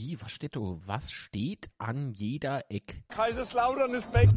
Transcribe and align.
Wie, 0.00 0.16
was 0.22 0.30
steht 0.30 0.54
da? 0.54 0.60
Was 0.86 1.10
steht 1.10 1.70
an 1.76 2.12
jeder 2.12 2.70
Eck? 2.70 3.02
Kaiserslautern 3.08 3.94
ist 3.94 4.06
weg. 4.12 4.28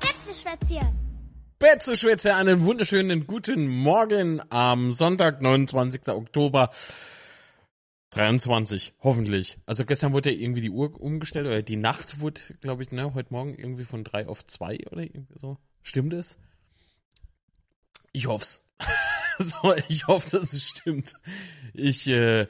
Betzeschwätzchen. 0.00 0.88
Betzeschwätze, 1.58 2.34
einen 2.34 2.64
wunderschönen 2.64 3.26
guten 3.26 3.68
Morgen 3.68 4.40
am 4.48 4.92
Sonntag, 4.92 5.42
29. 5.42 6.08
Oktober 6.08 6.70
23, 8.12 8.94
hoffentlich. 9.00 9.58
Also 9.66 9.84
gestern 9.84 10.14
wurde 10.14 10.30
ja 10.30 10.40
irgendwie 10.40 10.62
die 10.62 10.70
Uhr 10.70 10.98
umgestellt, 10.98 11.46
oder 11.46 11.60
die 11.60 11.76
Nacht 11.76 12.20
wurde, 12.20 12.40
glaube 12.62 12.84
ich, 12.84 12.90
ne, 12.90 13.12
heute 13.12 13.34
Morgen 13.34 13.54
irgendwie 13.54 13.84
von 13.84 14.02
drei 14.02 14.26
auf 14.26 14.46
zwei 14.46 14.78
oder 14.90 15.02
irgendwie 15.02 15.38
so. 15.38 15.58
Stimmt 15.82 16.14
es? 16.14 16.38
Ich 18.18 18.26
hoff's. 18.26 18.64
so, 19.38 19.72
ich 19.88 20.08
hoffe, 20.08 20.28
dass 20.30 20.52
es 20.52 20.64
stimmt. 20.64 21.14
Ich 21.72 22.08
äh, 22.08 22.48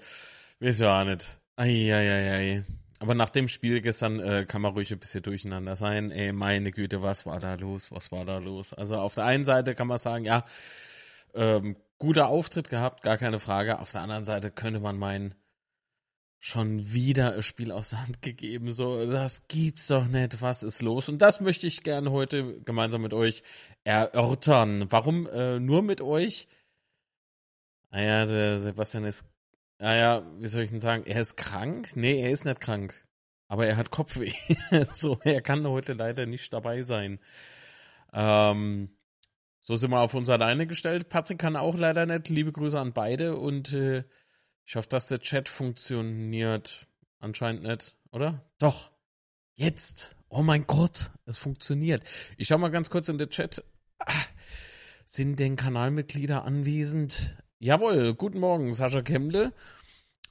weiß 0.61 0.79
ja 0.79 0.99
auch 0.99 1.05
nicht. 1.05 1.27
Eieiei. 1.57 2.65
Aber 3.01 3.15
nach 3.15 3.29
dem 3.29 3.49
Spiel 3.49 3.83
gestern 3.83 4.19
äh, 4.19 4.47
kann 4.49 4.63
man 4.63 4.73
ruhig 4.73 4.91
ein 4.91 4.99
bisschen 4.99 5.23
durcheinander 5.23 5.77
sein. 5.77 6.11
Ey, 6.11 6.33
meine 6.33 6.71
Güte, 6.71 7.03
was 7.03 7.27
war 7.27 7.39
da 7.39 7.53
los? 7.57 7.93
Was 7.93 8.11
war 8.13 8.25
da 8.25 8.39
los? 8.39 8.73
Also 8.73 8.97
auf 8.97 9.15
der 9.15 9.27
einen 9.27 9.45
Seite 9.45 9.75
kann 9.75 9.89
man 9.89 9.99
sagen, 9.99 10.25
ja, 10.25 10.47
ähm, 11.35 11.77
guter 11.99 12.29
Auftritt 12.29 12.71
gehabt, 12.71 13.03
gar 13.03 13.19
keine 13.19 13.39
Frage. 13.39 13.79
Auf 13.79 13.93
der 13.93 14.01
anderen 14.01 14.25
Seite 14.25 14.51
könnte 14.51 14.81
man 14.81 14.97
meinen, 14.97 15.35
schon 16.41 16.93
wieder 16.93 17.35
ein 17.35 17.43
Spiel 17.43 17.73
aus 17.73 17.91
der 17.91 18.03
Hand 18.03 18.23
gegeben. 18.23 18.73
So, 18.73 19.07
das 19.07 19.47
gibt's 19.49 19.89
doch 19.89 20.07
nicht. 20.07 20.41
Was 20.41 20.63
ist 20.63 20.83
los? 20.83 21.09
Und 21.09 21.19
das 21.19 21.41
möchte 21.41 21.67
ich 21.67 21.83
gerne 21.83 22.11
heute 22.11 22.61
gemeinsam 22.61 23.03
mit 23.03 23.13
euch 23.13 23.43
erörtern. 23.85 24.91
Warum 24.91 25.27
äh, 25.27 25.59
nur 25.59 25.83
mit 25.83 26.01
euch? 26.01 26.49
Naja, 27.91 28.27
der 28.27 28.59
Sebastian 28.59 29.05
ist, 29.05 29.25
naja, 29.79 30.27
wie 30.39 30.49
soll 30.49 30.63
ich 30.63 30.71
denn 30.71 30.81
sagen? 30.81 31.05
Er 31.07 31.21
ist 31.21 31.37
krank? 31.37 31.97
Nee, 31.97 32.21
er 32.21 32.31
ist 32.31 32.45
nicht 32.45 32.61
krank. 32.61 33.07
Aber 33.49 33.67
er 33.67 33.77
hat 33.77 33.91
Kopfweh. 33.91 34.33
so, 34.93 35.19
er 35.25 35.41
kann 35.41 35.67
heute 35.67 35.95
leider 35.95 36.27
nicht 36.27 36.53
dabei 36.53 36.83
sein. 36.83 37.19
Ähm, 38.13 38.91
so 39.61 39.75
sind 39.75 39.91
wir 39.91 40.01
auf 40.01 40.15
uns 40.15 40.31
alleine 40.31 40.67
gestellt. 40.67 41.09
Patrick 41.09 41.39
kann 41.39 41.57
auch 41.57 41.77
leider 41.77 42.07
nicht. 42.07 42.29
Liebe 42.29 42.53
Grüße 42.53 42.79
an 42.79 42.93
beide 42.93 43.37
und 43.37 43.73
äh, 43.73 44.05
ich 44.69 44.77
hoffe, 44.77 44.89
dass 44.91 45.07
der 45.07 45.21
Chat 45.21 45.49
funktioniert. 45.49 46.87
Anscheinend 47.21 47.63
nicht, 47.63 47.97
oder? 48.13 48.45
Doch. 48.59 48.91
Jetzt. 49.55 50.15
Oh 50.29 50.43
mein 50.43 50.67
Gott, 50.67 51.11
es 51.25 51.39
funktioniert. 51.39 52.05
Ich 52.37 52.49
schau 52.49 52.59
mal 52.59 52.71
ganz 52.71 52.91
kurz 52.91 53.09
in 53.09 53.17
den 53.17 53.31
Chat. 53.31 53.65
Ah, 53.99 54.13
sind 55.07 55.41
denn 55.41 55.57
Kanalmitglieder 55.57 56.45
anwesend? 56.45 57.35
Jawohl, 57.59 58.13
guten 58.13 58.41
Morgen, 58.41 58.71
Sascha 58.75 59.01
Kemble. 59.01 59.55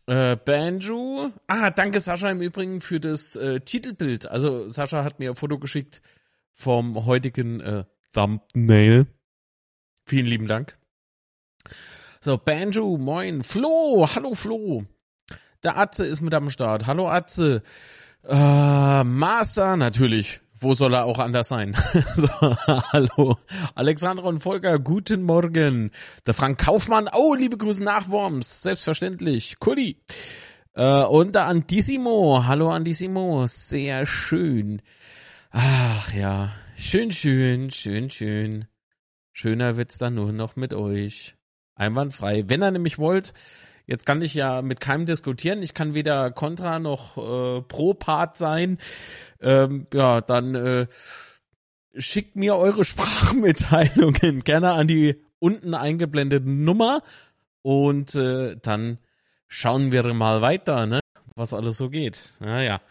Äh, 0.06 0.36
Banjo. 0.36 1.32
Ah, 1.48 1.72
danke 1.72 2.00
Sascha 2.00 2.30
im 2.30 2.40
Übrigen 2.40 2.80
für 2.80 3.00
das 3.00 3.36
äh, 3.36 3.60
Titelbild. 3.62 4.28
Also 4.28 4.70
Sascha 4.70 5.04
hat 5.04 5.18
mir 5.18 5.32
ein 5.32 5.36
Foto 5.36 5.58
geschickt 5.58 6.04
vom 6.54 7.08
heutigen 7.08 7.60
äh, 7.60 7.86
Thumbnail. 8.14 9.08
Vielen 10.06 10.28
lieben 10.28 10.48
Dank. 10.48 10.78
So, 12.28 12.38
Banjo, 12.38 12.98
moin. 12.98 13.42
Flo, 13.42 14.06
hallo 14.14 14.34
Flo. 14.34 14.84
Der 15.64 15.78
Atze 15.78 16.06
ist 16.06 16.20
mit 16.20 16.34
am 16.34 16.50
Start. 16.50 16.86
Hallo 16.86 17.08
Atze. 17.08 17.64
Äh, 18.28 19.04
Master, 19.06 19.78
natürlich. 19.78 20.42
Wo 20.60 20.74
soll 20.74 20.94
er 20.94 21.06
auch 21.06 21.20
anders 21.20 21.48
sein? 21.48 21.74
so, 22.16 22.28
hallo. 22.92 23.38
Alexandra 23.76 24.28
und 24.28 24.42
Volker, 24.42 24.78
guten 24.78 25.24
Morgen. 25.24 25.92
Der 26.26 26.34
Frank 26.34 26.60
Kaufmann, 26.60 27.08
oh, 27.14 27.34
liebe 27.34 27.56
Grüße 27.56 27.82
nach 27.82 28.10
Worms. 28.10 28.62
Selbstverständlich. 28.64 29.58
Kuli. 29.60 29.96
Äh, 30.74 31.04
und 31.04 31.34
der 31.34 31.46
Antissimo. 31.46 32.44
Hallo 32.46 32.72
Antissimo. 32.72 33.46
Sehr 33.48 34.06
schön. 34.06 34.82
Ach 35.52 36.14
ja. 36.14 36.52
Schön, 36.76 37.14
schön, 37.14 37.72
schön, 37.72 38.10
schön. 38.10 38.66
Schöner 39.32 39.78
wird's 39.78 39.98
dann 39.98 40.16
nur 40.16 40.34
noch 40.34 40.58
mit 40.58 40.74
euch. 40.74 41.37
Einwandfrei. 41.78 42.44
Wenn 42.48 42.64
ihr 42.64 42.72
nämlich 42.72 42.98
wollt, 42.98 43.34
jetzt 43.86 44.06
kann 44.06 44.22
ich 44.22 44.34
ja 44.34 44.62
mit 44.62 44.80
keinem 44.80 45.06
diskutieren. 45.06 45.64
Ich 45.64 45.74
kann 45.74 45.94
weder 45.94 46.32
Contra 46.32 46.80
noch 46.80 47.18
äh, 47.18 47.62
Pro-Part 47.62 48.38
sein. 48.38 48.78
Ähm, 49.42 49.88
ja, 49.94 50.22
dann 50.22 50.56
äh, 50.56 50.88
schickt 51.96 52.36
mir 52.36 52.56
eure 52.56 52.86
Sprachmitteilungen 52.86 54.44
gerne 54.44 54.72
an 54.74 54.88
die 54.88 55.22
unten 55.40 55.74
eingeblendete 55.74 56.50
Nummer 56.50 57.04
und 57.62 58.16
äh, 58.16 58.58
dann 58.62 58.98
schauen 59.48 59.92
wir 59.92 60.14
mal 60.14 60.42
weiter, 60.42 60.86
ne? 60.88 61.00
Was 61.36 61.54
alles 61.54 61.78
so 61.78 61.90
geht. 61.90 62.34
Naja. 62.40 62.82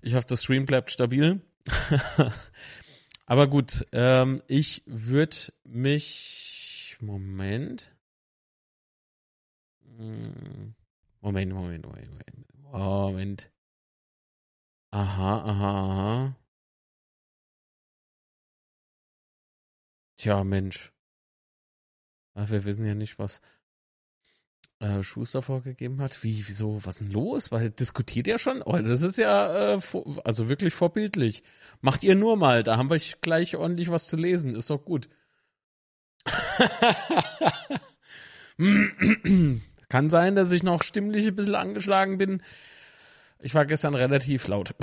Ich 0.00 0.14
hoffe, 0.14 0.26
das 0.28 0.42
Stream 0.44 0.66
bleibt 0.66 0.90
stabil. 0.90 1.40
Aber 3.26 3.48
gut, 3.48 3.84
ähm, 3.92 4.42
ich 4.46 4.82
würde 4.86 5.36
mich. 5.64 6.96
Moment. 7.00 7.95
Hm. 9.96 10.74
Moment, 11.22 11.52
Moment, 11.52 11.86
Moment, 11.86 12.08
Moment. 12.10 12.46
Moment. 12.72 13.50
Aha, 14.92 15.42
aha, 15.42 15.70
aha. 15.92 16.36
Tja, 20.18 20.44
Mensch. 20.44 20.92
Ach, 22.34 22.50
wir 22.50 22.64
wissen 22.64 22.84
ja 22.86 22.94
nicht, 22.94 23.18
was 23.18 23.40
äh, 24.80 25.02
Schuster 25.02 25.40
vorgegeben 25.42 26.00
hat. 26.02 26.22
Wie, 26.22 26.46
wieso, 26.46 26.84
was 26.84 26.96
ist 26.96 27.00
denn 27.06 27.10
los? 27.12 27.50
Weil 27.50 27.70
diskutiert 27.70 28.26
ja 28.26 28.38
schon. 28.38 28.62
Oh, 28.62 28.76
das 28.78 29.00
ist 29.02 29.16
ja 29.16 29.76
äh, 29.76 29.80
also 30.24 30.48
wirklich 30.48 30.74
vorbildlich. 30.74 31.42
Macht 31.80 32.04
ihr 32.04 32.14
nur 32.14 32.36
mal, 32.36 32.62
da 32.62 32.76
haben 32.76 32.90
wir 32.90 32.98
gleich 33.22 33.56
ordentlich 33.56 33.90
was 33.90 34.06
zu 34.08 34.16
lesen. 34.16 34.54
Ist 34.54 34.68
doch 34.70 34.84
gut. 34.84 35.08
Kann 39.88 40.10
sein, 40.10 40.34
dass 40.34 40.52
ich 40.52 40.62
noch 40.62 40.82
stimmlich 40.82 41.26
ein 41.26 41.36
bisschen 41.36 41.54
angeschlagen 41.54 42.18
bin. 42.18 42.42
Ich 43.40 43.54
war 43.54 43.66
gestern 43.66 43.94
relativ 43.94 44.48
laut. 44.48 44.74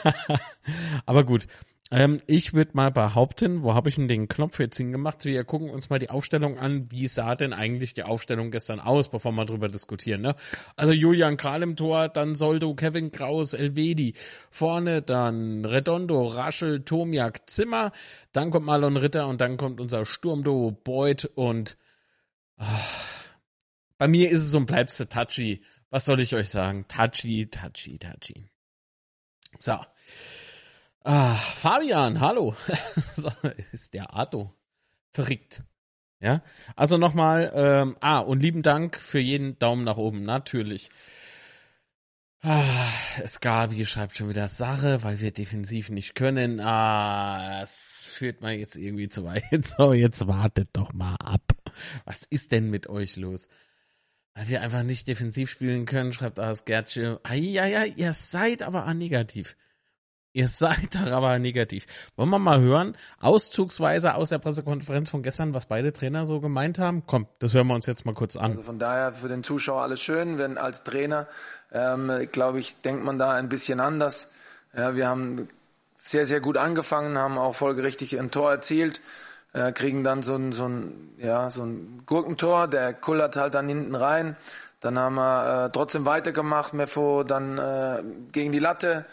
Aber 1.06 1.24
gut. 1.24 1.46
Ähm, 1.92 2.18
ich 2.26 2.52
würde 2.52 2.72
mal 2.74 2.90
behaupten, 2.90 3.62
wo 3.62 3.74
habe 3.74 3.88
ich 3.88 3.94
denn 3.94 4.08
den 4.08 4.26
Knopf 4.26 4.58
jetzt 4.58 4.76
hingemacht? 4.76 5.24
Wir 5.24 5.44
gucken 5.44 5.70
uns 5.70 5.88
mal 5.88 6.00
die 6.00 6.10
Aufstellung 6.10 6.58
an. 6.58 6.90
Wie 6.90 7.06
sah 7.06 7.36
denn 7.36 7.52
eigentlich 7.52 7.94
die 7.94 8.02
Aufstellung 8.02 8.50
gestern 8.50 8.80
aus, 8.80 9.08
bevor 9.08 9.30
wir 9.32 9.44
drüber 9.44 9.68
diskutieren? 9.68 10.20
Ne? 10.20 10.34
Also 10.74 10.92
Julian 10.92 11.36
Kral 11.36 11.62
im 11.62 11.76
Tor, 11.76 12.08
dann 12.08 12.34
Soldo, 12.34 12.74
Kevin 12.74 13.12
Kraus, 13.12 13.52
Elvedi. 13.52 14.14
Vorne 14.50 15.00
dann 15.00 15.64
Redondo, 15.64 16.24
Raschel, 16.24 16.82
Tomiak, 16.82 17.48
Zimmer. 17.48 17.92
Dann 18.32 18.50
kommt 18.50 18.66
Marlon 18.66 18.96
Ritter 18.96 19.28
und 19.28 19.40
dann 19.40 19.56
kommt 19.56 19.80
unser 19.80 20.06
Sturmdo, 20.06 20.76
Beuth 20.82 21.30
und 21.36 21.76
ach, 22.56 23.15
bei 23.98 24.08
mir 24.08 24.30
ist 24.30 24.42
es 24.42 24.54
und 24.54 24.66
bleibt's 24.66 24.96
der 24.96 25.08
Touchy. 25.08 25.62
Was 25.90 26.04
soll 26.04 26.20
ich 26.20 26.34
euch 26.34 26.48
sagen? 26.48 26.86
Touchy, 26.88 27.48
touchy, 27.48 27.98
touchy. 27.98 28.50
So. 29.58 29.78
Ah, 31.04 31.34
Fabian, 31.36 32.20
hallo. 32.20 32.56
so, 33.16 33.30
ist 33.72 33.94
der 33.94 34.12
Arto. 34.12 34.52
Verrückt. 35.12 35.62
Ja, 36.18 36.42
also 36.74 36.96
nochmal, 36.96 37.52
ähm, 37.54 37.96
ah, 38.00 38.18
und 38.18 38.42
lieben 38.42 38.62
Dank 38.62 38.96
für 38.96 39.18
jeden 39.18 39.58
Daumen 39.58 39.84
nach 39.84 39.98
oben, 39.98 40.24
natürlich. 40.24 40.88
Ah, 42.42 42.88
Skabi 43.26 43.84
schreibt 43.86 44.16
schon 44.16 44.28
wieder 44.28 44.48
Sache, 44.48 45.02
weil 45.02 45.20
wir 45.20 45.32
defensiv 45.32 45.90
nicht 45.90 46.14
können. 46.14 46.60
Ah, 46.60 47.60
das 47.60 48.06
führt 48.14 48.40
mal 48.40 48.54
jetzt 48.54 48.76
irgendwie 48.76 49.08
zu 49.08 49.24
weit. 49.24 49.44
So, 49.76 49.92
jetzt 49.92 50.26
wartet 50.26 50.68
doch 50.72 50.92
mal 50.92 51.16
ab. 51.16 51.52
Was 52.04 52.22
ist 52.22 52.52
denn 52.52 52.70
mit 52.70 52.88
euch 52.88 53.16
los? 53.16 53.48
Weil 54.36 54.48
wir 54.48 54.60
einfach 54.60 54.82
nicht 54.82 55.08
defensiv 55.08 55.48
spielen 55.48 55.86
können, 55.86 56.12
schreibt. 56.12 56.38
Ah, 56.38 56.54
ja, 57.32 57.64
ja, 57.64 57.84
ihr 57.84 58.12
seid 58.12 58.62
aber 58.62 58.92
negativ. 58.92 59.56
Ihr 60.34 60.46
seid 60.46 60.94
doch 60.94 61.10
aber 61.10 61.38
negativ. 61.38 61.86
Wollen 62.16 62.28
wir 62.28 62.38
mal 62.38 62.60
hören, 62.60 62.98
auszugsweise 63.18 64.14
aus 64.14 64.28
der 64.28 64.38
Pressekonferenz 64.38 65.08
von 65.08 65.22
gestern, 65.22 65.54
was 65.54 65.64
beide 65.64 65.90
Trainer 65.94 66.26
so 66.26 66.40
gemeint 66.42 66.78
haben? 66.78 67.04
Komm, 67.06 67.26
das 67.38 67.54
hören 67.54 67.68
wir 67.68 67.74
uns 67.74 67.86
jetzt 67.86 68.04
mal 68.04 68.12
kurz 68.12 68.36
an. 68.36 68.50
Also 68.50 68.62
von 68.64 68.78
daher 68.78 69.12
für 69.12 69.28
den 69.28 69.42
Zuschauer 69.42 69.80
alles 69.80 70.02
schön, 70.02 70.36
wenn 70.36 70.58
als 70.58 70.84
Trainer, 70.84 71.26
ähm, 71.72 72.28
glaube 72.30 72.58
ich, 72.58 72.82
denkt 72.82 73.02
man 73.02 73.16
da 73.16 73.32
ein 73.32 73.48
bisschen 73.48 73.80
anders. 73.80 74.34
Ja, 74.76 74.94
wir 74.94 75.08
haben 75.08 75.48
sehr, 75.96 76.26
sehr 76.26 76.40
gut 76.40 76.58
angefangen, 76.58 77.16
haben 77.16 77.38
auch 77.38 77.54
folgerichtig 77.54 78.20
ein 78.20 78.30
Tor 78.30 78.50
erzielt 78.50 79.00
äh, 79.56 79.72
kriegen 79.72 80.04
dann 80.04 80.22
so 80.22 80.36
ein, 80.36 80.52
so, 80.52 80.68
ein, 80.68 81.14
ja, 81.16 81.48
so 81.48 81.64
ein 81.64 82.02
Gurkentor, 82.04 82.68
der 82.68 82.92
kullert 82.92 83.36
halt 83.36 83.54
dann 83.54 83.68
hinten 83.68 83.94
rein. 83.94 84.36
Dann 84.80 84.98
haben 84.98 85.14
wir 85.14 85.64
äh, 85.64 85.72
trotzdem 85.72 86.04
weitergemacht, 86.04 86.74
Mefo 86.74 87.22
dann 87.24 87.58
äh, 87.58 88.02
gegen 88.32 88.52
die 88.52 88.58
Latte, 88.58 89.06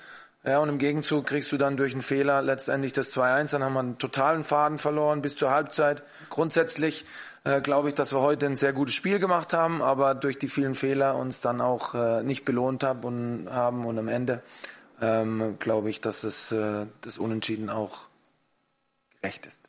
Ja, 0.44 0.60
und 0.60 0.68
im 0.68 0.78
Gegenzug 0.78 1.25
kriegst 1.25 1.54
du 1.54 1.57
dann 1.57 1.78
durch 1.78 1.94
einen 1.94 2.01
Fehler 2.01 2.42
letztendlich 2.42 2.92
das 2.92 3.16
2-1. 3.16 3.54
Dann 3.54 3.63
haben 3.63 3.74
wir 3.74 3.80
einen 3.80 3.98
totalen 3.98 4.44
Faden 4.44 4.78
verloren 4.78 5.22
bis 5.22 5.38
zur 5.38 5.51
Halbzeit. 5.51 6.04
Grundsätzlich 6.30 7.06
äh, 7.46 7.62
glaube 7.62 7.88
ich, 7.88 7.96
dass 7.96 8.13
wir 8.13 8.19
heute 8.19 8.46
ein 8.46 8.57
sehr 8.57 8.74
gutes 8.74 8.94
Spiel 8.94 9.19
gemacht 9.19 9.54
haben, 9.54 9.81
aber 9.81 10.16
durch 10.16 10.38
die 10.38 10.50
vielen 10.50 10.75
Fehler 10.75 11.16
uns 11.16 11.39
dann 11.39 11.62
auch 11.62 11.96
äh, 11.96 12.24
nicht 12.24 12.44
belohnt 12.44 12.84
hab 12.84 13.06
und, 13.06 13.48
haben. 13.50 13.86
Und 13.86 13.98
am 13.98 14.10
Ende 14.10 14.42
ähm, 15.01 15.56
glaube 15.60 15.89
ich, 15.89 16.01
dass 16.01 16.25
es 16.25 16.51
äh, 16.51 16.88
das 17.00 17.18
Unentschieden 17.18 17.69
auch 17.69 18.01
gerecht 19.22 19.46
ist. 19.46 19.62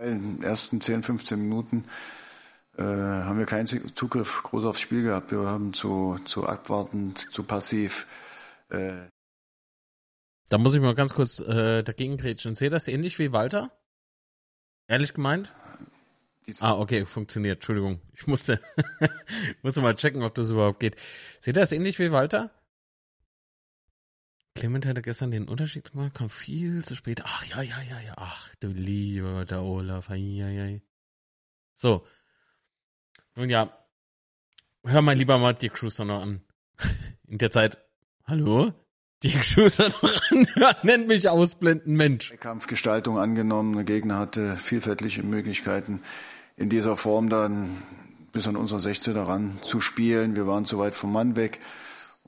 In 0.00 0.36
den 0.36 0.42
ersten 0.44 0.80
10, 0.80 1.02
15 1.02 1.40
Minuten 1.40 1.84
äh, 2.76 2.82
haben 2.82 3.38
wir 3.38 3.46
keinen 3.46 3.66
Zugriff 3.66 4.44
groß 4.44 4.64
aufs 4.64 4.80
Spiel 4.80 5.02
gehabt. 5.02 5.32
Wir 5.32 5.40
haben 5.40 5.74
zu, 5.74 6.18
zu 6.24 6.46
abwartend, 6.46 7.18
zu 7.18 7.42
passiv. 7.42 8.06
Äh 8.70 9.08
da 10.48 10.58
muss 10.58 10.74
ich 10.74 10.80
mal 10.80 10.94
ganz 10.94 11.14
kurz 11.14 11.40
äh, 11.40 11.82
dagegen 11.82 12.16
grätschen. 12.16 12.54
Seht 12.54 12.72
das 12.72 12.86
ähnlich 12.86 13.18
wie 13.18 13.32
Walter? 13.32 13.72
Ehrlich 14.86 15.14
gemeint? 15.14 15.52
Ah, 16.60 16.78
okay, 16.78 17.04
funktioniert. 17.04 17.56
Entschuldigung. 17.56 18.00
Ich 18.14 18.26
musste, 18.26 18.60
musste 19.62 19.82
mal 19.82 19.96
checken, 19.96 20.22
ob 20.22 20.34
das 20.36 20.50
überhaupt 20.50 20.80
geht. 20.80 20.96
Seht 21.40 21.56
ihr 21.56 21.60
das 21.60 21.72
ähnlich 21.72 21.98
wie 21.98 22.12
Walter? 22.12 22.50
Clement 24.58 24.86
hatte 24.86 25.02
gestern 25.02 25.30
den 25.30 25.46
Unterschied 25.46 25.92
gemacht, 25.92 26.14
kam 26.14 26.28
viel 26.28 26.84
zu 26.84 26.96
spät. 26.96 27.22
Ach, 27.24 27.44
ja, 27.44 27.62
ja, 27.62 27.80
ja, 27.80 28.00
ja. 28.00 28.14
Ach, 28.16 28.52
du 28.58 28.68
lieber 28.68 29.44
der 29.44 29.62
Olaf. 29.62 30.08
Ja, 30.08 30.48
ja. 30.48 30.78
So. 31.74 32.04
Nun 33.36 33.48
ja. 33.48 33.72
Hör 34.84 35.02
mal 35.02 35.14
lieber 35.14 35.38
mal 35.38 35.54
Dirk 35.54 35.78
Schuster 35.78 36.04
noch 36.04 36.22
an. 36.22 36.40
In 37.28 37.38
der 37.38 37.52
Zeit. 37.52 37.78
Hallo? 38.24 38.72
Dirk 39.22 39.44
Schuster 39.44 39.90
noch 39.90 40.30
anhören, 40.30 40.76
nennt 40.82 41.06
mich 41.06 41.28
ausblenden, 41.28 41.94
Mensch. 41.94 42.34
Kampfgestaltung 42.40 43.16
angenommen. 43.16 43.74
Der 43.74 43.84
Gegner 43.84 44.18
hatte 44.18 44.56
vielfältige 44.56 45.22
Möglichkeiten, 45.22 46.02
in 46.56 46.68
dieser 46.68 46.96
Form 46.96 47.28
dann 47.28 47.80
bis 48.32 48.48
an 48.48 48.56
unsere 48.56 48.80
16 48.80 49.14
daran 49.14 49.58
zu 49.62 49.80
spielen. 49.80 50.34
Wir 50.34 50.48
waren 50.48 50.64
zu 50.64 50.78
weit 50.78 50.96
vom 50.96 51.12
Mann 51.12 51.36
weg 51.36 51.60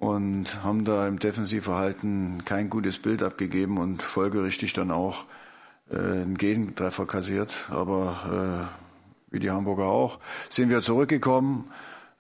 und 0.00 0.64
haben 0.64 0.86
da 0.86 1.06
im 1.06 1.18
Defensivverhalten 1.18 2.46
kein 2.46 2.70
gutes 2.70 2.98
Bild 2.98 3.22
abgegeben 3.22 3.76
und 3.76 4.02
folgerichtig 4.02 4.72
dann 4.72 4.90
auch 4.90 5.26
äh, 5.90 5.98
einen 5.98 6.38
Gegentreffer 6.38 7.04
kassiert. 7.04 7.68
Aber 7.68 8.70
äh, 9.30 9.34
wie 9.34 9.40
die 9.40 9.50
Hamburger 9.50 9.84
auch, 9.84 10.18
sind 10.48 10.70
wir 10.70 10.80
zurückgekommen, 10.80 11.70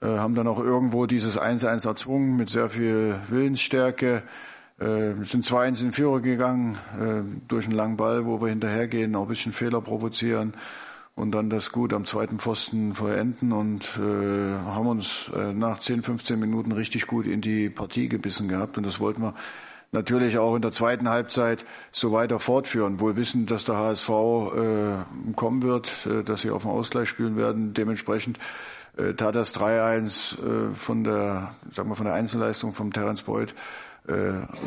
äh, 0.02 0.08
haben 0.08 0.34
dann 0.34 0.46
auch 0.46 0.58
irgendwo 0.58 1.06
dieses 1.06 1.40
1-1 1.40 1.88
erzwungen 1.88 2.36
mit 2.36 2.50
sehr 2.50 2.68
viel 2.68 3.18
Willensstärke. 3.28 4.24
Äh, 4.78 5.14
sind 5.24 5.46
2-1 5.46 5.82
in 5.82 5.92
Führer 5.92 6.20
gegangen 6.20 6.76
äh, 7.00 7.22
durch 7.48 7.64
einen 7.64 7.76
langen 7.76 7.96
Ball, 7.96 8.26
wo 8.26 8.42
wir 8.42 8.48
hinterhergehen, 8.48 9.16
auch 9.16 9.22
ein 9.22 9.28
bisschen 9.28 9.52
Fehler 9.52 9.80
provozieren 9.80 10.52
und 11.20 11.32
dann 11.32 11.50
das 11.50 11.70
gut 11.70 11.92
am 11.92 12.06
zweiten 12.06 12.38
Pfosten 12.38 12.94
vollenden 12.94 13.52
und 13.52 13.84
äh, 13.98 14.00
haben 14.00 14.86
uns 14.86 15.30
äh, 15.34 15.52
nach 15.52 15.78
10, 15.78 16.02
15 16.02 16.40
Minuten 16.40 16.72
richtig 16.72 17.06
gut 17.06 17.26
in 17.26 17.40
die 17.40 17.68
Partie 17.68 18.08
gebissen 18.08 18.48
gehabt 18.48 18.78
und 18.78 18.84
das 18.84 19.00
wollten 19.00 19.22
wir 19.22 19.34
natürlich 19.92 20.38
auch 20.38 20.56
in 20.56 20.62
der 20.62 20.72
zweiten 20.72 21.08
Halbzeit 21.08 21.66
so 21.92 22.12
weiter 22.12 22.40
fortführen, 22.40 23.00
wohl 23.00 23.16
wissen, 23.16 23.46
dass 23.46 23.64
der 23.64 23.76
HSV 23.76 24.08
äh, 24.08 25.32
kommen 25.36 25.62
wird, 25.62 25.92
äh, 26.06 26.22
dass 26.22 26.40
sie 26.40 26.50
auf 26.50 26.62
dem 26.62 26.70
Ausgleich 26.70 27.08
spielen 27.08 27.36
werden. 27.36 27.74
Dementsprechend 27.74 28.38
äh, 28.96 29.14
tat 29.14 29.34
das 29.34 29.54
3-1 29.54 30.70
äh, 30.70 30.74
von 30.74 31.04
der, 31.04 31.54
sagen 31.72 31.88
wir, 31.88 31.96
von 31.96 32.06
der 32.06 32.14
Einzelleistung 32.14 32.72
vom 32.72 32.92
Terence 32.92 33.22
äh, 33.22 33.46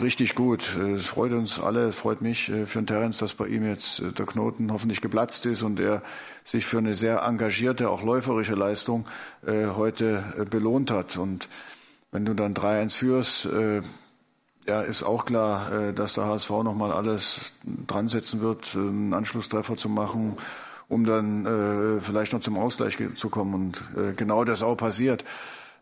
richtig 0.01 0.35
gut. 0.35 0.75
Äh, 0.77 0.93
es 0.93 1.07
freut 1.07 1.31
uns 1.31 1.59
alle, 1.59 1.87
es 1.87 1.95
freut 1.95 2.21
mich 2.21 2.49
äh, 2.49 2.65
für 2.65 2.79
den 2.79 2.87
Terence, 2.87 3.17
dass 3.17 3.33
bei 3.33 3.47
ihm 3.47 3.65
jetzt 3.65 3.99
äh, 3.99 4.11
der 4.11 4.25
Knoten 4.25 4.71
hoffentlich 4.71 5.01
geplatzt 5.01 5.45
ist 5.45 5.61
und 5.63 5.79
er 5.79 6.01
sich 6.43 6.65
für 6.65 6.77
eine 6.77 6.95
sehr 6.95 7.23
engagierte, 7.23 7.89
auch 7.89 8.03
läuferische 8.03 8.55
Leistung 8.55 9.05
äh, 9.45 9.67
heute 9.67 10.23
äh, 10.37 10.45
belohnt 10.45 10.91
hat. 10.91 11.17
Und 11.17 11.49
wenn 12.11 12.25
du 12.25 12.33
dann 12.33 12.53
3-1 12.53 12.97
führst, 12.97 13.45
äh, 13.45 13.81
ja, 14.67 14.81
ist 14.81 15.03
auch 15.03 15.25
klar, 15.25 15.71
äh, 15.71 15.93
dass 15.93 16.13
der 16.13 16.25
HSV 16.25 16.49
nochmal 16.49 16.91
alles 16.91 17.53
dran 17.87 18.07
setzen 18.07 18.41
wird, 18.41 18.75
einen 18.75 19.13
Anschlusstreffer 19.13 19.77
zu 19.77 19.89
machen, 19.89 20.37
um 20.87 21.05
dann 21.05 21.45
äh, 21.45 22.01
vielleicht 22.01 22.33
noch 22.33 22.41
zum 22.41 22.57
Ausgleich 22.57 22.97
zu 23.15 23.29
kommen. 23.29 23.53
Und 23.53 23.83
äh, 23.97 24.13
genau 24.13 24.43
das 24.43 24.63
auch 24.63 24.75
passiert. 24.75 25.25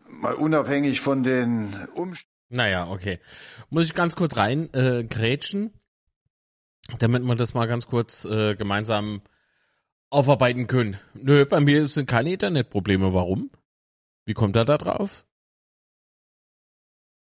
Mal 0.08 0.34
unabhängig 0.34 1.00
von 1.00 1.22
den 1.22 1.78
Umständen. 1.94 2.31
Naja, 2.52 2.90
okay. 2.90 3.18
Muss 3.70 3.86
ich 3.86 3.94
ganz 3.94 4.14
kurz 4.14 4.36
rein 4.36 4.72
äh, 4.74 5.04
grätschen, 5.04 5.72
damit 6.98 7.22
wir 7.22 7.34
das 7.34 7.54
mal 7.54 7.66
ganz 7.66 7.86
kurz 7.86 8.26
äh, 8.26 8.54
gemeinsam 8.56 9.22
aufarbeiten 10.10 10.66
können. 10.66 10.98
Nö, 11.14 11.46
bei 11.46 11.60
mir 11.60 11.88
sind 11.88 12.06
keine 12.06 12.32
Internetprobleme. 12.32 13.14
Warum? 13.14 13.50
Wie 14.26 14.34
kommt 14.34 14.54
er 14.56 14.66
da 14.66 14.76
drauf? 14.76 15.24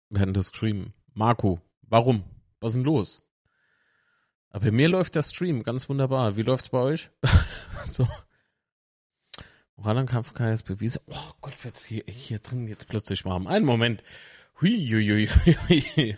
Wir 0.10 0.22
hatten 0.22 0.36
das 0.36 0.52
geschrieben. 0.52 0.94
Marco, 1.16 1.60
warum? 1.82 2.24
Was 2.60 2.74
ist 2.74 2.76
denn 2.76 2.84
los? 2.84 3.24
Aber 4.52 4.66
bei 4.66 4.72
mir 4.72 4.90
läuft 4.90 5.16
der 5.16 5.24
Stream 5.24 5.64
ganz 5.64 5.90
wunderbar. 5.90 6.36
Wie 6.36 6.44
läuft's 6.44 6.70
bei 6.70 6.78
euch? 6.78 7.10
so. 7.86 8.08
Kampf 10.06 10.36
KS 10.36 10.62
bewiesen. 10.62 11.02
Oh 11.08 11.32
Gott, 11.42 11.64
wird's 11.64 11.84
hier, 11.84 12.04
hier 12.08 12.38
drin 12.38 12.68
jetzt 12.68 12.88
plötzlich 12.88 13.26
warm. 13.26 13.48
Einen 13.48 13.66
Moment. 13.66 14.04
Hui, 14.62 14.88
hui, 14.88 15.28
hui, 15.28 15.58
hui. 15.68 16.18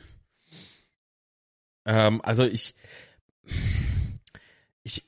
ähm, 1.86 2.22
also 2.22 2.44
ich, 2.44 2.76
ich, 4.84 5.04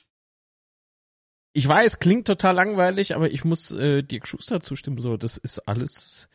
ich 1.54 1.68
weiß, 1.68 2.00
klingt 2.00 2.26
total 2.26 2.56
langweilig, 2.56 3.16
aber 3.16 3.30
ich 3.30 3.46
muss 3.46 3.72
äh, 3.72 4.02
Dirk 4.02 4.28
Schuster 4.28 4.62
zustimmen. 4.62 5.00
So, 5.00 5.16
das 5.16 5.38
ist 5.38 5.60
alles 5.68 6.30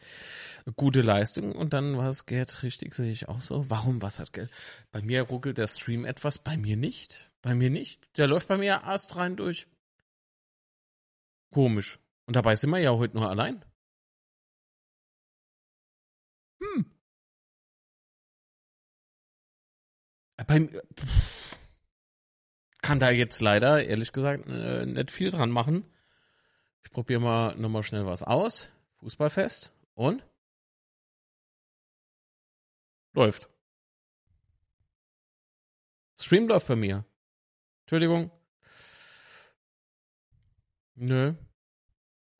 gute 0.76 1.00
Leistung. 1.00 1.52
Und 1.52 1.72
dann 1.72 1.96
war 1.96 2.08
es 2.08 2.26
Geld 2.26 2.62
richtig, 2.62 2.94
sehe 2.94 3.10
ich 3.10 3.28
auch 3.28 3.42
so. 3.42 3.68
Warum, 3.68 4.00
was 4.00 4.20
hat 4.20 4.32
Geld? 4.32 4.50
Bei 4.92 5.02
mir 5.02 5.22
ruckelt 5.22 5.58
der 5.58 5.66
Stream 5.66 6.04
etwas, 6.04 6.38
bei 6.38 6.56
mir 6.56 6.76
nicht. 6.76 7.30
Bei 7.42 7.54
mir 7.54 7.70
nicht. 7.70 8.00
Der 8.16 8.28
läuft 8.28 8.48
bei 8.48 8.56
mir 8.56 8.82
erst 8.84 9.16
rein 9.16 9.36
durch. 9.36 9.66
Komisch. 11.52 11.98
Und 12.26 12.36
dabei 12.36 12.54
sind 12.56 12.70
wir 12.70 12.78
ja 12.78 12.92
heute 12.92 13.16
nur 13.16 13.28
allein. 13.28 13.64
Beim, 20.46 20.68
kann 22.82 23.00
da 23.00 23.10
jetzt 23.10 23.40
leider, 23.40 23.84
ehrlich 23.84 24.12
gesagt, 24.12 24.46
äh, 24.46 24.84
nicht 24.84 25.10
viel 25.10 25.30
dran 25.30 25.50
machen. 25.50 25.84
Ich 26.84 26.90
probiere 26.90 27.20
mal 27.20 27.56
nochmal 27.56 27.82
schnell 27.82 28.04
was 28.04 28.22
aus. 28.22 28.70
Fußballfest. 28.98 29.72
Und? 29.94 30.22
Läuft. 33.14 33.48
Stream 36.18 36.46
läuft 36.48 36.68
bei 36.68 36.76
mir. 36.76 37.04
Entschuldigung. 37.82 38.30
Nö. 40.94 41.34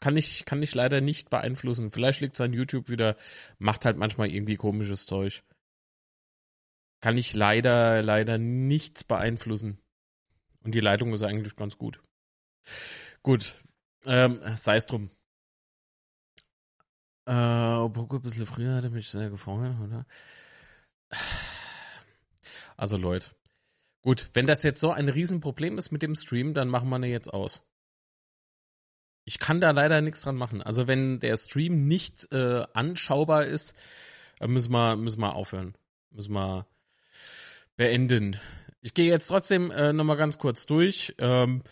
Kann 0.00 0.16
ich, 0.16 0.44
kann 0.44 0.62
ich 0.62 0.74
leider 0.74 1.00
nicht 1.00 1.30
beeinflussen. 1.30 1.90
Vielleicht 1.90 2.20
liegt 2.20 2.38
an 2.40 2.52
YouTube 2.52 2.88
wieder, 2.88 3.16
macht 3.58 3.84
halt 3.84 3.96
manchmal 3.96 4.28
irgendwie 4.28 4.56
komisches 4.56 5.06
Zeug. 5.06 5.42
Kann 7.04 7.18
ich 7.18 7.34
leider, 7.34 8.00
leider 8.00 8.38
nichts 8.38 9.04
beeinflussen. 9.04 9.78
Und 10.62 10.74
die 10.74 10.80
Leitung 10.80 11.12
ist 11.12 11.22
eigentlich 11.22 11.54
ganz 11.54 11.76
gut. 11.76 12.00
Gut. 13.22 13.62
Ähm, 14.06 14.40
sei 14.56 14.76
es 14.76 14.86
drum. 14.86 15.10
Äh, 17.26 17.34
Oboko 17.34 18.16
ein 18.16 18.22
bisschen 18.22 18.46
früher 18.46 18.76
hatte 18.76 18.88
mich 18.88 19.10
sehr 19.10 19.28
gefreut, 19.28 19.76
oder? 19.84 20.06
Also 22.78 22.96
Leute. 22.96 23.32
Gut, 24.00 24.30
wenn 24.32 24.46
das 24.46 24.62
jetzt 24.62 24.80
so 24.80 24.90
ein 24.90 25.10
Riesenproblem 25.10 25.76
ist 25.76 25.92
mit 25.92 26.00
dem 26.00 26.14
Stream, 26.14 26.54
dann 26.54 26.68
machen 26.68 26.88
wir 26.88 26.98
ne 26.98 27.08
jetzt 27.08 27.30
aus. 27.30 27.62
Ich 29.26 29.38
kann 29.38 29.60
da 29.60 29.72
leider 29.72 30.00
nichts 30.00 30.22
dran 30.22 30.36
machen. 30.36 30.62
Also 30.62 30.86
wenn 30.86 31.20
der 31.20 31.36
Stream 31.36 31.86
nicht 31.86 32.32
äh, 32.32 32.64
anschaubar 32.72 33.44
ist, 33.44 33.76
müssen 34.40 34.72
wir, 34.72 34.96
müssen 34.96 35.20
wir 35.20 35.34
aufhören. 35.34 35.76
Müssen 36.10 36.32
wir 36.32 36.66
beenden. 37.76 38.38
Ich 38.80 38.94
gehe 38.94 39.10
jetzt 39.10 39.28
trotzdem 39.28 39.70
äh, 39.70 39.92
nochmal 39.92 40.16
ganz 40.16 40.38
kurz 40.38 40.66
durch. 40.66 41.14
Ähm, 41.18 41.62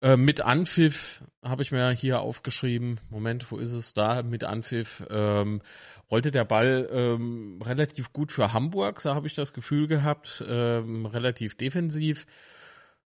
äh, 0.00 0.16
mit 0.16 0.40
Anpfiff 0.40 1.24
habe 1.42 1.62
ich 1.62 1.72
mir 1.72 1.90
hier 1.90 2.20
aufgeschrieben. 2.20 3.00
Moment, 3.10 3.50
wo 3.50 3.58
ist 3.58 3.72
es 3.72 3.94
da? 3.94 4.22
Mit 4.22 4.44
Anpfiff 4.44 5.04
ähm, 5.10 5.60
rollte 6.10 6.30
der 6.30 6.44
Ball 6.44 6.88
ähm, 6.92 7.60
relativ 7.64 8.12
gut 8.12 8.30
für 8.30 8.52
Hamburg, 8.52 9.00
so 9.00 9.14
habe 9.14 9.26
ich 9.26 9.34
das 9.34 9.52
Gefühl 9.52 9.88
gehabt. 9.88 10.44
Ähm, 10.46 11.06
relativ 11.06 11.56
defensiv. 11.56 12.26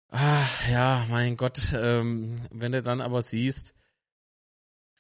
Ach 0.09 0.69
ja, 0.69 1.07
mein 1.09 1.37
Gott, 1.37 1.61
ähm, 1.75 2.37
wenn 2.51 2.73
du 2.73 2.83
dann 2.83 3.01
aber 3.01 3.23
siehst, 3.23 3.75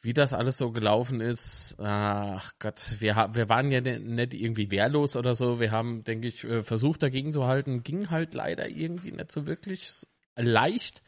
wie 0.03 0.13
das 0.13 0.33
alles 0.33 0.59
so 0.59 0.73
gelaufen 0.73 1.21
ist, 1.21 1.77
ach 1.79 2.53
Gott, 2.59 2.97
wir, 2.99 3.31
wir 3.33 3.49
waren 3.49 3.71
ja 3.71 3.81
nicht 3.81 4.35
irgendwie 4.35 4.71
wehrlos 4.73 5.17
oder 5.17 5.35
so. 5.35 5.61
Wir 5.61 5.71
haben, 5.71 6.03
denke 6.03 6.27
ich, 6.27 6.43
äh, 6.43 6.65
versucht 6.65 7.05
dagegen 7.05 7.33
zu 7.33 7.47
halten. 7.47 7.85
Ging 7.85 8.11
halt 8.11 8.35
leider 8.35 8.69
irgendwie 8.69 9.13
nicht 9.13 9.31
so 9.31 9.47
wirklich 9.47 10.05
leicht. 10.37 11.03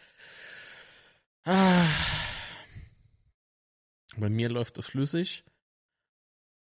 Ah. 1.44 1.86
Bei 4.16 4.28
mir 4.28 4.48
läuft 4.48 4.78
das 4.78 4.86
flüssig. 4.86 5.44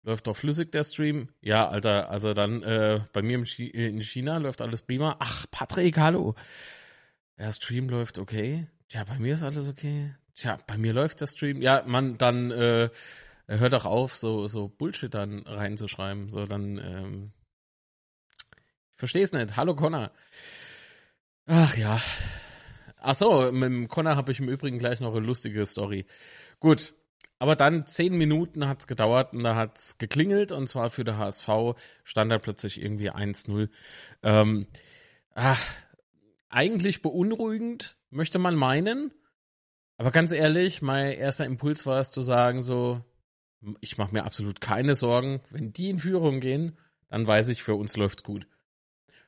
Läuft 0.02 0.26
doch 0.26 0.36
flüssig 0.36 0.70
der 0.70 0.84
Stream. 0.84 1.30
Ja, 1.40 1.68
Alter, 1.68 2.10
also 2.10 2.34
dann 2.34 2.62
äh, 2.62 3.00
bei 3.14 3.22
mir 3.22 3.42
in 3.58 4.02
China 4.02 4.36
läuft 4.36 4.60
alles 4.60 4.82
prima. 4.82 5.16
Ach, 5.18 5.46
Patrick, 5.50 5.96
hallo. 5.96 6.34
Der 7.38 7.52
Stream 7.52 7.88
läuft 7.88 8.18
okay. 8.18 8.68
Tja, 8.88 9.04
bei 9.04 9.18
mir 9.18 9.34
ist 9.34 9.42
alles 9.42 9.68
okay. 9.68 10.14
Tja, 10.38 10.56
bei 10.68 10.78
mir 10.78 10.92
läuft 10.92 11.20
der 11.20 11.26
Stream. 11.26 11.60
Ja, 11.60 11.82
man, 11.84 12.16
dann 12.16 12.52
äh, 12.52 12.90
hört 13.48 13.72
doch 13.72 13.86
auf, 13.86 14.16
so, 14.16 14.46
so 14.46 14.68
Bullshit 14.68 15.12
dann 15.12 15.40
reinzuschreiben. 15.44 16.28
So, 16.28 16.44
dann, 16.44 16.78
ähm, 16.78 17.32
ich 18.92 18.98
versteh's 18.98 19.32
nicht. 19.32 19.56
Hallo 19.56 19.74
Connor. 19.74 20.12
Ach 21.46 21.76
ja. 21.76 22.00
Ach 22.98 23.16
so, 23.16 23.50
mit 23.50 23.64
dem 23.64 23.88
Connor 23.88 24.14
habe 24.14 24.30
ich 24.30 24.38
im 24.38 24.48
Übrigen 24.48 24.78
gleich 24.78 25.00
noch 25.00 25.16
eine 25.16 25.26
lustige 25.26 25.66
Story. 25.66 26.06
Gut, 26.60 26.94
aber 27.40 27.56
dann 27.56 27.86
zehn 27.86 28.16
Minuten 28.16 28.68
hat's 28.68 28.86
gedauert 28.86 29.32
und 29.32 29.42
da 29.42 29.56
hat's 29.56 29.98
geklingelt 29.98 30.52
und 30.52 30.68
zwar 30.68 30.90
für 30.90 31.02
der 31.02 31.18
HSV 31.18 31.48
stand 32.04 32.30
da 32.30 32.38
plötzlich 32.38 32.80
irgendwie 32.80 33.10
1-0. 33.10 33.70
Ähm, 34.22 34.68
ach, 35.34 35.64
eigentlich 36.48 37.02
beunruhigend, 37.02 37.96
möchte 38.10 38.38
man 38.38 38.54
meinen. 38.54 39.12
Aber 39.98 40.12
ganz 40.12 40.30
ehrlich, 40.30 40.80
mein 40.80 41.12
erster 41.12 41.44
Impuls 41.44 41.84
war 41.84 41.98
es 41.98 42.12
zu 42.12 42.22
sagen, 42.22 42.62
so, 42.62 43.00
ich 43.80 43.98
mache 43.98 44.12
mir 44.12 44.24
absolut 44.24 44.60
keine 44.60 44.94
Sorgen. 44.94 45.40
Wenn 45.50 45.72
die 45.72 45.90
in 45.90 45.98
Führung 45.98 46.38
gehen, 46.38 46.78
dann 47.10 47.26
weiß 47.26 47.48
ich, 47.48 47.64
für 47.64 47.74
uns 47.74 47.96
läuft's 47.96 48.22
gut. 48.22 48.46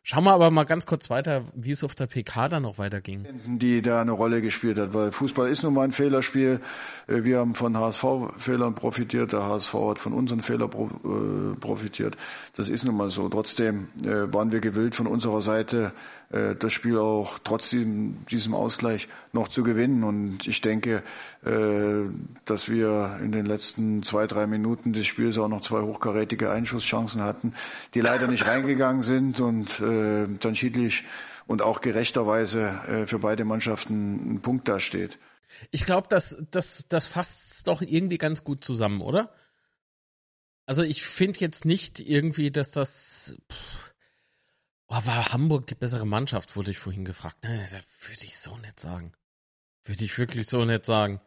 Schauen 0.03 0.25
wir 0.25 0.33
aber 0.33 0.51
mal 0.51 0.65
ganz 0.65 0.87
kurz 0.87 1.11
weiter, 1.11 1.45
wie 1.55 1.73
es 1.73 1.85
auf 1.85 1.95
der 1.95 2.07
PK 2.07 2.49
dann 2.49 2.63
noch 2.63 2.79
weiterging. 2.79 3.27
Die 3.59 3.83
da 3.83 4.01
eine 4.01 4.13
Rolle 4.13 4.41
gespielt 4.41 4.79
hat, 4.79 4.95
weil 4.95 5.13
Fußball 5.13 5.51
ist 5.51 5.63
nun 5.63 5.75
mal 5.75 5.85
ein 5.85 5.93
Fehlerspiel. 5.93 6.61
Äh, 7.07 7.25
wir 7.25 7.39
haben 7.39 7.55
von 7.55 7.77
HSV-Fehlern 7.77 8.75
profitiert, 8.75 9.33
der 9.33 9.45
HSV 9.45 9.75
hat 9.75 9.99
von 9.99 10.15
unseren 10.15 10.41
Fehlern 10.41 10.71
äh, 10.71 11.57
profitiert. 11.61 12.17
Das 12.55 12.71
ist 12.71 12.85
nun 12.85 12.97
mal 12.97 13.11
so. 13.11 13.29
Trotzdem 13.29 13.89
äh, 14.03 14.33
waren 14.33 14.53
wir 14.53 14.61
gewillt 14.61 14.95
von 14.95 15.07
unserer 15.07 15.43
Seite, 15.43 15.93
äh, 16.31 16.55
das 16.55 16.73
Spiel 16.73 16.99
auch 16.99 17.39
trotzdem 17.43 18.25
diesem 18.31 18.55
Ausgleich 18.55 19.09
noch 19.33 19.49
zu 19.49 19.63
gewinnen. 19.63 20.05
Und 20.05 20.47
ich 20.47 20.61
denke, 20.61 21.03
äh, 21.45 22.05
dass 22.45 22.69
wir 22.69 23.19
in 23.23 23.33
den 23.33 23.47
letzten 23.47 24.03
zwei, 24.03 24.27
drei 24.27 24.47
Minuten 24.47 24.93
des 24.93 25.07
Spiels 25.07 25.39
auch 25.39 25.49
noch 25.49 25.61
zwei 25.61 25.83
hochkarätige 25.83 26.51
Einschusschancen 26.51 27.23
hatten, 27.23 27.55
die 27.95 28.01
leider 28.01 28.27
nicht 28.29 28.47
reingegangen 28.47 29.03
sind 29.03 29.41
und 29.41 29.81
äh, 29.81 30.27
dann 30.39 30.55
schiedlich 30.55 31.05
und 31.47 31.63
auch 31.63 31.81
gerechterweise 31.81 33.05
für 33.07 33.19
beide 33.19 33.45
Mannschaften 33.45 34.35
ein 34.35 34.41
Punkt 34.41 34.69
dasteht. 34.69 35.19
Ich 35.73 35.85
glaube, 35.85 36.07
das, 36.09 36.45
das, 36.53 36.87
das 36.89 37.09
fasst 37.09 37.67
doch 37.67 37.83
irgendwie 37.83 38.19
ganz 38.19 38.45
gut 38.45 38.63
zusammen, 38.63 39.01
oder? 39.01 39.35
Also 40.65 40.85
ich 40.85 41.05
finde 41.05 41.41
jetzt 41.41 41.65
nicht 41.65 41.99
irgendwie, 41.99 42.53
dass 42.53 42.71
das. 42.71 43.37
Pff, 43.51 43.90
Oh, 44.93 45.07
war 45.07 45.33
Hamburg 45.33 45.69
die 45.69 45.77
bessere 45.77 46.07
Mannschaft, 46.07 46.57
wurde 46.57 46.73
ich 46.73 46.79
vorhin 46.79 47.05
gefragt. 47.05 47.45
Ne, 47.45 47.61
würde 47.61 48.25
ich 48.25 48.37
so 48.37 48.57
nicht 48.57 48.81
sagen. 48.81 49.13
Würde 49.85 50.05
ich 50.05 50.19
wirklich 50.19 50.49
so 50.49 50.65
nicht 50.65 50.85
sagen. 50.85 51.21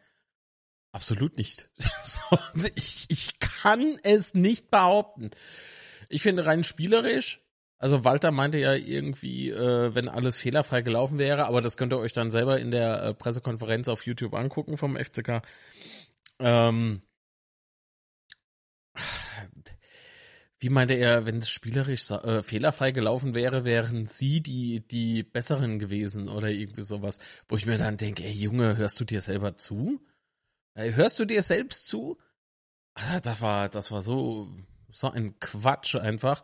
Absolut 0.92 1.38
nicht. 1.38 1.70
ich, 2.76 3.06
ich 3.08 3.38
kann 3.40 3.98
es 4.02 4.34
nicht 4.34 4.70
behaupten. 4.70 5.30
Ich 6.10 6.22
finde 6.22 6.44
rein 6.44 6.62
spielerisch, 6.62 7.40
also 7.78 8.04
Walter 8.04 8.30
meinte 8.30 8.58
ja 8.58 8.74
irgendwie, 8.74 9.50
äh, 9.50 9.94
wenn 9.94 10.08
alles 10.08 10.36
fehlerfrei 10.36 10.82
gelaufen 10.82 11.18
wäre, 11.18 11.46
aber 11.46 11.60
das 11.60 11.76
könnt 11.76 11.92
ihr 11.92 11.98
euch 11.98 12.12
dann 12.12 12.30
selber 12.30 12.60
in 12.60 12.70
der 12.70 13.02
äh, 13.02 13.14
Pressekonferenz 13.14 13.88
auf 13.88 14.06
YouTube 14.06 14.34
angucken 14.34 14.76
vom 14.76 14.96
FCK. 14.96 15.42
Ähm, 16.38 17.02
wie 20.60 20.68
meinte 20.68 20.94
er, 20.94 21.26
wenn 21.26 21.38
es 21.38 21.48
spielerisch 21.48 22.10
äh, 22.10 22.42
fehlerfrei 22.42 22.92
gelaufen 22.92 23.34
wäre, 23.34 23.64
wären 23.64 24.06
sie 24.06 24.40
die, 24.40 24.86
die 24.86 25.22
besseren 25.22 25.78
gewesen 25.78 26.28
oder 26.28 26.48
irgendwie 26.48 26.82
sowas. 26.82 27.18
Wo 27.48 27.56
ich 27.56 27.66
mir 27.66 27.76
dann 27.76 27.96
denke, 27.96 28.24
ey 28.24 28.32
Junge, 28.32 28.76
hörst 28.76 29.00
du 29.00 29.04
dir 29.04 29.20
selber 29.20 29.56
zu? 29.56 30.00
Ey, 30.74 30.92
hörst 30.92 31.18
du 31.20 31.24
dir 31.24 31.42
selbst 31.42 31.88
zu? 31.88 32.18
Ah, 32.94 33.20
das 33.20 33.40
war, 33.40 33.68
das 33.68 33.90
war 33.90 34.02
so, 34.02 34.48
so 34.90 35.10
ein 35.10 35.38
Quatsch 35.40 35.96
einfach. 35.96 36.42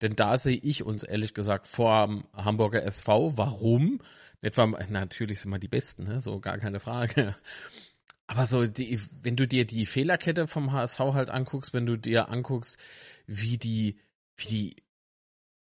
Denn 0.00 0.14
da 0.14 0.38
sehe 0.38 0.56
ich 0.56 0.84
uns 0.84 1.02
ehrlich 1.02 1.34
gesagt 1.34 1.66
vor 1.66 2.22
Hamburger 2.32 2.82
SV. 2.84 3.36
Warum? 3.36 4.00
Etwa, 4.40 4.66
natürlich 4.66 5.40
sind 5.40 5.50
wir 5.50 5.58
die 5.58 5.68
Besten, 5.68 6.04
ne? 6.04 6.20
so 6.20 6.40
gar 6.40 6.58
keine 6.58 6.78
Frage. 6.78 7.34
Aber 8.28 8.44
so, 8.44 8.66
die, 8.66 9.00
wenn 9.22 9.36
du 9.36 9.48
dir 9.48 9.64
die 9.64 9.86
Fehlerkette 9.86 10.46
vom 10.46 10.70
HSV 10.70 10.98
halt 10.98 11.30
anguckst, 11.30 11.72
wenn 11.72 11.86
du 11.86 11.96
dir 11.96 12.28
anguckst, 12.28 12.76
wie 13.26 13.56
die, 13.56 13.98
wie 14.36 14.46
die, 14.48 14.76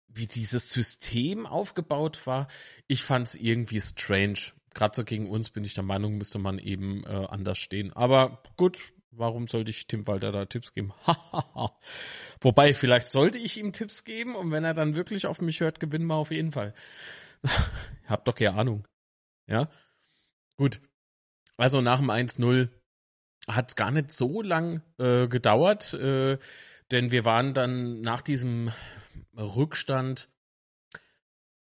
wie 0.09 0.26
dieses 0.26 0.71
System 0.71 1.47
aufgebaut 1.47 2.26
war. 2.26 2.49
Ich 2.88 3.04
fand 3.04 3.28
es 3.28 3.35
irgendwie 3.37 3.80
strange. 3.80 4.52
Gerade 4.75 4.97
so 4.97 5.04
gegen 5.04 5.30
uns 5.30 5.50
bin 5.50 5.62
ich 5.62 5.75
der 5.75 5.85
Meinung, 5.85 6.19
müsste 6.19 6.40
man 6.40 6.59
eben 6.59 7.04
äh, 7.04 7.26
anders 7.28 7.59
stehen. 7.59 7.92
Aber 7.92 8.42
gut, 8.57 8.92
warum 9.12 9.47
sollte 9.47 9.71
ich 9.71 9.87
Tim 9.87 10.07
Walter 10.09 10.33
da 10.33 10.45
Tipps 10.47 10.75
geben? 10.75 10.92
Wobei, 12.40 12.75
vielleicht 12.75 13.09
sollte 13.09 13.38
ich 13.38 13.59
ihm 13.59 13.73
Tipps 13.73 14.02
geben 14.02 14.35
und 14.35 14.50
wenn 14.50 14.64
er 14.64 14.75
dann 14.75 14.97
wirklich 14.97 15.26
auf 15.26 15.40
mich 15.40 15.61
hört, 15.61 15.78
gewinnen 15.78 16.07
wir 16.07 16.16
auf 16.16 16.33
jeden 16.33 16.50
Fall. 16.50 16.75
Hab 18.07 18.25
doch 18.25 18.35
keine 18.35 18.54
Ahnung. 18.54 18.88
Ja? 19.47 19.71
Gut. 20.57 20.80
Also 21.60 21.82
nach 21.82 21.98
dem 21.98 22.10
1-0 22.10 22.70
hat 23.46 23.68
es 23.68 23.76
gar 23.76 23.90
nicht 23.90 24.12
so 24.12 24.40
lang 24.40 24.82
äh, 24.98 25.28
gedauert. 25.28 25.92
Äh, 25.92 26.38
denn 26.90 27.12
wir 27.12 27.26
waren 27.26 27.52
dann 27.52 28.00
nach 28.00 28.22
diesem 28.22 28.72
Rückstand 29.36 30.30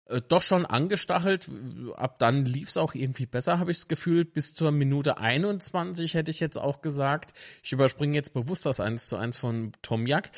äh, 0.07 0.21
doch 0.29 0.43
schon 0.43 0.65
angestachelt. 0.65 1.51
Ab 1.97 2.21
dann 2.21 2.45
lief 2.45 2.69
es 2.69 2.77
auch 2.77 2.95
irgendwie 2.95 3.27
besser, 3.27 3.59
habe 3.59 3.73
ich 3.73 3.79
das 3.79 3.89
Gefühl. 3.89 4.25
Bis 4.25 4.55
zur 4.55 4.71
Minute 4.71 5.19
21 5.19 6.15
hätte 6.15 6.31
ich 6.31 6.39
jetzt 6.39 6.57
auch 6.57 6.83
gesagt. 6.83 7.33
Ich 7.65 7.73
überspringe 7.73 8.15
jetzt 8.15 8.33
bewusst 8.33 8.67
das 8.67 8.79
1 8.79 9.09
zu 9.09 9.17
1 9.17 9.37
von 9.37 9.73
Tom 9.83 10.07
Jack. 10.07 10.31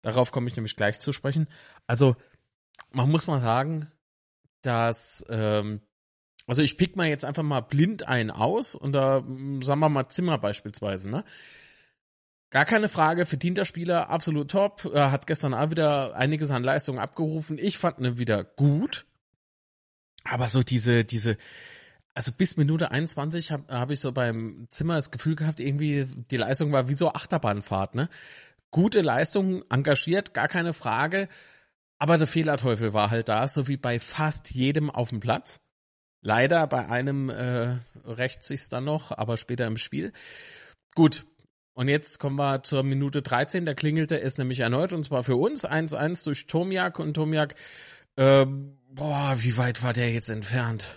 Darauf 0.00 0.32
komme 0.32 0.48
ich 0.48 0.56
nämlich 0.56 0.76
gleich 0.76 0.98
zu 0.98 1.12
sprechen. 1.12 1.46
Also, 1.86 2.16
man 2.90 3.10
muss 3.10 3.26
mal 3.26 3.40
sagen, 3.40 3.90
dass, 4.62 5.24
ähm, 5.28 5.82
also 6.48 6.62
ich 6.62 6.78
pick 6.78 6.96
mal 6.96 7.06
jetzt 7.06 7.26
einfach 7.26 7.42
mal 7.42 7.60
blind 7.60 8.08
einen 8.08 8.30
aus 8.30 8.74
und 8.74 8.92
da, 8.92 9.22
sagen 9.60 9.80
wir 9.80 9.88
mal 9.88 10.08
Zimmer 10.08 10.38
beispielsweise, 10.38 11.10
ne? 11.10 11.24
Gar 12.50 12.64
keine 12.64 12.88
Frage, 12.88 13.26
verdienter 13.26 13.66
Spieler, 13.66 14.08
absolut 14.08 14.50
top. 14.50 14.90
Er 14.94 15.12
hat 15.12 15.26
gestern 15.26 15.52
auch 15.52 15.70
wieder 15.70 16.16
einiges 16.16 16.50
an 16.50 16.64
Leistungen 16.64 16.98
abgerufen. 16.98 17.58
Ich 17.58 17.76
fand 17.76 17.98
ihn 17.98 18.16
wieder 18.16 18.42
gut. 18.42 19.04
Aber 20.24 20.48
so 20.48 20.62
diese, 20.62 21.04
diese, 21.04 21.36
also 22.14 22.32
bis 22.32 22.56
Minute 22.56 22.90
21 22.90 23.50
habe 23.50 23.78
hab 23.78 23.90
ich 23.90 24.00
so 24.00 24.12
beim 24.12 24.66
Zimmer 24.70 24.96
das 24.96 25.10
Gefühl 25.10 25.36
gehabt, 25.36 25.60
irgendwie 25.60 26.06
die 26.30 26.38
Leistung 26.38 26.72
war 26.72 26.88
wie 26.88 26.94
so 26.94 27.12
Achterbahnfahrt, 27.12 27.94
ne? 27.94 28.08
Gute 28.70 29.02
Leistung, 29.02 29.62
engagiert, 29.70 30.32
gar 30.32 30.48
keine 30.48 30.72
Frage. 30.72 31.28
Aber 31.98 32.16
der 32.16 32.26
Fehlerteufel 32.26 32.94
war 32.94 33.10
halt 33.10 33.28
da, 33.28 33.46
so 33.46 33.68
wie 33.68 33.76
bei 33.76 33.98
fast 33.98 34.50
jedem 34.50 34.90
auf 34.90 35.10
dem 35.10 35.20
Platz. 35.20 35.60
Leider 36.20 36.66
bei 36.66 36.88
einem 36.88 37.30
äh, 37.30 37.78
rächt 38.04 38.42
sich's 38.44 38.68
dann 38.68 38.84
noch, 38.84 39.12
aber 39.12 39.36
später 39.36 39.66
im 39.66 39.76
Spiel. 39.76 40.12
Gut, 40.94 41.24
und 41.74 41.88
jetzt 41.88 42.18
kommen 42.18 42.36
wir 42.36 42.62
zur 42.64 42.82
Minute 42.82 43.22
13, 43.22 43.64
da 43.64 43.74
klingelte 43.74 44.20
es 44.20 44.36
nämlich 44.36 44.60
erneut 44.60 44.92
und 44.92 45.04
zwar 45.04 45.22
für 45.22 45.36
uns 45.36 45.64
1-1 45.64 46.24
durch 46.24 46.46
Tomiak 46.48 46.98
und 46.98 47.14
Tomiak, 47.14 47.54
äh, 48.16 48.46
boah, 48.90 49.36
wie 49.38 49.56
weit 49.56 49.82
war 49.82 49.92
der 49.92 50.12
jetzt 50.12 50.28
entfernt? 50.28 50.88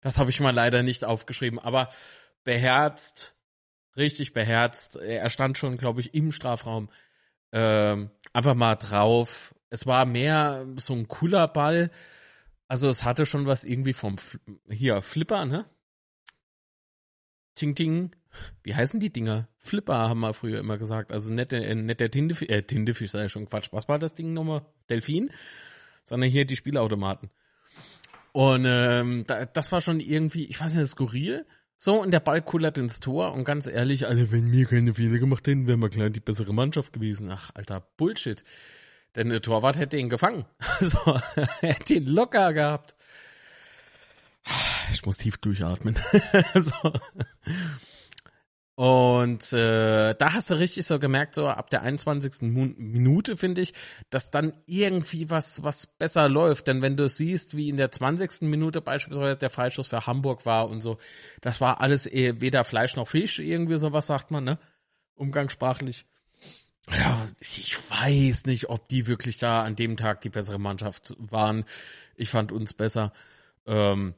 Das 0.00 0.18
habe 0.18 0.30
ich 0.30 0.38
mal 0.38 0.54
leider 0.54 0.84
nicht 0.84 1.04
aufgeschrieben, 1.04 1.58
aber 1.58 1.90
beherzt, 2.44 3.34
richtig 3.96 4.32
beherzt. 4.32 4.94
Er 4.94 5.28
stand 5.30 5.58
schon, 5.58 5.76
glaube 5.76 6.00
ich, 6.00 6.14
im 6.14 6.30
Strafraum. 6.30 6.88
Äh, 7.50 8.06
einfach 8.32 8.54
mal 8.54 8.76
drauf. 8.76 9.56
Es 9.70 9.86
war 9.86 10.06
mehr 10.06 10.66
so 10.76 10.94
ein 10.94 11.08
cooler 11.08 11.48
Ball. 11.48 11.90
Also 12.68 12.88
es 12.88 13.04
hatte 13.04 13.26
schon 13.26 13.46
was 13.46 13.64
irgendwie 13.64 13.92
vom 13.92 14.16
hier 14.68 15.02
Flipper, 15.02 15.44
ne? 15.44 15.66
Ting 17.54 17.74
Ting 17.74 18.10
wie 18.62 18.74
heißen 18.74 19.00
die 19.00 19.12
Dinger? 19.12 19.48
Flipper 19.58 20.08
haben 20.08 20.20
wir 20.20 20.34
früher 20.34 20.58
immer 20.58 20.78
gesagt. 20.78 21.12
Also 21.12 21.32
nicht 21.32 21.52
der, 21.52 21.74
nicht 21.74 22.00
der 22.00 22.10
Tindefisch, 22.10 22.48
äh, 22.48 22.62
Tindefisch 22.62 23.10
sei 23.10 23.28
schon 23.28 23.48
Quatsch. 23.48 23.68
Was 23.72 23.88
war 23.88 23.98
das 23.98 24.14
Ding 24.14 24.32
nochmal? 24.32 24.62
Delfin? 24.90 25.30
Sondern 26.04 26.30
hier 26.30 26.44
die 26.44 26.56
Spielautomaten. 26.56 27.30
Und 28.32 28.64
ähm, 28.66 29.24
da, 29.26 29.46
das 29.46 29.72
war 29.72 29.80
schon 29.80 30.00
irgendwie, 30.00 30.44
ich 30.46 30.60
weiß 30.60 30.74
nicht, 30.74 30.86
skurril. 30.86 31.46
So, 31.78 32.00
und 32.00 32.10
der 32.10 32.20
Ball 32.20 32.42
kullert 32.42 32.78
ins 32.78 33.00
Tor. 33.00 33.32
Und 33.32 33.44
ganz 33.44 33.66
ehrlich, 33.66 34.06
also 34.06 34.30
wenn 34.30 34.52
wir 34.52 34.66
keine 34.66 34.94
Fehler 34.94 35.18
gemacht 35.18 35.46
hätten, 35.46 35.66
wären 35.66 35.80
wir 35.80 35.90
klar 35.90 36.10
die 36.10 36.20
bessere 36.20 36.54
Mannschaft 36.54 36.92
gewesen. 36.92 37.30
Ach, 37.30 37.50
alter 37.54 37.86
Bullshit. 37.96 38.44
Denn 39.16 39.30
der 39.30 39.40
Torwart 39.40 39.78
hätte 39.78 39.96
ihn 39.96 40.08
gefangen. 40.08 40.44
Also, 40.78 40.98
er 41.62 41.72
hätte 41.72 41.94
ihn 41.94 42.06
locker 42.06 42.52
gehabt. 42.52 42.94
Ich 44.92 45.04
muss 45.04 45.16
tief 45.16 45.38
durchatmen. 45.38 45.98
so. 46.54 46.92
Und 48.76 49.54
äh, 49.54 50.14
da 50.14 50.34
hast 50.34 50.50
du 50.50 50.54
richtig 50.54 50.84
so 50.84 50.98
gemerkt, 50.98 51.34
so 51.34 51.48
ab 51.48 51.70
der 51.70 51.80
21. 51.80 52.42
Minute, 52.42 53.38
finde 53.38 53.62
ich, 53.62 53.72
dass 54.10 54.30
dann 54.30 54.52
irgendwie 54.66 55.30
was, 55.30 55.62
was 55.62 55.86
besser 55.86 56.28
läuft. 56.28 56.66
Denn 56.66 56.82
wenn 56.82 56.94
du 56.94 57.08
siehst, 57.08 57.56
wie 57.56 57.70
in 57.70 57.78
der 57.78 57.90
20. 57.90 58.42
Minute 58.42 58.82
beispielsweise 58.82 59.38
der 59.38 59.48
Freischuss 59.48 59.86
für 59.86 60.06
Hamburg 60.06 60.44
war 60.44 60.68
und 60.68 60.82
so, 60.82 60.98
das 61.40 61.62
war 61.62 61.80
alles 61.80 62.06
eh 62.06 62.42
weder 62.42 62.64
Fleisch 62.64 62.96
noch 62.96 63.08
Fisch, 63.08 63.38
irgendwie 63.38 63.78
sowas 63.78 64.06
sagt 64.06 64.30
man, 64.30 64.44
ne? 64.44 64.58
Umgangssprachlich. 65.14 66.04
Ja, 66.90 67.26
ich 67.40 67.76
weiß 67.90 68.46
nicht, 68.46 68.68
ob 68.68 68.88
die 68.88 69.06
wirklich 69.06 69.38
da 69.38 69.62
an 69.62 69.76
dem 69.76 69.96
Tag 69.96 70.20
die 70.20 70.28
bessere 70.28 70.58
Mannschaft 70.58 71.14
waren. 71.18 71.64
Ich 72.14 72.30
fand 72.30 72.52
uns 72.52 72.72
besser. 72.72 73.12
Ähm, 73.66 74.14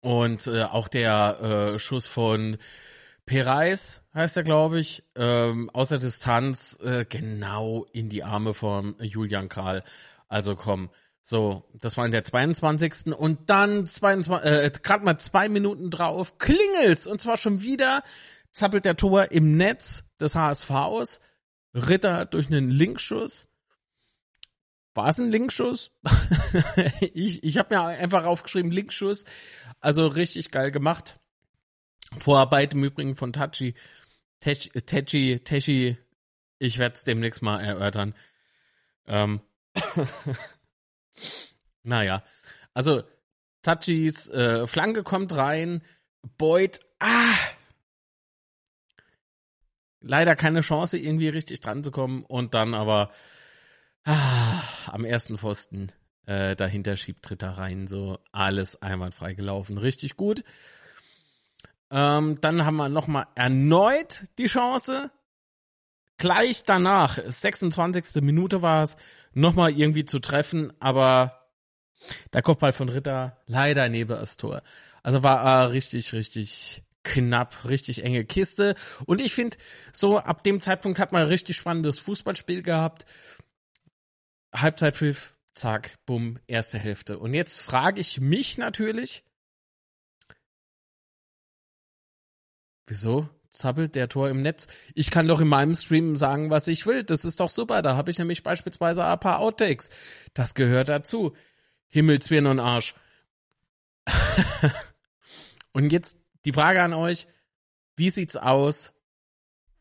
und 0.00 0.46
äh, 0.46 0.64
auch 0.64 0.88
der 0.88 1.72
äh, 1.74 1.78
Schuss 1.78 2.06
von 2.06 2.58
Pereis 3.26 4.02
heißt 4.14 4.36
er, 4.36 4.42
glaube 4.42 4.80
ich, 4.80 5.02
ähm, 5.14 5.70
aus 5.70 5.90
der 5.90 5.98
Distanz 5.98 6.78
äh, 6.82 7.04
genau 7.08 7.86
in 7.92 8.08
die 8.08 8.24
Arme 8.24 8.54
von 8.54 8.96
Julian 9.00 9.48
Kral. 9.48 9.84
Also 10.28 10.56
komm, 10.56 10.90
so, 11.22 11.64
das 11.74 11.96
war 11.96 12.06
in 12.06 12.12
der 12.12 12.24
22. 12.24 13.14
Und 13.14 13.50
dann 13.50 13.86
22, 13.86 14.44
äh, 14.44 14.70
gerade 14.82 15.04
mal 15.04 15.18
zwei 15.18 15.48
Minuten 15.48 15.90
drauf, 15.90 16.38
klingelt's. 16.38 17.06
Und 17.06 17.20
zwar 17.20 17.36
schon 17.36 17.62
wieder 17.62 18.02
zappelt 18.52 18.84
der 18.84 18.96
Tor 18.96 19.30
im 19.30 19.56
Netz 19.56 20.04
des 20.20 20.34
HSVs. 20.34 21.20
Ritter 21.74 22.24
durch 22.26 22.48
einen 22.48 22.70
Linkschuss. 22.70 23.48
War 24.94 25.08
es 25.08 25.18
ein 25.18 25.30
Linkschuss? 25.30 25.92
ich 27.00 27.44
ich 27.44 27.58
habe 27.58 27.74
mir 27.74 27.82
einfach 27.82 28.24
aufgeschrieben, 28.24 28.72
Linkschuss. 28.72 29.24
Also 29.80 30.06
richtig 30.06 30.50
geil 30.50 30.70
gemacht. 30.70 31.20
Vorarbeit 32.18 32.74
im 32.74 32.84
Übrigen 32.84 33.14
von 33.14 33.32
Tachi. 33.32 33.74
Techi, 34.40 35.38
Techi, 35.40 35.98
ich 36.58 36.78
werde 36.78 36.94
es 36.94 37.04
demnächst 37.04 37.42
mal 37.42 37.60
erörtern. 37.60 38.14
Ähm. 39.06 39.40
naja, 41.82 42.24
also 42.74 43.04
Tachis 43.62 44.28
äh, 44.28 44.66
Flanke 44.66 45.02
kommt 45.02 45.34
rein, 45.36 45.82
Boyd, 46.38 46.80
ah, 46.98 47.34
leider 50.00 50.36
keine 50.36 50.60
Chance, 50.60 50.98
irgendwie 50.98 51.28
richtig 51.28 51.60
dran 51.60 51.84
zu 51.84 51.90
kommen 51.90 52.24
und 52.24 52.54
dann 52.54 52.74
aber 52.74 53.10
ah, 54.04 54.62
am 54.86 55.04
ersten 55.04 55.38
Pfosten 55.38 55.92
äh, 56.26 56.56
dahinter 56.56 56.96
schiebt 56.96 57.28
Dritter 57.28 57.50
rein, 57.50 57.86
so 57.86 58.18
alles 58.32 58.80
einwandfrei 58.82 59.34
gelaufen, 59.34 59.78
richtig 59.78 60.16
gut. 60.16 60.44
Ähm, 61.90 62.40
dann 62.40 62.64
haben 62.64 62.76
wir 62.76 62.88
nochmal 62.88 63.26
erneut 63.34 64.24
die 64.38 64.46
Chance. 64.46 65.10
Gleich 66.18 66.62
danach, 66.64 67.18
26. 67.18 68.22
Minute 68.22 68.62
war 68.62 68.82
es, 68.82 68.96
nochmal 69.32 69.72
irgendwie 69.72 70.04
zu 70.04 70.18
treffen, 70.18 70.72
aber 70.80 71.48
der 72.32 72.42
Kopfball 72.42 72.72
von 72.72 72.88
Ritter 72.88 73.38
leider 73.46 73.88
neben 73.88 74.10
das 74.10 74.36
Tor. 74.36 74.62
Also 75.02 75.22
war 75.22 75.44
äh, 75.44 75.64
richtig, 75.66 76.12
richtig 76.12 76.82
knapp, 77.02 77.64
richtig 77.64 78.04
enge 78.04 78.24
Kiste. 78.24 78.74
Und 79.06 79.20
ich 79.20 79.34
finde, 79.34 79.56
so 79.92 80.18
ab 80.18 80.42
dem 80.42 80.60
Zeitpunkt 80.60 80.98
hat 80.98 81.12
man 81.12 81.22
ein 81.22 81.28
richtig 81.28 81.56
spannendes 81.56 81.98
Fußballspiel 81.98 82.62
gehabt. 82.62 83.06
Halbzeitpfiff, 84.54 85.34
zack, 85.52 85.92
bumm, 86.06 86.38
erste 86.46 86.78
Hälfte. 86.78 87.18
Und 87.18 87.34
jetzt 87.34 87.60
frage 87.60 88.00
ich 88.00 88.20
mich 88.20 88.58
natürlich, 88.58 89.24
Wieso? 92.90 93.28
Zappelt 93.50 93.94
der 93.94 94.08
Tor 94.08 94.28
im 94.30 94.42
Netz? 94.42 94.66
Ich 94.96 95.12
kann 95.12 95.28
doch 95.28 95.40
in 95.40 95.46
meinem 95.46 95.76
Stream 95.76 96.16
sagen, 96.16 96.50
was 96.50 96.66
ich 96.66 96.86
will. 96.86 97.04
Das 97.04 97.24
ist 97.24 97.38
doch 97.38 97.48
super. 97.48 97.82
Da 97.82 97.94
habe 97.96 98.10
ich 98.10 98.18
nämlich 98.18 98.42
beispielsweise 98.42 99.04
ein 99.04 99.20
paar 99.20 99.38
Outtakes. 99.38 99.90
Das 100.34 100.54
gehört 100.54 100.88
dazu. 100.88 101.36
Himmelswirn 101.86 102.48
und 102.48 102.58
Arsch. 102.58 102.96
und 105.72 105.92
jetzt 105.92 106.18
die 106.44 106.52
Frage 106.52 106.82
an 106.82 106.92
euch. 106.92 107.26
Wie 107.96 108.10
sieht's 108.10 108.36
aus? 108.36 108.94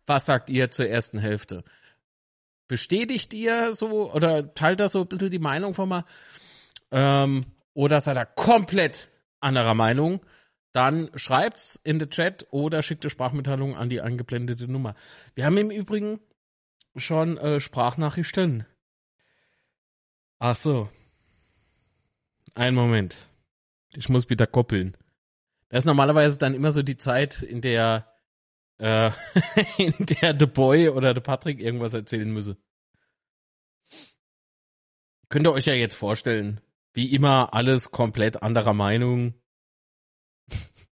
Was 0.06 0.26
sagt 0.26 0.50
ihr 0.50 0.72
zur 0.72 0.88
ersten 0.88 1.20
Hälfte? 1.20 1.64
Bestätigt 2.68 3.34
ihr 3.34 3.74
so 3.74 4.12
oder 4.12 4.54
teilt 4.54 4.80
das 4.80 4.92
so 4.92 5.02
ein 5.02 5.08
bisschen 5.08 5.30
die 5.30 5.40
Meinung 5.40 5.74
von 5.74 5.90
mal? 5.90 6.06
Ähm, 6.92 7.46
oder 7.74 8.02
seid 8.02 8.18
ihr 8.18 8.26
komplett 8.26 9.10
anderer 9.40 9.74
Meinung? 9.74 10.22
dann 10.72 11.10
schreibt's 11.16 11.80
in 11.84 12.00
den 12.00 12.10
Chat 12.10 12.48
oder 12.52 12.82
schickt 12.82 13.04
eine 13.04 13.10
Sprachmitteilung 13.10 13.76
an 13.76 13.90
die 13.90 14.02
eingeblendete 14.02 14.68
Nummer. 14.68 14.96
Wir 15.34 15.46
haben 15.46 15.58
im 15.58 15.72
Übrigen 15.72 16.20
schon 16.96 17.38
äh, 17.38 17.60
Sprachnachrichten. 17.60 18.66
Ach 20.38 20.56
so. 20.56 20.90
Ein 22.56 22.76
Moment. 22.76 23.18
Ich 23.94 24.10
muss 24.10 24.30
wieder 24.30 24.46
koppeln. 24.46 24.96
Das 25.70 25.80
ist 25.84 25.86
normalerweise 25.86 26.38
dann 26.38 26.54
immer 26.54 26.72
so 26.72 26.82
die 26.82 26.98
Zeit, 26.98 27.42
in 27.42 27.62
der 27.62 28.12
äh, 28.80 29.12
in 29.78 29.94
der 30.06 30.36
The 30.38 30.46
Boy 30.46 30.90
oder 30.90 31.14
The 31.14 31.22
Patrick 31.22 31.60
irgendwas 31.60 31.94
erzählen 31.94 32.32
müsse. 32.32 32.58
Könnt 35.30 35.46
ihr 35.46 35.54
euch 35.54 35.66
ja 35.66 35.74
jetzt 35.74 35.96
vorstellen, 35.96 36.60
wie 36.94 37.14
immer 37.14 37.54
alles 37.54 37.92
komplett 37.92 38.42
anderer 38.42 38.74
Meinung 38.74 39.36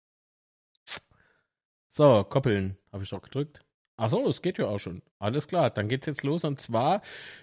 So, 1.92 2.24
koppeln. 2.24 2.78
Habe 2.92 3.02
ich 3.02 3.10
doch 3.10 3.20
gedrückt. 3.20 3.60
Ach 3.96 4.08
so, 4.08 4.26
es 4.28 4.40
geht 4.42 4.58
ja 4.58 4.66
auch 4.66 4.78
schon. 4.78 5.02
Alles 5.18 5.48
klar, 5.48 5.70
dann 5.70 5.88
geht's 5.88 6.06
jetzt 6.06 6.22
los 6.22 6.44
und 6.44 6.60
zwar 6.60 7.02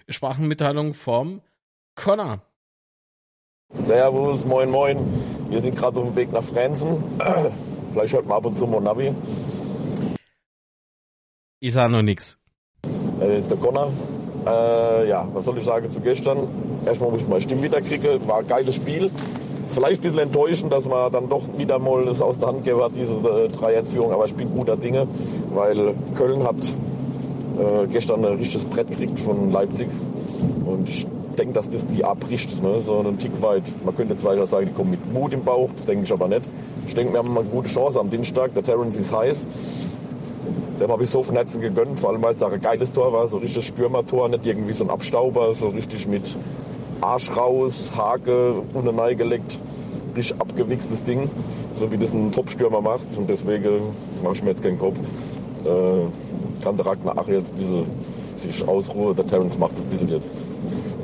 Sprachenmitteilung 0.09 0.93
vom 0.93 1.41
Connor. 1.95 2.41
Servus, 3.75 4.45
moin 4.45 4.69
moin. 4.69 4.97
Wir 5.49 5.61
sind 5.61 5.75
gerade 5.75 5.99
auf 5.99 6.05
dem 6.05 6.15
Weg 6.15 6.31
nach 6.31 6.43
Franzen. 6.43 7.03
Vielleicht 7.91 8.13
hört 8.13 8.27
man 8.27 8.37
ab 8.37 8.45
und 8.45 8.53
zu 8.53 8.65
mal 8.65 8.81
Navi. 8.81 9.13
Ich 11.59 11.73
sah 11.73 11.87
noch 11.87 12.01
nix. 12.01 12.37
Das 13.19 13.29
ist 13.29 13.51
der 13.51 13.57
Connor. 13.57 13.91
Äh, 14.45 15.09
ja, 15.09 15.27
was 15.33 15.45
soll 15.45 15.57
ich 15.57 15.63
sagen 15.65 15.89
zu 15.89 15.99
gestern? 15.99 16.47
Erstmal 16.85 17.11
muss 17.11 17.21
ich 17.21 17.27
meine 17.27 17.41
Stimme 17.41 17.63
wieder 17.63 17.81
kriegen. 17.81 18.25
War 18.27 18.39
ein 18.39 18.47
geiles 18.47 18.75
Spiel 18.75 19.11
vielleicht 19.67 19.99
ein 19.99 20.03
bisschen 20.03 20.19
enttäuschend, 20.19 20.71
dass 20.71 20.85
man 20.85 21.11
dann 21.11 21.29
doch 21.29 21.43
wieder 21.57 21.79
mal 21.79 22.05
das 22.05 22.21
aus 22.21 22.39
der 22.39 22.49
Hand 22.49 22.63
gegeben 22.63 22.83
hat, 22.83 22.93
diese 22.95 23.15
äh, 23.15 23.47
3-1-Führung. 23.47 24.11
Aber 24.11 24.25
ich 24.25 24.35
bin 24.35 24.49
guter 24.55 24.77
Dinge, 24.77 25.07
weil 25.53 25.93
Köln 26.15 26.43
hat 26.43 26.55
äh, 26.65 27.87
gestern 27.87 28.25
ein 28.25 28.37
richtiges 28.37 28.65
Brett 28.65 28.89
gekriegt 28.89 29.19
von 29.19 29.51
Leipzig. 29.51 29.89
Und 30.65 30.89
ich 30.89 31.05
denke, 31.37 31.53
dass 31.53 31.69
das 31.69 31.87
die 31.87 32.03
abbricht, 32.03 32.61
ne? 32.63 32.81
so 32.81 32.99
einen 32.99 33.17
Tick 33.17 33.41
weit. 33.41 33.63
Man 33.85 33.95
könnte 33.95 34.13
jetzt 34.13 34.23
weiter 34.23 34.45
sagen, 34.47 34.67
die 34.67 34.73
kommen 34.73 34.91
mit 34.91 35.13
Mut 35.13 35.33
im 35.33 35.43
Bauch, 35.43 35.69
das 35.75 35.85
denke 35.85 36.03
ich 36.03 36.11
aber 36.11 36.27
nicht. 36.27 36.41
Ich 36.87 36.95
denke, 36.95 37.13
wir 37.13 37.19
haben 37.19 37.37
eine 37.37 37.47
gute 37.47 37.69
Chance 37.69 37.99
am 37.99 38.09
Dienstag. 38.09 38.53
Der 38.53 38.63
Terrence 38.63 38.97
ist 38.97 39.13
heiß. 39.13 39.45
Dem 40.79 40.91
habe 40.91 41.03
ich 41.03 41.09
so 41.09 41.23
von 41.23 41.35
Herzen 41.35 41.61
gegönnt, 41.61 41.99
vor 41.99 42.11
allem 42.11 42.21
weil 42.21 42.33
es 42.33 42.43
auch 42.43 42.51
ein 42.51 42.61
geiles 42.61 42.93
Tor 42.93 43.11
war, 43.11 43.27
so 43.27 43.37
richtig 43.37 43.65
Stürmertor, 43.65 44.29
nicht 44.29 44.45
irgendwie 44.45 44.73
so 44.73 44.83
ein 44.83 44.89
Abstauber, 44.89 45.53
so 45.55 45.69
richtig 45.69 46.07
mit 46.07 46.35
Arsch 47.01 47.35
raus, 47.35 47.93
Hake 47.95 48.61
unten 48.73 49.17
gelegt, 49.17 49.59
richtig 50.15 50.39
abgewichstes 50.39 51.03
Ding, 51.03 51.29
so 51.73 51.91
wie 51.91 51.97
das 51.97 52.13
ein 52.13 52.31
Topstürmer 52.31 52.81
macht. 52.81 53.17
Und 53.17 53.29
deswegen 53.29 53.81
mache 54.23 54.33
ich 54.33 54.43
mir 54.43 54.49
jetzt 54.51 54.63
keinen 54.63 54.79
Kopf. 54.79 54.97
Äh, 55.65 56.63
kann 56.63 56.77
der 56.77 56.85
Ragnar 56.85 57.15
Ach 57.17 57.27
jetzt 57.27 57.51
ein 57.53 57.57
bisschen 57.57 57.85
sich 58.35 58.67
ausruhen. 58.67 59.15
Der 59.15 59.25
Terence 59.25 59.57
macht 59.57 59.73
das 59.73 59.83
ein 59.83 59.89
bisschen 59.89 60.09
jetzt. 60.09 60.31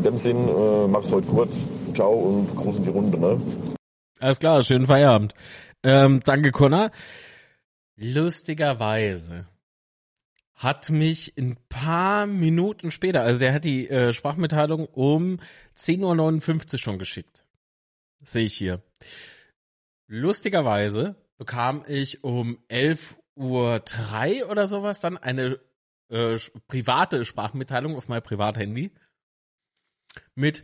In 0.04 0.10
dem 0.10 0.18
Sinn, 0.18 0.50
äh, 0.50 0.88
mach's 0.89 1.13
heute 1.13 1.28
kurz. 1.28 1.66
Ciao 1.94 2.12
und 2.12 2.54
Gruß 2.58 2.80
in 2.80 2.84
die 2.84 2.89
Runde. 2.89 3.18
Ne? 3.18 3.42
Alles 4.20 4.38
klar, 4.38 4.62
schönen 4.62 4.86
Feierabend. 4.86 5.34
Ähm, 5.82 6.20
danke, 6.26 6.52
Connor. 6.52 6.92
Lustigerweise 7.96 9.48
hat 10.56 10.89
mich 10.89 11.34
ein 11.38 11.56
paar 11.70 12.26
Minuten 12.26 12.92
später, 12.92 13.22
also 13.22 13.39
der 13.39 13.54
hat 13.54 13.63
die 13.63 13.89
äh, 13.89 14.12
Sprachmitteilung 14.12 14.88
um 14.88 15.39
10.59 15.78 16.74
Uhr 16.74 16.80
schon 16.80 17.00
geschickt. 17.00 17.46
Sehe 18.26 18.44
ich 18.44 18.56
hier. 18.56 18.82
Lustigerweise 20.08 21.16
bekam 21.38 21.86
ich 21.88 22.26
um 22.26 22.58
11.03 22.70 24.42
Uhr 24.42 24.50
oder 24.52 24.68
sowas 24.68 25.00
dann 25.00 25.16
eine 25.16 25.62
äh, 26.10 26.38
private 26.68 27.24
Sprachmitteilung 27.24 27.96
auf 27.96 28.10
mein 28.10 28.22
Privathandy 28.22 28.92
mit, 30.36 30.63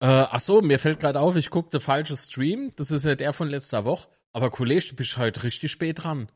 äh, 0.00 0.06
ach 0.06 0.40
so, 0.40 0.60
mir 0.60 0.78
fällt 0.78 1.00
gerade 1.00 1.20
auf, 1.20 1.36
ich 1.36 1.50
guckte 1.50 1.80
falsches 1.80 2.26
Stream. 2.26 2.70
Das 2.76 2.90
ist 2.90 3.04
ja 3.04 3.14
der 3.14 3.32
von 3.32 3.48
letzter 3.48 3.84
Woche. 3.84 4.08
Aber 4.32 4.50
Kollege, 4.50 4.88
du 4.90 4.96
bist 4.96 5.16
heute 5.16 5.42
richtig 5.44 5.70
spät 5.70 6.02
dran. 6.02 6.28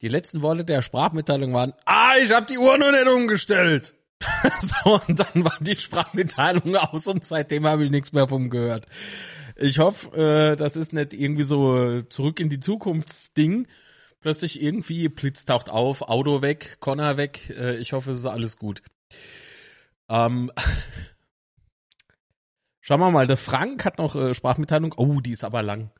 Die 0.00 0.08
letzten 0.08 0.40
Worte 0.40 0.64
der 0.64 0.80
Sprachmitteilung 0.80 1.52
waren, 1.52 1.74
ah, 1.84 2.14
ich 2.22 2.32
hab 2.32 2.46
die 2.46 2.58
Uhr 2.58 2.78
noch 2.78 2.90
nicht 2.90 3.06
umgestellt. 3.06 3.94
so, 4.60 5.00
und 5.06 5.18
dann 5.18 5.44
war 5.44 5.58
die 5.60 5.76
Sprachmitteilung 5.76 6.76
aus 6.76 7.06
und 7.06 7.24
seitdem 7.24 7.66
habe 7.66 7.84
ich 7.84 7.90
nichts 7.90 8.12
mehr 8.12 8.28
vom 8.28 8.50
gehört. 8.50 8.86
Ich 9.56 9.78
hoffe, 9.78 10.16
äh, 10.16 10.56
das 10.56 10.76
ist 10.76 10.94
nicht 10.94 11.12
irgendwie 11.12 11.42
so 11.42 12.00
zurück 12.02 12.40
in 12.40 12.48
die 12.48 12.60
Zukunftsding. 12.60 13.66
Plötzlich 14.20 14.62
irgendwie 14.62 15.08
Blitz 15.08 15.44
taucht 15.44 15.68
auf, 15.68 16.02
Auto 16.02 16.40
weg, 16.40 16.78
Connor 16.80 17.16
weg. 17.16 17.50
Äh, 17.50 17.76
ich 17.76 17.92
hoffe, 17.92 18.10
es 18.10 18.18
ist 18.18 18.26
alles 18.26 18.56
gut. 18.56 18.82
Ähm, 20.08 20.50
Schauen 22.90 22.98
wir 22.98 23.10
mal, 23.12 23.28
der 23.28 23.36
Frank 23.36 23.84
hat 23.84 23.98
noch 23.98 24.16
äh, 24.16 24.34
Sprachmitteilung. 24.34 24.92
Oh, 24.96 25.20
die 25.20 25.30
ist 25.30 25.44
aber 25.44 25.62
lang. 25.62 25.92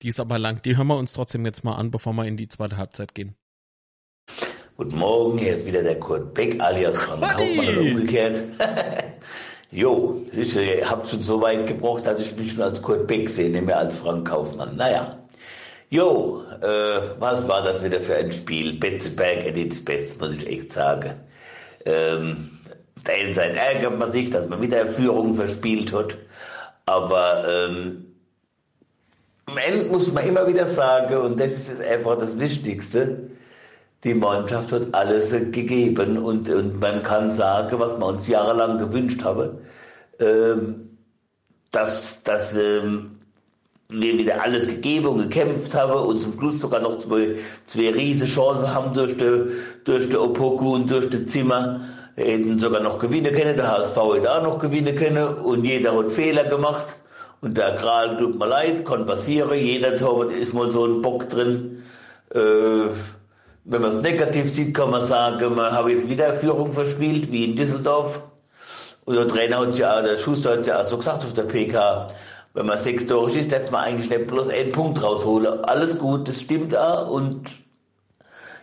Die 0.00 0.08
ist 0.08 0.18
aber 0.20 0.38
lang. 0.38 0.62
Die 0.62 0.74
hören 0.74 0.86
wir 0.86 0.96
uns 0.96 1.12
trotzdem 1.12 1.44
jetzt 1.44 1.64
mal 1.64 1.74
an, 1.74 1.90
bevor 1.90 2.14
wir 2.14 2.24
in 2.24 2.38
die 2.38 2.48
zweite 2.48 2.78
Halbzeit 2.78 3.14
gehen. 3.14 3.34
Guten 4.78 4.96
Morgen, 4.96 5.36
hier 5.36 5.54
ist 5.54 5.66
wieder 5.66 5.82
der 5.82 6.00
Kurt 6.00 6.32
Beck 6.32 6.58
alias 6.58 6.96
Frank 6.96 7.34
Hauptmann 7.34 7.68
oder 7.68 7.80
umgekehrt. 7.82 8.42
jo, 9.70 10.22
ich 10.32 10.56
äh, 10.56 10.82
habe 10.82 11.04
schon 11.04 11.22
so 11.22 11.42
weit 11.42 11.66
gebraucht, 11.66 12.06
dass 12.06 12.18
ich 12.18 12.34
mich 12.34 12.54
schon 12.54 12.62
als 12.62 12.80
Kurt 12.80 13.06
Beck 13.06 13.28
sehe, 13.28 13.50
nicht 13.50 13.66
mehr 13.66 13.76
als 13.76 13.98
Frank 13.98 14.26
Kaufmann. 14.26 14.76
Naja. 14.76 15.18
Jo, 15.90 16.42
äh, 16.62 17.18
was 17.18 17.46
war 17.48 17.62
das 17.62 17.84
wieder 17.84 18.00
für 18.00 18.16
ein 18.16 18.32
Spiel? 18.32 18.78
Betzeberg 18.80 19.44
erledigt 19.44 19.84
Best, 19.84 20.18
muss 20.18 20.32
ich 20.32 20.46
echt 20.46 20.72
sagen. 20.72 21.16
Ähm, 21.84 22.60
auf 22.96 23.02
der 23.02 23.14
einen 23.16 23.34
Seite 23.34 23.58
ärgert 23.58 23.98
man 23.98 24.08
sich, 24.08 24.30
dass 24.30 24.48
man 24.48 24.62
wieder 24.62 24.86
Führung 24.86 25.34
verspielt 25.34 25.92
hat. 25.92 26.16
Aber 26.90 27.44
ähm, 27.48 28.04
am 29.46 29.56
Ende 29.58 29.90
muss 29.90 30.12
man 30.12 30.26
immer 30.26 30.48
wieder 30.48 30.66
sagen, 30.66 31.18
und 31.18 31.38
das 31.38 31.52
ist 31.52 31.80
einfach 31.80 32.18
das 32.18 32.36
Wichtigste, 32.40 33.30
die 34.02 34.12
Mannschaft 34.14 34.72
hat 34.72 34.92
alles 34.92 35.30
gegeben 35.30 36.18
und, 36.18 36.50
und 36.50 36.80
man 36.80 37.04
kann 37.04 37.30
sagen, 37.30 37.78
was 37.78 37.92
man 37.92 38.14
uns 38.14 38.26
jahrelang 38.26 38.78
gewünscht 38.78 39.22
haben, 39.22 39.58
ähm, 40.18 40.98
dass, 41.70 42.24
dass 42.24 42.56
ähm, 42.56 43.20
wir 43.88 44.18
wieder 44.18 44.42
alles 44.42 44.66
gegeben 44.66 45.06
und 45.06 45.30
gekämpft 45.30 45.72
haben 45.76 45.92
und 45.92 46.18
zum 46.18 46.32
Schluss 46.32 46.58
sogar 46.58 46.80
noch 46.80 46.98
zwei, 46.98 47.36
zwei 47.66 47.90
riesige 47.90 48.28
Chancen 48.28 48.74
haben 48.74 48.94
durch 48.94 49.16
die, 49.16 49.44
durch 49.84 50.08
die 50.08 50.16
Opoku 50.16 50.74
und 50.74 50.90
durch 50.90 51.08
die 51.08 51.24
Zimmer, 51.24 51.82
hätten 52.20 52.58
sogar 52.58 52.82
noch 52.82 52.98
gewinnen 52.98 53.34
können, 53.34 53.56
der 53.56 53.70
HSV 53.70 53.96
hätte 54.14 54.32
auch 54.32 54.42
noch 54.42 54.58
gewinnen 54.58 54.96
können 54.96 55.38
und 55.38 55.64
jeder 55.64 55.96
hat 55.96 56.12
Fehler 56.12 56.44
gemacht. 56.44 56.96
Und 57.40 57.56
der 57.56 57.76
Kral 57.76 58.18
tut 58.18 58.38
mir 58.38 58.46
leid, 58.46 58.84
kann 58.84 59.06
passieren, 59.06 59.58
jeder 59.58 59.96
Torwart 59.96 60.32
ist 60.32 60.52
mal 60.52 60.70
so 60.70 60.84
ein 60.84 61.00
Bock 61.00 61.30
drin, 61.30 61.82
äh, 62.34 62.38
wenn 63.64 63.82
man 63.82 63.96
es 63.96 64.02
negativ 64.02 64.50
sieht, 64.50 64.74
kann 64.74 64.90
man 64.90 65.02
sagen, 65.04 65.54
man 65.54 65.72
hat 65.72 65.88
jetzt 65.88 66.08
wieder 66.08 66.34
Führung 66.34 66.72
verspielt, 66.72 67.30
wie 67.30 67.44
in 67.44 67.56
Düsseldorf. 67.56 68.20
Und 69.04 69.16
der 69.16 69.28
Trainer 69.28 69.58
hat 69.60 69.78
ja, 69.78 70.02
der 70.02 70.18
Schuster 70.18 70.52
hat 70.52 70.66
ja 70.66 70.80
auch 70.80 70.86
so 70.86 70.96
gesagt 70.96 71.24
auf 71.24 71.34
der 71.34 71.44
PK, 71.44 72.08
wenn 72.54 72.66
man 72.66 72.78
sechs 72.78 73.06
Tore 73.06 73.30
schießt, 73.30 73.52
darf 73.52 73.70
man 73.70 73.84
eigentlich 73.84 74.10
nicht 74.10 74.26
bloß 74.26 74.48
einen 74.48 74.72
Punkt 74.72 75.02
rausholen. 75.02 75.64
Alles 75.64 75.98
gut, 75.98 76.28
das 76.28 76.40
stimmt 76.40 76.76
auch. 76.76 77.10
Und 77.10 77.48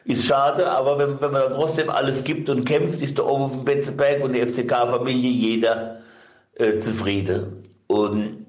ist 0.07 0.25
schade, 0.25 0.69
aber 0.69 0.97
wenn, 0.97 1.21
wenn 1.21 1.31
man 1.31 1.41
dann 1.41 1.53
trotzdem 1.53 1.89
alles 1.89 2.23
gibt 2.23 2.49
und 2.49 2.65
kämpft, 2.65 3.01
ist 3.01 3.19
oben 3.19 3.43
auf 3.43 3.51
dem 3.51 3.65
Betzeberg 3.65 4.23
und 4.23 4.33
die 4.33 4.41
FCK-Familie 4.41 5.29
jeder 5.29 5.97
äh, 6.55 6.79
zufrieden. 6.79 7.69
Und 7.87 8.45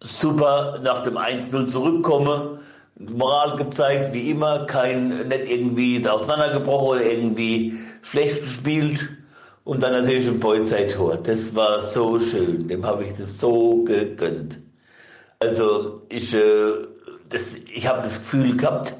super 0.00 0.80
nach 0.82 1.02
dem 1.04 1.16
1-0 1.16 1.68
zurückkommen, 1.68 2.58
Moral 2.96 3.56
gezeigt, 3.56 4.12
wie 4.12 4.30
immer, 4.30 4.66
kein, 4.66 5.28
nicht 5.28 5.48
irgendwie 5.48 6.06
auseinandergebrochen 6.06 6.88
oder 6.88 7.02
irgendwie 7.02 7.78
schlecht 8.02 8.42
gespielt. 8.42 9.08
Und 9.64 9.82
dann 9.82 9.92
natürlich 9.92 10.26
ein 10.26 10.40
Boyzeit-Tor. 10.40 11.18
Das 11.18 11.54
war 11.54 11.82
so 11.82 12.18
schön. 12.18 12.68
Dem 12.68 12.86
habe 12.86 13.04
ich 13.04 13.12
das 13.14 13.38
so 13.38 13.84
gegönnt. 13.84 14.58
Also 15.40 16.02
ich, 16.08 16.34
äh, 16.34 16.72
ich 17.74 17.86
habe 17.86 18.02
das 18.02 18.18
Gefühl 18.18 18.56
gehabt, 18.56 18.94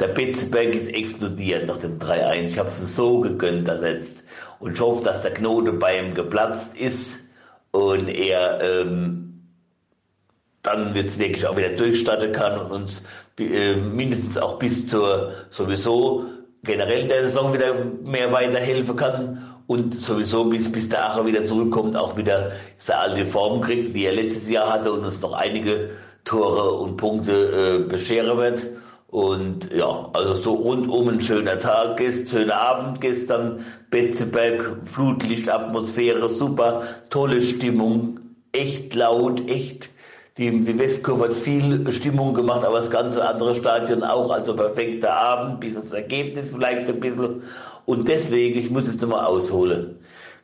der 0.00 0.08
Betzeberg 0.08 0.74
ist 0.74 0.88
explodiert 0.88 1.66
nach 1.66 1.78
dem 1.78 1.98
3-1. 1.98 2.44
Ich 2.44 2.58
habe 2.58 2.70
es 2.82 2.96
so 2.96 3.20
gegönnt 3.20 3.68
ersetzt. 3.68 4.24
Und 4.58 4.72
ich 4.72 4.80
hoffe, 4.80 5.04
dass 5.04 5.22
der 5.22 5.34
Knote 5.34 5.72
bei 5.72 5.98
ihm 5.98 6.14
geplatzt 6.14 6.76
ist 6.76 7.20
und 7.70 8.08
er 8.08 8.60
ähm, 8.62 9.42
dann 10.62 10.94
jetzt 10.96 11.18
wirklich 11.18 11.46
auch 11.46 11.56
wieder 11.56 11.70
durchstarten 11.70 12.32
kann 12.32 12.58
und 12.58 12.70
uns 12.70 13.02
äh, 13.38 13.76
mindestens 13.76 14.38
auch 14.38 14.58
bis 14.58 14.86
zur 14.86 15.32
sowieso 15.50 16.26
generell 16.62 17.08
der 17.08 17.22
Saison 17.24 17.52
wieder 17.52 17.74
mehr 18.04 18.32
weiterhelfen 18.32 18.96
kann 18.96 19.54
und 19.66 19.94
sowieso 19.94 20.44
bis, 20.44 20.70
bis 20.70 20.88
der 20.88 21.06
Acher 21.06 21.26
wieder 21.26 21.44
zurückkommt, 21.44 21.96
auch 21.96 22.16
wieder 22.16 22.52
seine 22.78 23.00
alte 23.00 23.26
Form 23.26 23.60
kriegt, 23.60 23.94
wie 23.94 24.04
er 24.04 24.12
letztes 24.12 24.50
Jahr 24.50 24.72
hatte 24.72 24.92
und 24.92 25.04
uns 25.04 25.20
noch 25.20 25.32
einige 25.32 25.90
Tore 26.24 26.72
und 26.72 26.96
Punkte 26.96 27.82
äh, 27.86 27.88
bescheren 27.88 28.36
wird. 28.36 28.66
Und 29.10 29.72
ja, 29.72 30.08
also 30.12 30.34
so 30.34 30.54
rundum 30.54 31.08
ein 31.08 31.20
schöner 31.20 31.58
Tag, 31.58 31.96
gest, 31.96 32.30
schöner 32.30 32.60
Abend 32.60 33.00
gestern, 33.00 33.64
Betzeberg, 33.90 34.76
Flutlichtatmosphäre, 34.86 36.28
super, 36.28 36.84
tolle 37.10 37.42
Stimmung, 37.42 38.20
echt 38.52 38.94
laut, 38.94 39.50
echt 39.50 39.90
die, 40.38 40.64
die 40.64 40.78
Westkurve 40.78 41.24
hat 41.24 41.34
viel 41.34 41.92
Stimmung 41.92 42.32
gemacht, 42.34 42.64
aber 42.64 42.78
das 42.78 42.90
ganze 42.90 43.26
andere 43.28 43.54
Stadion 43.54 44.02
auch. 44.02 44.30
Also 44.30 44.56
perfekter 44.56 45.12
Abend, 45.14 45.60
bis 45.60 45.76
aufs 45.76 45.92
Ergebnis 45.92 46.48
vielleicht 46.48 46.88
ein 46.88 47.00
bisschen. 47.00 47.42
Und 47.84 48.08
deswegen, 48.08 48.58
ich 48.58 48.70
muss 48.70 48.88
es 48.88 49.00
nochmal 49.00 49.26
ausholen, 49.26 49.96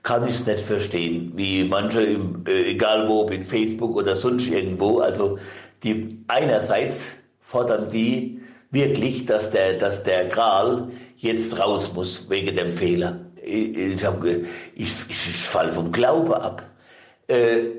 kann 0.03 0.27
ich 0.27 0.35
es 0.35 0.47
nicht 0.47 0.61
verstehen, 0.61 1.33
wie 1.37 1.65
manche, 1.65 2.03
im, 2.03 2.45
äh, 2.47 2.73
egal 2.73 3.09
wo, 3.09 3.29
in 3.29 3.45
Facebook 3.45 3.97
oder 3.97 4.17
sonst 4.17 4.49
irgendwo, 4.49 4.99
also 4.99 5.39
die 5.83 6.19
einerseits 6.29 6.99
fordern 7.41 7.89
die 7.91 8.36
wirklich, 8.77 9.27
dass 9.27 9.51
der, 9.51 9.79
dass 9.79 10.05
der 10.05 10.27
Gral 10.29 10.89
jetzt 11.17 11.59
raus 11.59 11.91
muss 11.95 12.29
wegen 12.29 12.55
dem 12.55 12.77
Fehler. 12.77 13.21
Ich, 13.43 13.77
ich, 13.77 14.05
ich, 14.75 14.93
ich 15.09 15.47
fall 15.47 15.73
vom 15.73 15.93
Glaube 15.93 16.41
ab. 16.41 16.63
Äh, 17.29 17.77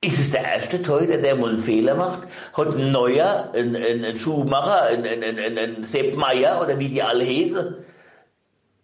ist 0.00 0.18
es 0.18 0.30
der 0.30 0.42
erste 0.42 0.82
Torhüter, 0.82 1.18
der 1.18 1.36
mal 1.36 1.50
einen 1.50 1.60
Fehler 1.60 1.94
macht? 1.94 2.28
Hat 2.52 2.74
ein 2.74 2.92
Neuer, 2.92 3.50
ein, 3.54 3.74
ein, 3.74 4.04
ein 4.04 4.16
Schuhmacher, 4.18 4.82
ein, 4.82 5.04
ein, 5.06 5.22
ein, 5.22 5.58
ein 5.58 5.84
Sepp 5.84 6.16
Meier 6.16 6.60
oder 6.62 6.78
wie 6.78 6.88
die 6.88 7.02
alle 7.02 7.24
heißen, 7.24 7.76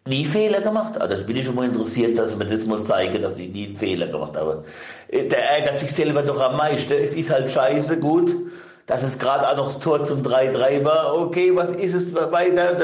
nie 0.07 0.25
Fehler 0.25 0.63
gemacht? 0.63 0.99
Also 1.01 1.23
bin 1.25 1.37
ich 1.37 1.45
schon 1.45 1.57
mal 1.57 1.69
interessiert, 1.69 2.17
dass 2.19 2.37
man 2.37 2.49
das 2.51 2.65
muss 2.65 2.87
zeigen, 2.87 3.21
dass 3.21 3.39
ich 3.39 3.51
nie 3.51 3.67
einen 3.67 3.77
Fehler 3.77 4.07
gemacht 4.07 4.35
habe. 4.35 4.65
Der 5.13 5.51
ärgert 5.51 5.81
sich 5.81 5.93
selber 5.93 6.23
doch 6.23 6.41
am 6.41 6.57
meisten. 6.57 6.93
Es 6.93 7.15
ist 7.15 7.31
halt 7.31 7.51
scheiße 7.51 7.99
gut, 7.99 8.35
dass 8.91 9.05
es 9.05 9.21
gerade 9.21 9.49
auch 9.49 9.57
noch 9.57 9.67
das 9.67 9.79
Tor 9.79 10.05
zum 10.05 10.23
3-3 10.23 10.85
war. 10.85 11.17
Okay, 11.17 11.55
was 11.55 11.71
ist 11.71 11.95
es 11.95 12.13
weiter? 12.13 12.75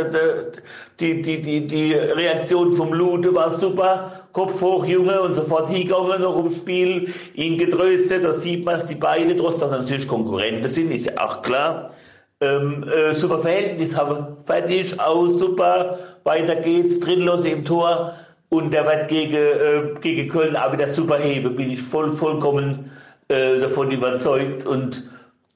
Die, 1.01 1.21
die, 1.21 1.43
die, 1.43 1.67
die 1.67 1.95
Reaktion 1.95 2.77
vom 2.77 2.93
Lute 2.93 3.35
war 3.35 3.51
super. 3.51 4.23
Kopf 4.33 4.61
hoch, 4.61 4.85
Junge, 4.85 5.21
und 5.21 5.35
sofort 5.35 5.69
hingegangen 5.69 6.23
noch 6.23 6.37
ums 6.37 6.59
Spiel, 6.59 7.13
ihn 7.35 7.59
getröstet, 7.59 8.23
da 8.23 8.35
sieht 8.35 8.65
man 8.65 8.81
es, 8.81 8.85
die 8.85 8.95
beiden, 8.95 9.37
trotz 9.37 9.57
dass 9.57 9.71
sie 9.71 9.79
natürlich 9.79 10.07
Konkurrenten 10.07 10.69
sind, 10.69 10.93
ist 10.93 11.07
ja 11.07 11.13
auch 11.19 11.43
klar. 11.43 11.91
Ähm, 12.41 12.85
äh, 12.85 13.15
super 13.15 13.41
Verhältnis 13.41 13.97
haben, 13.97 14.37
fertig, 14.45 15.01
aus, 15.01 15.41
super, 15.41 15.99
weiter 16.25 16.57
geht's, 16.57 17.01
Drittlos 17.01 17.45
im 17.47 17.65
Tor 17.65 18.13
und 18.51 18.73
der 18.75 18.85
wird 18.85 19.09
gegen, 19.09 19.35
äh, 19.35 20.01
gegen 20.03 20.29
Köln 20.29 20.55
auch 20.55 20.73
wieder 20.73 20.91
super 20.91 21.17
heben, 21.17 21.57
bin 21.57 21.71
ich 21.71 21.81
voll, 21.81 22.13
vollkommen 22.13 22.91
äh, 23.29 23.59
davon 23.59 23.91
überzeugt 23.91 24.67
und 24.67 25.03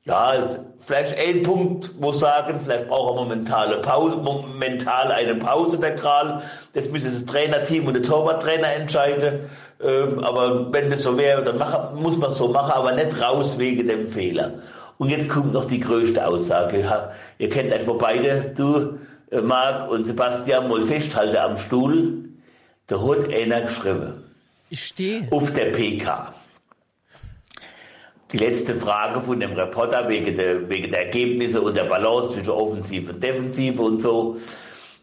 ja, 0.04 0.48
vielleicht 0.86 1.18
ein 1.18 1.42
Punkt, 1.42 1.90
wo 1.98 2.12
sagen, 2.12 2.60
vielleicht 2.64 2.88
brauchen 2.88 3.18
wir 3.18 3.36
mentale 3.36 3.82
Pause, 3.82 4.16
mental 4.58 5.12
eine 5.12 5.34
Pause 5.34 5.78
der 5.78 5.94
Kral. 5.94 6.42
Das 6.72 6.88
müsste 6.88 7.10
das 7.10 7.26
Trainerteam 7.26 7.86
und 7.86 7.94
der 7.94 8.02
Torwarttrainer 8.02 8.72
entscheiden. 8.72 9.50
Ähm, 9.82 10.18
aber 10.20 10.72
wenn 10.72 10.90
das 10.90 11.02
so 11.02 11.18
wäre, 11.18 11.42
dann 11.42 11.58
mach, 11.58 11.92
muss 11.92 12.16
man 12.16 12.32
es 12.32 12.38
so 12.38 12.48
machen, 12.48 12.72
aber 12.72 12.92
nicht 12.92 13.20
raus 13.20 13.58
wegen 13.58 13.86
dem 13.86 14.08
Fehler. 14.08 14.54
Und 14.98 15.10
jetzt 15.10 15.28
kommt 15.28 15.52
noch 15.52 15.66
die 15.66 15.80
größte 15.80 16.26
Aussage. 16.26 17.10
Ihr 17.38 17.48
kennt 17.48 17.72
etwa 17.72 17.94
beide, 17.94 18.52
du, 18.56 18.98
äh, 19.30 19.40
Marc 19.40 19.90
und 19.90 20.06
Sebastian, 20.06 20.68
mal 20.68 20.84
festhalten 20.86 21.36
am 21.36 21.56
Stuhl. 21.56 22.24
Da 22.86 23.00
hat 23.00 23.32
einer 23.32 23.62
geschrieben. 23.62 24.24
Ich 24.70 24.84
stehe. 24.84 25.26
Auf 25.30 25.52
der 25.52 25.72
PK 25.72 26.34
die 28.32 28.38
letzte 28.38 28.76
Frage 28.76 29.20
von 29.20 29.40
dem 29.40 29.52
Reporter 29.52 30.08
wegen 30.08 30.36
der, 30.36 30.68
wegen 30.68 30.90
der 30.90 31.06
Ergebnisse 31.06 31.60
und 31.60 31.76
der 31.76 31.84
Balance 31.84 32.34
zwischen 32.34 32.50
Offensive 32.50 33.12
und 33.12 33.22
Defensive 33.22 33.82
und 33.82 34.02
so. 34.02 34.36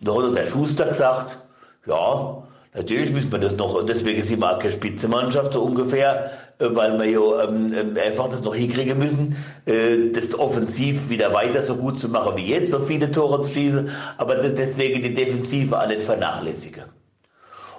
Da 0.02 0.13
hat 0.16 0.38
der 0.38 0.46
Schuster 0.46 0.86
gesagt, 0.86 1.38
ja, 1.86 2.44
natürlich 2.74 3.12
müssen 3.12 3.32
wir 3.32 3.40
das 3.40 3.56
noch, 3.56 3.76
und 3.76 3.90
deswegen 3.90 4.24
sind 4.24 4.40
wir 4.40 4.56
auch 4.56 4.60
keine 4.60 4.74
Spitzenmannschaft 4.74 5.54
so 5.54 5.62
ungefähr. 5.62 6.32
äh, 6.60 6.76
weil 6.76 6.98
wir 6.98 7.06
ja 7.06 7.44
ähm, 7.44 7.74
ähm, 7.74 7.98
einfach 8.04 8.30
das 8.30 8.42
noch 8.42 8.56
hinkriegen 8.56 8.98
müssen, 8.98 9.38
äh, 9.66 10.12
das 10.12 10.34
offensiv 10.38 11.10
wieder 11.10 11.34
weiter 11.34 11.62
so 11.62 11.76
gut 11.76 12.00
zu 12.00 12.10
machen 12.10 12.36
wie 12.38 12.48
jetzt, 12.48 12.72
so 12.72 12.80
viele 12.80 13.12
Tore 13.12 13.42
zu 13.42 13.50
schießen, 13.50 13.90
aber 14.18 14.36
deswegen 14.36 15.04
die 15.04 15.13
Defensive 15.13 15.80
auch 15.80 15.88
nicht 15.88 16.04
vernachlässigen. 16.04 16.86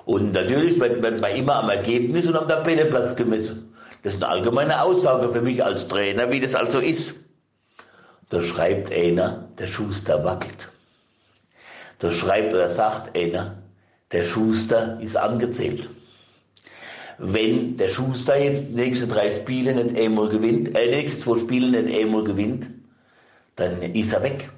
Und 0.04 0.32
natürlich 0.32 0.80
wird, 0.80 1.02
wird 1.02 1.20
man 1.20 1.32
immer 1.32 1.56
am 1.56 1.68
Ergebnis 1.68 2.26
und 2.26 2.36
am 2.36 2.48
Tabellenplatz 2.48 3.14
gemessen. 3.16 3.67
Das 4.02 4.14
ist 4.14 4.22
eine 4.22 4.32
allgemeine 4.32 4.82
Aussage 4.82 5.30
für 5.30 5.40
mich 5.40 5.64
als 5.64 5.88
Trainer, 5.88 6.30
wie 6.30 6.40
das 6.40 6.54
also 6.54 6.78
ist. 6.78 7.14
Da 8.30 8.42
schreibt 8.42 8.92
einer, 8.92 9.48
der 9.58 9.66
Schuster 9.66 10.24
wackelt. 10.24 10.68
Da 11.98 12.12
schreibt 12.12 12.54
oder 12.54 12.70
sagt 12.70 13.16
einer, 13.16 13.62
der 14.12 14.24
Schuster 14.24 14.98
ist 15.00 15.16
angezählt. 15.16 15.88
Wenn 17.18 17.76
der 17.76 17.88
Schuster 17.88 18.40
jetzt 18.40 18.68
die 18.68 18.74
nächsten 18.74 19.08
drei 19.08 19.34
Spiele 19.34 19.74
nicht 19.74 19.98
einmal 19.98 20.28
gewinnt, 20.28 20.76
äh, 20.76 20.84
die 20.84 20.96
nächsten 20.96 21.20
zwei 21.20 21.38
Spiele 21.38 21.82
nicht 21.82 21.98
einmal 21.98 22.22
gewinnt, 22.22 22.68
dann 23.56 23.82
ist 23.82 24.12
er 24.12 24.22
weg. 24.22 24.48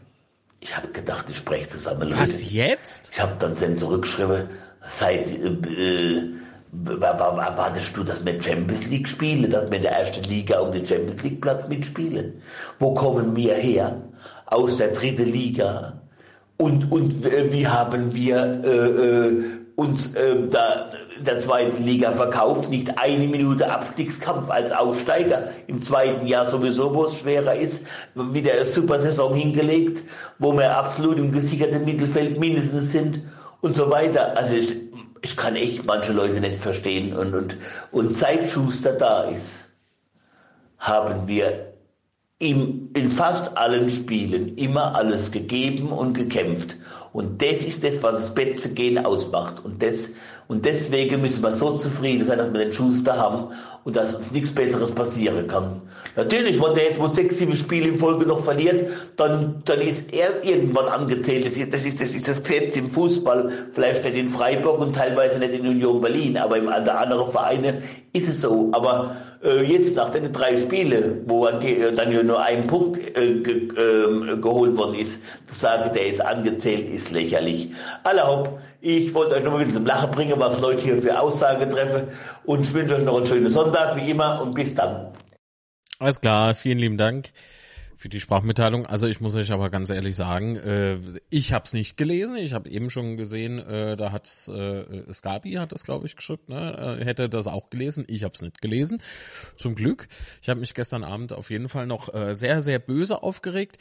Ich 0.61 0.77
habe 0.77 0.89
gedacht, 0.89 1.31
ich 1.31 1.39
spreche 1.39 1.69
zusammen. 1.69 2.13
Was 2.13 2.53
jetzt? 2.53 3.11
Ich 3.15 3.21
habe 3.21 3.35
dann 3.39 3.57
dann 3.57 3.79
zurückgeschrieben, 3.79 4.51
seit 4.87 5.27
äh, 5.31 6.23
äh, 6.73 7.05
erwartest 7.05 7.97
du, 7.97 8.05
dass 8.05 8.25
wir 8.25 8.41
Champions 8.41 8.87
League 8.87 9.09
spielen, 9.09 9.51
dass 9.51 9.71
wir 9.71 9.79
in 9.79 9.83
der 9.83 9.93
ersten 9.93 10.25
Liga 10.25 10.61
um 10.61 10.73
den 10.73 10.87
Champions 10.87 11.23
League 11.23 11.41
Platz 11.41 11.67
mitspielen? 11.69 12.41
Wo 12.79 12.95
kommen 12.95 13.35
wir 13.35 13.55
her? 13.55 13.97
Aus 14.47 14.77
der 14.77 14.89
dritten 14.93 15.27
Liga. 15.27 16.01
Und, 16.57 16.93
und 16.93 17.25
äh, 17.25 17.51
wie 17.51 17.67
haben 17.67 18.15
wir 18.15 18.63
äh, 18.65 18.69
äh, 18.69 19.45
uns 19.77 20.15
äh, 20.15 20.47
da 20.51 20.93
in 21.19 21.25
der 21.25 21.39
zweiten 21.39 21.83
Liga 21.83 22.13
verkauft? 22.13 22.69
Nicht 22.69 22.99
eine 22.99 23.27
Minute 23.27 23.71
Abstiegskampf 23.71 24.51
als 24.51 24.71
Aufsteiger. 24.71 25.51
Im 25.67 25.81
zweiten 25.81 26.27
Jahr 26.27 26.47
sowieso, 26.47 26.95
wo 26.95 27.05
es 27.05 27.15
schwerer 27.15 27.55
ist. 27.55 27.87
Wieder 28.15 28.53
eine 28.53 28.67
super 28.67 29.01
Saison 29.01 29.35
hingelegt, 29.35 30.05
wo 30.39 30.53
wir 30.53 30.77
absolut 30.77 31.19
im 31.19 31.33
gesicherten 31.33 31.85
Mittelfeld 31.85 32.39
mindestens 32.39 32.93
sind 32.93 33.23
und 33.63 33.75
so 33.75 33.91
weiter. 33.91 34.37
Also 34.37 34.55
ich, 34.55 34.77
ich 35.23 35.37
kann 35.37 35.57
echt 35.57 35.85
manche 35.85 36.13
Leute 36.13 36.41
nicht 36.41 36.57
verstehen. 36.57 37.15
Und, 37.15 37.35
und, 37.35 37.57
und 37.93 38.17
seit 38.17 38.51
Schuster 38.51 38.93
da 38.93 39.25
ist, 39.25 39.61
haben 40.79 41.29
wir 41.29 41.75
im, 42.39 42.91
in 42.95 43.11
fast 43.11 43.57
allen 43.59 43.91
Spielen 43.91 44.57
immer 44.57 44.95
alles 44.95 45.31
gegeben 45.31 45.93
und 45.93 46.15
gekämpft. 46.15 46.77
Und 47.13 47.43
das 47.43 47.65
ist 47.65 47.85
das, 47.85 48.03
was 48.03 48.17
das 48.17 48.35
Betzegehen 48.35 49.05
ausmacht. 49.05 49.63
Und, 49.65 49.83
das, 49.83 50.09
und 50.49 50.65
deswegen 50.65 51.21
müssen 51.21 51.43
wir 51.43 51.53
so 51.53 51.77
zufrieden 51.77 52.25
sein, 52.25 52.39
dass 52.39 52.53
wir 52.53 52.61
den 52.61 52.73
Schuster 52.73 53.19
haben 53.19 53.53
und 53.85 53.97
dass 53.97 54.15
uns 54.15 54.31
nichts 54.31 54.55
Besseres 54.55 54.93
passieren 54.93 55.47
kann. 55.47 55.83
Natürlich, 56.17 56.61
wenn 56.63 56.75
der 56.75 56.85
jetzt 56.85 56.99
mal 56.99 57.09
sechs, 57.11 57.39
sieben 57.39 57.57
Spiele 57.57 57.89
in 57.89 57.99
Folge 57.99 58.27
noch 58.27 58.45
verliert, 58.45 58.91
dann, 59.17 59.63
dann 59.65 59.81
ist 59.81 60.13
er 60.13 60.45
irgendwann 60.45 60.87
angezählt. 60.87 61.47
Das 61.47 61.57
ist, 61.57 61.73
das 61.73 61.85
ist, 61.85 62.01
das 62.01 62.15
ist 62.15 62.29
das 62.29 62.43
Gesetz 62.43 62.77
im 62.77 62.91
Fußball. 62.91 63.69
Vielleicht 63.73 64.05
nicht 64.05 64.17
in 64.17 64.29
Freiburg 64.29 64.81
und 64.81 64.95
teilweise 64.95 65.39
nicht 65.39 65.53
in 65.53 65.67
Union 65.67 66.01
Berlin, 66.01 66.37
aber 66.37 66.59
in 66.59 66.69
anderen 66.69 67.31
Vereinen 67.31 67.83
ist 68.13 68.29
es 68.29 68.41
so. 68.41 68.71
Aber 68.73 69.17
äh, 69.43 69.63
jetzt 69.63 69.97
nach 69.97 70.11
den 70.11 70.33
drei 70.33 70.57
Spielen, 70.57 71.23
wo 71.27 71.47
äh, 71.47 71.95
dann 71.95 72.13
ja 72.13 72.23
nur 72.23 72.43
ein 72.43 72.67
Punkt 72.67 72.99
äh, 73.17 73.41
ge, 73.41 73.69
äh, 73.69 74.37
geholt 74.37 74.77
worden 74.77 74.95
ist, 74.97 75.23
zu 75.47 75.55
sagen, 75.55 75.91
der 75.95 76.07
ist 76.07 76.21
angezählt, 76.21 76.91
ist 76.91 77.11
lächerlich. 77.11 77.71
Allerhaupt, 78.03 78.61
ich 78.81 79.13
wollte 79.15 79.37
euch 79.37 79.45
noch 79.45 79.53
ein 79.53 79.59
bisschen 79.59 79.75
zum 79.75 79.87
Lachen 79.87 80.11
bringen, 80.11 80.35
was 80.39 80.61
Leute 80.61 80.83
hier 80.83 81.03
für 81.03 81.19
Aussagen 81.19 81.71
treffen 81.71 82.09
und 82.45 82.61
ich 82.61 82.73
wünsche 82.73 82.97
euch 82.97 83.05
noch 83.05 83.17
einen 83.17 83.27
schönen 83.27 83.51
Sonntag, 83.51 83.97
wie 83.97 84.11
immer, 84.11 84.41
und 84.43 84.55
bis 84.55 84.75
dann. 84.75 85.13
Alles 85.99 86.21
klar, 86.21 86.55
vielen 86.55 86.79
lieben 86.79 86.97
Dank 86.97 87.31
für 88.01 88.09
die 88.09 88.19
Sprachmitteilung. 88.19 88.87
Also 88.87 89.07
ich 89.07 89.21
muss 89.21 89.37
euch 89.37 89.53
aber 89.53 89.69
ganz 89.69 89.91
ehrlich 89.91 90.17
sagen, 90.17 90.57
äh, 90.57 90.99
ich 91.29 91.53
habe 91.53 91.67
es 91.67 91.75
nicht 91.75 91.99
gelesen. 91.99 92.37
Ich 92.37 92.55
habe 92.55 92.71
eben 92.71 92.89
schon 92.89 93.19
gesehen, 93.19 93.59
äh, 93.59 93.95
da 93.99 94.11
hat 94.11 94.27
äh, 94.49 95.13
Scabi 95.13 95.53
hat 95.53 95.73
das 95.73 95.85
glaube 95.85 96.07
ich 96.07 96.17
geschrieben, 96.17 96.45
ne? 96.49 96.99
äh, 96.99 97.05
hätte 97.05 97.29
das 97.29 97.47
auch 97.47 97.69
gelesen. 97.69 98.07
Ich 98.09 98.25
habe 98.25 98.33
es 98.35 98.41
nicht 98.41 98.63
gelesen. 98.63 99.03
Zum 99.59 99.75
Glück. 99.75 100.09
Ich 100.41 100.49
habe 100.49 100.61
mich 100.61 100.73
gestern 100.73 101.05
Abend 101.05 101.35
auf 101.35 101.51
jeden 101.51 101.69
Fall 101.69 101.87
noch 101.87 102.15
äh, 102.15 102.35
sehr 102.35 102.63
sehr 102.63 102.79
böse 102.79 103.23
aufgeregt 103.23 103.77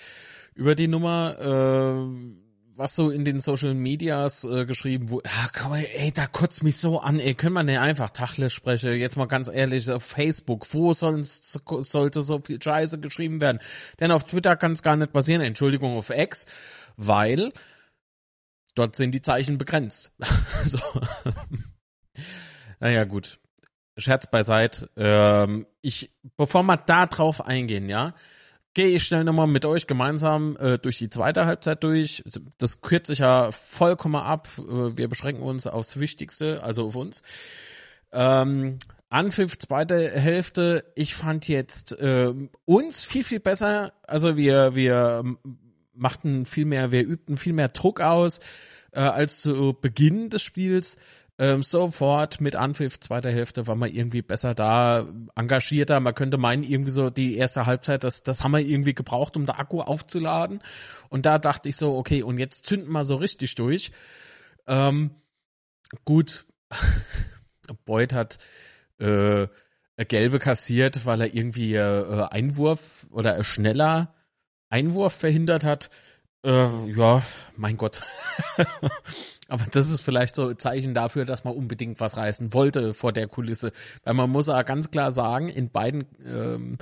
über 0.53 0.75
die 0.75 0.89
Nummer. 0.89 1.37
Äh, 1.39 2.48
was 2.79 2.95
so 2.95 3.11
in 3.11 3.25
den 3.25 3.41
Social 3.41 3.73
Medias 3.73 4.45
äh, 4.45 4.65
geschrieben 4.65 5.11
wurde, 5.11 5.29
ja, 5.29 5.49
komm, 5.53 5.73
ey, 5.73 6.13
da 6.13 6.27
kotzt 6.27 6.63
mich 6.63 6.77
so 6.77 6.99
an, 6.99 7.19
ey, 7.19 7.35
können 7.35 7.53
wir 7.53 7.63
nicht 7.63 7.77
einfach 7.77 8.09
Tachle 8.09 8.49
sprechen, 8.49 8.93
jetzt 8.93 9.17
mal 9.17 9.27
ganz 9.27 9.49
ehrlich, 9.49 9.91
auf 9.91 10.03
Facebook, 10.03 10.65
wo 10.73 10.93
sonst 10.93 11.59
sollte 11.81 12.21
so 12.21 12.39
viel 12.39 12.61
Scheiße 12.61 12.99
geschrieben 13.01 13.41
werden? 13.41 13.59
Denn 13.99 14.13
auf 14.13 14.23
Twitter 14.23 14.55
kann 14.55 14.71
es 14.71 14.81
gar 14.81 14.95
nicht 14.95 15.11
passieren, 15.11 15.41
Entschuldigung, 15.41 15.97
auf 15.97 16.09
X, 16.09 16.45
weil 16.95 17.51
dort 18.75 18.95
sind 18.95 19.11
die 19.11 19.21
Zeichen 19.21 19.57
begrenzt. 19.57 20.13
so. 20.63 20.79
Naja, 22.79 23.03
gut. 23.03 23.39
Scherz 23.97 24.27
beiseite. 24.27 24.89
Ähm, 24.95 25.67
ich, 25.81 26.13
bevor 26.37 26.63
wir 26.63 26.77
da 26.77 27.07
drauf 27.07 27.45
eingehen, 27.45 27.89
ja, 27.89 28.13
gehe 28.79 28.95
ich 28.95 29.03
schnell 29.03 29.25
nochmal 29.25 29.47
mit 29.47 29.65
euch 29.65 29.87
gemeinsam 29.87 30.55
äh, 30.55 30.77
durch 30.77 30.97
die 30.97 31.09
zweite 31.09 31.45
Halbzeit 31.45 31.83
durch. 31.83 32.23
Das 32.59 32.79
kürzt 32.79 33.07
sich 33.07 33.19
ja 33.19 33.51
vollkommen 33.51 34.15
ab. 34.15 34.47
Äh, 34.57 34.95
wir 34.95 35.09
beschränken 35.09 35.43
uns 35.43 35.67
aufs 35.67 35.99
Wichtigste, 35.99 36.63
also 36.63 36.85
auf 36.85 36.95
uns. 36.95 37.21
Ähm, 38.13 38.79
Anpfiff, 39.09 39.57
zweite 39.57 40.09
Hälfte. 40.11 40.85
Ich 40.95 41.13
fand 41.13 41.49
jetzt 41.49 41.91
äh, 41.99 42.33
uns 42.63 43.03
viel, 43.03 43.25
viel 43.25 43.41
besser. 43.41 43.91
Also 44.03 44.37
wir, 44.37 44.75
wir 44.75 45.25
machten 45.93 46.45
viel 46.45 46.63
mehr, 46.63 46.89
wir 46.91 47.03
übten 47.03 47.35
viel 47.35 47.51
mehr 47.51 47.67
Druck 47.67 47.99
aus 47.99 48.39
äh, 48.93 49.01
als 49.01 49.41
zu 49.41 49.73
Beginn 49.73 50.29
des 50.29 50.41
Spiels 50.41 50.95
ähm, 51.39 51.63
sofort 51.63 52.41
mit 52.41 52.57
Anpfiff 52.57 52.99
zweiter 52.99 53.31
Hälfte 53.31 53.65
war 53.65 53.75
man 53.75 53.89
irgendwie 53.89 54.21
besser 54.21 54.53
da, 54.53 55.07
engagierter. 55.35 56.01
Man 56.01 56.13
könnte 56.13 56.37
meinen, 56.37 56.63
irgendwie 56.63 56.91
so 56.91 57.09
die 57.09 57.37
erste 57.37 57.65
Halbzeit, 57.65 58.03
das, 58.03 58.23
das 58.23 58.43
haben 58.43 58.51
wir 58.51 58.59
irgendwie 58.59 58.93
gebraucht, 58.93 59.37
um 59.37 59.45
den 59.45 59.55
Akku 59.55 59.79
aufzuladen. 59.79 60.61
Und 61.07 61.25
da 61.25 61.39
dachte 61.39 61.69
ich 61.69 61.77
so, 61.77 61.95
okay, 61.95 62.23
und 62.23 62.39
jetzt 62.39 62.65
zünden 62.65 62.91
wir 62.91 63.05
so 63.05 63.15
richtig 63.15 63.55
durch. 63.55 63.91
Ähm, 64.67 65.11
gut, 66.03 66.45
Beuth 67.85 68.11
hat 68.11 68.37
äh, 68.97 69.47
gelbe 69.95 70.39
kassiert, 70.39 71.05
weil 71.05 71.21
er 71.21 71.33
irgendwie 71.33 71.75
äh, 71.75 72.27
Einwurf 72.29 73.07
oder 73.11 73.41
schneller 73.45 74.13
Einwurf 74.69 75.13
verhindert 75.13 75.63
hat. 75.63 75.89
Äh, 76.43 76.91
ja, 76.91 77.23
mein 77.57 77.77
Gott. 77.77 78.01
Aber 79.49 79.65
das 79.71 79.89
ist 79.89 80.01
vielleicht 80.01 80.35
so 80.35 80.49
ein 80.49 80.57
Zeichen 80.59 80.93
dafür, 80.93 81.25
dass 81.25 81.43
man 81.43 81.55
unbedingt 81.55 81.99
was 81.99 82.17
reißen 82.17 82.53
wollte 82.53 82.93
vor 82.93 83.11
der 83.11 83.27
Kulisse. 83.27 83.71
Weil 84.03 84.13
man 84.13 84.29
muss 84.29 84.47
ja 84.47 84.61
ganz 84.61 84.91
klar 84.91 85.11
sagen, 85.11 85.49
in 85.49 85.69
beiden 85.69 86.05
ähm, 86.23 86.77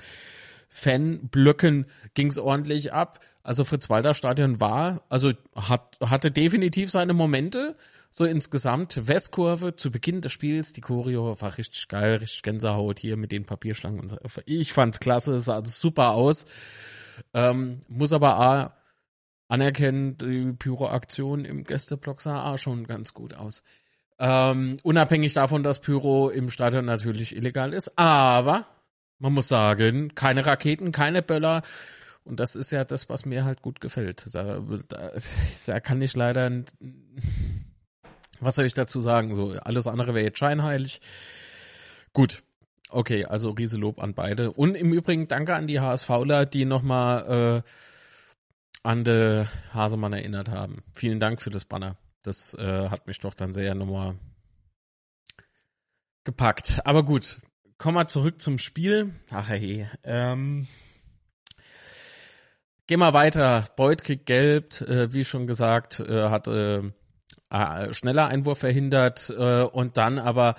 Fanblöcken 0.67 1.85
ging 2.13 2.27
es 2.27 2.37
ordentlich 2.37 2.93
ab. 2.93 3.21
Also 3.41 3.63
Fritz-Walter 3.63 4.13
Stadion 4.13 4.59
war, 4.59 5.03
also 5.07 5.31
hat, 5.55 5.97
hatte 6.01 6.29
definitiv 6.29 6.91
seine 6.91 7.13
Momente. 7.13 7.77
So 8.09 8.25
insgesamt 8.25 9.07
Westkurve 9.07 9.75
zu 9.75 9.91
Beginn 9.91 10.21
des 10.21 10.31
Spiels, 10.31 10.73
die 10.73 10.81
Choreo 10.81 11.39
war 11.39 11.57
richtig 11.57 11.87
geil, 11.87 12.17
richtig 12.17 12.41
Gänsehaut 12.41 12.99
hier 12.99 13.15
mit 13.15 13.31
den 13.31 13.45
Papierschlangen. 13.45 13.99
Und 13.99 14.09
so. 14.09 14.17
Ich 14.45 14.73
fand 14.73 14.99
klasse, 14.99 15.39
sah 15.39 15.63
super 15.65 16.11
aus. 16.11 16.45
Ähm, 17.33 17.81
muss 17.87 18.13
aber 18.13 18.39
A, 18.39 18.76
anerkennen, 19.47 20.17
die 20.17 20.53
Pyro-Aktion 20.53 21.45
im 21.45 21.63
Gästeblock 21.63 22.21
sah 22.21 22.51
auch 22.51 22.57
schon 22.57 22.87
ganz 22.87 23.13
gut 23.13 23.33
aus. 23.33 23.63
Ähm, 24.19 24.77
unabhängig 24.83 25.33
davon, 25.33 25.63
dass 25.63 25.79
Pyro 25.79 26.29
im 26.29 26.49
Stadion 26.49 26.85
natürlich 26.85 27.35
illegal 27.35 27.73
ist, 27.73 27.97
aber 27.97 28.65
man 29.19 29.33
muss 29.33 29.47
sagen, 29.47 30.13
keine 30.15 30.45
Raketen, 30.45 30.91
keine 30.91 31.21
Böller. 31.21 31.61
Und 32.23 32.39
das 32.39 32.55
ist 32.55 32.71
ja 32.71 32.83
das, 32.83 33.09
was 33.09 33.25
mir 33.25 33.45
halt 33.45 33.61
gut 33.61 33.79
gefällt. 33.79 34.27
Da, 34.33 34.61
da, 34.89 35.11
da 35.65 35.79
kann 35.79 36.01
ich 36.01 36.15
leider, 36.15 36.51
was 38.39 38.55
soll 38.55 38.65
ich 38.65 38.73
dazu 38.73 38.99
sagen? 38.99 39.33
So, 39.33 39.51
alles 39.51 39.87
andere 39.87 40.13
wäre 40.13 40.25
jetzt 40.25 40.39
scheinheilig. 40.39 40.99
Gut. 42.11 42.43
Okay, 42.89 43.25
also 43.25 43.51
Rieselob 43.51 44.01
an 44.01 44.13
beide. 44.13 44.51
Und 44.51 44.75
im 44.75 44.93
Übrigen 44.93 45.27
danke 45.27 45.55
an 45.55 45.67
die 45.67 45.79
HSVler, 45.79 46.45
die 46.45 46.65
nochmal 46.65 47.63
äh, 47.63 47.69
an 48.87 49.03
de 49.03 49.45
Hasemann 49.73 50.13
erinnert 50.13 50.47
haben. 50.47 50.81
Vielen 50.93 51.19
Dank 51.19 51.41
für 51.41 51.49
das 51.49 51.65
Banner. 51.65 51.97
Das 52.23 52.53
äh, 52.53 52.87
hat 52.87 53.05
mich 53.05 53.19
doch 53.19 53.33
dann 53.33 53.51
sehr 53.51 53.75
nochmal 53.75 54.15
gepackt. 56.23 56.79
Aber 56.85 57.03
gut, 57.03 57.37
kommen 57.77 57.97
wir 57.97 58.07
zurück 58.07 58.41
zum 58.41 58.57
Spiel. 58.57 59.13
Ach 59.29 59.49
hey. 59.49 59.89
Ähm, 60.03 60.67
gehen 62.87 62.99
wir 62.99 63.11
weiter. 63.13 63.65
Beuth 63.75 64.03
kriegt 64.03 64.25
gelb, 64.25 64.79
äh, 64.79 65.11
wie 65.11 65.25
schon 65.25 65.47
gesagt, 65.47 65.99
äh, 65.99 66.29
hat 66.29 66.47
äh, 66.47 66.83
schneller 67.91 68.27
Einwurf 68.27 68.59
verhindert 68.59 69.29
äh, 69.37 69.63
und 69.63 69.97
dann 69.97 70.17
aber 70.17 70.55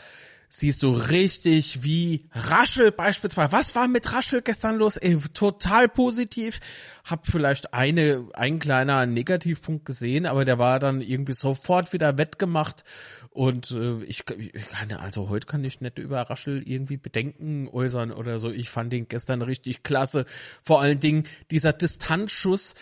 siehst 0.48 0.82
du 0.82 0.90
richtig, 0.90 1.82
wie 1.82 2.28
Raschel 2.32 2.90
beispielsweise. 2.90 3.52
Was 3.52 3.74
war 3.74 3.88
mit 3.88 4.12
Raschel 4.12 4.42
gestern 4.42 4.76
los? 4.76 4.96
Ey, 4.96 5.18
total 5.34 5.88
positiv. 5.88 6.60
Hab 7.04 7.26
vielleicht 7.26 7.74
eine, 7.74 8.28
ein 8.34 8.58
kleiner 8.58 9.06
Negativpunkt 9.06 9.84
gesehen, 9.84 10.26
aber 10.26 10.44
der 10.44 10.58
war 10.58 10.78
dann 10.78 11.00
irgendwie 11.00 11.32
sofort 11.32 11.92
wieder 11.92 12.18
wettgemacht. 12.18 12.84
Und 13.30 13.70
äh, 13.72 14.02
ich, 14.04 14.24
ich 14.30 14.68
kann, 14.68 14.92
also 14.92 15.28
heute 15.28 15.46
kann 15.46 15.62
ich 15.64 15.80
nicht 15.80 15.98
über 15.98 16.22
Raschel 16.22 16.62
irgendwie 16.66 16.96
Bedenken 16.96 17.68
äußern 17.68 18.10
oder 18.10 18.38
so. 18.38 18.50
Ich 18.50 18.70
fand 18.70 18.92
den 18.92 19.08
gestern 19.08 19.42
richtig 19.42 19.82
klasse. 19.82 20.24
Vor 20.62 20.80
allen 20.80 21.00
Dingen 21.00 21.24
dieser 21.50 21.72
Distanzschuss, 21.72 22.74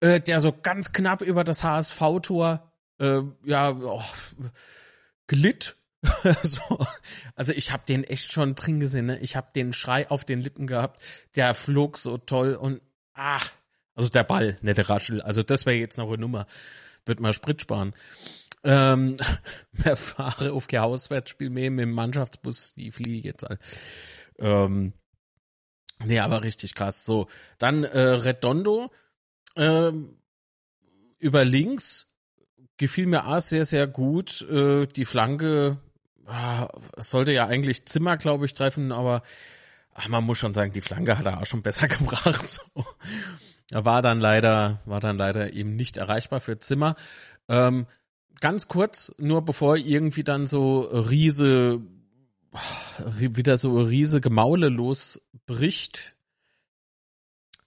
äh, 0.00 0.20
der 0.20 0.40
so 0.40 0.52
ganz 0.52 0.92
knapp 0.92 1.22
über 1.22 1.42
das 1.42 1.64
HSV-Tor 1.64 2.70
äh, 2.98 3.22
ja 3.44 3.70
oh, 3.70 4.02
glitt 5.26 5.76
so, 6.42 6.86
also 7.34 7.52
ich 7.52 7.72
habe 7.72 7.84
den 7.86 8.04
echt 8.04 8.32
schon 8.32 8.54
drin 8.54 8.80
gesehen. 8.80 9.06
Ne? 9.06 9.18
Ich 9.20 9.36
habe 9.36 9.48
den 9.54 9.72
Schrei 9.72 10.10
auf 10.10 10.24
den 10.24 10.40
Lippen 10.40 10.66
gehabt. 10.66 11.00
Der 11.36 11.54
flog 11.54 11.98
so 11.98 12.18
toll 12.18 12.54
und 12.54 12.80
ach, 13.14 13.50
also 13.94 14.08
der 14.08 14.24
Ball, 14.24 14.58
der 14.62 14.88
Raschel. 14.88 15.22
Also 15.22 15.42
das 15.42 15.66
wäre 15.66 15.76
jetzt 15.76 15.98
noch 15.98 16.08
eine 16.08 16.18
Nummer. 16.18 16.46
Wird 17.06 17.20
mal 17.20 17.32
Sprit 17.32 17.60
sparen. 17.60 17.94
Ähm, 18.64 19.16
wir 19.72 19.96
fahren 19.96 20.50
auf 20.50 20.66
kein 20.66 20.80
Auswärtsspiel 20.80 21.50
mehr 21.50 21.70
mit 21.70 21.82
dem 21.82 21.92
Mannschaftsbus, 21.92 22.74
die 22.74 22.90
fliege 22.90 23.28
jetzt 23.28 23.44
all. 23.44 23.58
Ähm, 24.38 24.92
nee, 26.04 26.18
aber 26.18 26.42
richtig 26.42 26.74
krass. 26.74 27.04
So, 27.04 27.28
dann 27.58 27.84
äh, 27.84 27.98
Redondo 27.98 28.90
ähm, 29.56 30.16
über 31.18 31.44
links 31.44 32.10
gefiel 32.76 33.06
mir 33.06 33.24
A 33.24 33.40
sehr, 33.40 33.64
sehr 33.64 33.86
gut. 33.86 34.42
Äh, 34.42 34.86
die 34.86 35.04
Flanke 35.04 35.78
ah, 36.26 36.68
sollte 36.96 37.32
ja 37.32 37.46
eigentlich 37.46 37.86
Zimmer, 37.86 38.16
glaube 38.16 38.46
ich, 38.46 38.54
treffen, 38.54 38.92
aber 38.92 39.22
ach, 39.94 40.08
man 40.08 40.24
muss 40.24 40.38
schon 40.38 40.52
sagen, 40.52 40.72
die 40.72 40.80
Flanke 40.80 41.18
hat 41.18 41.26
er 41.26 41.40
auch 41.40 41.46
schon 41.46 41.62
besser 41.62 41.88
gebracht. 41.88 42.48
So. 42.48 42.62
Er 43.70 43.84
war 43.84 44.02
dann 44.02 44.20
leider, 44.20 44.80
war 44.84 45.00
dann 45.00 45.16
leider 45.16 45.52
eben 45.52 45.76
nicht 45.76 45.96
erreichbar 45.96 46.40
für 46.40 46.58
Zimmer. 46.58 46.96
Ähm, 47.48 47.86
ganz 48.40 48.68
kurz, 48.68 49.12
nur 49.18 49.44
bevor 49.44 49.76
irgendwie 49.76 50.24
dann 50.24 50.46
so 50.46 50.80
Riese, 50.80 51.80
wieder 53.06 53.56
so 53.56 53.80
Riese 53.80 54.20
Gemaule 54.20 54.68
losbricht. 54.68 56.14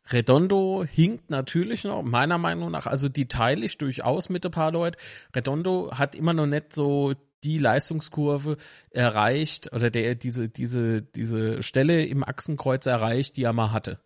Redondo 0.09 0.85
hinkt 0.89 1.29
natürlich 1.29 1.83
noch, 1.83 2.01
meiner 2.01 2.37
Meinung 2.37 2.71
nach, 2.71 2.87
also 2.87 3.09
die 3.09 3.27
teile 3.27 3.65
ich 3.65 3.77
durchaus 3.77 4.29
mit 4.29 4.45
ein 4.45 4.51
paar 4.51 4.71
Leuten. 4.71 4.97
Redondo 5.35 5.91
hat 5.93 6.15
immer 6.15 6.33
noch 6.33 6.45
nicht 6.45 6.73
so 6.73 7.13
die 7.43 7.57
Leistungskurve 7.57 8.57
erreicht 8.89 9.71
oder 9.73 9.89
der 9.89 10.15
diese, 10.15 10.49
diese, 10.49 11.01
diese 11.01 11.63
Stelle 11.63 12.05
im 12.05 12.23
Achsenkreuz 12.23 12.85
erreicht, 12.85 13.37
die 13.37 13.43
er 13.43 13.53
mal 13.53 13.71
hatte. 13.71 13.99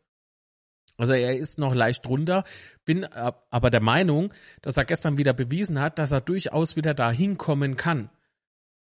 Also 0.97 1.13
er 1.13 1.35
ist 1.35 1.57
noch 1.57 1.73
leicht 1.73 2.05
drunter, 2.05 2.43
bin 2.85 3.05
aber 3.05 3.69
der 3.69 3.81
Meinung, 3.81 4.33
dass 4.61 4.77
er 4.77 4.85
gestern 4.85 5.17
wieder 5.17 5.33
bewiesen 5.33 5.79
hat, 5.79 5.97
dass 5.97 6.11
er 6.11 6.21
durchaus 6.21 6.75
wieder 6.75 6.93
dahin 6.93 7.37
kommen 7.37 7.75
kann. 7.75 8.09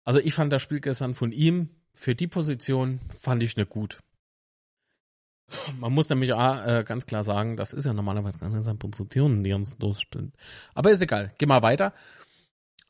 Also 0.04 0.20
ich 0.20 0.34
fand 0.34 0.52
das 0.52 0.62
Spiel 0.62 0.80
gestern 0.80 1.14
von 1.14 1.32
ihm 1.32 1.70
für 1.94 2.16
die 2.16 2.28
Position 2.28 3.00
fand 3.20 3.44
ich 3.44 3.58
nicht 3.58 3.70
gut. 3.70 4.00
Man 5.80 5.94
muss 5.94 6.10
nämlich 6.10 6.34
auch, 6.34 6.66
äh, 6.66 6.84
ganz 6.86 7.06
klar 7.06 7.24
sagen, 7.24 7.56
das 7.56 7.74
ist 7.74 7.86
ja 7.86 7.94
normalerweise 7.94 8.38
gar 8.38 8.50
nicht 8.50 8.80
Positionen, 8.80 9.44
die 9.44 9.54
uns 9.54 9.76
losspielen. 9.80 10.34
Aber 10.74 10.92
ist 10.92 11.02
egal. 11.02 11.34
Geh 11.38 11.46
mal 11.46 11.62
weiter. 11.62 11.94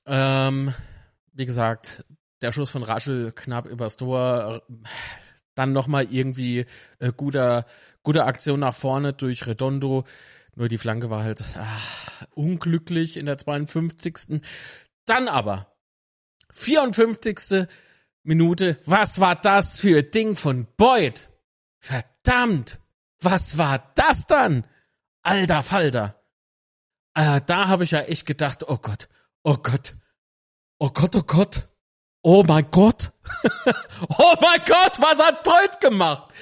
Ähm, 0.05 0.73
wie 1.37 1.45
gesagt, 1.45 2.03
der 2.41 2.51
Schuss 2.51 2.71
von 2.71 2.83
Raschel 2.83 3.31
knapp 3.31 3.67
übers 3.67 3.95
Tor. 3.95 4.63
Dann 5.55 5.71
nochmal 5.71 6.07
irgendwie 6.11 6.65
äh, 6.99 7.11
guter, 7.15 7.65
guter 8.03 8.25
Aktion 8.25 8.59
nach 8.59 8.75
vorne 8.75 9.13
durch 9.13 9.45
Redondo. 9.45 10.03
Nur 10.55 10.67
die 10.67 10.79
Flanke 10.79 11.09
war 11.09 11.23
halt 11.23 11.43
ach, 11.55 12.25
unglücklich 12.31 13.17
in 13.17 13.27
der 13.27 13.37
52. 13.37 14.41
Dann 15.05 15.27
aber 15.27 15.75
54. 16.51 17.67
Minute. 18.23 18.77
Was 18.85 19.19
war 19.19 19.35
das 19.35 19.79
für 19.79 20.03
Ding 20.03 20.35
von 20.35 20.67
Boyd? 20.75 21.29
Verdammt! 21.79 22.79
Was 23.21 23.57
war 23.57 23.91
das 23.95 24.27
dann? 24.27 24.65
Alter 25.21 25.63
Falter. 25.63 26.21
Äh, 27.13 27.41
da 27.45 27.67
habe 27.67 27.83
ich 27.83 27.91
ja 27.91 28.01
echt 28.01 28.25
gedacht, 28.25 28.67
oh 28.67 28.77
Gott, 28.77 29.07
oh 29.43 29.57
Gott, 29.57 29.95
Oh 30.79 30.89
Gott, 30.89 31.15
oh 31.15 31.23
Gott. 31.23 31.67
Oh 32.21 32.43
mein 32.47 32.69
Gott. 32.71 33.11
oh 34.17 34.35
mein 34.41 34.59
Gott, 34.65 34.99
was 34.99 35.19
hat 35.19 35.43
Boyd 35.43 35.79
gemacht? 35.81 36.33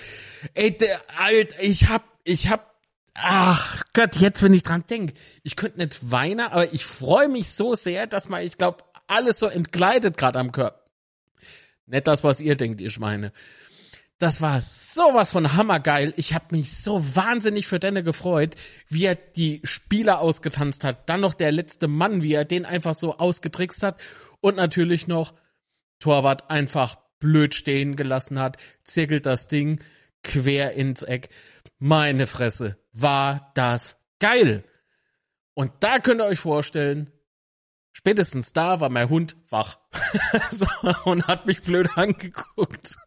Ey, 0.54 0.76
der, 0.76 1.02
Alter, 1.17 1.62
ich 1.62 1.88
hab, 1.88 2.04
ich 2.24 2.50
hab, 2.50 2.76
ach 3.13 3.84
Gott, 3.93 4.15
jetzt 4.17 4.43
wenn 4.43 4.54
ich 4.54 4.63
dran 4.63 4.84
denke, 4.89 5.13
ich 5.43 5.56
könnte 5.56 5.78
nicht 5.78 6.12
weinen, 6.12 6.48
aber 6.48 6.74
ich 6.74 6.86
freue 6.86 7.30
mich 7.30 7.50
so 7.50 7.76
sehr, 7.76 8.08
dass 8.08 8.30
man, 8.30 8.41
ich 8.41 8.58
glaube, 8.58 8.84
alles 9.08 9.39
so 9.39 9.48
entgleitet 9.48 10.17
gerade 10.17 10.39
am 10.39 10.52
Körper. 10.52 10.82
Nicht 11.86 12.08
das, 12.08 12.24
was 12.24 12.39
ihr 12.39 12.56
denkt, 12.56 12.82
ihr 12.82 12.89
Schweine. 12.89 13.32
Das 14.17 14.41
war 14.41 14.62
sowas 14.62 15.32
von 15.32 15.54
hammergeil. 15.54 16.13
Ich 16.15 16.34
habe 16.34 16.56
mich 16.56 16.76
so 16.76 17.15
wahnsinnig 17.15 17.67
für 17.67 17.80
Denne 17.80 18.02
gefreut, 18.02 18.56
wie 18.88 19.06
er 19.06 19.15
die 19.15 19.62
Spieler 19.65 20.19
ausgetanzt 20.19 20.84
hat. 20.84 21.10
Dann 21.10 21.19
noch 21.19 21.34
der 21.34 21.52
letzte 21.52 21.88
Mann, 21.88 22.21
wie 22.21 22.34
er 22.34 22.45
den 22.45 22.65
einfach 22.65 22.93
so 22.93 23.17
ausgetrickst 23.17 23.84
hat 23.84 24.00
und 24.45 24.58
natürlich 24.58 25.08
noch 25.08 25.34
Torwart 25.97 26.51
einfach 26.51 26.97
blöd 27.17 27.55
stehen 27.55 27.95
gelassen 27.95 28.38
hat, 28.38 28.58
zirkelt 28.84 29.25
das 29.25 29.47
Ding 29.47 29.84
quer 30.23 30.73
ins 30.73 31.01
Eck. 31.01 31.29
Meine 31.79 32.27
Fresse, 32.27 32.77
war 32.93 33.51
das 33.55 33.97
geil. 34.19 34.63
Und 35.55 35.71
da 35.79 35.97
könnt 35.97 36.21
ihr 36.21 36.25
euch 36.25 36.39
vorstellen, 36.39 37.10
spätestens 37.91 38.53
da 38.53 38.79
war 38.79 38.89
mein 38.89 39.10
Hund 39.10 39.36
wach 39.49 39.79
so, 40.51 40.67
und 41.05 41.27
hat 41.27 41.47
mich 41.47 41.63
blöd 41.63 41.89
angeguckt. 41.95 42.97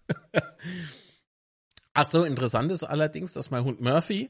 Ach 1.95 2.07
so, 2.07 2.25
interessant 2.25 2.73
ist 2.73 2.83
allerdings, 2.83 3.33
dass 3.33 3.53
mein 3.53 3.63
Hund 3.63 3.81
Murphy, 3.81 4.29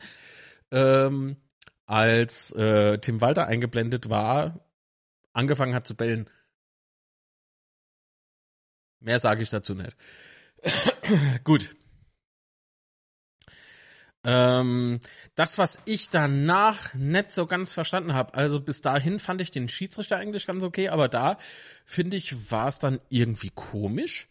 ähm, 0.70 1.38
als 1.86 2.52
äh, 2.52 2.98
Tim 2.98 3.22
Walter 3.22 3.46
eingeblendet 3.46 4.10
war, 4.10 4.68
angefangen 5.32 5.74
hat 5.74 5.86
zu 5.86 5.94
bellen. 5.94 6.28
Mehr 9.00 9.18
sage 9.18 9.42
ich 9.42 9.50
dazu 9.50 9.74
nicht. 9.74 9.96
Gut. 11.44 11.74
Ähm, 14.24 14.98
das, 15.36 15.58
was 15.58 15.80
ich 15.84 16.10
danach 16.10 16.92
nicht 16.94 17.30
so 17.30 17.46
ganz 17.46 17.72
verstanden 17.72 18.14
habe, 18.14 18.34
also 18.34 18.60
bis 18.60 18.82
dahin 18.82 19.20
fand 19.20 19.40
ich 19.40 19.50
den 19.50 19.68
Schiedsrichter 19.68 20.16
eigentlich 20.16 20.46
ganz 20.46 20.64
okay, 20.64 20.88
aber 20.88 21.08
da 21.08 21.38
finde 21.84 22.16
ich, 22.16 22.50
war 22.50 22.68
es 22.68 22.78
dann 22.78 23.00
irgendwie 23.08 23.50
komisch. 23.54 24.28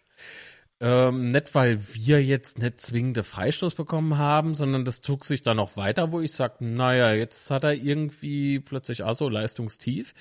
Ähm, 0.79 1.29
nicht, 1.29 1.55
weil 1.55 1.79
wir 1.95 2.23
jetzt 2.23 2.59
nicht 2.59 2.79
zwingende 2.81 3.23
Freistoß 3.23 3.73
bekommen 3.73 4.17
haben, 4.19 4.53
sondern 4.53 4.85
das 4.85 5.01
zog 5.01 5.25
sich 5.25 5.41
dann 5.41 5.57
noch 5.57 5.75
weiter, 5.75 6.11
wo 6.11 6.21
ich 6.21 6.33
sage, 6.33 6.63
naja, 6.63 7.13
jetzt 7.13 7.49
hat 7.49 7.63
er 7.63 7.73
irgendwie 7.73 8.59
plötzlich 8.59 9.01
auch 9.01 9.15
so 9.15 9.29
leistungstief. 9.29 10.13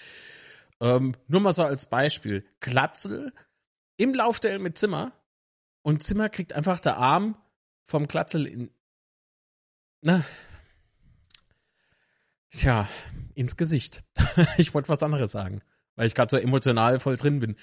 Ähm, 0.80 1.14
nur 1.28 1.40
mal 1.42 1.52
so 1.52 1.64
als 1.64 1.86
Beispiel. 1.86 2.44
Klatzel 2.60 3.32
im 3.96 4.14
Laufduell 4.14 4.58
mit 4.58 4.78
Zimmer 4.78 5.12
und 5.82 6.02
Zimmer 6.02 6.28
kriegt 6.28 6.52
einfach 6.52 6.80
der 6.80 6.96
Arm 6.96 7.36
vom 7.86 8.08
Klatzel 8.08 8.46
in, 8.46 8.70
na, 10.00 10.24
tja, 12.50 12.88
ins 13.34 13.56
Gesicht. 13.56 14.04
ich 14.56 14.74
wollte 14.74 14.88
was 14.88 15.02
anderes 15.02 15.32
sagen, 15.32 15.62
weil 15.94 16.06
ich 16.06 16.14
gerade 16.14 16.30
so 16.30 16.36
emotional 16.36 16.98
voll 16.98 17.16
drin 17.16 17.40
bin. 17.40 17.56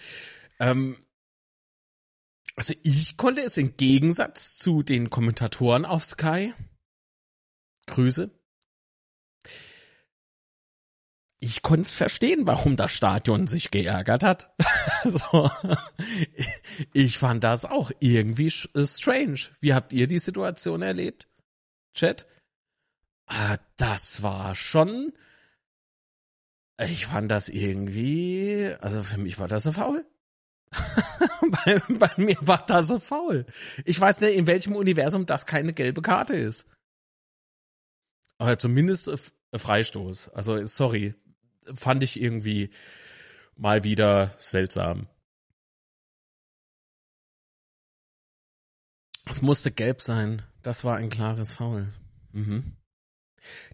Ähm, 0.59 0.97
also 2.55 2.73
ich 2.83 3.17
konnte 3.17 3.41
es 3.41 3.57
im 3.57 3.75
Gegensatz 3.77 4.55
zu 4.57 4.83
den 4.83 5.09
Kommentatoren 5.09 5.85
auf 5.85 6.03
Sky, 6.03 6.53
Grüße, 7.87 8.31
ich 11.43 11.61
konnte 11.61 11.81
es 11.81 11.91
verstehen, 11.91 12.47
warum 12.47 12.77
das 12.77 12.93
Stadion 12.93 13.47
sich 13.47 13.69
geärgert 13.69 14.23
hat. 14.23 14.55
so. 15.03 15.51
Ich 16.93 17.17
fand 17.17 17.43
das 17.43 17.65
auch 17.65 17.91
irgendwie 17.99 18.47
äh, 18.47 18.87
strange. 18.87 19.39
Wie 19.59 19.73
habt 19.73 19.91
ihr 19.91 20.07
die 20.07 20.19
Situation 20.19 20.81
erlebt? 20.81 21.27
Chat? 21.93 22.25
Ah, 23.25 23.57
das 23.75 24.23
war 24.23 24.55
schon. 24.55 25.11
Ich 26.79 27.07
fand 27.07 27.29
das 27.29 27.49
irgendwie. 27.49 28.73
Also 28.79 29.03
für 29.03 29.17
mich 29.17 29.37
war 29.37 29.49
das 29.49 29.63
so 29.63 29.73
faul. 29.73 30.05
bei, 31.65 31.81
bei, 31.89 32.11
mir 32.15 32.37
war 32.39 32.65
das 32.65 32.87
so 32.87 32.99
faul. 32.99 33.45
Ich 33.83 33.99
weiß 33.99 34.21
nicht, 34.21 34.37
in 34.37 34.47
welchem 34.47 34.77
Universum 34.77 35.25
das 35.25 35.45
keine 35.45 35.73
gelbe 35.73 36.01
Karte 36.01 36.35
ist. 36.35 36.69
Aber 38.37 38.57
zumindest 38.57 39.11
Freistoß. 39.53 40.29
Also 40.29 40.65
sorry, 40.65 41.15
fand 41.73 42.03
ich 42.03 42.21
irgendwie 42.21 42.69
mal 43.55 43.83
wieder 43.83 44.35
seltsam. 44.39 45.07
Es 49.25 49.41
musste 49.41 49.71
gelb 49.71 50.01
sein. 50.01 50.41
Das 50.61 50.83
war 50.83 50.97
ein 50.97 51.09
klares 51.09 51.51
Foul. 51.51 51.93
Mhm. 52.31 52.77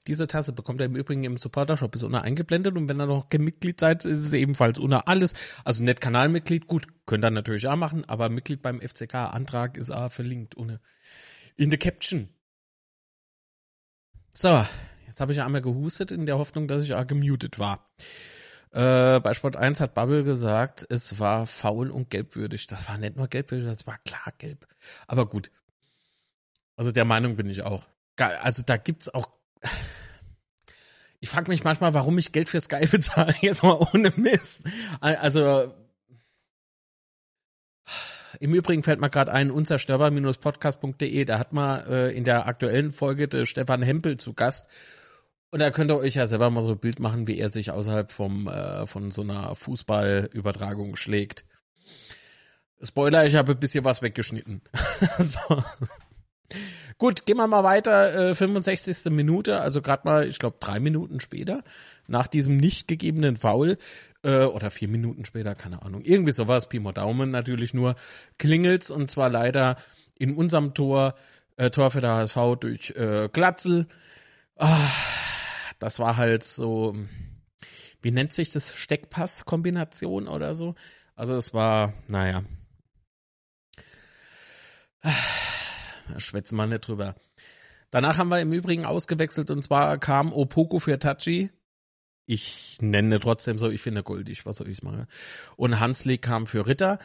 Diese 0.08 0.28
Tasse 0.28 0.54
bekommt 0.54 0.82
ihr 0.82 0.86
im 0.86 0.96
Übrigen 0.96 1.24
im 1.24 1.38
Supporter-Shop, 1.38 1.94
ist 1.94 2.04
unter 2.04 2.24
eingeblendet 2.24 2.76
und 2.76 2.88
wenn 2.88 3.00
ihr 3.00 3.06
noch 3.06 3.30
kein 3.30 3.44
Mitglied 3.44 3.80
seid, 3.80 4.04
ist 4.04 4.18
es 4.18 4.34
ebenfalls 4.34 4.80
unter 4.80 5.08
alles. 5.08 5.34
Also 5.64 5.84
nicht 5.84 6.02
Kanalmitglied, 6.02 6.68
gut, 6.68 6.88
könnt 7.06 7.24
ihr 7.24 7.32
natürlich 7.32 7.68
auch 7.68 7.76
machen, 7.76 8.06
aber 8.06 8.30
Mitglied 8.30 8.62
beim 8.62 8.82
FCK-Antrag 8.82 9.78
ist 9.78 9.92
auch 9.92 10.12
verlinkt 10.12 10.58
ohne 10.58 10.82
in 11.56 11.70
der 11.70 11.80
Caption. 11.80 12.30
So, 14.34 14.66
jetzt 15.10 15.20
habe 15.20 15.34
ich 15.34 15.42
einmal 15.42 15.62
gehustet 15.62 16.12
in 16.12 16.26
der 16.26 16.38
Hoffnung, 16.38 16.68
dass 16.68 16.84
ich 16.84 16.94
auch 16.94 17.06
gemutet 17.06 17.60
war. 17.60 17.90
Äh, 18.72 19.20
bei 19.20 19.34
Sport 19.34 19.56
1 19.56 19.80
hat 19.80 19.96
Bubble 19.96 20.24
gesagt, 20.24 20.86
es 20.90 21.20
war 21.20 21.48
faul 21.48 21.90
und 21.90 22.10
gelbwürdig. 22.10 22.68
Das 22.68 22.88
war 22.88 22.98
nicht 22.98 23.16
nur 23.16 23.28
gelbwürdig, 23.28 23.68
das 23.68 23.88
war 23.88 23.98
klar 24.06 24.34
gelb. 24.38 24.68
Aber 25.08 25.26
gut. 25.26 25.52
Also 26.76 26.92
der 26.92 27.06
Meinung 27.06 27.36
bin 27.36 27.50
ich 27.50 27.64
auch. 27.64 27.84
Also 28.18 28.64
da 28.64 28.78
gibt's 28.78 29.10
auch. 29.10 29.28
Ich 31.20 31.30
frage 31.30 31.52
mich 31.52 31.64
manchmal, 31.64 31.94
warum 31.94 32.18
ich 32.18 32.32
Geld 32.32 32.48
für 32.48 32.62
Sky 32.62 32.86
bezahle, 32.92 33.36
jetzt 33.42 33.64
mal 33.64 33.86
ohne 33.94 34.14
Mist. 34.16 34.64
Also 35.02 35.74
im 38.40 38.54
Übrigen 38.54 38.84
fällt 38.84 39.02
mir 39.02 39.10
gerade 39.10 39.32
ein, 39.34 39.52
unzerstörbar-podcast.de, 39.52 41.26
da 41.26 41.40
hat 41.40 41.52
man 41.52 41.86
äh, 41.88 42.10
in 42.12 42.24
der 42.24 42.48
aktuellen 42.48 42.92
Folge 42.92 43.46
Stefan 43.46 43.82
Hempel 43.82 44.18
zu 44.18 44.34
Gast. 44.34 44.68
Und 45.52 45.60
da 45.60 45.72
könnt 45.72 45.92
ihr 45.92 45.98
euch 45.98 46.16
ja 46.16 46.28
selber 46.28 46.50
mal 46.50 46.62
so 46.62 46.72
ein 46.72 46.80
Bild 46.80 47.00
machen, 47.00 47.28
wie 47.28 47.40
er 47.40 47.50
sich 47.50 47.72
außerhalb 47.72 48.12
vom, 48.12 48.48
äh, 48.48 48.86
von 48.86 49.10
so 49.10 49.24
einer 49.24 49.56
Fußballübertragung 49.56 50.96
schlägt. 50.96 51.46
Spoiler, 52.82 53.26
ich 53.26 53.36
habe 53.36 53.54
ein 53.54 53.60
bisschen 53.60 53.84
was 53.84 54.02
weggeschnitten. 54.02 54.62
so. 55.18 55.64
Gut, 56.98 57.26
gehen 57.26 57.38
wir 57.38 57.48
mal 57.48 57.64
weiter. 57.64 58.30
Äh, 58.30 58.36
65. 58.36 59.12
Minute, 59.12 59.60
also 59.60 59.82
gerade 59.82 60.08
mal, 60.08 60.28
ich 60.28 60.38
glaube, 60.38 60.58
drei 60.60 60.80
Minuten 60.80 61.20
später, 61.20 61.64
nach 62.08 62.28
diesem 62.28 62.58
nicht 62.58 62.88
gegebenen 62.88 63.38
Foul, 63.38 63.78
äh, 64.24 64.44
oder 64.44 64.72
vier 64.72 64.88
Minuten 64.88 65.26
später, 65.26 65.56
keine 65.56 65.82
Ahnung, 65.82 66.02
irgendwie 66.04 66.32
sowas, 66.32 66.70
Pi 66.70 66.80
mal 66.80 66.92
Daumen 66.92 67.32
natürlich 67.32 67.74
nur, 67.74 67.96
klingelt's 68.38 68.92
und 68.92 69.10
zwar 69.10 69.30
leider 69.30 69.78
in 70.16 70.36
unserem 70.36 70.74
Tor, 70.74 71.16
äh, 71.58 71.70
Tor 71.70 71.92
für 71.92 72.02
der 72.02 72.16
HSV 72.16 72.38
durch 72.60 72.92
äh, 72.92 73.30
Glatzel. 73.32 73.88
Ah, 74.58 74.90
das 75.80 76.00
war 76.00 76.18
halt 76.18 76.44
so, 76.44 76.96
wie 78.02 78.12
nennt 78.12 78.32
sich 78.34 78.50
das, 78.50 78.76
Steckpass-Kombination 78.76 80.28
oder 80.28 80.56
so? 80.56 80.76
Also 81.16 81.36
es 81.36 81.54
war, 81.54 81.94
naja. 82.08 82.44
Schwätzen 86.18 86.56
wir 86.58 86.68
nicht 86.68 86.88
drüber. 86.88 87.16
Danach 87.92 88.18
haben 88.18 88.30
wir 88.30 88.40
im 88.40 88.54
Übrigen 88.54 88.86
ausgewechselt 88.86 89.50
und 89.50 89.64
zwar 89.64 89.98
kam 89.98 90.32
Opoko 90.34 90.80
für 90.80 91.00
Tachi 91.00 91.50
ich 92.32 92.78
nenne 92.80 93.20
trotzdem 93.20 93.58
so, 93.58 93.70
ich 93.70 93.82
finde 93.82 94.04
goldig, 94.04 94.46
was 94.46 94.58
soll 94.58 94.70
ich 94.70 94.84
machen. 94.84 95.08
Und 95.56 95.80
Hansli 95.80 96.20
kam 96.20 96.46
für 96.46 96.68
Ritter. 96.68 97.00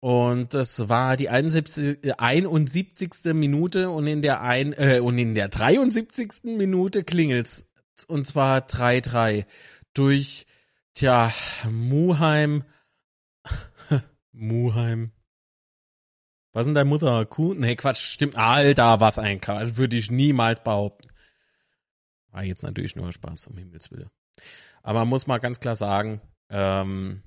Und 0.00 0.54
das 0.54 0.88
war 0.88 1.16
die 1.16 1.28
71, 1.28 2.18
71. 2.18 3.34
Minute 3.34 3.90
und 3.90 4.06
in 4.06 4.22
der 4.22 4.40
ein, 4.40 4.72
äh, 4.72 5.00
und 5.00 5.18
in 5.18 5.34
der 5.34 5.48
73. 5.48 6.44
Minute 6.56 7.02
klingelt's. 7.02 7.64
Und 8.06 8.26
zwar 8.26 8.60
3-3 8.60 9.44
durch, 9.94 10.46
tja, 10.94 11.32
Muheim. 11.68 12.64
Muheim. 14.32 15.10
Was 16.52 16.66
denn 16.66 16.74
deine 16.74 16.88
Mutter? 16.88 17.26
Kuh? 17.26 17.54
Nee, 17.54 17.74
Quatsch, 17.74 18.02
stimmt. 18.02 18.36
Alter, 18.36 19.00
was 19.00 19.18
ein 19.18 19.40
Karl. 19.40 19.76
Würde 19.76 19.96
ich 19.96 20.10
niemals 20.10 20.62
behaupten. 20.62 21.08
War 22.30 22.44
jetzt 22.44 22.62
natürlich 22.62 22.94
nur 22.94 23.12
Spaß, 23.12 23.48
um 23.48 23.56
Himmels 23.58 23.90
Willen. 23.90 24.10
Aber 24.82 25.00
man 25.00 25.08
muss 25.08 25.26
mal 25.26 25.38
ganz 25.38 25.60
klar 25.60 25.74
sagen, 25.74 26.20
ähm, 26.50 27.22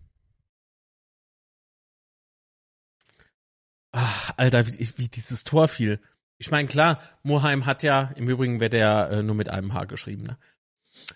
ach, 3.92 4.34
Alter, 4.38 4.68
wie, 4.68 4.89
wie 4.98 5.08
dieses 5.08 5.44
Tor 5.44 5.68
fiel. 5.68 6.00
Ich 6.38 6.52
meine, 6.52 6.68
klar, 6.68 7.00
Moheim 7.24 7.66
hat 7.66 7.84
ja, 7.84 8.12
im 8.16 8.28
Übrigen 8.28 8.60
wird 8.60 8.74
er 8.74 9.12
äh, 9.12 9.24
nur 9.24 9.36
mit 9.36 9.50
einem 9.50 9.74
Haar 9.74 9.86
geschrieben, 9.86 10.24
ne? 10.24 10.38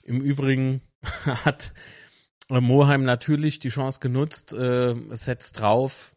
Im 0.04 0.22
Übrigen 0.22 0.82
hat 1.26 1.74
äh, 2.50 2.60
Moheim 2.60 3.04
natürlich 3.04 3.60
die 3.60 3.70
Chance 3.70 4.00
genutzt, 4.00 4.54
äh, 4.54 4.96
setzt 5.12 5.60
drauf, 5.60 6.16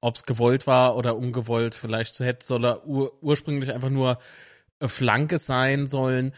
ob 0.00 0.16
es 0.16 0.24
gewollt 0.24 0.66
war 0.66 0.96
oder 0.96 1.16
ungewollt. 1.16 1.74
Vielleicht 1.74 2.18
hätte 2.20 2.46
soll 2.46 2.64
er 2.64 2.86
ur 2.86 3.22
ursprünglich 3.22 3.72
einfach 3.72 3.90
nur 3.90 4.18
Flanke 4.80 5.38
sein 5.38 5.86
sollen. 5.86 6.34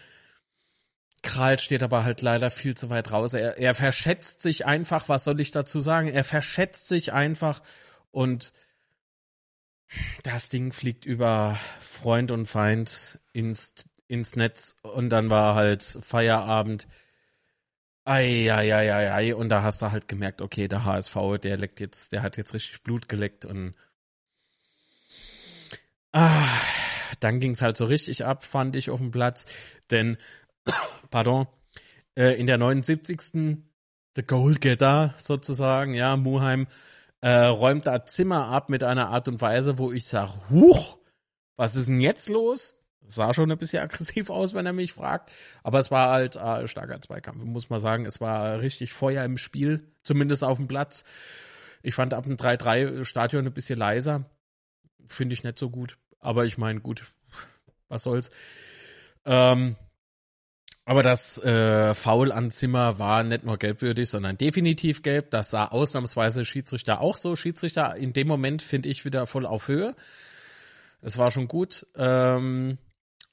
Kral 1.22 1.58
steht 1.58 1.82
aber 1.82 2.04
halt 2.04 2.22
leider 2.22 2.50
viel 2.50 2.74
zu 2.76 2.88
weit 2.88 3.12
raus. 3.12 3.34
Er, 3.34 3.58
er 3.58 3.74
verschätzt 3.74 4.40
sich 4.40 4.64
einfach, 4.64 5.08
was 5.08 5.24
soll 5.24 5.40
ich 5.40 5.50
dazu 5.50 5.80
sagen? 5.80 6.08
Er 6.08 6.24
verschätzt 6.24 6.88
sich 6.88 7.12
einfach 7.12 7.62
und 8.10 8.54
das 10.22 10.48
Ding 10.48 10.72
fliegt 10.72 11.04
über 11.04 11.58
Freund 11.80 12.30
und 12.30 12.46
Feind 12.46 13.18
ins, 13.32 13.88
ins 14.06 14.36
Netz 14.36 14.76
und 14.82 15.10
dann 15.10 15.30
war 15.30 15.54
halt 15.54 15.82
Feierabend. 15.82 16.88
Eieieiei, 18.04 19.34
und 19.34 19.50
da 19.50 19.62
hast 19.62 19.82
du 19.82 19.92
halt 19.92 20.08
gemerkt, 20.08 20.40
okay, 20.40 20.68
der 20.68 20.84
HSV, 20.84 21.16
der 21.42 21.56
leckt 21.58 21.80
jetzt, 21.80 22.12
der 22.12 22.22
hat 22.22 22.36
jetzt 22.38 22.54
richtig 22.54 22.82
Blut 22.82 23.08
geleckt 23.08 23.44
und 23.44 23.74
ah, 26.12 26.48
dann 27.20 27.40
ging 27.40 27.52
es 27.52 27.62
halt 27.62 27.76
so 27.76 27.84
richtig 27.84 28.24
ab, 28.24 28.44
fand 28.44 28.74
ich 28.74 28.90
auf 28.90 28.98
dem 28.98 29.10
Platz. 29.10 29.44
Denn, 29.90 30.16
pardon, 31.10 31.46
äh, 32.16 32.38
in 32.38 32.46
der 32.46 32.58
79. 32.58 33.62
The 34.16 34.22
Goalgetter 34.24 35.14
sozusagen, 35.18 35.94
ja, 35.94 36.16
Muheim 36.16 36.66
äh, 37.20 37.44
räumt 37.44 37.86
da 37.86 38.04
Zimmer 38.04 38.46
ab 38.46 38.68
mit 38.68 38.82
einer 38.82 39.08
Art 39.08 39.28
und 39.28 39.40
Weise, 39.40 39.78
wo 39.78 39.92
ich 39.92 40.08
sage, 40.08 40.32
huch, 40.50 40.98
was 41.56 41.76
ist 41.76 41.88
denn 41.88 42.00
jetzt 42.00 42.28
los? 42.28 42.76
Sah 43.06 43.34
schon 43.34 43.50
ein 43.50 43.58
bisschen 43.58 43.82
aggressiv 43.82 44.30
aus, 44.30 44.54
wenn 44.54 44.66
er 44.66 44.72
mich 44.72 44.92
fragt. 44.92 45.30
Aber 45.62 45.78
es 45.78 45.90
war 45.90 46.10
halt 46.10 46.36
äh, 46.36 46.66
starker 46.66 47.00
Zweikampf, 47.00 47.44
muss 47.44 47.70
man 47.70 47.80
sagen. 47.80 48.06
Es 48.06 48.20
war 48.20 48.60
richtig 48.60 48.92
Feuer 48.92 49.24
im 49.24 49.36
Spiel, 49.36 49.92
zumindest 50.02 50.44
auf 50.44 50.56
dem 50.58 50.68
Platz. 50.68 51.04
Ich 51.82 51.94
fand 51.94 52.14
ab 52.14 52.24
dem 52.24 52.36
3-3 52.36 53.04
Stadion 53.04 53.46
ein 53.46 53.52
bisschen 53.52 53.78
leiser. 53.78 54.24
Finde 55.06 55.34
ich 55.34 55.44
nicht 55.44 55.58
so 55.58 55.70
gut. 55.70 55.98
Aber 56.20 56.44
ich 56.44 56.58
meine, 56.58 56.80
gut, 56.80 57.04
was 57.88 58.02
soll's. 58.02 58.30
Ähm, 59.24 59.76
aber 60.90 61.04
das 61.04 61.38
äh, 61.44 61.94
Foul 61.94 62.32
an 62.32 62.50
Zimmer 62.50 62.98
war 62.98 63.22
nicht 63.22 63.44
nur 63.44 63.58
gelbwürdig, 63.58 64.10
sondern 64.10 64.36
definitiv 64.36 65.02
gelb. 65.02 65.30
Das 65.30 65.50
sah 65.50 65.66
ausnahmsweise 65.66 66.44
Schiedsrichter 66.44 67.00
auch 67.00 67.14
so. 67.14 67.36
Schiedsrichter 67.36 67.94
in 67.94 68.12
dem 68.12 68.26
Moment 68.26 68.60
finde 68.60 68.88
ich 68.88 69.04
wieder 69.04 69.28
voll 69.28 69.46
auf 69.46 69.68
Höhe. 69.68 69.94
Es 71.00 71.16
war 71.16 71.30
schon 71.30 71.46
gut. 71.46 71.86
Ähm, 71.94 72.76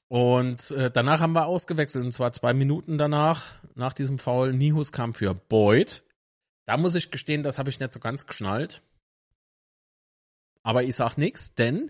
und 0.07 0.69
äh, 0.69 0.91
danach 0.91 1.19
haben 1.19 1.33
wir 1.33 1.47
ausgewechselt, 1.47 2.05
und 2.05 2.11
zwar 2.11 2.31
zwei 2.31 2.53
Minuten 2.53 2.99
danach, 2.99 3.47
nach 3.73 3.93
diesem 3.93 4.19
Foul. 4.19 4.53
Nihus 4.53 4.91
kam 4.91 5.15
für 5.15 5.33
Boyd. 5.33 6.03
Da 6.67 6.77
muss 6.77 6.93
ich 6.93 7.09
gestehen, 7.09 7.41
das 7.41 7.57
habe 7.57 7.71
ich 7.71 7.79
nicht 7.79 7.91
so 7.91 7.99
ganz 7.99 8.27
geschnallt. 8.27 8.83
Aber 10.61 10.83
ich 10.83 10.95
sag 10.95 11.17
nichts, 11.17 11.55
denn 11.55 11.89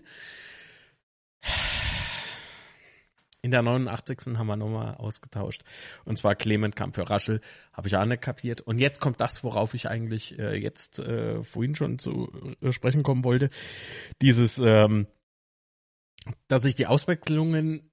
in 3.42 3.50
der 3.50 3.62
89. 3.62 4.36
haben 4.36 4.46
wir 4.46 4.56
nochmal 4.56 4.94
ausgetauscht. 4.96 5.62
Und 6.04 6.18
zwar 6.18 6.34
Clement 6.34 6.74
kam 6.74 6.92
für 6.92 7.08
Raschel, 7.08 7.40
habe 7.72 7.88
ich 7.88 7.96
auch 7.96 8.04
nicht 8.04 8.22
kapiert. 8.22 8.60
Und 8.60 8.78
jetzt 8.78 9.00
kommt 9.00 9.20
das, 9.20 9.44
worauf 9.44 9.74
ich 9.74 9.88
eigentlich 9.88 10.38
äh, 10.38 10.56
jetzt 10.56 10.98
äh, 10.98 11.42
vorhin 11.44 11.76
schon 11.76 11.98
zu 11.98 12.32
äh, 12.60 12.72
sprechen 12.72 13.02
kommen 13.02 13.24
wollte. 13.24 13.50
Dieses, 14.20 14.58
ähm, 14.58 15.06
dass 16.48 16.64
ich 16.64 16.74
die 16.74 16.86
Auswechslungen 16.86 17.90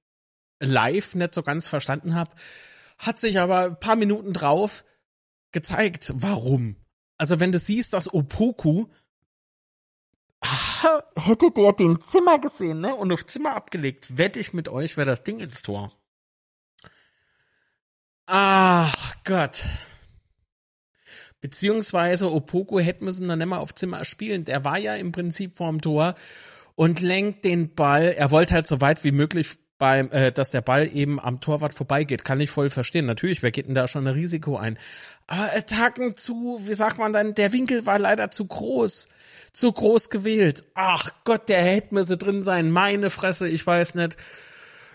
live 0.58 1.14
nicht 1.14 1.34
so 1.34 1.42
ganz 1.42 1.68
verstanden 1.68 2.14
habe, 2.14 2.32
hat 2.98 3.18
sich 3.18 3.38
aber 3.38 3.66
ein 3.66 3.80
paar 3.80 3.96
Minuten 3.96 4.32
drauf 4.32 4.84
gezeigt, 5.52 6.12
warum. 6.16 6.76
Also 7.18 7.40
wenn 7.40 7.52
du 7.52 7.58
siehst, 7.58 7.92
dass 7.92 8.12
Opoku 8.12 8.86
hättet 11.16 11.58
ihr 11.58 11.72
den 11.72 12.00
Zimmer 12.00 12.38
gesehen, 12.38 12.80
ne? 12.80 12.94
Und 12.94 13.12
auf 13.12 13.26
Zimmer 13.26 13.54
abgelegt, 13.54 14.16
wette 14.16 14.38
ich 14.38 14.52
mit 14.52 14.68
euch, 14.68 14.96
wäre 14.96 15.08
das 15.08 15.22
Ding 15.22 15.40
ins 15.40 15.62
Tor. 15.62 15.92
Ach 18.26 19.14
Gott. 19.24 19.64
Beziehungsweise 21.40 22.32
Opoko 22.32 22.80
hätte 22.80 23.04
müssen 23.04 23.28
dann 23.28 23.40
immer 23.40 23.60
auf 23.60 23.74
Zimmer 23.74 24.04
spielen. 24.04 24.44
Der 24.44 24.64
war 24.64 24.78
ja 24.78 24.94
im 24.94 25.12
Prinzip 25.12 25.56
vorm 25.56 25.80
Tor 25.80 26.16
und 26.74 27.00
lenkt 27.00 27.44
den 27.44 27.74
Ball. 27.74 28.14
Er 28.16 28.30
wollte 28.30 28.54
halt 28.54 28.66
so 28.66 28.80
weit 28.80 29.04
wie 29.04 29.12
möglich 29.12 29.56
beim, 29.78 30.10
äh, 30.10 30.32
dass 30.32 30.50
der 30.50 30.62
Ball 30.62 30.90
eben 30.92 31.20
am 31.20 31.40
Torwart 31.40 31.74
vorbeigeht, 31.74 32.24
kann 32.24 32.40
ich 32.40 32.50
voll 32.50 32.70
verstehen. 32.70 33.06
Natürlich, 33.06 33.42
wer 33.42 33.50
geht 33.50 33.66
denn 33.66 33.74
da 33.74 33.86
schon 33.86 34.06
ein 34.06 34.14
Risiko 34.14 34.56
ein? 34.56 34.78
Aber 35.26 35.54
Attacken 35.54 36.16
zu, 36.16 36.60
wie 36.62 36.74
sagt 36.74 36.98
man 36.98 37.12
dann, 37.12 37.34
der 37.34 37.52
Winkel 37.52 37.86
war 37.86 37.98
leider 37.98 38.30
zu 38.30 38.46
groß. 38.46 39.08
Zu 39.52 39.72
groß 39.72 40.10
gewählt. 40.10 40.64
Ach 40.74 41.10
Gott, 41.24 41.48
der 41.48 41.62
hätte 41.62 41.94
müsse 41.94 42.16
drin 42.16 42.42
sein. 42.42 42.70
Meine 42.70 43.10
Fresse, 43.10 43.48
ich 43.48 43.66
weiß 43.66 43.94
nicht. 43.94 44.16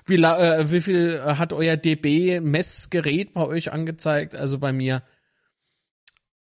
Wie, 0.05 0.15
äh, 0.15 0.71
wie 0.71 0.81
viel 0.81 1.21
hat 1.23 1.53
euer 1.53 1.77
DB-Messgerät 1.77 3.33
bei 3.33 3.45
euch 3.45 3.71
angezeigt? 3.71 4.35
Also 4.35 4.57
bei 4.57 4.71
mir 4.71 5.03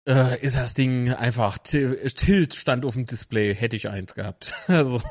äh, 0.07 0.39
ist 0.41 0.55
das 0.55 0.73
Ding 0.73 1.13
einfach 1.13 1.57
Tilt 1.57 2.53
stand 2.53 2.85
auf 2.85 2.93
dem 2.93 3.05
Display, 3.05 3.55
hätte 3.55 3.75
ich 3.75 3.89
eins 3.89 4.15
gehabt. 4.15 4.53
also 4.67 5.01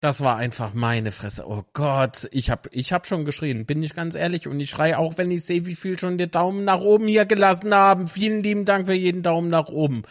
das 0.00 0.22
war 0.22 0.36
einfach 0.36 0.72
meine 0.72 1.12
Fresse. 1.12 1.46
Oh 1.46 1.64
Gott, 1.74 2.26
ich 2.32 2.50
hab, 2.50 2.68
ich 2.72 2.92
hab 2.92 3.06
schon 3.06 3.26
geschrien, 3.26 3.66
bin 3.66 3.82
ich 3.82 3.94
ganz 3.94 4.14
ehrlich. 4.14 4.48
Und 4.48 4.58
ich 4.58 4.70
schreie 4.70 4.98
auch, 4.98 5.18
wenn 5.18 5.30
ich 5.30 5.44
sehe, 5.44 5.66
wie 5.66 5.76
viel 5.76 5.98
schon 5.98 6.16
den 6.16 6.30
Daumen 6.30 6.64
nach 6.64 6.80
oben 6.80 7.06
hier 7.06 7.26
gelassen 7.26 7.74
haben. 7.74 8.08
Vielen 8.08 8.42
lieben 8.42 8.64
Dank 8.64 8.86
für 8.86 8.94
jeden 8.94 9.22
Daumen 9.22 9.50
nach 9.50 9.68
oben. 9.68 10.02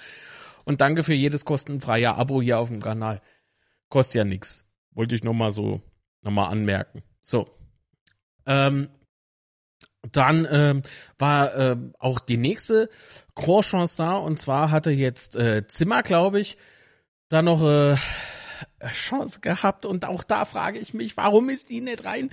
Und 0.64 0.82
danke 0.82 1.04
für 1.04 1.16
jedes 1.16 1.44
kostenfreie 1.44 2.14
Abo 2.14 2.42
hier 2.42 2.60
auf 2.60 2.70
dem 2.70 2.82
Kanal. 2.82 3.22
Kostet 3.90 4.16
ja 4.16 4.24
nix. 4.24 4.64
Wollte 4.92 5.16
ich 5.16 5.24
nochmal 5.24 5.52
so, 5.52 5.82
nochmal 6.22 6.52
anmerken. 6.52 7.02
So. 7.24 7.50
Ähm, 8.46 8.90
dann 10.12 10.48
ähm, 10.50 10.84
war 11.18 11.56
äh, 11.56 11.78
auch 11.98 12.20
die 12.20 12.38
nächste 12.38 12.90
Chance 13.36 13.98
da 13.98 14.14
und 14.14 14.38
zwar 14.38 14.70
hatte 14.70 14.92
jetzt 14.92 15.36
äh, 15.36 15.66
Zimmer, 15.68 16.04
glaube 16.04 16.40
ich, 16.40 16.58
da 17.30 17.42
noch 17.42 17.62
äh, 17.64 17.96
Chance 18.92 19.40
gehabt 19.42 19.86
und 19.86 20.06
auch 20.06 20.24
da 20.24 20.46
frage 20.46 20.80
ich 20.80 20.94
mich, 20.94 21.18
warum 21.18 21.50
ist 21.50 21.70
die 21.70 21.82
nicht 21.82 22.06
rein? 22.06 22.30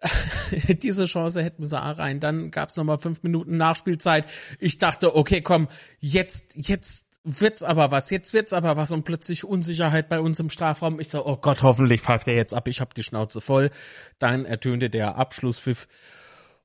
Diese 0.82 1.06
Chance 1.06 1.42
hätten 1.42 1.66
sie 1.66 1.80
auch 1.80 1.98
rein. 1.98 2.20
Dann 2.20 2.50
gab 2.50 2.68
es 2.68 2.76
nochmal 2.76 2.98
fünf 2.98 3.22
Minuten 3.22 3.56
Nachspielzeit. 3.56 4.26
Ich 4.58 4.78
dachte, 4.78 5.16
okay, 5.16 5.40
komm, 5.40 5.68
jetzt, 5.98 6.54
jetzt 6.56 7.06
wird's 7.24 7.62
aber 7.62 7.90
was, 7.90 8.10
jetzt 8.10 8.32
wird's 8.32 8.52
aber 8.52 8.76
was 8.76 8.92
und 8.92 9.04
plötzlich 9.04 9.44
Unsicherheit 9.44 10.08
bei 10.08 10.20
uns 10.20 10.38
im 10.40 10.50
Strafraum. 10.50 11.00
Ich 11.00 11.10
so, 11.10 11.26
oh 11.26 11.36
Gott, 11.36 11.62
hoffentlich 11.62 12.00
pfeift 12.00 12.28
er 12.28 12.34
jetzt 12.34 12.54
ab, 12.54 12.68
ich 12.68 12.80
hab 12.80 12.94
die 12.94 13.02
Schnauze 13.02 13.40
voll. 13.40 13.70
Dann 14.18 14.44
ertönte 14.44 14.88
der 14.88 15.16
Abschlusspfiff 15.16 15.88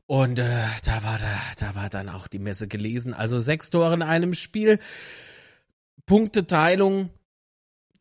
und 0.06 0.38
äh, 0.40 0.66
da 0.86 1.04
war 1.04 1.18
da, 1.18 1.40
da 1.60 1.76
war 1.76 1.90
dann 1.90 2.10
auch 2.10 2.28
die 2.28 2.40
Messe 2.40 2.68
gelesen. 2.68 3.14
Also 3.14 3.40
sechs 3.40 3.70
Tore 3.70 3.94
in 3.94 4.02
einem 4.02 4.34
Spiel. 4.34 4.80
Punkteteilung 6.06 7.10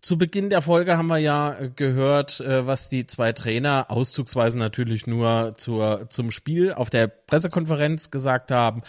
zu 0.03 0.19
Beginn 0.19 0.51
der 0.51 0.63
Folge 0.63 0.99
haben 0.99 1.07
wir 1.07 1.19
ja 1.19 1.55
äh, 1.55 1.71
gehört, 1.75 2.41
äh, 2.41 2.67
was 2.67 2.89
die 2.89 3.07
zwei 3.07 3.33
Trainer 3.33 3.87
auszugsweise 3.89 4.59
natürlich 4.59 5.07
nur 5.07 5.55
zur, 5.57 6.11
zum 6.11 6.33
Spiel 6.33 6.73
auf 6.73 6.91
der 6.91 7.07
Pressekonferenz 7.07 8.11
gesagt 8.11 8.51
haben. 8.51 8.83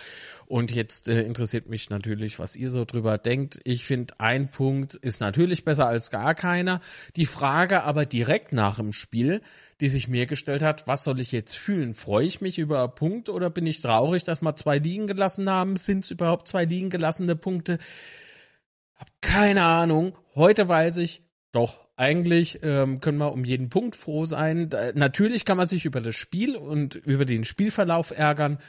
Und 0.48 0.72
jetzt 0.72 1.08
äh, 1.08 1.22
interessiert 1.22 1.70
mich 1.70 1.92
natürlich, 1.92 2.40
was 2.40 2.56
ihr 2.56 2.72
so 2.72 2.84
drüber 2.84 3.20
denkt. 3.20 3.60
Ich 3.64 3.86
finde, 3.86 4.16
ein 4.20 4.50
Punkt 4.50 4.96
ist 4.96 5.22
natürlich 5.22 5.64
besser 5.64 5.88
als 5.88 6.10
gar 6.10 6.34
keiner. 6.34 6.82
Die 7.16 7.28
Frage 7.28 7.84
aber 7.84 8.08
direkt 8.08 8.52
nach 8.52 8.78
dem 8.78 8.92
Spiel, 8.92 9.42
die 9.82 9.90
sich 9.90 10.08
mir 10.08 10.26
gestellt 10.26 10.64
hat, 10.64 10.88
was 10.88 11.04
soll 11.04 11.20
ich 11.20 11.32
jetzt 11.32 11.56
fühlen? 11.56 11.94
Freue 11.94 12.26
ich 12.26 12.42
mich 12.42 12.58
über 12.58 12.82
einen 12.82 12.96
Punkt 12.96 13.30
oder 13.30 13.52
bin 13.52 13.68
ich 13.68 13.82
traurig, 13.82 14.24
dass 14.24 14.42
wir 14.42 14.56
zwei 14.56 14.80
liegen 14.80 15.06
gelassen 15.06 15.48
haben? 15.48 15.76
Sind 15.76 16.06
es 16.06 16.12
überhaupt 16.12 16.48
zwei 16.48 16.66
liegen 16.66 16.90
gelassene 16.90 17.36
Punkte? 17.36 17.78
Hab 19.04 19.22
keine 19.22 19.66
Ahnung. 19.66 20.18
Heute 20.34 20.70
weiß 20.70 20.96
ich, 20.98 21.24
doch, 21.52 21.82
eigentlich 21.98 22.60
ähm, 22.64 23.02
können 23.02 23.18
wir 23.18 23.34
um 23.34 23.44
jeden 23.44 23.70
Punkt 23.70 23.98
froh 23.98 24.24
sein. 24.24 24.70
Da, 24.70 24.94
natürlich 24.94 25.44
kann 25.44 25.58
man 25.58 25.68
sich 25.68 25.84
über 25.84 26.00
das 26.00 26.16
Spiel 26.16 26.56
und 26.56 26.96
über 26.96 27.26
den 27.26 27.44
Spielverlauf 27.44 28.18
ärgern. 28.18 28.60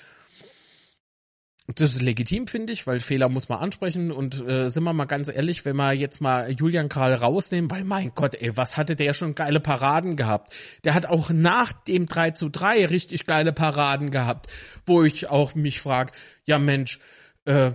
Das 1.76 1.95
ist 1.95 2.03
legitim, 2.03 2.49
finde 2.49 2.72
ich, 2.72 2.85
weil 2.85 2.99
Fehler 2.99 3.28
muss 3.28 3.49
man 3.49 3.61
ansprechen 3.61 4.11
und 4.11 4.45
äh, 4.45 4.70
sind 4.70 4.82
wir 4.82 4.93
mal 4.93 5.05
ganz 5.05 5.28
ehrlich, 5.28 5.64
wenn 5.64 5.76
wir 5.76 5.93
jetzt 5.93 6.20
mal 6.20 6.51
Julian 6.51 6.89
Kral 6.89 7.14
rausnehmen, 7.14 7.70
weil 7.70 7.85
mein 7.85 8.11
Gott, 8.16 8.35
ey, 8.35 8.57
was 8.57 8.76
hatte 8.76 8.97
der 8.97 9.14
schon 9.14 9.37
geile 9.37 9.61
Paraden 9.61 10.16
gehabt? 10.16 10.53
Der 10.82 10.95
hat 10.95 11.07
auch 11.07 11.30
nach 11.30 11.72
dem 11.72 12.07
3 12.07 12.32
zu 12.32 12.49
3 12.49 12.87
richtig 12.87 13.26
geile 13.26 13.53
Paraden 13.53 14.11
gehabt, 14.11 14.49
wo 14.85 15.05
ich 15.05 15.30
auch 15.30 15.55
mich 15.55 15.80
frage, 15.80 16.11
ja 16.45 16.59
Mensch, 16.59 16.99
äh, 17.45 17.70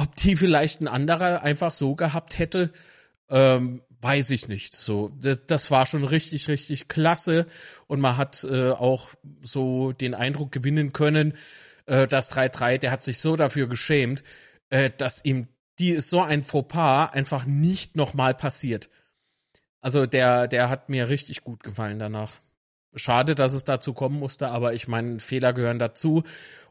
ob 0.00 0.14
die 0.16 0.34
vielleicht 0.34 0.80
ein 0.80 0.88
anderer 0.88 1.42
einfach 1.42 1.70
so 1.70 1.94
gehabt 1.94 2.38
hätte, 2.38 2.72
ähm, 3.28 3.82
weiß 4.00 4.30
ich 4.30 4.48
nicht. 4.48 4.74
So, 4.74 5.10
das, 5.20 5.44
das 5.44 5.70
war 5.70 5.84
schon 5.84 6.04
richtig, 6.04 6.48
richtig 6.48 6.88
klasse 6.88 7.46
und 7.86 8.00
man 8.00 8.16
hat 8.16 8.42
äh, 8.44 8.70
auch 8.70 9.10
so 9.42 9.92
den 9.92 10.14
Eindruck 10.14 10.52
gewinnen 10.52 10.94
können, 10.94 11.34
äh, 11.84 12.08
das 12.08 12.32
3-3, 12.32 12.78
der 12.78 12.92
hat 12.92 13.02
sich 13.02 13.18
so 13.18 13.36
dafür 13.36 13.68
geschämt, 13.68 14.24
äh, 14.70 14.90
dass 14.96 15.22
ihm 15.22 15.48
die 15.78 15.90
ist 15.90 16.08
so 16.10 16.20
ein 16.20 16.42
Fauxpas 16.42 17.12
einfach 17.12 17.44
nicht 17.44 17.94
nochmal 17.94 18.34
passiert. 18.34 18.88
Also 19.82 20.06
der, 20.06 20.48
der 20.48 20.70
hat 20.70 20.88
mir 20.88 21.08
richtig 21.10 21.42
gut 21.44 21.62
gefallen 21.62 21.98
danach. 21.98 22.32
Schade, 22.94 23.34
dass 23.34 23.52
es 23.52 23.64
dazu 23.64 23.92
kommen 23.92 24.18
musste, 24.18 24.48
aber 24.48 24.74
ich 24.74 24.88
meine, 24.88 25.20
Fehler 25.20 25.52
gehören 25.52 25.78
dazu. 25.78 26.24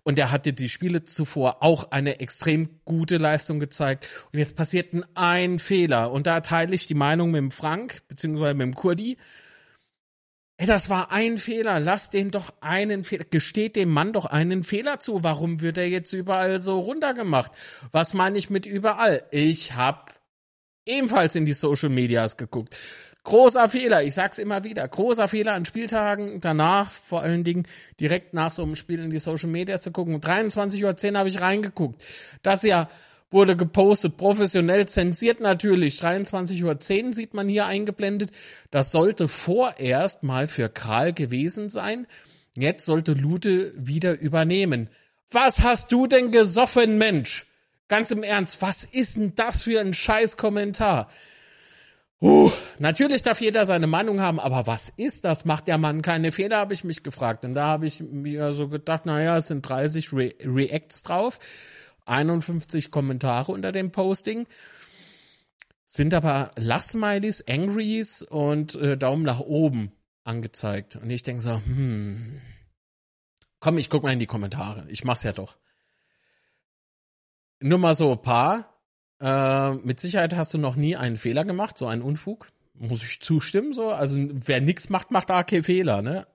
Und 0.10 0.18
er 0.18 0.32
hatte 0.32 0.53
die 0.53 0.70
Spiele 0.70 1.03
zuvor 1.03 1.62
auch 1.62 1.91
eine 1.91 2.20
extrem 2.20 2.82
gute 2.84 3.18
Leistung 3.18 3.60
gezeigt. 3.60 4.07
Und 4.34 4.39
jetzt 4.39 4.55
passiert 4.55 4.95
ein 5.14 5.60
Fehler. 5.60 6.12
Und 6.12 6.26
da 6.26 6.41
teile 6.41 6.74
ich 6.74 6.88
die 6.88 6.95
Meinung 6.95 7.30
mit 7.30 7.38
dem 7.38 7.51
Frank, 7.51 8.01
beziehungsweise 8.07 8.55
mit 8.55 8.66
dem 8.66 8.74
Kurdi. 8.74 9.20
Ey, 10.57 10.66
das 10.66 10.89
war 10.89 11.12
ein 11.12 11.38
Fehler. 11.38 11.80
Lass 11.80 12.10
den 12.10 12.32
doch 12.32 12.55
einen 12.60 13.03
Fehler, 13.03 13.24
gesteht 13.26 13.76
dem 13.76 13.89
Mann 13.89 14.12
doch 14.12 14.26
einen 14.26 14.64
Fehler 14.64 14.99
zu. 14.99 15.24
Warum 15.24 15.62
wird 15.62 15.78
er 15.78 15.88
jetzt 15.88 16.12
überall 16.12 16.60
so 16.60 16.80
runtergemacht? 16.80 17.51
Was 17.91 18.16
meine 18.16 18.39
ich 18.39 18.49
mit 18.49 18.66
überall? 18.66 19.28
Ich 19.30 19.76
hab 19.76 20.20
ebenfalls 20.88 21.36
in 21.36 21.45
die 21.45 21.53
Social 21.53 21.89
Medias 21.89 22.36
geguckt. 22.36 22.76
Großer 23.24 23.70
Fehler, 23.70 24.04
ich 24.04 24.14
sag's 24.14 24.38
immer 24.38 24.64
wieder, 24.64 24.88
großer 24.88 25.28
Fehler 25.28 25.54
an 25.54 25.66
Spieltagen, 25.66 26.40
danach 26.42 26.92
vor 26.92 27.22
allen 27.22 27.44
Dingen 27.44 27.68
direkt 28.00 28.34
nach 28.34 28.50
so 28.50 28.64
einem 28.64 28.76
Spiel 28.76 29.00
in 29.00 29.10
die 29.10 29.20
Social 29.20 29.50
Media 29.50 29.80
zu 29.80 29.92
gucken. 29.92 30.16
Um 30.16 30.22
23.10 30.22 31.12
Uhr 31.12 31.20
habe 31.20 31.30
ich 31.30 31.42
reingeguckt. 31.42 32.02
Das 32.42 32.64
ja 32.64 32.90
wurde 33.32 33.56
gepostet, 33.56 34.18
professionell 34.18 34.88
zensiert 34.88 35.40
natürlich. 35.40 36.02
23.10 36.02 36.64
Uhr 37.06 37.14
sieht 37.14 37.34
man 37.34 37.48
hier 37.48 37.66
eingeblendet. 37.66 38.32
Das 38.72 38.92
sollte 38.92 39.28
vorerst 39.28 40.24
mal 40.24 40.48
für 40.48 40.70
Kral 40.70 41.14
gewesen 41.14 41.70
sein. 41.70 42.08
Jetzt 42.56 42.86
sollte 42.86 43.14
Lute 43.14 43.74
wieder 43.76 44.20
übernehmen. 44.20 44.90
Was 45.32 45.60
hast 45.60 45.92
du 45.92 46.08
denn 46.08 46.32
gesoffen, 46.32 46.98
Mensch? 46.98 47.46
Ganz 47.88 48.12
im 48.12 48.24
Ernst, 48.24 48.62
was 48.62 48.84
ist 48.84 49.16
denn 49.16 49.34
das 49.36 49.64
für 49.64 49.80
ein 49.80 49.94
scheiß 49.94 50.38
Kommentar? 50.38 51.10
Uh, 52.22 52.52
natürlich 52.80 53.22
darf 53.22 53.40
jeder 53.40 53.66
seine 53.66 53.88
Meinung 53.88 54.20
haben, 54.20 54.42
aber 54.42 54.68
was 54.68 54.90
ist 54.90 55.24
das? 55.24 55.46
Macht 55.46 55.68
der 55.68 55.78
Mann 55.78 56.02
keine 56.02 56.34
Fehler, 56.34 56.58
habe 56.58 56.74
ich 56.74 56.84
mich 56.84 57.02
gefragt. 57.02 57.46
Und 57.46 57.54
da 57.54 57.68
habe 57.68 57.88
ich 57.88 58.02
mir 58.02 58.54
so 58.54 58.68
gedacht, 58.68 59.06
naja, 59.06 59.38
es 59.38 59.48
sind 59.48 59.62
30 59.62 60.12
Re 60.12 60.34
Reacts 60.44 61.02
drauf, 61.04 61.40
51 62.06 62.92
Kommentare 62.92 63.54
unter 63.54 63.72
dem 63.72 63.92
Posting, 63.92 64.48
sind 65.86 66.14
aber 66.14 66.52
Lachsmilies, 66.58 67.48
Angries 67.48 68.22
und 68.22 68.76
äh, 68.76 68.98
Daumen 68.98 69.24
nach 69.24 69.40
oben 69.40 69.94
angezeigt. 70.26 70.98
Und 70.98 71.10
ich 71.10 71.24
denke 71.24 71.42
so, 71.42 71.56
hm, 71.56 72.42
komm, 73.62 73.78
ich 73.78 73.90
guck 73.90 74.04
mal 74.04 74.12
in 74.12 74.20
die 74.20 74.26
Kommentare. 74.26 74.86
Ich 74.90 75.06
mach's 75.06 75.24
ja 75.24 75.32
doch. 75.32 75.58
Nur 77.62 77.80
mal 77.80 77.94
so 77.94 78.12
ein 78.12 78.22
paar 78.22 78.79
äh, 79.20 79.74
mit 79.74 80.00
Sicherheit 80.00 80.36
hast 80.36 80.54
du 80.54 80.58
noch 80.58 80.76
nie 80.76 80.96
einen 80.96 81.18
Fehler 81.18 81.44
gemacht, 81.44 81.78
so 81.78 81.88
einen 81.88 82.02
Unfug. 82.02 82.48
Muss 82.74 83.04
ich 83.04 83.20
zustimmen, 83.20 83.74
so. 83.74 83.90
Also, 83.90 84.18
wer 84.32 84.62
nix 84.62 84.90
macht, 84.90 85.12
macht 85.12 85.30
da 85.30 85.44
keinen 85.44 85.64
Fehler, 85.64 86.02
ne? 86.02 86.28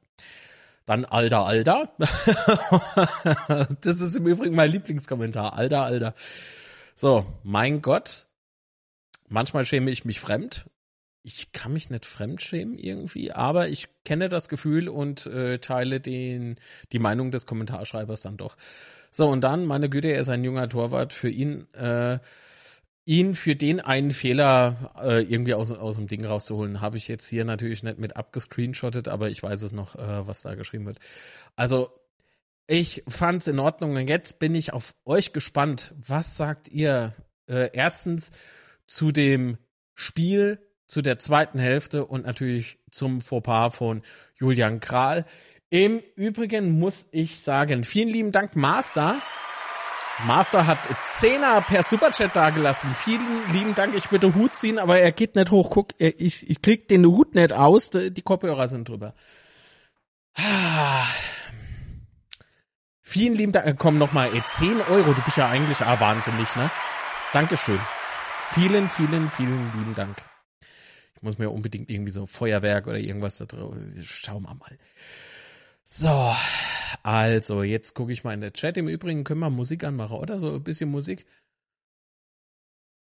Dann 0.85 1.07
Alter, 1.07 1.47
Alter. 1.47 1.95
das 3.81 4.01
ist 4.03 4.17
im 4.17 4.27
Übrigen 4.27 4.55
mein 4.55 4.71
Lieblingskommentar. 4.71 5.55
Alter, 5.55 5.83
Alter. 5.83 6.15
So, 6.95 7.25
mein 7.43 7.81
Gott. 7.81 8.27
Manchmal 9.29 9.65
schäme 9.65 9.91
ich 9.91 10.05
mich 10.05 10.21
fremd. 10.21 10.67
Ich 11.23 11.53
kann 11.53 11.73
mich 11.73 11.89
nicht 11.89 12.05
fremd 12.05 12.43
schämen 12.43 12.79
irgendwie, 12.79 13.33
aber 13.33 13.69
ich 13.71 13.89
kenne 14.05 14.29
das 14.29 14.51
Gefühl 14.51 14.91
und 14.91 15.25
äh, 15.25 15.59
teile 15.59 15.99
den, 15.99 16.61
die 16.93 16.99
Meinung 16.99 17.31
des 17.31 17.47
Kommentarschreibers 17.47 18.21
dann 18.21 18.37
doch. 18.37 18.59
So, 19.11 19.27
und 19.29 19.43
dann, 19.43 19.65
meine 19.65 19.89
Güte, 19.89 20.09
er 20.09 20.21
ist 20.21 20.29
ein 20.29 20.45
junger 20.45 20.69
Torwart. 20.69 21.15
Für 21.15 21.31
ihn 21.31 21.73
äh, 21.73 22.19
ihn 23.05 23.35
für 23.35 23.55
den 23.55 23.81
einen 23.81 24.11
Fehler 24.11 24.93
äh, 25.03 25.23
irgendwie 25.23 25.55
aus, 25.55 25.71
aus 25.73 25.97
dem 25.97 26.07
Ding 26.07 26.25
rauszuholen, 26.25 26.81
habe 26.81 26.97
ich 26.97 27.09
jetzt 27.09 27.29
hier 27.29 27.45
natürlich 27.45 27.83
nicht 27.83 27.99
mit 27.99 28.17
abgescreenshottet, 28.17 29.09
aber 29.09 29.29
ich 29.29 29.43
weiß 29.43 29.63
es 29.63 29.73
noch, 29.73 29.97
äh, 29.97 30.27
was 30.27 30.43
da 30.43 30.55
geschrieben 30.55 30.87
wird. 30.87 30.99
Also 31.55 31.91
ich 32.67 33.05
fand's 33.07 33.47
in 33.47 33.59
Ordnung 33.59 33.97
und 33.97 34.09
jetzt 34.09 34.39
bin 34.39 34.55
ich 34.55 34.73
auf 34.73 34.95
euch 35.05 35.33
gespannt. 35.33 35.95
Was 35.99 36.37
sagt 36.37 36.69
ihr 36.69 37.15
äh, 37.47 37.71
erstens 37.73 38.31
zu 38.87 39.13
dem 39.13 39.59
Spiel 39.95 40.59
zu 40.87 41.03
der 41.03 41.19
zweiten 41.19 41.59
Hälfte 41.59 42.07
und 42.07 42.25
natürlich 42.25 42.79
zum 42.91 43.21
Fauxpas 43.21 43.71
von 43.71 44.03
Julian 44.37 44.81
Kral. 44.81 45.27
Im 45.71 46.01
Übrigen 46.15 46.79
muss 46.79 47.09
ich 47.11 47.41
sagen, 47.41 47.85
vielen 47.85 48.09
lieben 48.09 48.33
Dank, 48.33 48.55
Master. 48.55 49.21
Master 50.23 50.67
hat 50.67 50.79
Zehner 51.07 51.61
per 51.61 51.83
Superchat 51.83 52.35
dagelassen. 52.37 52.95
Vielen 52.95 53.53
lieben 53.53 53.75
Dank. 53.75 53.95
Ich 53.95 54.11
würde 54.13 54.35
Hut 54.35 54.55
ziehen, 54.55 54.79
aber 54.79 54.99
er 54.99 55.13
geht 55.13 55.35
nicht 55.35 55.51
hoch. 55.51 55.71
Guck, 55.71 55.89
ich, 55.99 56.49
ich 56.49 56.63
krieg 56.63 56.89
den 56.89 57.05
Hut 57.05 57.35
nicht 57.35 57.53
aus. 57.53 57.91
Die 57.91 58.23
Kopfhörer 58.23 58.69
sind 58.69 58.89
drüber. 58.89 59.15
Vielen 63.01 63.35
lieben 63.35 63.53
Dank. 63.53 63.79
Komm 63.79 63.99
nochmal, 63.99 64.33
ey, 64.35 64.43
10 64.47 64.81
Euro. 64.83 65.13
Du 65.13 65.23
bist 65.23 65.37
ja 65.37 65.49
eigentlich 65.49 65.81
ah, 65.81 65.99
wahnsinnig, 65.99 66.55
ne? 66.57 66.71
Dankeschön. 67.33 67.81
Vielen, 68.53 68.89
vielen, 68.89 69.31
vielen 69.31 69.73
lieben 69.77 69.95
Dank. 69.95 70.17
Ich 71.17 71.23
muss 71.23 71.39
mir 71.39 71.51
unbedingt 71.51 71.91
irgendwie 71.91 72.13
so 72.13 72.27
Feuerwerk 72.27 72.87
oder 72.87 72.99
irgendwas 72.99 73.39
da 73.39 73.47
drauf. 73.47 73.75
Schauen 74.03 74.43
wir 74.45 74.55
mal. 74.55 74.79
So, 75.87 76.35
also 77.03 77.63
jetzt 77.63 77.95
gucke 77.95 78.13
ich 78.13 78.25
mal 78.25 78.33
in 78.33 78.41
der 78.41 78.53
Chat. 78.53 78.77
Im 78.77 78.89
Übrigen 78.89 79.25
können 79.25 79.41
wir 79.41 79.51
Musik 79.51 79.85
anmachen, 79.85 80.17
oder? 80.17 80.39
So 80.39 80.55
ein 80.55 80.63
bisschen 80.63 80.91
Musik. 80.91 81.27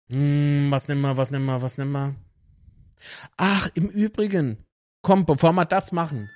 Hm, 0.09 0.69
was 0.69 0.87
nehmen 0.87 1.01
wir, 1.01 1.17
was 1.17 1.31
nehmen 1.31 1.45
wir, 1.45 1.61
was 1.61 1.77
nehmen 1.77 1.91
wir? 1.91 2.15
Ach, 3.37 3.69
im 3.73 3.87
Übrigen. 3.89 4.65
Komm, 5.01 5.25
bevor 5.25 5.53
wir 5.53 5.65
das 5.65 5.91
machen, 5.91 6.29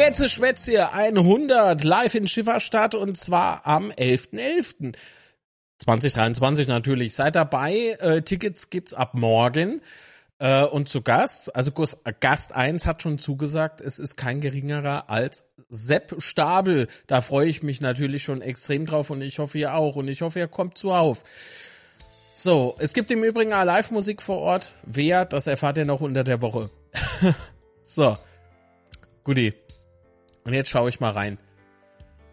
Schwätze 0.00 0.30
Schwätze 0.30 0.92
100 0.94 1.84
live 1.84 2.14
in 2.14 2.26
Schifferstadt 2.26 2.94
und 2.94 3.18
zwar 3.18 3.66
am 3.66 3.90
11.11. 3.90 4.94
2023 5.78 6.68
natürlich. 6.68 7.12
Seid 7.12 7.36
dabei. 7.36 7.98
Äh, 8.00 8.22
Tickets 8.22 8.70
gibt's 8.70 8.94
ab 8.94 9.12
morgen. 9.12 9.82
Äh, 10.38 10.64
und 10.64 10.88
zu 10.88 11.02
Gast, 11.02 11.54
also 11.54 11.70
Gast 12.18 12.54
1 12.54 12.86
hat 12.86 13.02
schon 13.02 13.18
zugesagt, 13.18 13.82
es 13.82 13.98
ist 13.98 14.16
kein 14.16 14.40
geringerer 14.40 15.10
als 15.10 15.44
Sepp 15.68 16.14
Stabel. 16.16 16.88
Da 17.06 17.20
freue 17.20 17.48
ich 17.48 17.62
mich 17.62 17.82
natürlich 17.82 18.22
schon 18.22 18.40
extrem 18.40 18.86
drauf 18.86 19.10
und 19.10 19.20
ich 19.20 19.38
hoffe 19.38 19.58
ihr 19.58 19.74
auch 19.74 19.96
und 19.96 20.08
ich 20.08 20.22
hoffe 20.22 20.38
ihr 20.38 20.48
kommt 20.48 20.78
zuhauf. 20.78 21.22
So, 22.32 22.74
es 22.78 22.94
gibt 22.94 23.10
im 23.10 23.22
Übrigen 23.22 23.52
auch 23.52 23.64
Live-Musik 23.64 24.22
vor 24.22 24.38
Ort. 24.38 24.72
Wer, 24.82 25.26
das 25.26 25.46
erfahrt 25.46 25.76
ihr 25.76 25.84
noch 25.84 26.00
unter 26.00 26.24
der 26.24 26.40
Woche. 26.40 26.70
so, 27.84 28.16
Guti. 29.24 29.52
Und 30.50 30.54
jetzt 30.54 30.70
schaue 30.70 30.88
ich 30.88 30.98
mal 30.98 31.12
rein. 31.12 31.38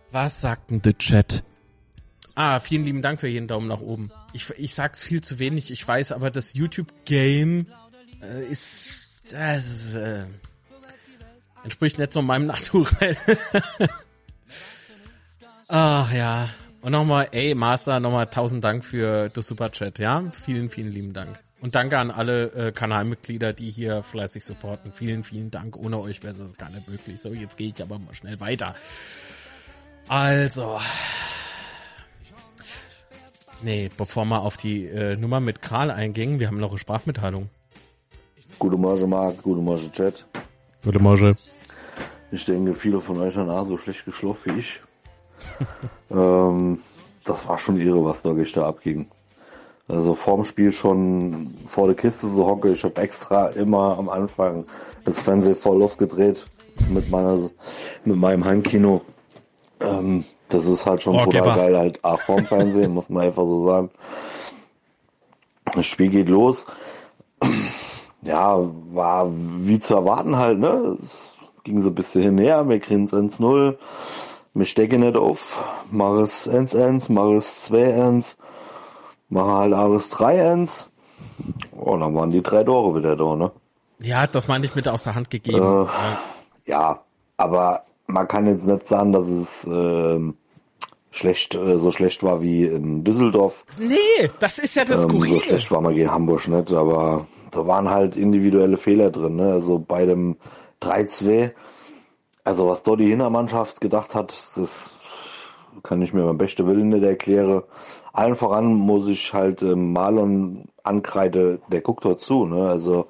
Was 0.09 0.41
sagt 0.41 0.71
denn 0.71 0.81
der 0.81 0.97
Chat? 0.97 1.43
Ah, 2.33 2.59
vielen 2.59 2.83
lieben 2.83 3.03
Dank 3.03 3.19
für 3.19 3.27
jeden 3.27 3.47
Daumen 3.47 3.67
nach 3.67 3.79
oben. 3.79 4.09
Ich, 4.33 4.49
ich 4.57 4.73
sag's 4.73 5.03
viel 5.03 5.21
zu 5.21 5.37
wenig, 5.37 5.69
ich 5.69 5.87
weiß, 5.87 6.13
aber 6.13 6.31
das 6.31 6.55
YouTube-Game 6.55 7.67
äh, 8.23 8.43
ist, 8.47 9.21
das 9.31 9.93
äh, 9.93 10.25
entspricht 11.63 11.99
nicht 11.99 12.11
so 12.11 12.23
meinem 12.23 12.47
Naturell. 12.47 13.17
Ach 15.67 16.11
ja. 16.11 16.49
Und 16.81 16.93
nochmal, 16.93 17.27
ey, 17.33 17.53
Master, 17.53 17.99
nochmal 17.99 18.31
tausend 18.31 18.63
Dank 18.63 18.83
für 18.83 19.29
das 19.29 19.45
Superchat, 19.45 19.99
ja? 19.99 20.23
Vielen, 20.31 20.71
vielen 20.71 20.89
lieben 20.89 21.13
Dank. 21.13 21.39
Und 21.59 21.73
danke 21.73 21.97
an 21.97 22.11
alle 22.11 22.51
äh, 22.51 22.71
Kanalmitglieder, 22.71 23.53
die 23.53 23.71
hier 23.71 24.03
fleißig 24.03 24.45
supporten. 24.45 24.91
Vielen, 24.91 25.23
vielen 25.23 25.49
Dank. 25.49 25.75
Ohne 25.75 25.99
euch 25.99 26.23
wäre 26.23 26.35
das 26.35 26.55
gar 26.55 26.69
nicht 26.69 26.87
möglich. 26.87 27.19
So, 27.19 27.29
jetzt 27.29 27.57
gehe 27.57 27.69
ich 27.69 27.81
aber 27.81 27.97
mal 27.97 28.13
schnell 28.13 28.39
weiter. 28.39 28.75
Also. 30.07 30.79
Nee, 33.63 33.89
bevor 33.97 34.25
wir 34.25 34.41
auf 34.41 34.55
die 34.57 34.85
äh, 34.85 35.15
Nummer 35.15 35.39
mit 35.39 35.63
Karl 35.63 35.89
eingingen, 35.89 36.39
wir 36.39 36.47
haben 36.47 36.59
noch 36.59 36.69
eine 36.69 36.77
Sprachmitteilung. 36.77 37.49
Gute 38.59 38.77
Morgen, 38.77 39.09
Marc. 39.09 39.41
Gute 39.41 39.61
Morgen, 39.61 39.91
Chat. 39.91 40.25
Gute 40.83 40.99
Morgen. 40.99 41.35
Ich 42.31 42.45
denke, 42.45 42.75
viele 42.75 43.01
von 43.01 43.19
euch 43.19 43.35
haben 43.35 43.49
auch 43.49 43.65
so 43.65 43.77
schlecht 43.77 44.05
geschlafen 44.05 44.55
wie 44.55 44.59
ich. 44.59 44.79
ähm, 46.11 46.79
das 47.23 47.47
war 47.47 47.57
schon 47.57 47.79
irre, 47.79 48.03
was 48.03 48.21
da 48.21 48.33
gestern 48.33 48.65
abging. 48.65 49.07
Also 49.89 50.15
vorm 50.15 50.43
Spiel 50.43 50.73
schon 50.73 51.55
vor 51.65 51.87
der 51.87 51.95
Kiste 51.95 52.27
so 52.27 52.45
hocke. 52.45 52.71
Ich 52.71 52.83
habe 52.83 53.01
extra 53.01 53.47
immer 53.47 53.97
am 53.97 54.09
Anfang 54.09 54.65
das 55.05 55.21
Fernsehen 55.21 55.55
voll 55.55 55.81
aufgedreht 55.81 56.45
mit 56.89 57.09
meiner 57.09 57.39
mit 58.03 58.17
meinem 58.17 58.43
Heimkino. 58.43 59.01
Ähm, 59.79 60.25
das 60.49 60.65
ist 60.65 60.85
halt 60.85 61.01
schon 61.01 61.15
oh, 61.15 61.25
geil, 61.29 61.77
halt 61.77 62.03
auch 62.03 62.19
vorm 62.21 62.45
Fernsehen, 62.45 62.93
muss 62.93 63.09
man 63.09 63.23
einfach 63.23 63.45
so 63.45 63.65
sagen. 63.65 63.89
Das 65.73 65.85
Spiel 65.85 66.09
geht 66.09 66.29
los. 66.29 66.65
Ja, 68.23 68.57
war 68.91 69.29
wie 69.29 69.79
zu 69.79 69.95
erwarten 69.95 70.37
halt, 70.37 70.59
ne? 70.59 70.97
Es 70.99 71.31
ging 71.63 71.81
so 71.81 71.89
ein 71.89 71.95
bisschen 71.95 72.23
hinher, 72.23 72.67
wir 72.67 72.79
kriegen 72.79 73.07
1-0. 73.07 73.77
Wir 74.53 74.65
stecken 74.65 75.01
nicht 75.01 75.15
auf. 75.15 75.63
Mach 75.91 76.13
es 76.15 76.49
1-1, 76.49 77.11
mach 77.11 77.31
es 77.31 77.69
2-1 77.71 78.37
Machen 79.29 79.51
halt 79.51 79.73
Ares 79.73 80.09
3 80.11 80.37
Ends. 80.37 80.89
Oh, 81.75 81.97
dann 81.97 82.15
waren 82.15 82.31
die 82.31 82.41
drei 82.41 82.63
Tore 82.63 82.97
wieder 82.97 83.15
da, 83.15 83.35
ne? 83.35 83.51
Ja, 83.99 84.27
das 84.27 84.47
meine 84.47 84.65
ich 84.65 84.75
mit 84.75 84.87
aus 84.87 85.03
der 85.03 85.15
Hand 85.15 85.29
gegeben. 85.29 85.57
Äh, 85.57 85.61
ja. 85.61 85.89
ja, 86.65 87.01
aber 87.37 87.83
man 88.07 88.27
kann 88.27 88.47
jetzt 88.47 88.65
nicht 88.65 88.87
sagen, 88.87 89.11
dass 89.11 89.27
es 89.27 89.65
äh, 89.65 90.19
schlecht 91.11 91.55
äh, 91.55 91.77
so 91.77 91.91
schlecht 91.91 92.23
war 92.23 92.41
wie 92.41 92.65
in 92.65 93.03
Düsseldorf. 93.03 93.65
Nee, 93.77 94.29
das 94.39 94.59
ist 94.59 94.75
ja 94.75 94.85
das 94.85 95.03
ähm, 95.03 95.21
So 95.21 95.39
schlecht 95.39 95.71
war 95.71 95.81
man 95.81 95.95
gegen 95.95 96.11
Hamburg 96.11 96.47
nicht, 96.47 96.71
aber 96.71 97.27
da 97.51 97.67
waren 97.67 97.89
halt 97.89 98.15
individuelle 98.15 98.77
Fehler 98.77 99.09
drin. 99.09 99.35
Ne? 99.35 99.51
Also 99.51 99.79
bei 99.79 100.05
dem 100.05 100.37
3-2, 100.81 101.51
also 102.43 102.67
was 102.67 102.83
dort 102.83 102.99
die 102.99 103.09
Hintermannschaft 103.09 103.81
gedacht 103.81 104.15
hat, 104.15 104.31
das 104.55 104.91
kann 105.83 106.01
ich 106.01 106.13
mir 106.13 106.23
beim 106.23 106.37
besten 106.37 106.67
Willen 106.67 106.89
nicht 106.89 107.03
erklären. 107.03 107.63
Allen 108.17 108.35
voran 108.35 108.73
muss 108.73 109.07
ich 109.07 109.33
halt 109.33 109.61
äh, 109.61 109.75
Marlon 109.75 110.69
ankreide, 110.83 111.61
der 111.71 111.81
guckt 111.81 112.03
dort 112.03 112.19
zu, 112.21 112.45
ne? 112.45 112.67
Also 112.67 113.09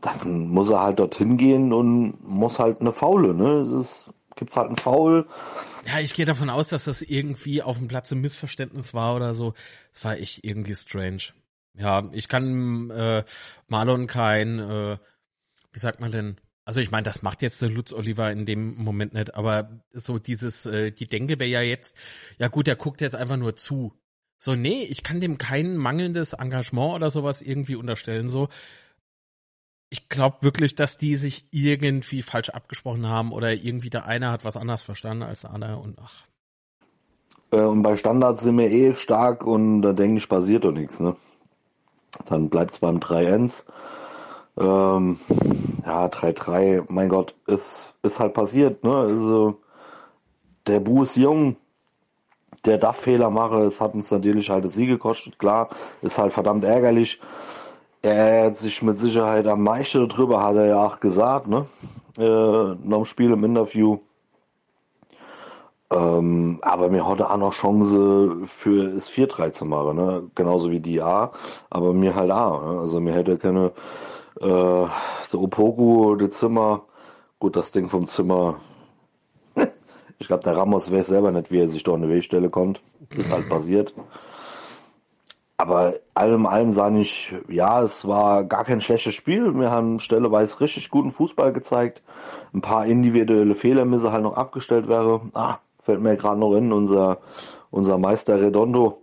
dann 0.00 0.48
muss 0.48 0.70
er 0.70 0.82
halt 0.82 1.00
dorthin 1.00 1.36
gehen 1.36 1.72
und 1.72 2.24
muss 2.24 2.58
halt 2.58 2.80
eine 2.80 2.92
Faule, 2.92 3.34
ne? 3.34 3.60
Es 3.62 3.72
ist, 3.72 4.10
gibt's 4.36 4.56
halt 4.56 4.68
einen 4.68 4.76
Foul. 4.76 5.26
Ja, 5.86 5.98
ich 5.98 6.14
gehe 6.14 6.26
davon 6.26 6.48
aus, 6.48 6.68
dass 6.68 6.84
das 6.84 7.02
irgendwie 7.02 7.62
auf 7.62 7.78
dem 7.78 7.88
Platz 7.88 8.12
ein 8.12 8.20
Missverständnis 8.20 8.94
war 8.94 9.16
oder 9.16 9.34
so. 9.34 9.54
Es 9.92 10.04
war 10.04 10.16
echt 10.16 10.44
irgendwie 10.44 10.74
strange. 10.74 11.22
Ja, 11.74 12.08
ich 12.12 12.28
kann 12.28 12.90
äh, 12.90 13.24
Marlon 13.66 14.06
kein, 14.06 14.60
äh, 14.60 14.98
wie 15.72 15.78
sagt 15.78 16.00
man 16.00 16.12
denn, 16.12 16.40
also 16.64 16.80
ich 16.80 16.90
meine, 16.90 17.02
das 17.04 17.22
macht 17.22 17.42
jetzt 17.42 17.62
der 17.62 17.68
Lutz 17.68 17.92
Oliver 17.92 18.30
in 18.30 18.46
dem 18.46 18.76
Moment 18.76 19.12
nicht, 19.12 19.34
aber 19.34 19.82
so 19.92 20.18
dieses, 20.18 20.66
äh, 20.66 20.92
die 20.92 21.06
Denke 21.06 21.38
wäre 21.38 21.50
ja 21.50 21.62
jetzt, 21.62 21.96
ja 22.38 22.48
gut, 22.48 22.66
der 22.66 22.76
guckt 22.76 23.00
jetzt 23.00 23.16
einfach 23.16 23.36
nur 23.36 23.56
zu. 23.56 23.92
So, 24.38 24.54
nee, 24.54 24.82
ich 24.82 25.02
kann 25.02 25.20
dem 25.20 25.38
kein 25.38 25.76
mangelndes 25.76 26.34
Engagement 26.34 26.94
oder 26.94 27.10
sowas 27.10 27.40
irgendwie 27.40 27.76
unterstellen. 27.76 28.28
So, 28.28 28.48
ich 29.88 30.08
glaube 30.08 30.38
wirklich, 30.40 30.74
dass 30.74 30.98
die 30.98 31.16
sich 31.16 31.48
irgendwie 31.52 32.22
falsch 32.22 32.50
abgesprochen 32.50 33.08
haben 33.08 33.32
oder 33.32 33.52
irgendwie 33.52 33.90
der 33.90 34.06
eine 34.06 34.30
hat 34.30 34.44
was 34.44 34.56
anderes 34.56 34.82
verstanden 34.82 35.22
als 35.22 35.42
der 35.42 35.52
andere 35.52 35.78
und 35.78 35.98
ach. 36.02 36.26
Äh, 37.52 37.60
und 37.60 37.82
bei 37.82 37.96
Standards 37.96 38.42
sind 38.42 38.58
wir 38.58 38.70
eh 38.70 38.94
stark 38.94 39.44
und 39.44 39.82
da 39.82 39.92
denke 39.92 40.18
ich, 40.18 40.28
passiert 40.28 40.64
doch 40.64 40.72
nichts, 40.72 41.00
ne? 41.00 41.16
Dann 42.26 42.48
bleibt's 42.48 42.78
beim 42.78 42.98
3-1. 42.98 43.64
Ähm, 44.58 45.18
ja, 45.84 46.06
3-3, 46.06 46.84
mein 46.88 47.08
Gott, 47.08 47.34
ist, 47.46 47.94
ist 48.02 48.20
halt 48.20 48.34
passiert, 48.34 48.82
ne? 48.84 48.94
Also, 48.94 49.60
der 50.66 50.80
Bu 50.80 51.02
ist 51.02 51.16
jung, 51.16 51.56
der 52.66 52.78
darf 52.78 52.96
Fehler 52.96 53.30
machen, 53.30 53.62
es 53.62 53.80
hat 53.80 53.94
uns 53.94 54.10
natürlich 54.10 54.50
halt 54.50 54.64
das 54.64 54.74
Sieg 54.74 54.88
gekostet, 54.88 55.38
klar, 55.38 55.68
ist 56.02 56.18
halt 56.18 56.32
verdammt 56.32 56.64
ärgerlich. 56.64 57.20
Er 58.02 58.46
hat 58.46 58.56
sich 58.58 58.82
mit 58.82 58.98
Sicherheit 58.98 59.46
am 59.46 59.62
meisten 59.62 60.08
darüber, 60.08 60.42
hat 60.42 60.56
er 60.56 60.66
ja 60.66 60.86
auch 60.86 61.00
gesagt, 61.00 61.48
ne? 61.48 61.66
Äh, 62.18 62.22
nach 62.22 62.98
dem 62.98 63.04
Spiel 63.04 63.32
im 63.32 63.44
Interview. 63.44 63.98
Ähm, 65.92 66.58
aber 66.62 66.90
mir 66.90 67.06
hatte 67.06 67.30
auch 67.30 67.36
noch 67.36 67.52
Chance 67.52 68.46
für 68.46 68.90
das 68.92 69.10
4-3 69.10 69.52
zu 69.52 69.64
machen, 69.64 69.96
ne? 69.96 70.30
Genauso 70.34 70.70
wie 70.70 70.80
die 70.80 71.00
A, 71.02 71.32
aber 71.70 71.92
mir 71.92 72.14
halt 72.14 72.30
auch. 72.30 72.62
Ne? 72.62 72.80
Also 72.80 73.00
mir 73.00 73.14
hätte 73.14 73.38
keine 73.38 73.72
äh, 74.40 74.44
der 75.32 75.40
Opoku, 75.40 76.16
der 76.16 76.30
Zimmer, 76.30 76.82
Gut, 77.38 77.54
das 77.54 77.70
Ding 77.70 77.90
vom 77.90 78.06
Zimmer. 78.06 78.60
Ich 80.18 80.28
glaube, 80.28 80.44
der 80.44 80.56
Ramos 80.56 80.90
weiß 80.90 81.06
selber 81.06 81.30
nicht, 81.30 81.50
wie 81.50 81.60
er 81.60 81.68
sich 81.68 81.82
da 81.82 81.92
an 81.92 82.02
eine 82.02 82.12
Wegstelle 82.12 82.50
kommt. 82.50 82.82
Ist 83.10 83.30
halt 83.30 83.48
passiert. 83.48 83.94
Aber 85.58 85.94
allem 86.14 86.46
allem 86.46 86.72
sah 86.72 86.90
ich, 86.94 87.34
ja, 87.48 87.82
es 87.82 88.06
war 88.06 88.44
gar 88.44 88.64
kein 88.64 88.80
schlechtes 88.80 89.14
Spiel. 89.14 89.54
Wir 89.58 89.70
haben 89.70 90.00
stelleweise 90.00 90.60
richtig 90.60 90.90
guten 90.90 91.10
Fußball 91.10 91.52
gezeigt. 91.52 92.02
Ein 92.52 92.60
paar 92.60 92.86
individuelle 92.86 93.54
Fehler 93.54 93.86
müssen 93.86 94.12
halt 94.12 94.22
noch 94.22 94.36
abgestellt 94.36 94.86
wäre. 94.88 95.22
Ah, 95.32 95.58
fällt 95.80 96.02
mir 96.02 96.16
gerade 96.16 96.38
noch 96.38 96.54
in, 96.54 96.72
unser, 96.72 97.18
unser 97.70 97.96
Meister 97.96 98.40
Redondo. 98.40 99.02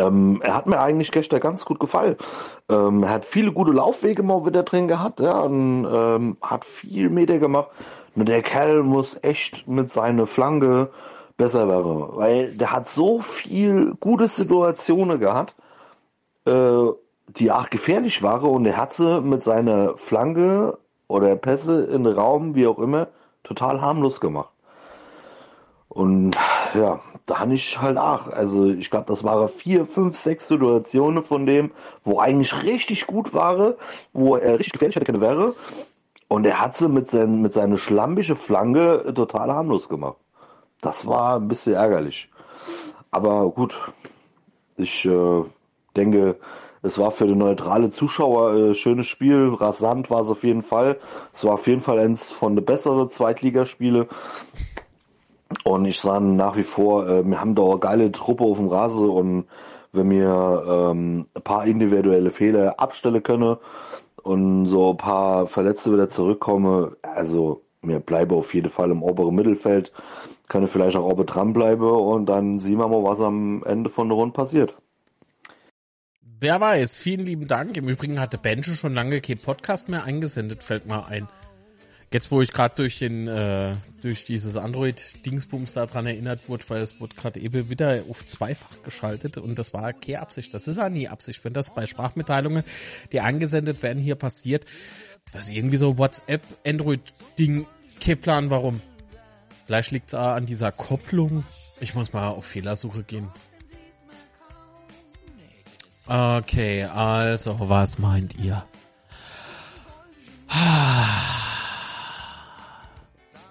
Ähm, 0.00 0.40
er 0.42 0.54
hat 0.54 0.66
mir 0.66 0.80
eigentlich 0.80 1.12
gestern 1.12 1.40
ganz 1.40 1.64
gut 1.64 1.78
gefallen. 1.78 2.16
Ähm, 2.68 3.02
er 3.02 3.10
hat 3.10 3.24
viele 3.24 3.52
gute 3.52 3.72
Laufwege 3.72 4.22
mal 4.22 4.46
wieder 4.46 4.62
drin 4.62 4.88
gehabt, 4.88 5.20
ja, 5.20 5.40
und 5.40 5.86
ähm, 5.90 6.36
hat 6.40 6.64
viel 6.64 7.10
Meter 7.10 7.38
gemacht. 7.38 7.68
Nur 8.14 8.24
der 8.24 8.42
Kerl 8.42 8.82
muss 8.82 9.18
echt 9.22 9.68
mit 9.68 9.90
seiner 9.90 10.26
Flanke 10.26 10.90
besser 11.36 11.68
werden, 11.68 12.06
weil 12.16 12.52
der 12.56 12.72
hat 12.72 12.86
so 12.86 13.20
viel 13.20 13.94
gute 14.00 14.28
Situationen 14.28 15.20
gehabt, 15.20 15.54
äh, 16.44 16.86
die 17.28 17.50
auch 17.50 17.70
gefährlich 17.70 18.22
waren 18.22 18.50
und 18.50 18.66
er 18.66 18.76
hat 18.76 18.92
sie 18.92 19.20
mit 19.20 19.42
seiner 19.42 19.96
Flanke 19.96 20.78
oder 21.08 21.36
Pässe 21.36 21.84
in 21.84 22.04
den 22.04 22.14
Raum, 22.14 22.54
wie 22.54 22.66
auch 22.66 22.78
immer, 22.78 23.08
total 23.42 23.80
harmlos 23.80 24.20
gemacht. 24.20 24.50
Und 25.88 26.36
ja, 26.74 27.00
da 27.30 27.38
habe 27.38 27.54
ich 27.54 27.80
halt 27.80 27.96
auch, 27.96 28.26
also 28.26 28.66
ich 28.66 28.90
glaube, 28.90 29.06
das 29.06 29.22
waren 29.22 29.48
vier, 29.48 29.86
fünf, 29.86 30.16
sechs 30.16 30.48
Situationen 30.48 31.22
von 31.22 31.46
dem, 31.46 31.70
wo 32.02 32.18
eigentlich 32.18 32.64
richtig 32.64 33.06
gut 33.06 33.32
war, 33.34 33.74
wo 34.12 34.34
er 34.34 34.58
richtig 34.58 34.72
gefährlich 34.72 34.96
hätte 34.96 35.06
können 35.06 35.20
wäre. 35.20 35.54
Und 36.26 36.44
er 36.44 36.60
hat 36.60 36.76
sie 36.76 36.88
mit, 36.88 37.08
sein, 37.08 37.40
mit 37.40 37.52
seiner 37.52 37.78
schlampige 37.78 38.34
Flanke 38.34 39.12
total 39.14 39.52
harmlos 39.52 39.88
gemacht. 39.88 40.16
Das 40.80 41.06
war 41.06 41.36
ein 41.36 41.46
bisschen 41.46 41.74
ärgerlich. 41.74 42.30
Aber 43.12 43.48
gut, 43.50 43.80
ich 44.76 45.04
äh, 45.04 45.44
denke, 45.96 46.36
es 46.82 46.98
war 46.98 47.12
für 47.12 47.26
den 47.26 47.38
neutrale 47.38 47.90
Zuschauer 47.90 48.54
äh, 48.54 48.74
schönes 48.74 49.06
Spiel. 49.06 49.54
Rasant 49.54 50.10
war 50.10 50.22
es 50.22 50.28
auf 50.28 50.42
jeden 50.42 50.62
Fall. 50.62 50.98
Es 51.32 51.44
war 51.44 51.54
auf 51.54 51.66
jeden 51.68 51.80
Fall 51.80 52.00
eins 52.00 52.32
von 52.32 52.56
den 52.56 52.64
besseren 52.64 53.08
Zweitligaspiele. 53.08 54.08
Und 55.64 55.84
ich 55.84 56.00
sage 56.00 56.24
nach 56.24 56.56
wie 56.56 56.62
vor, 56.62 57.08
äh, 57.08 57.26
wir 57.26 57.40
haben 57.40 57.54
da 57.54 57.62
eine 57.64 57.78
geile 57.78 58.12
Truppe 58.12 58.44
auf 58.44 58.58
dem 58.58 58.68
Rasen 58.68 59.08
und 59.08 59.44
wenn 59.92 60.10
wir 60.10 60.64
ähm, 60.68 61.26
ein 61.34 61.42
paar 61.42 61.66
individuelle 61.66 62.30
Fehler 62.30 62.78
abstellen 62.78 63.22
können 63.22 63.56
und 64.22 64.66
so 64.66 64.90
ein 64.90 64.96
paar 64.96 65.46
Verletzte 65.48 65.92
wieder 65.92 66.08
zurückkommen, 66.08 66.94
also 67.02 67.62
wir 67.82 68.00
bleiben 68.00 68.36
auf 68.36 68.54
jeden 68.54 68.70
Fall 68.70 68.90
im 68.90 69.02
oberen 69.02 69.34
Mittelfeld, 69.34 69.92
können 70.48 70.68
vielleicht 70.68 70.96
auch 70.96 71.10
oben 71.10 71.26
dran 71.26 71.52
bleiben 71.52 71.88
und 71.90 72.26
dann 72.26 72.60
sehen 72.60 72.78
wir 72.78 72.88
mal, 72.88 73.02
was 73.02 73.20
am 73.20 73.64
Ende 73.64 73.90
von 73.90 74.08
der 74.08 74.16
Runde 74.16 74.34
passiert. 74.34 74.76
Wer 76.22 76.60
weiß, 76.60 77.00
vielen 77.00 77.26
lieben 77.26 77.48
Dank. 77.48 77.76
Im 77.76 77.88
Übrigen 77.88 78.18
hatte 78.18 78.38
Benjo 78.38 78.72
schon 78.72 78.94
lange 78.94 79.20
kein 79.20 79.38
Podcast 79.38 79.88
mehr 79.88 80.04
eingesendet, 80.04 80.62
fällt 80.62 80.86
mal 80.86 81.04
ein. 81.08 81.28
Jetzt, 82.12 82.32
wo 82.32 82.42
ich 82.42 82.52
gerade 82.52 82.74
durch 82.74 82.98
den, 82.98 83.28
äh, 83.28 83.76
durch 84.02 84.24
dieses 84.24 84.56
Android-Dingsbums 84.56 85.72
da 85.74 85.86
dran 85.86 86.06
erinnert 86.06 86.48
wurde, 86.48 86.64
weil 86.66 86.82
es 86.82 87.00
wurde 87.00 87.14
gerade 87.14 87.38
eben 87.38 87.68
wieder 87.68 88.02
auf 88.10 88.26
zweifach 88.26 88.82
geschaltet 88.82 89.38
und 89.38 89.56
das 89.60 89.72
war 89.72 89.92
keine 89.92 90.18
Absicht. 90.18 90.52
Das 90.52 90.66
ist 90.66 90.78
ja 90.78 90.88
nie 90.88 91.06
Absicht. 91.06 91.44
Wenn 91.44 91.52
das 91.52 91.72
bei 91.72 91.86
Sprachmitteilungen, 91.86 92.64
die 93.12 93.20
angesendet 93.20 93.84
werden, 93.84 94.02
hier 94.02 94.16
passiert, 94.16 94.66
das 95.32 95.44
ist 95.44 95.50
irgendwie 95.50 95.76
so 95.76 95.98
WhatsApp, 95.98 96.42
Android-Ding, 96.66 97.66
kein 98.00 98.50
warum. 98.50 98.80
Vielleicht 99.66 99.92
liegt 99.92 100.08
es 100.08 100.14
an 100.14 100.46
dieser 100.46 100.72
Kopplung. 100.72 101.44
Ich 101.78 101.94
muss 101.94 102.12
mal 102.12 102.26
auf 102.26 102.44
Fehlersuche 102.44 103.04
gehen. 103.04 103.28
Okay, 106.08 106.82
also, 106.86 107.56
was 107.60 108.00
meint 108.00 108.36
ihr? 108.36 108.64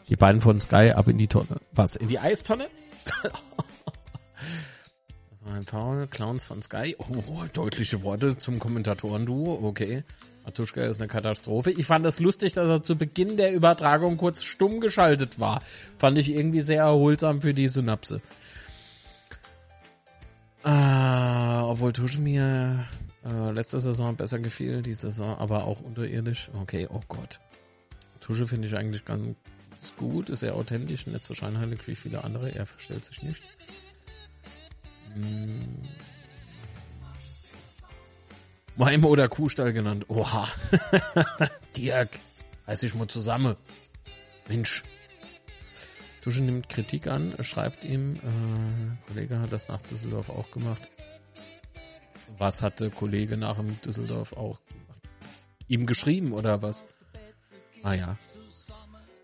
Die 0.09 0.15
beiden 0.15 0.41
von 0.41 0.59
Sky 0.59 0.91
ab 0.91 1.07
in 1.07 1.19
die 1.19 1.27
Tonne. 1.27 1.61
Was? 1.71 1.95
In 1.95 2.07
die 2.07 2.17
Eistonne? 2.17 2.67
Ein 5.45 5.63
Foul, 5.63 6.07
Clowns 6.07 6.45
von 6.45 6.61
Sky. 6.61 6.95
Oh, 6.97 7.45
deutliche 7.53 8.01
Worte 8.01 8.37
zum 8.37 8.59
Kommentatoren-Duo. 8.59 9.67
Okay. 9.67 10.03
Matuschka 10.45 10.81
ist 10.81 10.99
eine 10.99 11.07
Katastrophe. 11.07 11.69
Ich 11.71 11.85
fand 11.85 12.05
das 12.05 12.19
lustig, 12.19 12.53
dass 12.53 12.67
er 12.67 12.81
zu 12.81 12.95
Beginn 12.95 13.37
der 13.37 13.53
Übertragung 13.53 14.17
kurz 14.17 14.43
stumm 14.43 14.79
geschaltet 14.79 15.39
war. 15.39 15.61
Fand 15.99 16.17
ich 16.17 16.29
irgendwie 16.29 16.61
sehr 16.61 16.81
erholsam 16.83 17.41
für 17.41 17.53
die 17.53 17.67
Synapse. 17.67 18.21
Äh, 20.63 21.59
obwohl 21.61 21.93
Tusche 21.93 22.19
mir 22.19 22.85
äh, 23.25 23.51
letzte 23.51 23.79
Saison 23.79 24.15
besser 24.15 24.39
gefiel, 24.39 24.81
die 24.81 24.95
Saison 24.95 25.37
aber 25.37 25.65
auch 25.65 25.81
unterirdisch. 25.81 26.49
Okay, 26.59 26.87
oh 26.91 27.01
Gott. 27.07 27.39
Tusche 28.19 28.47
finde 28.47 28.67
ich 28.67 28.75
eigentlich 28.75 29.05
ganz 29.05 29.35
gut, 29.97 30.29
ist 30.29 30.41
sehr 30.41 30.55
authentisch, 30.55 31.07
nicht 31.07 31.23
so 31.23 31.33
scheinheilig 31.33 31.87
wie 31.87 31.95
viele 31.95 32.23
andere. 32.23 32.53
Er 32.53 32.65
verstellt 32.65 33.05
sich 33.05 33.21
nicht. 33.23 33.41
Hm. 35.13 35.77
Weim 38.75 39.03
oder 39.03 39.27
Kuhstall 39.27 39.73
genannt. 39.73 40.05
Oha. 40.09 40.47
Dirk, 41.77 42.09
reiß 42.67 42.79
dich 42.79 42.95
mal 42.95 43.07
zusammen. 43.07 43.55
Mensch. 44.47 44.83
Tusche 46.21 46.41
nimmt 46.41 46.69
Kritik 46.69 47.07
an, 47.07 47.33
schreibt 47.41 47.83
ihm, 47.83 48.15
äh, 48.15 49.07
Kollege 49.07 49.39
hat 49.39 49.51
das 49.53 49.67
nach 49.67 49.81
Düsseldorf 49.81 50.29
auch 50.29 50.51
gemacht. 50.51 50.81
Was 52.37 52.61
hatte 52.61 52.89
Kollege 52.89 53.37
nach 53.37 53.57
dem 53.57 53.79
Düsseldorf 53.81 54.33
auch 54.33 54.59
gemacht? 54.65 55.09
Ihm 55.67 55.85
geschrieben 55.85 56.33
oder 56.33 56.61
was? 56.61 56.83
Ah 57.83 57.93
ja. 57.93 58.17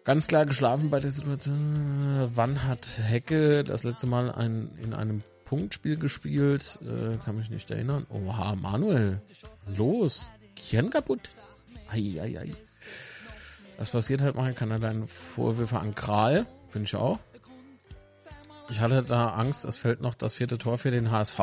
Ganz 0.05 0.27
klar 0.27 0.45
geschlafen 0.45 0.91
bei 0.91 0.99
der 0.99 1.09
Situation. 1.09 2.29
Wann 2.35 2.63
hat 2.63 2.99
Hecke 3.01 3.63
das 3.63 3.83
letzte 3.83 4.05
Mal 4.05 4.31
ein, 4.31 4.69
in 4.81 4.93
einem 4.93 5.23
Punktspiel 5.45 5.97
gespielt? 5.97 6.77
Äh, 6.83 7.17
kann 7.25 7.37
mich 7.37 7.49
nicht 7.49 7.71
erinnern. 7.71 8.05
Oha, 8.09 8.55
Manuel. 8.55 9.19
Los. 9.75 10.29
Gehirn 10.53 10.91
kaputt. 10.91 11.21
Ei, 11.89 12.21
ei, 12.21 12.39
ei. 12.39 12.51
Was 13.77 13.89
passiert 13.89 14.21
halt 14.21 14.35
mal, 14.35 14.53
kann 14.53 14.69
er 14.69 14.77
dann 14.77 15.01
Vorwürfe 15.01 15.79
an 15.79 15.95
Kral. 15.95 16.45
Finde 16.69 16.85
ich 16.85 16.95
auch. 16.95 17.17
Ich 18.69 18.79
hatte 18.81 19.01
da 19.03 19.29
Angst, 19.29 19.65
es 19.65 19.77
fällt 19.77 20.01
noch 20.01 20.13
das 20.13 20.35
vierte 20.35 20.59
Tor 20.59 20.77
für 20.77 20.91
den 20.91 21.09
HSV. 21.09 21.39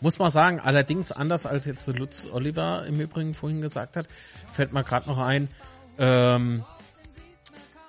Muss 0.00 0.18
man 0.18 0.30
sagen, 0.32 0.58
allerdings 0.58 1.12
anders 1.12 1.46
als 1.46 1.64
jetzt 1.64 1.86
Lutz 1.86 2.26
Oliver 2.32 2.86
im 2.86 3.00
Übrigen 3.00 3.34
vorhin 3.34 3.60
gesagt 3.60 3.96
hat, 3.96 4.08
fällt 4.52 4.72
mir 4.72 4.82
gerade 4.82 5.08
noch 5.08 5.18
ein, 5.18 5.48
ähm, 5.98 6.64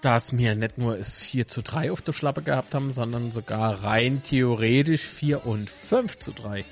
dass 0.02 0.38
wir 0.38 0.56
nicht 0.56 0.78
nur 0.78 0.98
es 0.98 1.20
4 1.20 1.48
zu 1.48 1.62
3 1.62 1.92
auf 1.92 2.02
der 2.02 2.14
Schlappe 2.14 2.42
gehabt 2.42 2.74
haben, 2.74 2.92
sondern 2.92 3.32
sogar 3.32 3.84
rein 3.84 4.22
theoretisch 4.24 5.04
4 5.04 5.46
und 5.46 5.70
5 5.70 6.20
zu 6.20 6.32
3. 6.32 6.64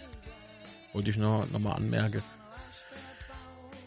Wollte 0.93 1.09
ich 1.09 1.17
noch, 1.17 1.49
noch 1.51 1.59
mal 1.59 1.73
anmerken. 1.73 2.23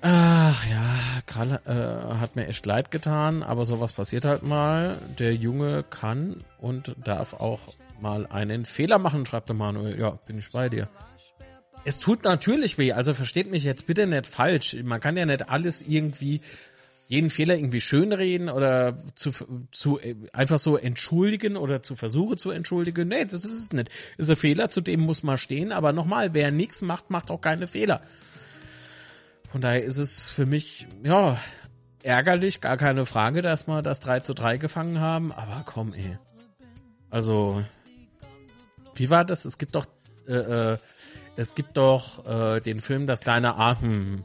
Ach 0.03 0.67
ja, 0.67 1.21
Krall 1.27 1.61
äh, 1.67 2.17
hat 2.17 2.35
mir 2.35 2.47
echt 2.47 2.65
leid 2.65 2.91
getan, 2.91 3.43
aber 3.43 3.67
sowas 3.67 3.93
passiert 3.93 4.25
halt 4.25 4.43
mal. 4.43 4.97
Der 5.19 5.35
Junge 5.35 5.83
kann 5.83 6.43
und 6.59 6.95
darf 7.05 7.35
auch 7.35 7.61
mal 8.01 8.27
einen 8.27 8.65
Fehler 8.65 8.99
machen, 8.99 9.27
schreibt 9.27 9.51
der 9.51 9.57
Manuel. 9.57 9.99
Ja, 9.99 10.19
bin 10.27 10.39
ich 10.39 10.51
bei 10.51 10.71
dir. 10.71 10.89
Es 11.85 11.99
tut 11.99 12.25
natürlich 12.25 12.79
weh, 12.79 12.93
also 12.93 13.15
versteht 13.15 13.51
mich 13.51 13.65
jetzt 13.65 13.87
bitte 13.87 14.07
nicht 14.07 14.27
falsch. 14.27 14.77
Man 14.83 15.01
kann 15.01 15.17
ja 15.17 15.25
nicht 15.27 15.49
alles 15.49 15.83
irgendwie 15.83 16.41
jeden 17.11 17.29
Fehler 17.29 17.57
irgendwie 17.57 17.81
schönreden 17.81 18.49
oder 18.49 18.97
zu, 19.17 19.33
zu 19.73 19.99
einfach 20.33 20.61
so 20.61 20.77
entschuldigen 20.77 21.57
oder 21.57 21.83
zu 21.83 21.97
versuchen 21.97 22.39
zu 22.39 22.53
entschuldigen. 22.53 23.09
Nee, 23.09 23.25
das 23.25 23.45
ist 23.45 23.59
es 23.59 23.73
nicht. 23.73 23.91
Ist 24.17 24.31
ein 24.31 24.37
Fehler, 24.37 24.71
zu 24.71 24.81
dem 24.81 25.01
muss 25.01 25.25
man 25.25 25.37
stehen, 25.37 25.73
aber 25.73 25.93
nochmal, 25.93 26.35
wer 26.35 26.53
nichts 26.53 26.83
macht, 26.83 27.11
macht 27.11 27.33
auch 27.33 27.41
keine 27.41 27.67
Fehler. 27.67 28.01
Von 29.51 29.61
daher 29.61 29.83
ist 29.83 29.97
es 29.97 30.31
für 30.31 30.47
mich, 30.47 30.87
ja, 31.03 31.41
ärgerlich, 32.05 32.61
gar 32.61 32.77
keine 32.77 33.05
Frage, 33.07 33.43
dass 33.43 33.67
wir 33.67 33.83
das 33.83 33.99
3 33.99 34.21
zu 34.21 34.33
3 34.33 34.59
gefangen 34.59 35.01
haben, 35.01 35.33
aber 35.33 35.65
komm, 35.67 35.93
ey. 35.93 36.17
Also, 37.11 37.65
wie 38.95 39.11
war 39.11 39.25
das? 39.25 39.45
Es 39.47 39.59
gibt 39.59 39.75
doch, 39.75 39.87
äh, 40.29 40.75
äh, 40.75 40.77
es 41.35 41.57
gibt 41.57 41.77
doch 41.77 42.25
äh, 42.25 42.61
den 42.61 42.79
Film 42.79 43.09
Das 43.09 43.23
kleine 43.23 43.57
Atem 43.57 44.25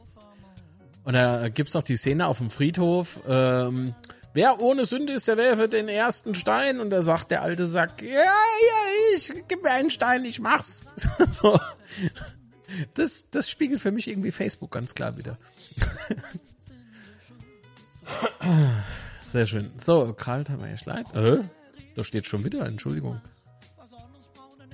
und 1.06 1.12
da 1.12 1.48
gibt's 1.48 1.72
doch 1.72 1.84
die 1.84 1.96
Szene 1.96 2.26
auf 2.26 2.38
dem 2.38 2.50
Friedhof, 2.50 3.20
ähm, 3.28 3.94
wer 4.34 4.60
ohne 4.60 4.86
Sünde 4.86 5.12
ist, 5.12 5.28
der 5.28 5.36
werfe 5.36 5.68
den 5.68 5.88
ersten 5.88 6.34
Stein. 6.34 6.80
Und 6.80 6.90
da 6.90 7.00
sagt 7.00 7.30
der 7.30 7.42
alte 7.42 7.68
Sack, 7.68 8.02
ja, 8.02 8.08
ja, 8.08 9.16
ich 9.16 9.32
gib 9.46 9.62
mir 9.62 9.70
einen 9.70 9.92
Stein, 9.92 10.24
ich 10.24 10.40
mach's. 10.40 10.82
so. 11.30 11.60
Das, 12.94 13.30
das 13.30 13.48
spiegelt 13.48 13.80
für 13.80 13.92
mich 13.92 14.08
irgendwie 14.08 14.32
Facebook 14.32 14.72
ganz 14.72 14.96
klar 14.96 15.16
wieder. 15.16 15.38
Sehr 19.22 19.46
schön. 19.46 19.70
So, 19.76 20.12
Karl 20.12 20.42
Tamayschleit. 20.42 21.14
Äh, 21.14 21.38
da 21.94 22.02
steht 22.02 22.26
schon 22.26 22.44
wieder, 22.44 22.66
Entschuldigung. 22.66 23.20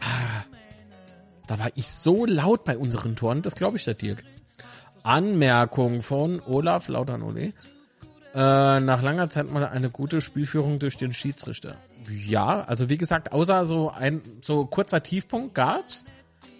Ah, 0.00 0.44
da 1.46 1.58
war 1.58 1.70
ich 1.74 1.88
so 1.88 2.24
laut 2.24 2.64
bei 2.64 2.78
unseren 2.78 3.16
Toren, 3.16 3.42
das 3.42 3.54
glaube 3.54 3.76
ich 3.76 3.84
der 3.84 3.94
Dirk. 3.94 4.24
Anmerkung 5.03 6.03
von 6.03 6.40
Olaf 6.40 6.88
Lauternole. 6.88 7.53
Äh, 8.34 8.80
nach 8.80 9.03
langer 9.03 9.28
Zeit 9.28 9.50
mal 9.50 9.66
eine 9.66 9.90
gute 9.90 10.20
Spielführung 10.22 10.78
durch 10.78 10.96
den 10.96 11.12
Schiedsrichter. 11.12 11.76
Ja, 12.09 12.62
also 12.62 12.88
wie 12.88 12.96
gesagt, 12.96 13.32
außer 13.32 13.66
so 13.66 13.90
ein 13.90 14.22
so 14.40 14.64
kurzer 14.64 15.03
Tiefpunkt 15.03 15.55
gab's, 15.55 16.05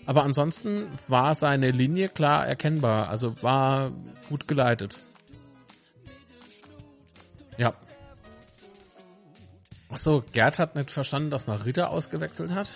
aber 0.05 0.25
ansonsten 0.25 0.87
war 1.09 1.35
seine 1.35 1.71
Linie 1.71 2.09
klar 2.09 2.47
erkennbar, 2.47 3.09
also 3.09 3.41
war 3.43 3.91
gut 4.29 4.49
geleitet. 4.49 4.99
Ja. 7.57 7.73
Achso, 9.89 10.23
Gerd 10.33 10.59
hat 10.59 10.75
nicht 10.75 10.91
verstanden, 10.91 11.31
dass 11.31 11.47
man 11.47 11.61
Ritter 11.63 11.91
ausgewechselt 11.91 12.53
hat. 12.53 12.69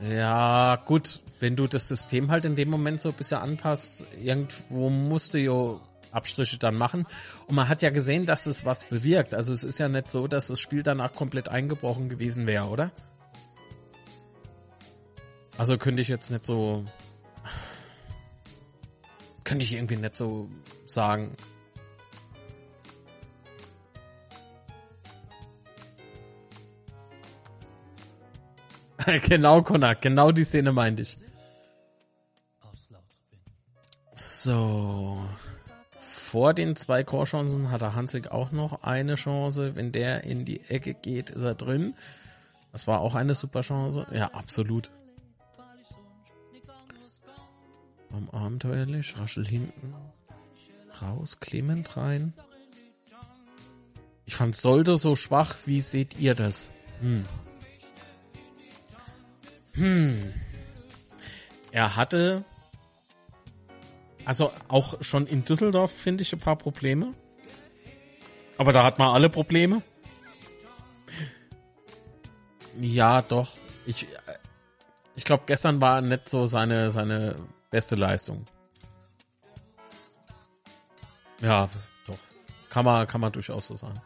Ja, 0.00 0.76
gut, 0.76 1.21
wenn 1.42 1.56
du 1.56 1.66
das 1.66 1.88
System 1.88 2.30
halt 2.30 2.44
in 2.44 2.54
dem 2.54 2.70
Moment 2.70 3.00
so 3.00 3.08
ein 3.08 3.16
bisschen 3.16 3.38
anpasst, 3.38 4.06
irgendwo 4.22 4.90
musst 4.90 5.34
du 5.34 5.38
ja 5.38 5.80
Abstriche 6.12 6.56
dann 6.56 6.76
machen. 6.76 7.04
Und 7.48 7.56
man 7.56 7.68
hat 7.68 7.82
ja 7.82 7.90
gesehen, 7.90 8.26
dass 8.26 8.46
es 8.46 8.64
was 8.64 8.84
bewirkt. 8.84 9.34
Also 9.34 9.52
es 9.52 9.64
ist 9.64 9.78
ja 9.78 9.88
nicht 9.88 10.08
so, 10.08 10.28
dass 10.28 10.46
das 10.46 10.60
Spiel 10.60 10.84
danach 10.84 11.12
komplett 11.12 11.48
eingebrochen 11.48 12.08
gewesen 12.08 12.46
wäre, 12.46 12.66
oder? 12.66 12.92
Also 15.58 15.78
könnte 15.78 16.00
ich 16.00 16.06
jetzt 16.06 16.30
nicht 16.30 16.46
so. 16.46 16.84
Könnte 19.42 19.64
ich 19.64 19.72
irgendwie 19.72 19.96
nicht 19.96 20.16
so 20.16 20.48
sagen. 20.86 21.34
genau, 29.26 29.62
Connor, 29.62 29.96
genau 29.96 30.30
die 30.30 30.44
Szene 30.44 30.70
meinte 30.70 31.02
ich. 31.02 31.21
So. 34.42 35.24
Vor 36.00 36.52
den 36.52 36.74
zwei 36.74 37.04
Chorchancen 37.04 37.70
hat 37.70 37.80
der 37.80 37.94
Hanslik 37.94 38.32
auch 38.32 38.50
noch 38.50 38.82
eine 38.82 39.14
Chance. 39.14 39.76
Wenn 39.76 39.92
der 39.92 40.24
in 40.24 40.44
die 40.44 40.62
Ecke 40.68 40.94
geht, 40.94 41.30
ist 41.30 41.42
er 41.42 41.54
drin. 41.54 41.94
Das 42.72 42.88
war 42.88 43.02
auch 43.02 43.14
eine 43.14 43.36
super 43.36 43.60
Chance. 43.60 44.04
Ja, 44.12 44.32
absolut. 44.32 44.90
Am 48.10 48.28
abenteuerlich, 48.30 49.16
Raschel 49.16 49.46
hinten. 49.46 49.94
Raus, 51.00 51.38
Clement 51.38 51.96
rein. 51.96 52.32
Ich 54.24 54.34
fand 54.34 54.56
Solde 54.56 54.96
so 54.96 55.14
schwach. 55.14 55.54
Wie 55.66 55.80
seht 55.80 56.18
ihr 56.18 56.34
das? 56.34 56.72
Hm. 57.00 57.22
Hm. 59.74 60.32
Er 61.70 61.94
hatte 61.94 62.44
also 64.24 64.52
auch 64.68 65.02
schon 65.02 65.26
in 65.26 65.44
Düsseldorf 65.44 65.92
finde 65.92 66.22
ich 66.22 66.32
ein 66.32 66.38
paar 66.38 66.56
Probleme. 66.56 67.12
Aber 68.58 68.72
da 68.72 68.84
hat 68.84 68.98
man 68.98 69.08
alle 69.08 69.30
Probleme. 69.30 69.82
Ja, 72.80 73.22
doch. 73.22 73.54
Ich, 73.86 74.06
ich 75.16 75.24
glaube, 75.24 75.44
gestern 75.46 75.80
war 75.80 76.00
nicht 76.00 76.28
so 76.28 76.46
seine, 76.46 76.90
seine 76.90 77.36
beste 77.70 77.96
Leistung. 77.96 78.44
Ja, 81.40 81.68
doch. 82.06 82.18
Kann 82.70 82.84
man, 82.84 83.06
kann 83.06 83.20
man 83.20 83.32
durchaus 83.32 83.66
so 83.66 83.76
sagen. 83.76 84.00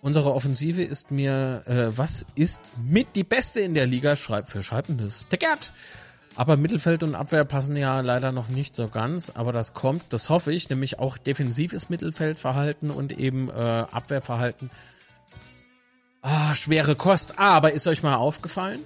Unsere 0.00 0.32
Offensive 0.32 0.82
ist 0.82 1.10
mir, 1.10 1.62
äh, 1.66 1.96
was 1.96 2.24
ist 2.34 2.60
mit 2.78 3.16
die 3.16 3.24
beste 3.24 3.60
in 3.60 3.74
der 3.74 3.86
Liga? 3.86 4.14
Schreibt 4.16 4.48
für 4.48 4.62
Schreibendes. 4.62 5.26
Der 5.30 5.38
Gerd! 5.38 5.72
Aber 6.36 6.58
Mittelfeld 6.58 7.02
und 7.02 7.14
Abwehr 7.14 7.44
passen 7.44 7.76
ja 7.76 8.00
leider 8.00 8.30
noch 8.30 8.48
nicht 8.48 8.76
so 8.76 8.88
ganz, 8.88 9.30
aber 9.30 9.52
das 9.52 9.72
kommt, 9.72 10.02
das 10.10 10.28
hoffe 10.28 10.52
ich, 10.52 10.68
nämlich 10.68 10.98
auch 10.98 11.16
defensives 11.16 11.88
Mittelfeldverhalten 11.88 12.90
und 12.90 13.18
eben 13.18 13.48
äh, 13.48 13.52
Abwehrverhalten. 13.52 14.70
Ah, 16.20 16.54
schwere 16.54 16.94
Kost. 16.94 17.38
Ah, 17.38 17.50
aber 17.50 17.72
ist 17.72 17.86
euch 17.86 18.02
mal 18.02 18.16
aufgefallen? 18.16 18.80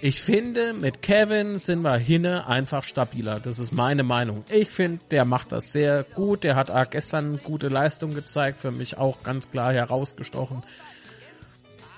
Ich 0.00 0.22
finde, 0.22 0.74
mit 0.74 1.02
Kevin 1.02 1.58
sind 1.58 1.80
wir 1.80 1.96
hinne 1.96 2.46
einfach 2.46 2.82
stabiler. 2.82 3.40
Das 3.40 3.58
ist 3.58 3.72
meine 3.72 4.02
Meinung. 4.02 4.44
Ich 4.50 4.70
finde, 4.70 5.00
der 5.10 5.24
macht 5.24 5.52
das 5.52 5.72
sehr 5.72 6.02
gut. 6.02 6.44
Der 6.44 6.54
hat 6.54 6.70
gestern 6.90 7.38
gute 7.38 7.68
Leistung 7.68 8.14
gezeigt, 8.14 8.60
für 8.60 8.70
mich 8.70 8.98
auch 8.98 9.22
ganz 9.22 9.50
klar 9.50 9.72
herausgestochen. 9.72 10.62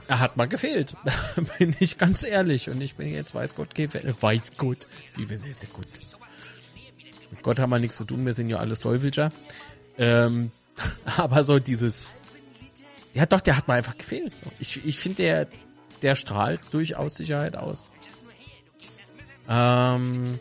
Er 0.08 0.20
hat 0.20 0.36
mal 0.38 0.48
gefehlt. 0.48 0.96
bin 1.58 1.76
ich 1.78 1.98
ganz 1.98 2.22
ehrlich. 2.22 2.68
Und 2.70 2.80
ich 2.80 2.96
bin 2.96 3.08
jetzt 3.08 3.34
weiß 3.34 3.54
Gott 3.54 3.74
gefällt. 3.74 4.22
Weiß 4.22 4.52
Gott. 4.56 4.88
Wie 5.14 5.28
wir 5.28 5.38
gut. 5.38 5.86
Mit 7.30 7.42
Gott 7.42 7.58
haben 7.58 7.70
wir 7.70 7.78
nichts 7.78 7.98
zu 7.98 8.04
tun. 8.04 8.24
Wir 8.24 8.32
sind 8.32 8.48
ja 8.48 8.56
alles 8.56 8.80
Teufelscher. 8.80 9.30
Ähm, 9.98 10.50
aber 11.16 11.44
so 11.44 11.58
dieses, 11.58 12.16
ja 13.12 13.26
doch, 13.26 13.42
der 13.42 13.56
hat 13.56 13.68
mal 13.68 13.74
einfach 13.74 13.98
gefehlt. 13.98 14.32
Ich, 14.60 14.84
ich 14.84 14.98
finde, 14.98 15.22
der, 15.22 15.48
der 16.02 16.14
strahlt 16.14 16.60
durchaus 16.72 17.16
Sicherheit 17.16 17.54
aus. 17.54 17.90
Ähm, 19.46 20.38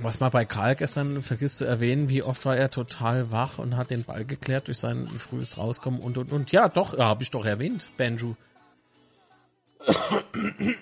was 0.00 0.20
man 0.20 0.30
bei 0.30 0.44
Karl 0.44 0.76
gestern 0.76 1.22
vergisst 1.22 1.58
zu 1.58 1.64
erwähnen, 1.64 2.08
wie 2.08 2.22
oft 2.22 2.44
war 2.44 2.56
er 2.56 2.70
total 2.70 3.32
wach 3.32 3.58
und 3.58 3.76
hat 3.76 3.90
den 3.90 4.04
Ball 4.04 4.24
geklärt 4.24 4.68
durch 4.68 4.78
sein 4.78 5.08
frühes 5.18 5.58
Rauskommen 5.58 6.00
und 6.00 6.18
und 6.18 6.32
und. 6.32 6.52
Ja, 6.52 6.68
doch, 6.68 6.96
ja, 6.96 7.06
habe 7.06 7.22
ich 7.22 7.30
doch 7.30 7.44
erwähnt, 7.44 7.86
Banjo. 7.96 8.36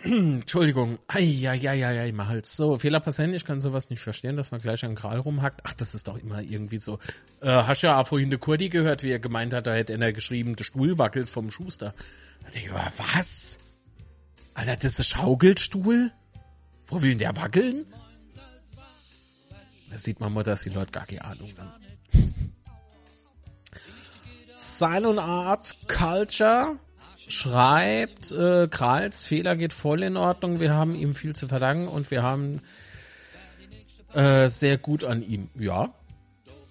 Entschuldigung. 0.04 0.98
Eieieiei, 1.06 2.12
mal 2.12 2.28
Hals. 2.28 2.56
So, 2.56 2.78
Fehler 2.78 3.00
passieren, 3.00 3.34
ich 3.34 3.44
kann 3.44 3.60
sowas 3.60 3.90
nicht 3.90 4.00
verstehen, 4.00 4.36
dass 4.36 4.50
man 4.50 4.60
gleich 4.60 4.84
an 4.84 4.94
Karl 4.94 5.18
rumhackt. 5.18 5.60
Ach, 5.64 5.74
das 5.74 5.94
ist 5.94 6.08
doch 6.08 6.18
immer 6.18 6.40
irgendwie 6.40 6.78
so. 6.78 6.98
Äh, 7.40 7.48
hast 7.48 7.82
ja 7.82 8.00
auch 8.00 8.06
vorhin 8.06 8.30
der 8.30 8.38
Kurdi 8.38 8.68
gehört, 8.68 9.02
wie 9.02 9.10
er 9.10 9.18
gemeint 9.18 9.52
hat, 9.54 9.66
da 9.66 9.74
hätte 9.74 9.92
er 9.92 10.12
geschrieben, 10.12 10.56
der 10.56 10.64
Stuhl 10.64 10.98
wackelt 10.98 11.28
vom 11.28 11.50
Schuster. 11.50 11.94
Da 12.44 12.50
denke 12.50 12.70
ich, 12.70 13.14
was? 13.14 13.58
Alter, 14.54 14.76
das 14.76 14.98
ist 14.98 15.08
Schaukelstuhl? 15.08 16.10
Wo 16.86 17.02
will 17.02 17.10
denn 17.10 17.18
der 17.18 17.36
wackeln? 17.36 17.86
Da 19.96 20.00
sieht 20.00 20.20
man 20.20 20.34
mal, 20.34 20.42
dass 20.42 20.60
die 20.60 20.68
Leute 20.68 20.92
gar 20.92 21.06
keine 21.06 21.24
Ahnung 21.24 21.50
haben. 21.56 21.72
Silent 24.58 25.18
Art 25.18 25.74
Culture 25.88 26.76
schreibt, 27.28 28.30
äh, 28.30 28.68
Krals 28.68 29.24
Fehler 29.24 29.56
geht 29.56 29.72
voll 29.72 30.02
in 30.02 30.18
Ordnung, 30.18 30.60
wir 30.60 30.74
haben 30.74 30.94
ihm 30.94 31.14
viel 31.14 31.34
zu 31.34 31.48
verdanken 31.48 31.88
und 31.88 32.10
wir 32.10 32.22
haben 32.22 32.60
äh, 34.12 34.48
sehr 34.48 34.76
gut 34.76 35.02
an 35.02 35.22
ihm. 35.22 35.48
Ja, 35.54 35.94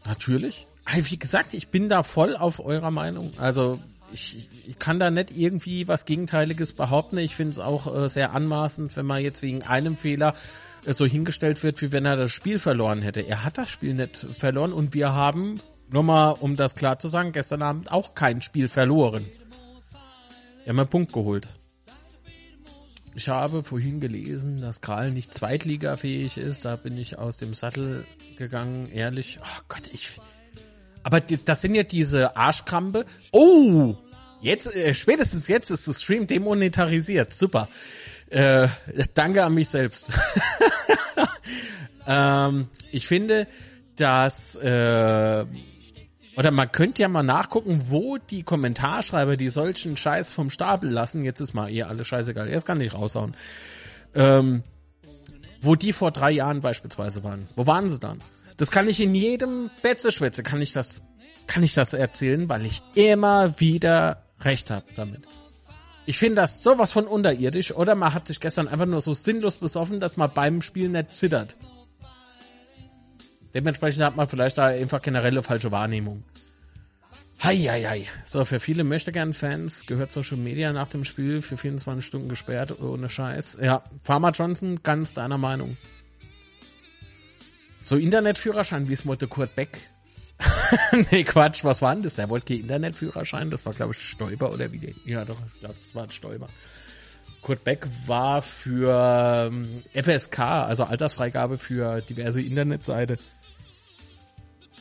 natürlich. 0.05 0.67
Wie 0.93 1.17
gesagt, 1.17 1.55
ich 1.55 1.69
bin 1.69 1.89
da 1.89 2.03
voll 2.03 2.37
auf 2.37 2.63
eurer 2.63 2.91
Meinung. 2.91 3.33
Also 3.39 3.79
ich, 4.13 4.47
ich 4.67 4.77
kann 4.77 4.99
da 4.99 5.09
nicht 5.09 5.35
irgendwie 5.35 5.87
was 5.87 6.05
Gegenteiliges 6.05 6.73
behaupten. 6.73 7.17
Ich 7.17 7.35
finde 7.35 7.53
es 7.53 7.59
auch 7.59 8.03
äh, 8.03 8.07
sehr 8.07 8.33
anmaßend, 8.33 8.95
wenn 8.95 9.07
man 9.07 9.23
jetzt 9.23 9.41
wegen 9.41 9.63
einem 9.63 9.97
Fehler 9.97 10.35
so 10.93 11.05
hingestellt 11.05 11.63
wird, 11.63 11.81
wie 11.81 11.91
wenn 11.91 12.05
er 12.05 12.15
das 12.15 12.31
Spiel 12.31 12.59
verloren 12.59 13.01
hätte. 13.01 13.21
Er 13.21 13.43
hat 13.43 13.57
das 13.57 13.69
Spiel 13.69 13.93
nicht 13.93 14.27
verloren 14.37 14.73
und 14.73 14.93
wir 14.93 15.13
haben, 15.13 15.59
nur 15.89 16.03
mal 16.03 16.31
um 16.31 16.55
das 16.55 16.75
klar 16.75 16.99
zu 16.99 17.07
sagen, 17.07 17.31
gestern 17.31 17.61
Abend 17.61 17.91
auch 17.91 18.13
kein 18.13 18.41
Spiel 18.41 18.67
verloren. 18.67 19.25
Wir 20.63 20.69
haben 20.69 20.79
einen 20.79 20.89
Punkt 20.89 21.13
geholt. 21.13 21.47
Ich 23.17 23.29
habe 23.29 23.63
vorhin 23.63 24.01
gelesen, 24.01 24.59
dass 24.59 24.81
Kral 24.81 25.11
nicht 25.11 25.33
zweitligafähig 25.33 26.37
ist. 26.37 26.65
Da 26.65 26.75
bin 26.75 26.97
ich 26.97 27.17
aus 27.17 27.37
dem 27.37 27.53
Sattel 27.53 28.05
gegangen, 28.37 28.89
ehrlich. 28.91 29.39
Oh 29.41 29.61
Gott, 29.69 29.89
ich. 29.93 30.19
Aber 31.01 31.21
das 31.21 31.61
sind 31.61 31.75
ja 31.75 31.83
diese 31.83 32.35
Arschkrampe. 32.35 33.05
Oh! 33.31 33.95
Jetzt, 34.41 34.67
äh, 34.75 34.93
spätestens 34.93 35.47
jetzt 35.47 35.71
ist 35.71 35.87
das 35.87 36.03
Stream 36.03 36.27
demonetarisiert. 36.27 37.33
Super. 37.33 37.69
Äh, 38.29 38.67
danke 39.13 39.43
an 39.43 39.53
mich 39.53 39.69
selbst. 39.69 40.09
ähm, 42.07 42.67
ich 42.91 43.07
finde, 43.07 43.47
dass 43.95 44.55
äh, 44.55 45.45
oder 46.37 46.51
man 46.51 46.71
könnte 46.71 47.01
ja 47.01 47.07
mal 47.07 47.23
nachgucken, 47.23 47.89
wo 47.89 48.17
die 48.17 48.43
Kommentarschreiber, 48.43 49.37
die 49.37 49.49
solchen 49.49 49.95
Scheiß 49.95 50.33
vom 50.33 50.49
Stapel 50.49 50.89
lassen, 50.89 51.23
jetzt 51.23 51.39
ist 51.39 51.53
mal 51.53 51.69
eh 51.71 51.83
alles 51.83 52.07
scheißegal, 52.07 52.49
jetzt 52.49 52.65
kann 52.65 52.81
ich 52.81 52.93
raushauen, 52.93 53.35
ähm, 54.13 54.63
wo 55.61 55.75
die 55.75 55.93
vor 55.93 56.11
drei 56.11 56.31
Jahren 56.31 56.59
beispielsweise 56.59 57.23
waren. 57.23 57.47
Wo 57.55 57.65
waren 57.65 57.89
sie 57.89 57.99
dann? 57.99 58.19
Das 58.57 58.71
kann 58.71 58.87
ich 58.87 58.99
in 58.99 59.15
jedem 59.15 59.69
Betzeschwätze, 59.81 60.43
kann 60.43 60.61
ich 60.61 60.73
das, 60.73 61.03
kann 61.47 61.63
ich 61.63 61.73
das 61.73 61.93
erzählen, 61.93 62.49
weil 62.49 62.65
ich 62.65 62.81
immer 62.95 63.59
wieder 63.59 64.23
recht 64.41 64.71
habe 64.71 64.85
damit. 64.95 65.23
Ich 66.07 66.17
finde 66.17 66.35
das 66.35 66.61
sowas 66.61 66.91
von 66.91 67.07
unterirdisch, 67.07 67.73
oder 67.73 67.95
man 67.95 68.13
hat 68.13 68.27
sich 68.27 68.39
gestern 68.39 68.67
einfach 68.67 68.85
nur 68.85 69.01
so 69.01 69.13
sinnlos 69.13 69.57
besoffen, 69.57 69.99
dass 69.99 70.17
man 70.17 70.31
beim 70.31 70.61
Spiel 70.61 70.89
nicht 70.89 71.13
zittert. 71.15 71.55
Dementsprechend 73.55 74.03
hat 74.03 74.15
man 74.15 74.27
vielleicht 74.27 74.57
da 74.57 74.65
einfach 74.65 75.01
generelle 75.01 75.41
falsche 75.41 75.71
Wahrnehmung. 75.71 76.23
Heieiei. 77.43 78.05
So, 78.23 78.45
für 78.45 78.59
viele 78.59 78.83
möchte 78.83 79.11
gern 79.11 79.33
Fans 79.33 79.85
gehört 79.85 80.11
Social 80.11 80.37
Media 80.37 80.71
nach 80.73 80.87
dem 80.87 81.05
Spiel 81.05 81.41
für 81.41 81.57
24 81.57 82.05
Stunden 82.05 82.29
gesperrt, 82.29 82.79
ohne 82.79 83.09
Scheiß. 83.09 83.57
Ja, 83.61 83.83
Farmer 84.01 84.31
Johnson, 84.31 84.81
ganz 84.83 85.13
deiner 85.13 85.37
Meinung. 85.37 85.77
So 87.81 87.97
Internetführerschein, 87.97 88.89
wie 88.89 88.93
es 88.93 89.05
wollte 89.05 89.27
Kurt 89.27 89.55
Beck. 89.55 89.77
nee, 91.11 91.23
Quatsch, 91.23 91.63
was 91.63 91.81
war 91.81 91.93
denn 91.93 92.03
das? 92.03 92.15
Der 92.15 92.29
wollte 92.29 92.53
keinen 92.53 92.61
Internetführerschein, 92.63 93.49
das 93.49 93.65
war 93.65 93.73
glaube 93.73 93.93
ich 93.93 94.01
Stoiber 94.01 94.51
oder 94.51 94.71
wie 94.71 94.79
der? 94.79 94.93
Ja, 95.05 95.25
doch, 95.25 95.37
ich 95.53 95.59
glaube, 95.59 95.75
das 95.81 95.95
war 95.95 96.03
ein 96.03 96.11
Stoiber. 96.11 96.47
Kurt 97.41 97.63
Beck 97.63 97.87
war 98.07 98.41
für 98.41 99.49
ähm, 99.51 99.83
FSK, 99.93 100.39
also 100.39 100.83
Altersfreigabe 100.85 101.59
für 101.59 102.01
diverse 102.01 102.41
Internetseite. 102.41 103.17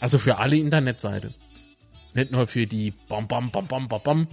Also 0.01 0.19
für 0.19 0.39
alle 0.39 0.57
Internetseite. 0.57 1.35
Nicht 2.15 2.33
nur 2.33 2.47
für 2.47 2.67
die 2.67 2.93
Bom 3.09 3.29
Bom 3.29 3.51
Bom 3.51 3.67
Bom 3.67 3.87
Bom 3.89 4.01
Bom. 4.03 4.29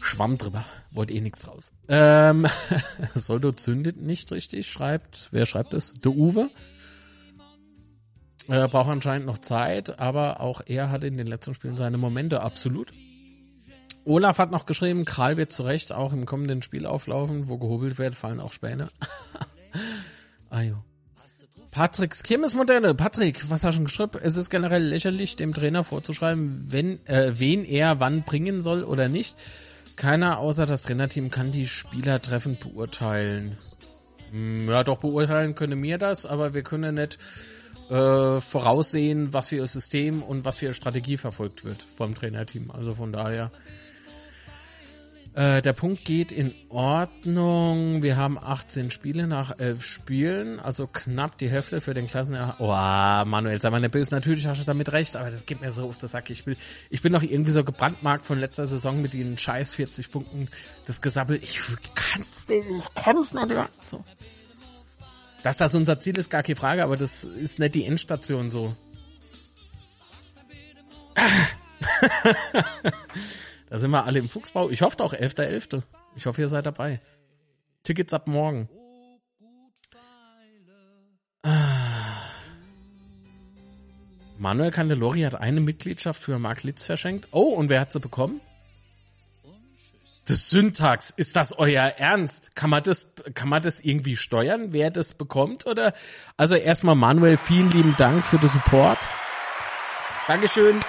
Schwamm 0.00 0.38
drüber. 0.38 0.64
Wollte 0.92 1.14
eh 1.14 1.20
nichts 1.20 1.48
raus. 1.48 1.72
Ähm, 1.88 2.46
Soldo 3.14 3.50
zündet 3.50 3.96
nicht 3.96 4.30
richtig, 4.30 4.70
schreibt. 4.70 5.28
Wer 5.32 5.46
schreibt 5.46 5.74
es? 5.74 5.94
Der 5.94 6.12
Uwe. 6.12 6.50
Er 8.48 8.68
braucht 8.68 8.90
anscheinend 8.90 9.26
noch 9.26 9.38
Zeit, 9.38 9.98
aber 9.98 10.40
auch 10.40 10.62
er 10.66 10.90
hat 10.90 11.04
in 11.04 11.16
den 11.16 11.26
letzten 11.26 11.54
Spielen 11.54 11.76
seine 11.76 11.98
Momente, 11.98 12.42
absolut. 12.42 12.92
Olaf 14.04 14.38
hat 14.38 14.50
noch 14.50 14.66
geschrieben, 14.66 15.04
Kral 15.04 15.36
wird 15.36 15.52
zu 15.52 15.62
Recht 15.62 15.92
auch 15.92 16.12
im 16.12 16.26
kommenden 16.26 16.62
Spiel 16.62 16.86
auflaufen, 16.86 17.48
wo 17.48 17.56
gehobelt 17.58 17.98
wird, 17.98 18.14
fallen 18.14 18.40
auch 18.40 18.52
Späne. 18.52 18.88
Ajo. 20.50 20.82
Patricks 21.70 22.22
Kirmesmodelle. 22.22 22.94
Patrick, 22.94 23.48
was 23.48 23.64
hast 23.64 23.74
du 23.74 23.76
schon 23.76 23.84
geschrieben? 23.86 24.18
Es 24.22 24.36
ist 24.36 24.50
generell 24.50 24.82
lächerlich, 24.82 25.36
dem 25.36 25.54
Trainer 25.54 25.84
vorzuschreiben, 25.84 26.66
wenn, 26.68 27.04
äh, 27.06 27.38
wen 27.38 27.64
er 27.64 27.98
wann 28.00 28.24
bringen 28.24 28.60
soll 28.60 28.84
oder 28.84 29.08
nicht. 29.08 29.36
Keiner 29.96 30.38
außer 30.38 30.66
das 30.66 30.82
Trainerteam 30.82 31.30
kann 31.30 31.52
die 31.52 31.66
Spieler 31.66 32.20
treffend 32.20 32.60
beurteilen. 32.60 33.56
Hm, 34.32 34.68
Ja, 34.68 34.84
doch 34.84 34.98
beurteilen 34.98 35.54
können 35.54 35.82
wir 35.82 35.96
das, 35.96 36.26
aber 36.26 36.52
wir 36.52 36.62
können 36.62 36.96
nicht 36.96 37.18
äh, 37.90 38.40
voraussehen, 38.40 39.32
was 39.32 39.48
für 39.48 39.56
ihr 39.56 39.66
System 39.66 40.22
und 40.22 40.44
was 40.44 40.58
für 40.58 40.66
ihre 40.66 40.74
Strategie 40.74 41.16
verfolgt 41.16 41.64
wird 41.64 41.86
vom 41.96 42.14
Trainerteam. 42.14 42.70
Also 42.70 42.94
von 42.94 43.12
daher. 43.12 43.50
Äh, 45.34 45.62
der 45.62 45.72
Punkt 45.72 46.04
geht 46.04 46.30
in 46.30 46.54
Ordnung. 46.68 48.02
Wir 48.02 48.18
haben 48.18 48.38
18 48.38 48.90
Spiele 48.90 49.26
nach 49.26 49.58
11 49.58 49.82
Spielen, 49.82 50.60
also 50.60 50.86
knapp 50.86 51.38
die 51.38 51.48
Hälfte 51.48 51.80
für 51.80 51.94
den 51.94 52.06
Klassenerhalt. 52.06 52.56
Oh, 52.58 52.66
Manuel, 52.66 53.58
sei 53.58 53.70
mal 53.70 53.80
nicht 53.80 53.92
böse. 53.92 54.10
Natürlich 54.10 54.46
hast 54.46 54.60
du 54.60 54.66
damit 54.66 54.92
recht, 54.92 55.16
aber 55.16 55.30
das 55.30 55.46
geht 55.46 55.62
mir 55.62 55.72
so 55.72 55.84
auf 55.84 55.98
den 55.98 56.08
Sack. 56.08 56.28
Ich 56.28 56.44
will, 56.44 56.58
ich 56.90 57.00
bin 57.00 57.14
doch 57.14 57.22
irgendwie 57.22 57.52
so 57.52 57.64
gebrandmarkt 57.64 58.26
von 58.26 58.38
letzter 58.38 58.66
Saison 58.66 59.00
mit 59.00 59.14
den 59.14 59.38
scheiß 59.38 59.74
40 59.74 60.10
Punkten. 60.10 60.48
Das 60.84 61.00
Gesabbel, 61.00 61.40
ich 61.42 61.58
kann's 61.94 62.48
nicht, 62.48 62.64
ich 62.68 62.94
kann's 62.94 63.32
nicht. 63.32 63.48
So. 63.84 64.04
Dass 65.42 65.56
das 65.56 65.74
unser 65.74 65.98
Ziel 65.98 66.18
ist, 66.18 66.30
gar 66.30 66.42
keine 66.42 66.56
Frage, 66.56 66.84
aber 66.84 66.96
das 66.96 67.24
ist 67.24 67.58
nicht 67.58 67.74
die 67.74 67.84
Endstation 67.84 68.48
so. 68.48 68.76
da 73.68 73.78
sind 73.78 73.90
wir 73.90 74.04
alle 74.04 74.20
im 74.20 74.28
Fuchsbau. 74.28 74.70
Ich 74.70 74.82
hoffe 74.82 75.02
auch 75.02 75.14
11.11. 75.14 75.82
Ich 76.16 76.26
hoffe, 76.26 76.42
ihr 76.42 76.48
seid 76.48 76.66
dabei. 76.66 77.00
Tickets 77.82 78.12
ab 78.12 78.28
morgen. 78.28 78.68
Ah. 81.42 81.82
Manuel 84.38 84.70
Candelori 84.70 85.22
hat 85.22 85.34
eine 85.34 85.60
Mitgliedschaft 85.60 86.22
für 86.22 86.38
Mark 86.38 86.62
Litz 86.62 86.84
verschenkt. 86.84 87.28
Oh, 87.32 87.54
und 87.54 87.68
wer 87.68 87.80
hat 87.80 87.92
sie 87.92 88.00
bekommen? 88.00 88.40
Das 90.26 90.50
Syntax, 90.50 91.10
ist 91.10 91.34
das 91.34 91.52
euer 91.58 91.82
Ernst? 91.82 92.54
Kann 92.54 92.70
man 92.70 92.82
das, 92.84 93.12
kann 93.34 93.48
man 93.48 93.60
das 93.62 93.80
irgendwie 93.80 94.14
steuern, 94.16 94.72
wer 94.72 94.90
das 94.90 95.14
bekommt? 95.14 95.66
Oder? 95.66 95.94
Also 96.36 96.54
erstmal 96.54 96.94
Manuel, 96.94 97.36
vielen 97.36 97.70
lieben 97.70 97.96
Dank 97.98 98.24
für 98.24 98.38
den 98.38 98.48
Support. 98.48 98.98
Dankeschön. 100.28 100.80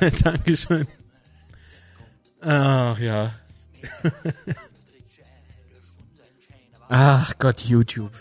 Dankeschön. 0.22 0.86
Ach 2.42 2.98
ja. 2.98 3.32
Ach 6.88 7.32
Gott, 7.38 7.60
YouTube. 7.62 8.12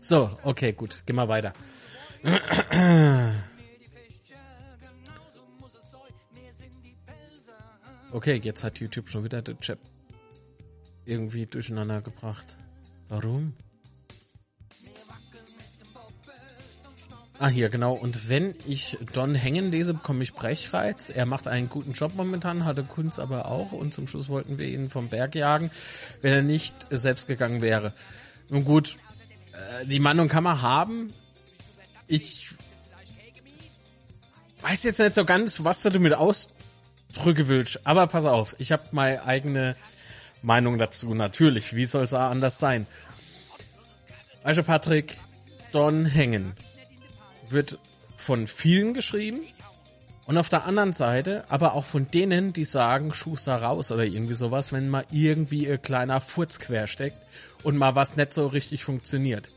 So, 0.00 0.36
okay, 0.42 0.72
gut, 0.72 1.06
gehen 1.06 1.14
wir 1.14 1.28
weiter. 1.28 1.52
Okay, 8.12 8.38
jetzt 8.44 8.62
hat 8.62 8.78
YouTube 8.78 9.08
schon 9.08 9.24
wieder 9.24 9.40
den 9.40 9.58
Chat 9.58 9.78
irgendwie 11.06 11.46
durcheinander 11.46 12.02
gebracht. 12.02 12.58
Warum? 13.08 13.54
Ah, 17.38 17.48
hier, 17.48 17.70
genau. 17.70 17.94
Und 17.94 18.28
wenn 18.28 18.54
ich 18.66 18.98
Don 19.14 19.34
hängen 19.34 19.70
lese, 19.70 19.94
bekomme 19.94 20.22
ich 20.22 20.34
Brechreiz. 20.34 21.08
Er 21.08 21.24
macht 21.24 21.48
einen 21.48 21.70
guten 21.70 21.92
Job 21.92 22.14
momentan, 22.14 22.66
hatte 22.66 22.82
Kunz 22.82 23.18
aber 23.18 23.46
auch. 23.46 23.72
Und 23.72 23.94
zum 23.94 24.06
Schluss 24.06 24.28
wollten 24.28 24.58
wir 24.58 24.68
ihn 24.68 24.90
vom 24.90 25.08
Berg 25.08 25.34
jagen, 25.34 25.70
wenn 26.20 26.34
er 26.34 26.42
nicht 26.42 26.74
selbst 26.90 27.26
gegangen 27.26 27.62
wäre. 27.62 27.94
Nun 28.50 28.66
gut, 28.66 28.98
äh, 29.54 29.86
die 29.86 30.00
Meinung 30.00 30.28
kann 30.28 30.44
man 30.44 30.60
haben. 30.60 31.14
Ich 32.08 32.50
weiß 34.60 34.82
jetzt 34.82 34.98
nicht 34.98 35.14
so 35.14 35.24
ganz, 35.24 35.64
was 35.64 35.80
du 35.80 35.88
damit 35.88 36.12
ausdrücken 36.12 36.61
willst. 37.48 37.86
Aber 37.86 38.06
pass 38.06 38.24
auf, 38.24 38.54
ich 38.58 38.72
habe 38.72 38.82
meine 38.92 39.24
eigene 39.24 39.76
Meinung 40.42 40.78
dazu. 40.78 41.14
Natürlich, 41.14 41.74
wie 41.74 41.86
soll 41.86 42.04
es 42.04 42.14
anders 42.14 42.58
sein? 42.58 42.86
Also 44.42 44.62
Patrick, 44.62 45.18
Don 45.72 46.04
hängen 46.04 46.54
wird 47.48 47.78
von 48.16 48.46
vielen 48.46 48.94
geschrieben 48.94 49.40
und 50.26 50.38
auf 50.38 50.48
der 50.48 50.64
anderen 50.64 50.92
Seite 50.92 51.44
aber 51.48 51.74
auch 51.74 51.84
von 51.84 52.10
denen, 52.10 52.52
die 52.52 52.64
sagen, 52.64 53.12
Schuster 53.12 53.56
raus 53.56 53.90
oder 53.92 54.04
irgendwie 54.04 54.34
sowas, 54.34 54.72
wenn 54.72 54.88
mal 54.88 55.04
irgendwie 55.10 55.70
ein 55.70 55.80
kleiner 55.80 56.20
Furz 56.20 56.58
quer 56.58 56.86
steckt 56.86 57.18
und 57.62 57.76
mal 57.76 57.94
was 57.94 58.16
nicht 58.16 58.32
so 58.32 58.46
richtig 58.46 58.84
funktioniert. 58.84 59.50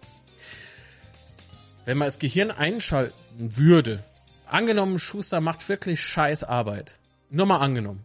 Wenn 1.85 1.97
man 1.97 2.07
das 2.07 2.19
Gehirn 2.19 2.51
einschalten 2.51 3.57
würde, 3.57 4.03
angenommen, 4.47 4.99
Schuster 4.99 5.41
macht 5.41 5.67
wirklich 5.69 6.01
scheiß 6.01 6.43
Arbeit. 6.43 6.97
Nur 7.29 7.45
mal 7.45 7.59
angenommen. 7.59 8.03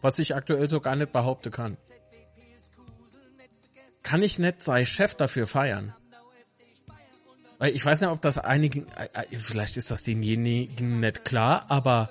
Was 0.00 0.18
ich 0.18 0.34
aktuell 0.34 0.68
so 0.68 0.80
gar 0.80 0.96
nicht 0.96 1.12
behaupten 1.12 1.50
kann. 1.50 1.76
Kann 4.02 4.22
ich 4.22 4.38
nicht 4.38 4.62
sei 4.62 4.84
Chef 4.84 5.14
dafür 5.14 5.46
feiern? 5.46 5.94
Weil 7.58 7.76
ich 7.76 7.84
weiß 7.84 8.00
nicht, 8.00 8.10
ob 8.10 8.22
das 8.22 8.38
einigen, 8.38 8.86
äh, 8.96 9.36
vielleicht 9.36 9.76
ist 9.76 9.90
das 9.90 10.02
denjenigen 10.02 11.00
nicht 11.00 11.26
klar, 11.26 11.66
aber 11.68 12.08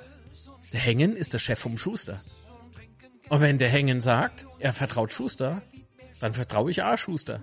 der 0.71 0.79
Hängen 0.79 1.15
ist 1.15 1.33
der 1.33 1.39
Chef 1.39 1.57
vom 1.57 1.79
Schuster. 1.79 2.21
Und 3.29 3.41
wenn 3.41 3.57
der 3.57 3.69
Hängen 3.69 4.01
sagt, 4.01 4.45
er 4.59 4.73
vertraut 4.73 5.11
Schuster, 5.11 5.63
dann 6.19 6.35
vertraue 6.35 6.69
ich 6.69 6.83
auch 6.83 6.97
Schuster. 6.97 7.41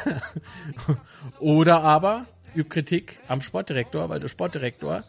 Oder 1.40 1.82
aber 1.82 2.26
übt 2.54 2.70
Kritik 2.70 3.20
am 3.28 3.42
Sportdirektor, 3.42 4.08
weil 4.08 4.20
der 4.20 4.28
Sportdirektor 4.28 5.04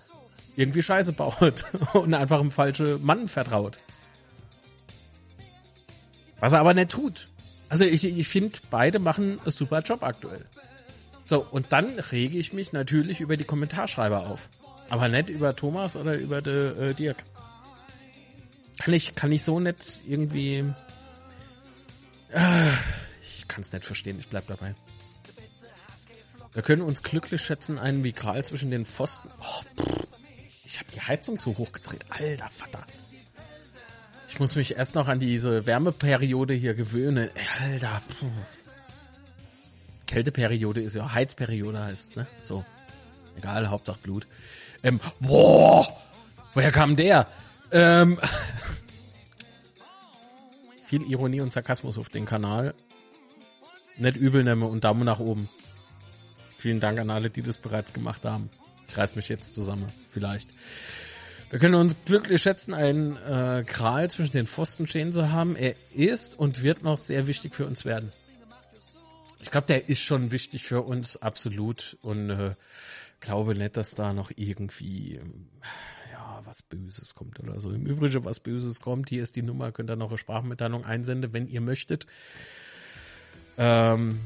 irgendwie 0.61 0.83
Scheiße 0.83 1.13
baut 1.13 1.65
und 1.93 2.13
einfach 2.13 2.39
einem 2.39 2.51
falschen 2.51 3.03
Mann 3.05 3.27
vertraut. 3.27 3.79
Was 6.39 6.53
er 6.53 6.59
aber 6.59 6.73
nicht 6.73 6.91
tut. 6.91 7.27
Also 7.69 7.83
ich, 7.83 8.03
ich 8.03 8.27
finde, 8.27 8.59
beide 8.69 8.99
machen 8.99 9.39
einen 9.39 9.51
super 9.51 9.81
Job 9.81 10.03
aktuell. 10.03 10.45
So, 11.23 11.45
und 11.49 11.71
dann 11.71 11.99
rege 11.99 12.37
ich 12.37 12.51
mich 12.51 12.73
natürlich 12.73 13.21
über 13.21 13.37
die 13.37 13.43
Kommentarschreiber 13.43 14.27
auf. 14.27 14.49
Aber 14.89 15.07
nicht 15.07 15.29
über 15.29 15.55
Thomas 15.55 15.95
oder 15.95 16.17
über 16.17 16.41
de, 16.41 16.89
äh, 16.89 16.93
Dirk. 16.93 17.17
Kann 18.79 18.93
ich, 18.93 19.15
kann 19.15 19.31
ich 19.31 19.43
so 19.43 19.59
nicht 19.59 20.01
irgendwie. 20.05 20.65
Äh, 22.33 22.67
ich 23.23 23.47
kann 23.47 23.61
es 23.61 23.71
nicht 23.71 23.85
verstehen, 23.85 24.19
ich 24.19 24.27
bleib 24.27 24.47
dabei. 24.47 24.75
Wir 26.53 26.63
können 26.63 26.81
uns 26.81 27.03
glücklich 27.03 27.41
schätzen, 27.41 27.79
einen 27.79 28.03
Vikral 28.03 28.43
zwischen 28.43 28.69
den 28.69 28.85
Pfosten. 28.85 29.29
Oh, 29.39 29.81
pff, 29.81 30.10
ich 30.71 30.79
habe 30.79 30.89
die 30.93 31.01
Heizung 31.01 31.37
zu 31.37 31.57
hoch 31.57 31.73
gedreht. 31.73 32.05
Alter 32.09 32.49
Vater. 32.49 32.79
Ich 34.29 34.39
muss 34.39 34.55
mich 34.55 34.77
erst 34.77 34.95
noch 34.95 35.09
an 35.09 35.19
diese 35.19 35.65
Wärmeperiode 35.65 36.53
hier 36.53 36.73
gewöhnen. 36.73 37.29
Alter. 37.59 38.01
Pff. 38.07 38.25
Kälteperiode 40.07 40.81
ist 40.81 40.95
ja 40.95 41.11
Heizperiode 41.11 41.83
heißt, 41.83 42.15
ne? 42.15 42.27
So. 42.41 42.63
Egal, 43.37 43.69
Hauptsache 43.69 43.99
Blut. 44.01 44.27
Ähm, 44.81 45.01
boah! 45.19 45.85
Woher 46.53 46.71
kam 46.71 46.95
der? 46.95 47.27
Ähm, 47.71 48.17
viel 50.85 51.03
Ironie 51.03 51.41
und 51.41 51.51
Sarkasmus 51.51 51.97
auf 51.97 52.07
den 52.07 52.25
Kanal. 52.25 52.73
Nicht 53.97 54.15
übel 54.15 54.45
nehmen 54.45 54.63
und 54.63 54.85
Daumen 54.85 55.03
nach 55.03 55.19
oben. 55.19 55.49
Vielen 56.57 56.79
Dank 56.79 56.97
an 56.97 57.09
alle, 57.09 57.29
die 57.29 57.41
das 57.41 57.57
bereits 57.57 57.91
gemacht 57.91 58.23
haben. 58.23 58.49
Ich 58.91 58.97
reiß 58.97 59.15
mich 59.15 59.29
jetzt 59.29 59.55
zusammen, 59.55 59.87
vielleicht. 60.09 60.49
Wir 61.49 61.59
können 61.59 61.75
uns 61.75 61.95
glücklich 62.03 62.41
schätzen, 62.41 62.73
einen 62.73 63.15
äh, 63.15 63.63
Kral 63.65 64.09
zwischen 64.09 64.33
den 64.33 64.47
Pfosten 64.47 64.85
stehen 64.85 65.13
zu 65.13 65.31
haben. 65.31 65.55
Er 65.55 65.75
ist 65.93 66.37
und 66.37 66.61
wird 66.61 66.83
noch 66.83 66.97
sehr 66.97 67.25
wichtig 67.25 67.55
für 67.55 67.65
uns 67.65 67.85
werden. 67.85 68.11
Ich 69.39 69.49
glaube, 69.49 69.67
der 69.67 69.87
ist 69.87 70.01
schon 70.01 70.33
wichtig 70.33 70.65
für 70.65 70.81
uns, 70.81 71.15
absolut. 71.15 71.97
Und 72.01 72.31
äh, 72.31 72.55
glaube 73.21 73.55
nicht, 73.55 73.77
dass 73.77 73.95
da 73.95 74.11
noch 74.11 74.29
irgendwie 74.35 75.21
ja 76.11 76.41
was 76.43 76.61
Böses 76.61 77.15
kommt 77.15 77.39
oder 77.39 77.61
so. 77.61 77.71
Im 77.71 77.85
Übrigen, 77.85 78.25
was 78.25 78.41
Böses 78.41 78.81
kommt, 78.81 79.07
hier 79.07 79.23
ist 79.23 79.37
die 79.37 79.41
Nummer, 79.41 79.71
könnt 79.71 79.89
ihr 79.89 79.95
noch 79.95 80.09
eine 80.09 80.17
Sprachmitteilung 80.17 80.83
einsenden, 80.83 81.31
wenn 81.31 81.47
ihr 81.47 81.61
möchtet. 81.61 82.07
Ähm, 83.57 84.19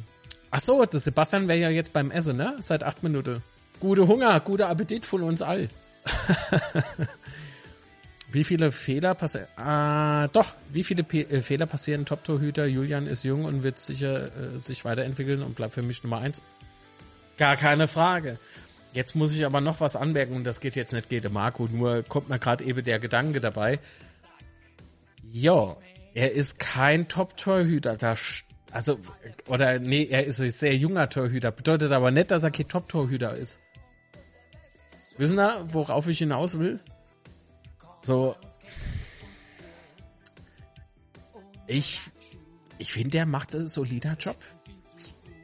ach 0.49 0.61
so, 0.61 0.83
der 0.85 0.99
Sebastian 0.99 1.47
wäre 1.47 1.59
ja 1.59 1.69
jetzt 1.69 1.93
beim 1.93 2.09
Essen, 2.09 2.37
ne? 2.37 2.55
Seit 2.61 2.83
acht 2.83 3.03
Minuten. 3.03 3.43
Gute 3.79 4.07
Hunger, 4.07 4.39
guter 4.39 4.69
Appetit 4.69 5.05
von 5.05 5.23
uns 5.23 5.41
all. 5.41 5.67
wie 8.31 8.43
viele 8.43 8.71
Fehler 8.71 9.15
passieren? 9.15 9.47
Ah, 9.57 10.27
doch, 10.29 10.55
wie 10.71 10.83
viele 10.83 11.03
P 11.03 11.21
äh, 11.21 11.41
Fehler 11.41 11.65
passieren 11.65 12.05
Top-Torhüter? 12.05 12.65
Julian 12.65 13.07
ist 13.07 13.23
jung 13.23 13.45
und 13.45 13.63
wird 13.63 13.77
sicher 13.79 14.55
äh, 14.55 14.59
sich 14.59 14.85
weiterentwickeln 14.85 15.41
und 15.41 15.55
bleibt 15.55 15.73
für 15.73 15.83
mich 15.83 16.03
Nummer 16.03 16.19
eins. 16.21 16.41
Gar 17.37 17.57
keine 17.57 17.87
Frage. 17.87 18.39
Jetzt 18.93 19.15
muss 19.15 19.33
ich 19.33 19.45
aber 19.45 19.59
noch 19.59 19.81
was 19.81 19.95
anmerken 19.95 20.35
und 20.35 20.45
das 20.45 20.61
geht 20.61 20.75
jetzt 20.77 20.93
nicht 20.93 21.09
gegen 21.09 21.33
Marco, 21.33 21.65
nur 21.65 22.03
kommt 22.03 22.29
mir 22.29 22.39
gerade 22.39 22.63
eben 22.63 22.81
der 22.81 22.99
Gedanke 22.99 23.41
dabei. 23.41 23.79
Ja, 25.31 25.75
er 26.13 26.31
ist 26.31 26.59
kein 26.59 27.09
Top-Torhüter. 27.09 27.97
Da, 27.97 28.15
also, 28.75 28.99
oder 29.47 29.79
nee, 29.79 30.03
er 30.03 30.25
ist 30.25 30.41
ein 30.41 30.51
sehr 30.51 30.75
junger 30.75 31.07
Torhüter. 31.07 31.49
Bedeutet 31.49 31.93
aber 31.93 32.11
nicht, 32.11 32.29
dass 32.29 32.43
er 32.43 32.51
kein 32.51 32.67
Top-Torhüter 32.67 33.33
ist. 33.33 33.61
Wissen 35.17 35.37
wir, 35.37 35.73
worauf 35.73 36.07
ich 36.07 36.17
hinaus 36.17 36.59
will? 36.59 36.81
So. 38.01 38.35
Ich, 41.67 42.01
ich 42.77 42.91
finde, 42.91 43.11
der 43.11 43.25
macht 43.25 43.55
einen 43.55 43.69
solider 43.69 44.17
Job. 44.19 44.35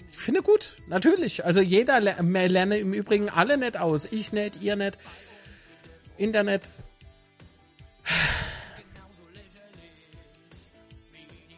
Ich 0.09 0.17
finde 0.17 0.41
gut, 0.41 0.75
natürlich. 0.87 1.45
Also 1.45 1.61
jeder 1.61 2.01
wir 2.01 2.49
lernen 2.49 2.79
im 2.79 2.93
Übrigen 2.93 3.29
alle 3.29 3.57
nicht 3.57 3.77
aus. 3.77 4.09
Ich 4.11 4.33
nicht, 4.33 4.61
ihr 4.61 4.75
nicht. 4.75 4.97
Internet. 6.17 6.63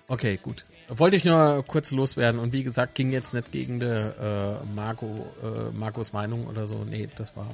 Okay, 0.07 0.37
gut. 0.37 0.65
Wollte 0.97 1.15
ich 1.15 1.25
nur 1.25 1.63
kurz 1.65 1.91
loswerden 1.91 2.39
und 2.39 2.53
wie 2.53 2.63
gesagt, 2.63 2.95
ging 2.95 3.11
jetzt 3.11 3.33
nicht 3.33 3.51
gegen 3.51 3.79
die, 3.79 3.85
äh, 3.85 4.55
Marco, 4.75 5.07
äh, 5.41 5.71
Marcos 5.71 6.13
Meinung 6.13 6.47
oder 6.47 6.65
so. 6.65 6.83
Nee, 6.83 7.09
das 7.15 7.35
war 7.35 7.47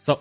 so, 0.00 0.18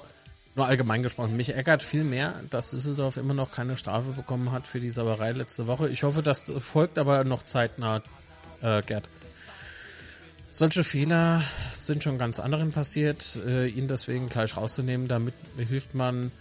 nur 0.55 0.67
allgemein 0.67 1.03
gesprochen. 1.03 1.35
Mich 1.35 1.53
ärgert 1.53 1.81
viel 1.81 2.03
mehr, 2.03 2.41
dass 2.49 2.71
Düsseldorf 2.71 3.17
immer 3.17 3.33
noch 3.33 3.51
keine 3.51 3.77
Strafe 3.77 4.11
bekommen 4.11 4.51
hat 4.51 4.67
für 4.67 4.79
die 4.79 4.89
Sauerei 4.89 5.31
letzte 5.31 5.67
Woche. 5.67 5.89
Ich 5.89 6.03
hoffe, 6.03 6.21
das 6.21 6.43
folgt 6.59 6.97
aber 6.97 7.23
noch 7.23 7.43
zeitnah, 7.43 8.01
äh, 8.61 8.81
Gerd. 8.81 9.09
Solche 10.49 10.83
Fehler 10.83 11.43
sind 11.73 12.03
schon 12.03 12.17
ganz 12.17 12.39
anderen 12.39 12.71
passiert. 12.71 13.39
Äh, 13.45 13.67
ihn 13.67 13.87
deswegen 13.87 14.27
gleich 14.27 14.57
rauszunehmen, 14.57 15.07
damit 15.07 15.33
hilft 15.57 15.95
man 15.95 16.31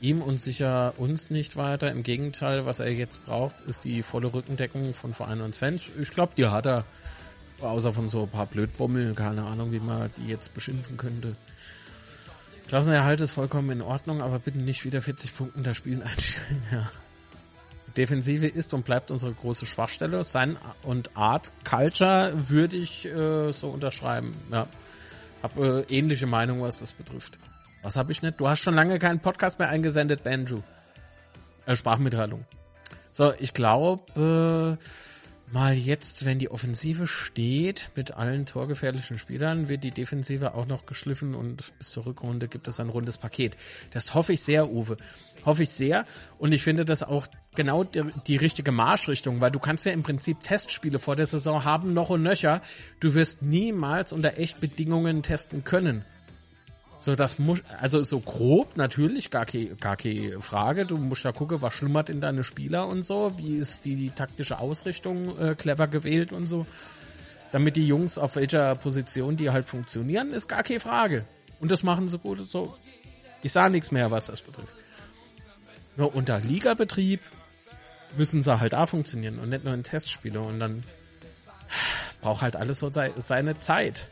ihm 0.00 0.22
und 0.22 0.40
sicher 0.40 0.94
uns 0.98 1.30
nicht 1.30 1.56
weiter. 1.56 1.90
Im 1.90 2.02
Gegenteil, 2.02 2.66
was 2.66 2.80
er 2.80 2.92
jetzt 2.92 3.24
braucht, 3.26 3.60
ist 3.62 3.84
die 3.84 4.02
volle 4.02 4.32
Rückendeckung 4.32 4.94
von 4.94 5.14
Vereinen 5.14 5.42
und 5.42 5.56
Fans. 5.56 5.82
Ich 6.00 6.10
glaube, 6.10 6.32
die 6.36 6.46
hat 6.46 6.66
er. 6.66 6.84
Außer 7.60 7.92
von 7.92 8.08
so 8.08 8.22
ein 8.22 8.28
paar 8.28 8.46
Blödbommeln, 8.46 9.16
keine 9.16 9.42
Ahnung, 9.42 9.72
wie 9.72 9.80
man 9.80 10.10
die 10.16 10.28
jetzt 10.28 10.54
beschimpfen 10.54 10.96
könnte. 10.96 11.34
Klassenerhalt 12.68 13.20
ist 13.20 13.32
vollkommen 13.32 13.70
in 13.70 13.82
Ordnung, 13.82 14.22
aber 14.22 14.38
bitte 14.38 14.58
nicht 14.58 14.84
wieder 14.84 15.02
40 15.02 15.36
Punkten 15.36 15.64
das 15.64 15.76
Spiel 15.76 16.00
einstellen. 16.02 16.62
Ja. 16.70 16.88
Defensive 17.96 18.46
ist 18.46 18.74
und 18.74 18.84
bleibt 18.84 19.10
unsere 19.10 19.32
große 19.32 19.66
Schwachstelle. 19.66 20.22
Sein 20.22 20.56
und 20.82 21.16
Art 21.16 21.50
Culture 21.68 22.32
würde 22.48 22.76
ich 22.76 23.06
äh, 23.06 23.50
so 23.52 23.70
unterschreiben. 23.70 24.36
Ja. 24.52 24.68
Hab 25.42 25.58
äh, 25.58 25.80
ähnliche 25.88 26.26
Meinung, 26.26 26.60
was 26.60 26.78
das 26.78 26.92
betrifft. 26.92 27.38
Was 27.82 27.96
habe 27.96 28.12
ich 28.12 28.22
nicht? 28.22 28.40
Du 28.40 28.48
hast 28.48 28.60
schon 28.60 28.74
lange 28.74 28.98
keinen 28.98 29.20
Podcast 29.20 29.58
mehr 29.58 29.68
eingesendet, 29.68 30.24
Banjo. 30.24 30.62
Äh, 31.66 31.76
Sprachmitteilung. 31.76 32.44
So, 33.12 33.32
ich 33.38 33.54
glaube, 33.54 34.78
äh, 34.78 35.52
mal 35.52 35.74
jetzt, 35.74 36.24
wenn 36.24 36.38
die 36.38 36.50
Offensive 36.50 37.06
steht 37.06 37.90
mit 37.94 38.12
allen 38.12 38.46
torgefährlichen 38.46 39.18
Spielern, 39.18 39.68
wird 39.68 39.84
die 39.84 39.90
Defensive 39.90 40.54
auch 40.54 40.66
noch 40.66 40.86
geschliffen 40.86 41.34
und 41.34 41.72
bis 41.78 41.90
zur 41.90 42.06
Rückrunde 42.06 42.48
gibt 42.48 42.68
es 42.68 42.80
ein 42.80 42.88
rundes 42.88 43.18
Paket. 43.18 43.56
Das 43.92 44.14
hoffe 44.14 44.32
ich 44.32 44.42
sehr, 44.42 44.70
Uwe. 44.70 44.96
Hoffe 45.44 45.62
ich 45.62 45.70
sehr. 45.70 46.04
Und 46.38 46.52
ich 46.52 46.62
finde 46.62 46.84
das 46.84 47.02
auch 47.02 47.26
genau 47.54 47.84
die, 47.84 48.04
die 48.26 48.36
richtige 48.36 48.72
Marschrichtung, 48.72 49.40
weil 49.40 49.50
du 49.50 49.58
kannst 49.58 49.86
ja 49.86 49.92
im 49.92 50.02
Prinzip 50.02 50.40
Testspiele 50.40 50.98
vor 50.98 51.16
der 51.16 51.26
Saison 51.26 51.64
haben, 51.64 51.94
noch 51.94 52.10
und 52.10 52.22
nöcher. 52.22 52.60
Du 53.00 53.14
wirst 53.14 53.42
niemals 53.42 54.12
unter 54.12 54.38
Echtbedingungen 54.38 55.22
testen 55.22 55.64
können. 55.64 56.04
So, 56.98 57.14
das 57.14 57.38
muss, 57.38 57.62
also 57.80 58.02
so 58.02 58.18
grob 58.18 58.76
natürlich, 58.76 59.30
gar 59.30 59.46
keine, 59.46 59.76
gar 59.76 59.96
keine 59.96 60.40
Frage. 60.42 60.84
Du 60.84 60.96
musst 60.96 61.24
da 61.24 61.30
gucken, 61.30 61.62
was 61.62 61.72
schlummert 61.74 62.10
in 62.10 62.20
deine 62.20 62.42
Spieler 62.42 62.88
und 62.88 63.04
so, 63.04 63.30
wie 63.36 63.56
ist 63.56 63.84
die, 63.84 63.94
die 63.94 64.10
taktische 64.10 64.58
Ausrichtung 64.58 65.38
äh, 65.38 65.54
clever 65.54 65.86
gewählt 65.86 66.32
und 66.32 66.48
so. 66.48 66.66
Damit 67.52 67.76
die 67.76 67.86
Jungs 67.86 68.18
auf 68.18 68.34
welcher 68.34 68.74
Position 68.74 69.36
die 69.36 69.50
halt 69.50 69.64
funktionieren, 69.64 70.30
ist 70.30 70.48
gar 70.48 70.64
keine 70.64 70.80
Frage. 70.80 71.24
Und 71.60 71.70
das 71.70 71.84
machen 71.84 72.08
sie 72.08 72.18
gut 72.18 72.40
so. 72.50 72.76
Ich 73.42 73.52
sah 73.52 73.68
nichts 73.68 73.92
mehr, 73.92 74.10
was 74.10 74.26
das 74.26 74.40
betrifft. 74.40 74.74
Nur 75.96 76.14
unter 76.14 76.40
Ligabetrieb 76.40 77.20
müssen 78.16 78.42
sie 78.42 78.58
halt 78.58 78.74
auch 78.74 78.88
funktionieren 78.88 79.38
und 79.38 79.50
nicht 79.50 79.64
nur 79.64 79.74
in 79.74 79.84
Testspiele 79.84 80.40
und 80.40 80.58
dann 80.58 80.82
braucht 82.20 82.42
halt 82.42 82.56
alles 82.56 82.80
so 82.80 82.90
seine 82.90 83.58
Zeit. 83.58 84.10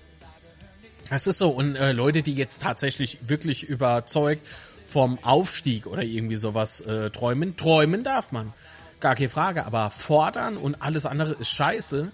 Das 1.11 1.27
ist 1.27 1.39
so. 1.39 1.51
Und 1.51 1.77
äh, 1.77 1.93
Leute, 1.93 2.23
die 2.23 2.35
jetzt 2.35 2.63
tatsächlich 2.63 3.19
wirklich 3.27 3.65
überzeugt 3.65 4.47
vom 4.85 5.23
Aufstieg 5.23 5.87
oder 5.87 6.03
irgendwie 6.03 6.37
sowas 6.37 6.81
äh, 6.81 7.11
träumen, 7.11 7.57
träumen 7.57 8.03
darf 8.03 8.33
man. 8.33 8.53
Gar 9.01 9.15
keine 9.15 9.29
Frage. 9.29 9.67
Aber 9.67 9.91
fordern 9.91 10.57
und 10.57 10.83
alles 10.83 11.07
andere 11.07 11.35
ist 11.35 11.51
scheiße. 11.51 12.11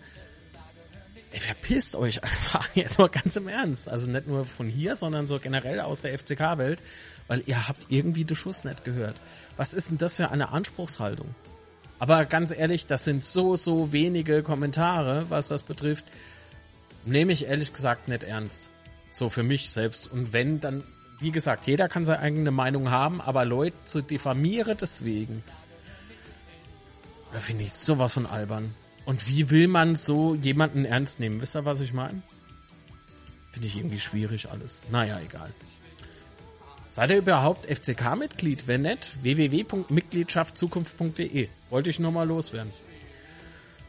Ey, 1.33 1.41
verpisst 1.41 1.97
euch 1.97 2.23
einfach 2.25 2.69
jetzt 2.75 2.99
mal 2.99 3.09
ganz 3.09 3.37
im 3.37 3.49
Ernst. 3.49 3.89
Also 3.89 4.11
nicht 4.11 4.27
nur 4.27 4.45
von 4.45 4.69
hier, 4.69 4.97
sondern 4.97 5.27
so 5.27 5.39
generell 5.39 5.81
aus 5.81 6.03
der 6.03 6.19
FCK-Welt, 6.19 6.83
weil 7.29 7.43
ihr 7.47 7.69
habt 7.69 7.87
irgendwie 7.89 8.25
den 8.25 8.37
Schuss 8.37 8.65
nicht 8.65 8.85
gehört. 8.85 9.17
Was 9.57 9.73
ist 9.73 9.91
denn 9.91 9.99
das 9.99 10.17
für 10.17 10.31
eine 10.31 10.51
Anspruchshaltung? 10.51 11.35
Aber 11.99 12.25
ganz 12.25 12.51
ehrlich, 12.51 12.87
das 12.87 13.05
sind 13.05 13.25
so, 13.25 13.55
so 13.55 13.93
wenige 13.93 14.43
Kommentare, 14.43 15.27
was 15.31 15.49
das 15.49 15.63
betrifft. 15.63 16.05
Nehme 17.05 17.33
ich 17.33 17.47
ehrlich 17.47 17.73
gesagt 17.73 18.09
nicht 18.09 18.25
ernst. 18.25 18.71
So 19.13 19.29
für 19.29 19.43
mich 19.43 19.71
selbst. 19.71 20.11
Und 20.11 20.33
wenn, 20.33 20.61
dann, 20.61 20.83
wie 21.21 21.31
gesagt, 21.31 21.67
jeder 21.67 21.89
kann 21.89 22.05
seine 22.05 22.21
eigene 22.21 22.51
Meinung 22.51 22.91
haben, 22.91 23.21
aber 23.21 23.45
Leute 23.45 23.77
zu 23.85 24.01
diffamieren 24.01 24.77
deswegen, 24.81 25.43
da 27.33 27.41
finde 27.41 27.65
ich 27.65 27.73
sowas 27.73 28.15
von 28.15 28.27
albern. 28.27 28.75
Und 29.05 29.29
wie 29.29 29.51
will 29.51 29.69
man 29.69 29.97
so 29.97 30.35
jemanden 30.35 30.85
ernst 30.85 31.21
nehmen? 31.21 31.41
Wisst 31.41 31.57
ihr, 31.57 31.65
was 31.65 31.81
ich 31.81 31.93
meine? 31.93 32.23
Finde 33.51 33.69
ich 33.69 33.77
irgendwie 33.77 34.01
schwierig 34.01 34.51
alles. 34.51 34.81
Naja, 34.91 35.21
egal. 35.21 35.53
Seid 36.93 37.11
ihr 37.11 37.19
überhaupt 37.19 37.67
FCK-Mitglied? 37.67 38.69
Wenn 38.69 38.83
nicht, 38.83 39.17
www.mitgliedschaftzukunft.de. 39.23 41.49
Wollte 41.71 41.91
ich 41.91 41.99
nur 41.99 42.13
mal 42.13 42.29
loswerden. 42.29 42.71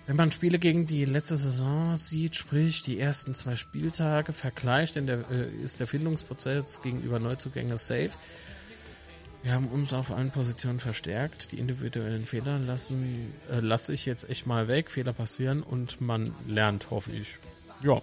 Wenn 0.05 0.17
man 0.17 0.31
Spiele 0.31 0.59
gegen 0.59 0.85
die 0.85 1.05
letzte 1.05 1.38
Saison 1.38 1.95
sieht, 1.95 2.35
sprich 2.35 2.81
die 2.81 2.99
ersten 2.99 3.34
zwei 3.34 3.55
Spieltage 3.55 4.34
vergleicht, 4.34 4.97
der, 4.97 5.30
äh, 5.31 5.47
ist 5.63 5.80
der 5.80 5.88
Findungsprozess 5.88 6.81
gegenüber 6.81 7.19
Neuzugängen 7.19 7.77
safe. 7.77 8.11
Wir 9.43 9.53
haben 9.53 9.67
uns 9.67 9.93
auf 9.93 10.11
allen 10.11 10.31
Positionen 10.31 10.80
verstärkt. 10.80 11.51
Die 11.51 11.57
individuellen 11.57 12.25
Fehler 12.25 12.59
lassen 12.59 13.34
äh, 13.49 13.59
lasse 13.59 13.93
ich 13.93 14.05
jetzt 14.05 14.30
echt 14.30 14.45
mal 14.45 14.67
weg. 14.67 14.91
Fehler 14.91 15.13
passieren 15.13 15.63
und 15.63 16.01
man 16.01 16.34
lernt, 16.47 16.91
hoffe 16.91 17.11
ich. 17.11 17.38
Ja. 17.81 18.01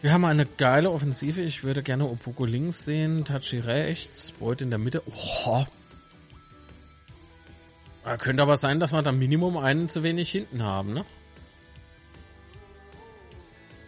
Wir 0.00 0.12
haben 0.12 0.24
eine 0.24 0.46
geile 0.46 0.92
Offensive. 0.92 1.40
Ich 1.40 1.64
würde 1.64 1.82
gerne 1.82 2.08
Opoku 2.08 2.44
links 2.44 2.84
sehen, 2.84 3.24
Tachi 3.24 3.58
rechts, 3.58 4.30
Beut 4.32 4.60
in 4.60 4.70
der 4.70 4.78
Mitte. 4.78 5.02
Oh, 5.06 5.66
könnte 8.16 8.42
aber 8.42 8.56
sein, 8.56 8.80
dass 8.80 8.92
wir 8.92 9.02
da 9.02 9.12
Minimum 9.12 9.56
einen 9.56 9.88
zu 9.88 10.02
wenig 10.02 10.30
hinten 10.30 10.62
haben, 10.62 10.94
ne? 10.94 11.04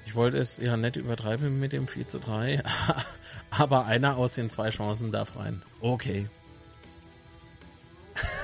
Ich 0.07 0.17
wollte 0.17 0.39
es 0.39 0.59
ja 0.59 0.77
nicht 0.77 0.97
übertreiben 0.97 1.61
mit 1.61 1.73
dem 1.73 1.87
4 1.87 2.09
zu 2.09 2.19
3, 2.19 2.63
aber 3.51 3.87
einer 3.87 4.17
aus 4.17 4.35
den 4.35 4.51
zwei 4.51 4.71
Chancen 4.71 5.13
darf 5.13 5.37
rein. 5.37 5.63
Okay. 5.81 6.29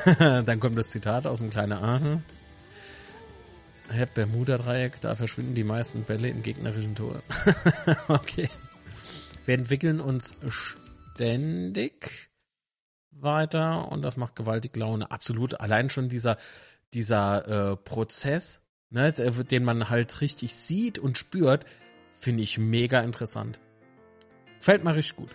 Dann 0.19 0.61
kommt 0.61 0.78
das 0.78 0.90
Zitat 0.90 1.27
aus 1.27 1.40
dem 1.40 1.51
kleinen 1.51 1.73
Aachen. 1.73 2.24
Herr 3.89 4.07
Bermuda-Dreieck, 4.07 5.01
da 5.01 5.15
verschwinden 5.15 5.55
die 5.55 5.65
meisten 5.65 6.05
Bälle 6.05 6.28
im 6.28 6.43
gegnerischen 6.43 6.94
Tor. 6.94 7.23
okay. 8.09 8.48
Wir 9.44 9.55
entwickeln 9.55 10.01
uns 10.01 10.36
ständig 10.48 12.28
weiter 13.21 13.91
und 13.91 14.03
das 14.03 14.17
macht 14.17 14.37
gewaltig 14.37 14.77
Laune. 14.77 15.11
Absolut. 15.11 15.61
Allein 15.61 15.91
schon 15.91 16.09
dieser, 16.09 16.37
dieser 16.95 17.73
äh, 17.73 17.77
Prozess, 17.77 18.63
ne, 18.91 19.13
den 19.13 19.65
man 19.65 19.89
halt 19.89 20.21
richtig 20.21 20.55
sieht 20.55 20.99
und 20.99 21.19
spürt, 21.19 21.65
finde 22.19 22.43
ich 22.43 22.59
mega 22.59 23.01
interessant. 23.01 23.61
Fällt 24.61 24.85
mir 24.85 24.95
richtig 24.95 25.17
gut. 25.17 25.31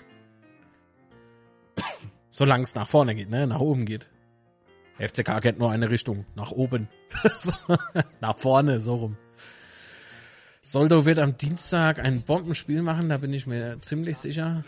Solange 2.32 2.64
es 2.64 2.76
nach 2.76 2.88
vorne 2.88 3.16
geht, 3.16 3.30
ne, 3.30 3.48
nach 3.48 3.60
oben 3.60 3.86
geht. 3.86 4.10
FCK 4.98 5.42
kennt 5.42 5.60
nur 5.60 5.72
eine 5.72 5.90
Richtung, 5.90 6.26
nach 6.36 6.52
oben. 6.52 6.88
nach 8.22 8.38
vorne, 8.38 8.80
so 8.80 8.96
rum. 8.96 9.18
Soldo 10.62 11.06
wird 11.06 11.18
am 11.18 11.38
Dienstag 11.38 12.00
ein 12.00 12.22
Bombenspiel 12.22 12.84
machen, 12.84 13.10
da 13.10 13.18
bin 13.18 13.34
ich 13.34 13.48
mir 13.48 13.80
ziemlich 13.80 14.18
sicher. 14.18 14.64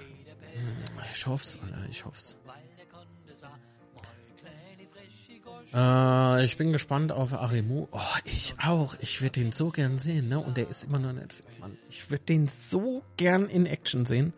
Hm, 0.54 1.00
ich 1.14 1.28
hoff's, 1.28 1.60
Alter, 1.62 1.86
ich 1.90 2.04
hoff's. 2.04 2.36
Äh, 5.74 6.46
ich 6.46 6.58
bin 6.58 6.72
gespannt 6.72 7.12
auf 7.12 7.34
Arimu. 7.34 7.88
Oh, 7.92 8.00
ich 8.26 8.56
auch. 8.64 8.96
Ich 9.00 9.22
würde 9.22 9.42
den 9.42 9.52
so 9.52 9.70
gern 9.70 9.98
sehen, 9.98 10.28
ne? 10.28 10.40
Und 10.40 10.58
der 10.58 10.70
ist 10.70 10.84
immer 10.84 11.00
nicht 11.00 11.34
fit, 11.34 11.60
Mann. 11.60 11.78
Ich 11.90 12.12
würde 12.12 12.24
den 12.26 12.48
so 12.48 13.04
gern 13.18 13.48
in 13.48 13.66
Action 13.66 14.06
sehen. 14.06 14.34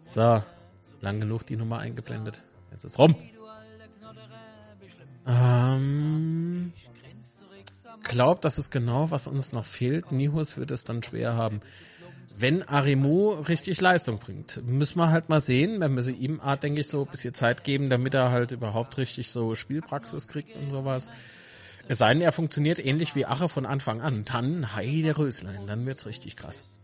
So, 0.00 0.42
lang 1.00 1.20
genug 1.20 1.46
die 1.46 1.56
Nummer 1.56 1.78
eingeblendet. 1.78 2.42
Jetzt 2.70 2.84
ist 2.84 2.98
rum. 2.98 3.14
Ähm, 5.26 6.72
glaubt, 8.02 8.44
das 8.44 8.58
ist 8.58 8.70
genau, 8.70 9.10
was 9.10 9.26
uns 9.26 9.52
noch 9.52 9.64
fehlt. 9.64 10.10
Nihus 10.10 10.56
wird 10.56 10.70
es 10.70 10.84
dann 10.84 11.02
schwer 11.02 11.36
haben. 11.36 11.60
Wenn 12.38 12.62
Arimu 12.62 13.32
richtig 13.32 13.80
Leistung 13.80 14.18
bringt, 14.18 14.62
müssen 14.66 14.98
wir 14.98 15.10
halt 15.10 15.28
mal 15.28 15.40
sehen. 15.40 15.80
Wenn 15.80 15.94
wir 15.94 16.02
sie 16.02 16.12
ihm, 16.12 16.40
denke 16.62 16.80
ich, 16.80 16.88
so 16.88 17.04
ein 17.04 17.10
bisschen 17.10 17.34
Zeit 17.34 17.64
geben, 17.64 17.90
damit 17.90 18.14
er 18.14 18.30
halt 18.30 18.52
überhaupt 18.52 18.98
richtig 18.98 19.30
so 19.30 19.54
Spielpraxis 19.54 20.28
kriegt 20.28 20.56
und 20.56 20.70
sowas. 20.70 21.10
Es 21.88 21.98
sei 21.98 22.12
denn, 22.12 22.22
er 22.22 22.32
funktioniert 22.32 22.84
ähnlich 22.84 23.14
wie 23.14 23.26
Ache 23.26 23.48
von 23.48 23.66
Anfang 23.66 24.00
an. 24.00 24.24
Dann, 24.24 24.74
heide 24.74 25.18
Röslein, 25.18 25.66
dann 25.66 25.84
wird's 25.84 26.06
richtig 26.06 26.36
krass. 26.36 26.80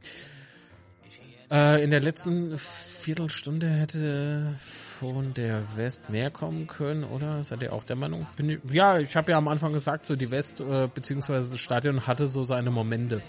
Äh, 1.51 1.83
in 1.83 1.91
der 1.91 2.01
letzten 2.01 2.59
Viertelstunde 2.59 3.69
hätte 3.69 4.55
von 4.99 5.33
der 5.35 5.63
West 5.77 6.11
mehr 6.11 6.31
kommen 6.31 6.67
können, 6.67 7.05
oder? 7.05 7.45
Seid 7.45 7.63
ihr 7.63 7.73
auch 7.73 7.85
der 7.85 7.97
Meinung? 7.97 8.27
Ich, 8.37 8.59
ja, 8.73 8.99
ich 8.99 9.15
habe 9.17 9.31
ja 9.31 9.39
am 9.39 9.49
Anfang 9.49 9.73
gesagt, 9.73 10.05
so 10.05 10.17
die 10.17 10.31
West 10.31 10.61
äh, 10.61 10.89
beziehungsweise 10.93 11.53
das 11.53 11.61
Stadion 11.61 12.07
hatte 12.07 12.27
so 12.27 12.43
seine 12.43 12.71
Momente. 12.71 13.23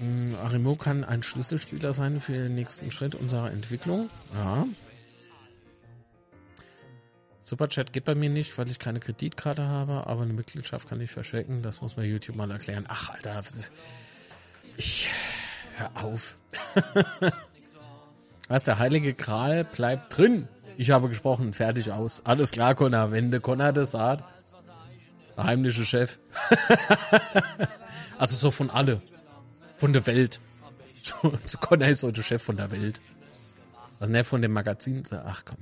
Ähm, 0.00 0.34
Arimo 0.42 0.76
kann 0.76 1.04
ein 1.04 1.22
Schlüsselspieler 1.22 1.92
sein 1.92 2.20
für 2.20 2.32
den 2.32 2.54
nächsten 2.54 2.90
Schritt 2.90 3.14
unserer 3.14 3.50
Entwicklung. 3.50 4.08
Ja. 4.34 4.66
Superchat 7.42 7.92
geht 7.94 8.04
bei 8.04 8.14
mir 8.14 8.28
nicht, 8.28 8.56
weil 8.58 8.68
ich 8.68 8.78
keine 8.78 9.00
Kreditkarte 9.00 9.66
habe, 9.66 10.06
aber 10.06 10.22
eine 10.22 10.34
Mitgliedschaft 10.34 10.88
kann 10.88 11.00
ich 11.00 11.10
verschrecken. 11.10 11.62
Das 11.62 11.80
muss 11.80 11.96
man 11.96 12.04
YouTube 12.04 12.36
mal 12.36 12.50
erklären. 12.50 12.84
Ach, 12.88 13.08
Alter. 13.08 13.42
Ich. 14.76 15.08
Hör 15.76 16.04
auf. 16.04 16.36
Was, 18.48 18.64
der 18.64 18.78
heilige 18.78 19.12
Gral 19.14 19.64
bleibt 19.64 20.16
drin. 20.16 20.48
Ich 20.76 20.90
habe 20.90 21.08
gesprochen, 21.08 21.54
fertig 21.54 21.90
aus. 21.90 22.24
Alles 22.24 22.50
klar, 22.50 22.74
Connor. 22.74 23.12
Wenn 23.12 23.30
der 23.30 23.40
Connor 23.40 23.72
das 23.72 23.92
sagt, 23.92 24.24
der 25.36 25.44
heimliche 25.44 25.84
Chef. 25.84 26.18
also 28.18 28.36
so 28.36 28.50
von 28.50 28.70
alle. 28.70 29.00
Von 29.78 29.92
der 29.92 30.06
Welt. 30.06 30.40
So, 31.46 31.56
Connor 31.58 31.88
ist 31.88 32.02
der 32.02 32.22
Chef 32.22 32.42
von 32.42 32.58
der 32.58 32.70
Welt. 32.70 33.00
Also 33.98 34.12
nicht 34.12 34.26
von 34.26 34.42
dem 34.42 34.52
Magazin. 34.52 35.04
Ach 35.10 35.42
komm. 35.44 35.56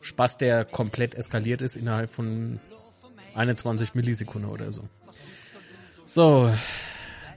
Spaß, 0.00 0.38
der 0.38 0.64
komplett 0.64 1.14
eskaliert 1.14 1.62
ist 1.62 1.76
innerhalb 1.76 2.10
von 2.10 2.58
21 3.34 3.94
Millisekunden 3.94 4.50
oder 4.50 4.72
so. 4.72 4.82
So. 6.06 6.52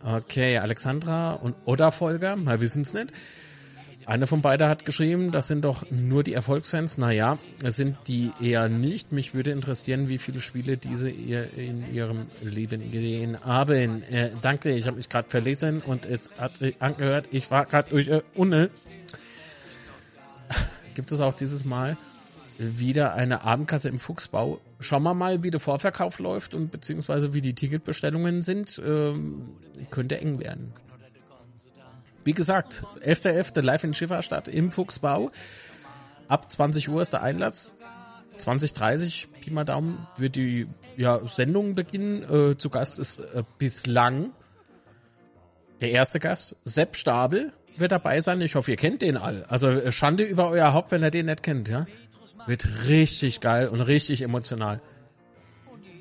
Okay, 0.03 0.57
Alexandra 0.57 1.33
und 1.33 1.55
Oda 1.65 1.91
Folger, 1.91 2.35
mal 2.35 2.59
wissen 2.59 2.81
es 2.81 2.93
nicht. 2.93 3.13
Einer 4.05 4.27
von 4.27 4.41
beiden 4.41 4.67
hat 4.67 4.85
geschrieben, 4.85 5.31
das 5.31 5.47
sind 5.47 5.63
doch 5.63 5.89
nur 5.89 6.23
die 6.23 6.33
Erfolgsfans. 6.33 6.97
Naja, 6.97 7.37
es 7.63 7.77
sind 7.77 7.97
die 8.07 8.31
eher 8.41 8.67
nicht. 8.67 9.11
Mich 9.11 9.33
würde 9.33 9.51
interessieren, 9.51 10.09
wie 10.09 10.17
viele 10.17 10.41
Spiele 10.41 10.77
diese 10.77 11.09
ihr 11.09 11.53
in 11.57 11.93
ihrem 11.93 12.25
Leben 12.41 12.91
gesehen 12.91 13.37
haben. 13.43 14.03
Äh, 14.03 14.31
danke, 14.41 14.71
ich 14.71 14.87
habe 14.87 14.97
mich 14.97 15.09
gerade 15.09 15.29
verlesen 15.29 15.81
und 15.81 16.05
es 16.05 16.31
hat 16.37 16.51
angehört, 16.79 17.27
ich 17.31 17.49
war 17.49 17.65
gerade 17.65 17.89
durch 17.91 18.09
äh, 18.09 18.21
Unne. 18.35 18.69
Gibt 20.95 21.11
es 21.11 21.21
auch 21.21 21.33
dieses 21.33 21.63
Mal 21.63 21.97
wieder 22.57 23.13
eine 23.13 23.43
Abendkasse 23.43 23.89
im 23.89 23.99
Fuchsbau? 23.99 24.59
Schauen 24.79 25.03
wir 25.03 25.13
mal, 25.13 25.43
wie 25.43 25.51
der 25.51 25.59
Vorverkauf 25.59 26.19
läuft 26.19 26.53
und 26.53 26.71
beziehungsweise 26.71 27.33
wie 27.33 27.41
die 27.41 27.53
Ticketbestellungen 27.53 28.41
sind. 28.41 28.81
Ähm, 28.85 29.49
könnte 29.89 30.19
eng 30.19 30.39
werden. 30.39 30.73
Wie 32.23 32.33
gesagt, 32.33 32.83
11.11. 33.01 33.53
.11. 33.53 33.61
live 33.61 33.83
in 33.83 33.93
Schifferstadt 33.93 34.47
im 34.47 34.71
Fuchsbau. 34.71 35.31
Ab 36.27 36.51
20 36.51 36.89
Uhr 36.89 37.01
ist 37.01 37.13
der 37.13 37.21
Einlass. 37.21 37.73
20.30 38.37 39.27
Pi 39.41 39.51
mal 39.51 39.63
Daumen 39.63 40.07
wird 40.17 40.35
die 40.35 40.67
ja, 40.97 41.19
Sendung 41.27 41.75
beginnen. 41.75 42.23
Äh, 42.23 42.57
zu 42.57 42.69
Gast 42.69 42.97
ist 42.97 43.19
äh, 43.19 43.43
bislang 43.57 44.31
der 45.81 45.91
erste 45.91 46.19
Gast, 46.19 46.55
Sepp 46.63 46.95
Stabel, 46.95 47.51
wird 47.75 47.91
dabei 47.91 48.21
sein. 48.21 48.39
Ich 48.41 48.55
hoffe, 48.55 48.71
ihr 48.71 48.77
kennt 48.77 49.01
den 49.01 49.17
all. 49.17 49.43
Also 49.49 49.67
äh, 49.67 49.91
Schande 49.91 50.23
über 50.23 50.49
euer 50.49 50.73
Haupt, 50.73 50.91
wenn 50.91 51.03
ihr 51.03 51.11
den 51.11 51.25
nicht 51.25 51.43
kennt, 51.43 51.67
ja. 51.67 51.85
Wird 52.47 52.87
richtig 52.87 53.41
geil 53.41 53.67
und 53.67 53.81
richtig 53.81 54.21
emotional. 54.21 54.81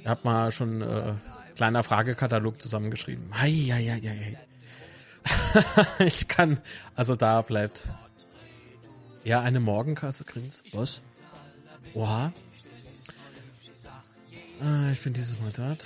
Ihr 0.05 0.11
habt 0.11 0.25
mal 0.25 0.51
schon 0.51 0.83
äh, 0.83 1.15
kleiner 1.57 1.83
Fragekatalog 1.83 2.61
zusammengeschrieben. 2.61 3.25
Hei, 3.33 3.51
hei, 3.51 3.85
hei, 3.85 4.01
hei. 4.01 4.39
ich 5.99 6.29
kann, 6.29 6.61
also 6.95 7.17
da 7.17 7.43
bleibt. 7.43 7.89
Ja, 9.25 9.41
eine 9.41 9.61
Morgenkasse, 9.61 10.25
Grins. 10.25 10.63
Was? 10.73 11.01
Oha. 11.95 12.33
Ah, 14.61 14.91
ich 14.93 15.01
bin 15.01 15.13
dieses 15.13 15.39
Mal 15.41 15.53
dort. 15.57 15.85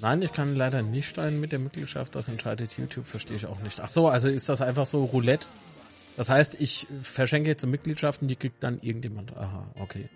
Nein, 0.00 0.20
ich 0.20 0.32
kann 0.32 0.54
leider 0.54 0.82
nicht 0.82 1.08
steuern 1.08 1.40
mit 1.40 1.52
der 1.52 1.58
Mitgliedschaft. 1.58 2.14
Das 2.14 2.28
entscheidet 2.28 2.76
YouTube, 2.76 3.06
verstehe 3.06 3.36
ich 3.36 3.46
auch 3.46 3.60
nicht. 3.60 3.80
Ach 3.80 3.88
so, 3.88 4.08
also 4.08 4.28
ist 4.28 4.48
das 4.48 4.60
einfach 4.60 4.84
so 4.84 5.04
Roulette? 5.04 5.46
Das 6.16 6.28
heißt, 6.28 6.60
ich 6.60 6.86
verschenke 7.02 7.48
jetzt 7.48 7.64
Mitgliedschaften, 7.64 8.28
die 8.28 8.36
kriegt 8.36 8.62
dann 8.62 8.80
irgendjemand. 8.82 9.36
Aha, 9.36 9.66
okay. 9.76 10.08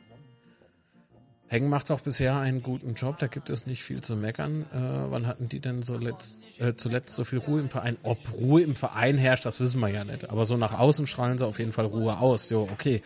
Heng 1.48 1.70
macht 1.70 1.90
auch 1.90 2.00
bisher 2.00 2.36
einen 2.36 2.62
guten 2.62 2.92
Job, 2.94 3.18
da 3.18 3.26
gibt 3.26 3.48
es 3.48 3.66
nicht 3.66 3.82
viel 3.82 4.02
zu 4.02 4.16
meckern. 4.16 4.66
Äh, 4.72 5.10
wann 5.10 5.26
hatten 5.26 5.48
die 5.48 5.60
denn 5.60 5.82
so 5.82 5.96
letzt, 5.96 6.38
äh, 6.58 6.74
zuletzt 6.74 7.14
so 7.14 7.24
viel 7.24 7.38
Ruhe 7.38 7.60
im 7.60 7.70
Verein? 7.70 7.96
Ob 8.02 8.18
Ruhe 8.38 8.60
im 8.62 8.74
Verein 8.74 9.16
herrscht, 9.16 9.46
das 9.46 9.58
wissen 9.58 9.80
wir 9.80 9.88
ja 9.88 10.04
nicht. 10.04 10.28
Aber 10.28 10.44
so 10.44 10.58
nach 10.58 10.78
außen 10.78 11.06
strahlen 11.06 11.38
sie 11.38 11.46
auf 11.46 11.58
jeden 11.58 11.72
Fall 11.72 11.86
Ruhe 11.86 12.18
aus. 12.18 12.50
Jo, 12.50 12.68
okay. 12.70 13.02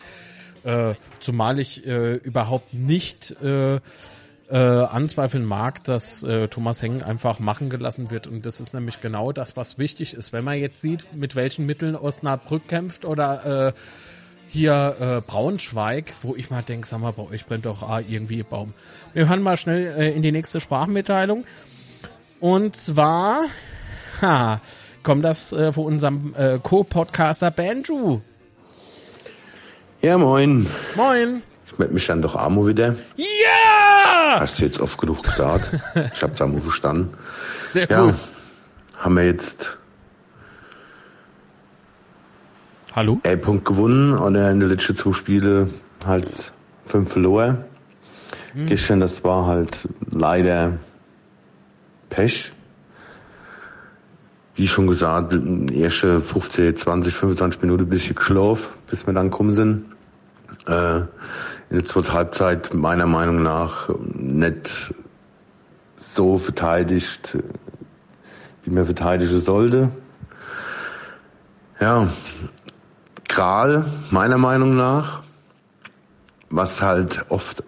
Äh, 0.65 0.95
zumal 1.19 1.59
ich 1.59 1.85
äh, 1.85 2.15
überhaupt 2.15 2.73
nicht 2.73 3.31
äh, 3.41 3.79
äh, 4.49 4.57
anzweifeln 4.57 5.45
mag, 5.45 5.83
dass 5.85 6.21
äh, 6.23 6.47
Thomas 6.47 6.81
Heng 6.81 7.01
einfach 7.01 7.39
machen 7.39 7.69
gelassen 7.69 8.11
wird. 8.11 8.27
Und 8.27 8.45
das 8.45 8.59
ist 8.59 8.73
nämlich 8.73 9.01
genau 9.01 9.31
das, 9.31 9.55
was 9.55 9.77
wichtig 9.77 10.13
ist. 10.13 10.33
Wenn 10.33 10.43
man 10.43 10.57
jetzt 10.57 10.81
sieht, 10.81 11.13
mit 11.15 11.35
welchen 11.35 11.65
Mitteln 11.65 11.95
Osnabrück 11.95 12.67
kämpft 12.67 13.05
oder 13.05 13.67
äh, 13.67 13.73
hier 14.47 14.95
äh, 14.99 15.21
Braunschweig, 15.29 16.13
wo 16.21 16.35
ich 16.35 16.49
mal 16.51 16.61
denke, 16.61 16.87
sag 16.87 16.99
mal, 16.99 17.11
bei 17.11 17.23
euch 17.23 17.45
brennt 17.45 17.65
doch 17.65 17.81
ah, 17.87 17.99
irgendwie 17.99 18.39
ein 18.41 18.45
Baum. 18.49 18.73
Wir 19.13 19.27
hören 19.27 19.41
mal 19.41 19.57
schnell 19.57 19.87
äh, 19.97 20.11
in 20.11 20.21
die 20.21 20.31
nächste 20.31 20.59
Sprachmitteilung. 20.59 21.45
Und 22.39 22.75
zwar 22.75 23.45
ha, 24.21 24.61
kommt 25.01 25.23
das 25.25 25.51
äh, 25.53 25.71
von 25.73 25.85
unserem 25.85 26.35
äh, 26.37 26.59
Co-Podcaster 26.61 27.51
Banju. 27.51 28.19
Ja, 30.01 30.17
moin. 30.17 30.67
Moin. 30.95 31.41
Ich 31.71 31.79
melde 31.79 31.93
mich 31.93 32.05
dann 32.05 32.21
doch 32.21 32.35
Amo 32.35 32.67
wieder. 32.67 32.95
Ja! 33.15 34.39
Hast 34.41 34.59
du 34.59 34.65
jetzt 34.65 34.79
oft 34.79 34.97
genug 34.99 35.23
gesagt. 35.23 35.79
ich 36.13 36.21
hab's 36.21 36.41
Amo 36.41 36.59
verstanden. 36.59 37.13
Sehr 37.63 37.87
Ja, 37.89 38.05
gut. 38.05 38.25
haben 38.99 39.15
wir 39.15 39.25
jetzt 39.25 39.77
Hallo? 42.95 43.19
einen 43.23 43.41
Punkt 43.41 43.65
gewonnen 43.65 44.15
oder 44.15 44.51
in 44.51 44.59
den 44.59 44.69
letzten 44.69 44.95
zwei 44.95 45.13
Spielen 45.13 45.73
halt 46.05 46.53
fünf 46.83 47.11
verloren. 47.13 47.63
Gestern, 48.67 48.99
das 48.99 49.23
war 49.23 49.47
halt 49.47 49.89
leider 50.11 50.77
Pech. 52.11 52.53
Wie 54.53 54.67
schon 54.67 54.85
gesagt, 54.85 55.33
erste 55.71 56.21
15, 56.21 56.77
20, 56.77 57.15
25 57.15 57.61
Minuten 57.63 57.83
ein 57.83 57.89
bisschen 57.89 58.13
geschlafen, 58.13 58.75
bis 58.87 59.07
wir 59.07 59.13
dann 59.15 59.31
gekommen 59.31 59.53
sind. 59.53 59.85
äh, 60.67 60.97
in 60.97 61.07
der 61.71 61.85
zweiten 61.85 62.13
Halbzeit 62.13 62.75
meiner 62.75 63.07
Meinung 63.07 63.41
nach 63.41 63.89
nicht 64.13 64.93
so 65.97 66.37
verteidigt, 66.37 67.39
wie 68.63 68.69
man 68.69 68.85
verteidigen 68.85 69.39
sollte. 69.39 69.89
Ja, 71.79 72.13
Kral, 73.33 73.85
meiner 74.11 74.37
Meinung 74.37 74.75
nach, 74.75 75.23
was 76.51 76.83
halt 76.83 77.25
oft 77.29 77.63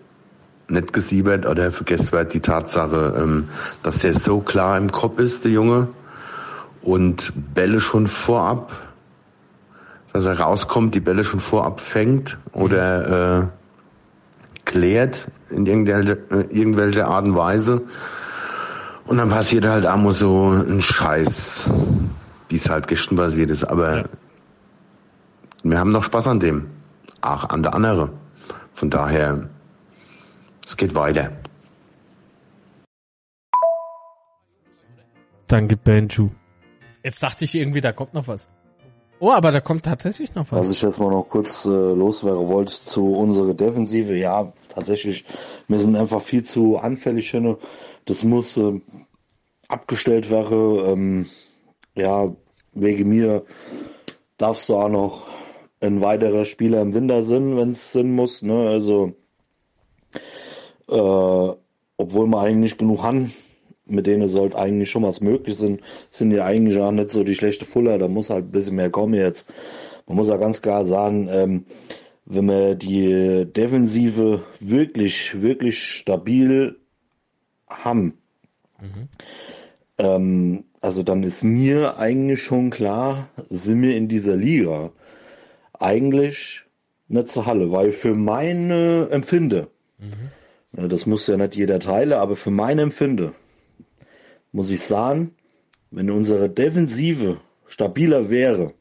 nicht 0.68 0.94
gesiebert 0.94 1.48
oder 1.48 1.72
vergessen 1.72 2.12
wird, 2.12 2.36
die 2.36 2.40
Tatsache, 2.40 3.16
ähm, 3.18 3.50
dass 3.82 3.98
der 3.98 4.14
so 4.14 4.42
klar 4.42 4.78
im 4.78 4.92
Kopf 4.92 5.18
ist, 5.18 5.44
der 5.44 5.50
Junge, 5.50 5.88
und 6.84 7.34
Bälle 7.56 7.80
schon 7.80 8.06
vorab, 8.06 8.74
dass 10.14 10.26
er 10.26 10.40
rauskommt, 10.40 10.94
die 10.94 11.00
Bälle 11.00 11.24
schon 11.24 11.40
vorab 11.40 11.80
fängt 11.80 12.38
oder 12.52 13.40
äh, 13.40 13.48
klärt 14.66 15.32
in 15.50 15.66
irgendwelche, 15.66 16.20
irgendwelche 16.52 17.08
Art 17.08 17.26
und 17.26 17.36
Weise. 17.36 17.82
Und 19.08 19.18
dann 19.18 19.30
passiert 19.30 19.66
halt 19.66 19.86
mal 19.86 20.12
so 20.12 20.50
ein 20.52 20.84
Scheiß, 20.84 21.72
wie 22.50 22.56
es 22.56 22.70
halt 22.70 22.88
gestern 22.88 23.16
basiert 23.16 23.50
ist. 23.50 23.64
Aber. 23.64 24.06
Wir 25.72 25.80
haben 25.80 25.90
noch 25.90 26.04
Spaß 26.04 26.28
an 26.28 26.40
dem. 26.40 26.70
Auch 27.22 27.50
an 27.50 27.64
der 27.64 27.74
andere. 27.74 28.12
Von 28.74 28.92
daher, 28.92 29.50
es 30.66 30.78
geht 30.78 30.94
weiter. 30.94 31.32
Danke, 35.48 35.76
Benju. 35.76 36.30
Jetzt 37.04 37.22
dachte 37.24 37.46
ich 37.46 37.56
irgendwie, 37.56 37.82
da 37.82 37.92
kommt 37.92 38.14
noch 38.14 38.28
was. 38.28 38.48
Oh, 39.20 39.32
aber 39.32 39.52
da 39.52 39.60
kommt 39.60 39.86
tatsächlich 39.86 40.36
noch 40.36 40.52
was. 40.52 40.60
Was 40.60 40.72
ich 40.72 40.82
jetzt 40.82 41.00
mal 41.00 41.10
noch 41.10 41.24
kurz 41.24 41.66
äh, 41.66 41.70
loswerden 41.70 42.48
wollte 42.48 42.74
zu 42.74 43.14
unserer 43.14 43.54
Defensive. 43.54 44.16
Ja, 44.16 44.54
tatsächlich, 44.70 45.26
wir 45.68 45.80
sind 45.80 45.96
einfach 45.96 46.22
viel 46.22 46.44
zu 46.44 46.78
anfällig. 46.78 47.32
Hin. 47.32 47.58
Das 48.06 48.24
muss 48.24 48.58
äh, 48.58 48.82
abgestellt 49.68 50.30
werden. 50.30 50.86
Ähm, 50.86 51.26
ja, 51.96 52.32
wegen 52.74 53.10
mir 53.10 53.46
darfst 54.38 54.70
du 54.70 54.76
auch 54.76 54.90
noch 54.90 55.35
ein 55.88 56.02
weiterer 56.02 56.46
Spieler 56.46 56.82
im 56.82 56.94
Winter 56.94 57.24
sind, 57.24 57.58
wenn 57.58 57.72
es 57.72 57.92
Sinn 57.92 58.12
muss. 58.12 58.42
Ne? 58.42 58.68
Also, 58.68 59.14
äh, 60.90 61.56
obwohl 61.98 62.28
wir 62.28 62.40
eigentlich 62.40 62.72
nicht 62.72 62.78
genug 62.78 63.04
haben, 63.04 63.34
mit 63.88 64.08
denen 64.08 64.28
sollte 64.28 64.58
eigentlich 64.58 64.90
schon 64.90 65.04
was 65.04 65.22
möglich 65.22 65.58
sein, 65.58 65.80
sind 66.10 66.32
ja 66.32 66.46
eigentlich 66.46 66.78
auch 66.80 66.92
nicht 66.92 67.12
so 67.12 67.24
die 67.24 67.36
schlechte 67.36 67.66
Fuller, 67.66 67.98
da 67.98 68.08
muss 68.08 68.30
halt 68.30 68.46
ein 68.46 68.52
bisschen 68.52 68.76
mehr 68.76 68.90
kommen 68.90 69.14
jetzt. 69.14 69.52
Man 70.08 70.18
muss 70.18 70.28
ja 70.28 70.38
ganz 70.38 70.62
klar 70.62 70.86
sagen, 70.86 71.28
ähm, 71.32 71.66
wenn 72.26 72.46
wir 72.46 72.76
die 72.76 73.46
Defensive 73.46 74.44
wirklich, 74.60 75.42
wirklich 75.42 75.84
stabil 75.84 76.78
haben, 77.68 78.18
mhm. 78.82 79.08
ähm, 80.00 80.64
also 80.82 81.04
dann 81.04 81.24
ist 81.24 81.44
mir 81.44 81.98
eigentlich 81.98 82.42
schon 82.42 82.70
klar, 82.70 83.30
sind 83.48 83.82
wir 83.82 83.96
in 83.96 84.08
dieser 84.08 84.36
Liga 84.36 84.92
eigentlich 85.82 86.64
nicht 87.08 87.30
zur 87.30 87.46
Halle, 87.46 87.72
weil 87.72 87.92
für 87.92 88.16
meine 88.16 89.10
Empfinde, 89.12 89.70
mhm. 90.00 90.90
das 90.90 91.06
muss 91.06 91.28
ja 91.28 91.38
nicht 91.38 91.56
jeder 91.56 91.80
teilen, 91.80 92.14
aber 92.14 92.36
für 92.36 92.52
mein 92.52 92.80
Empfinde, 92.80 93.34
muss 94.52 94.70
ich 94.70 94.82
sagen, 94.82 95.36
wenn 95.92 96.10
unsere 96.10 96.50
Defensive 96.50 97.40
stabiler 97.68 98.30
wäre, 98.30 98.74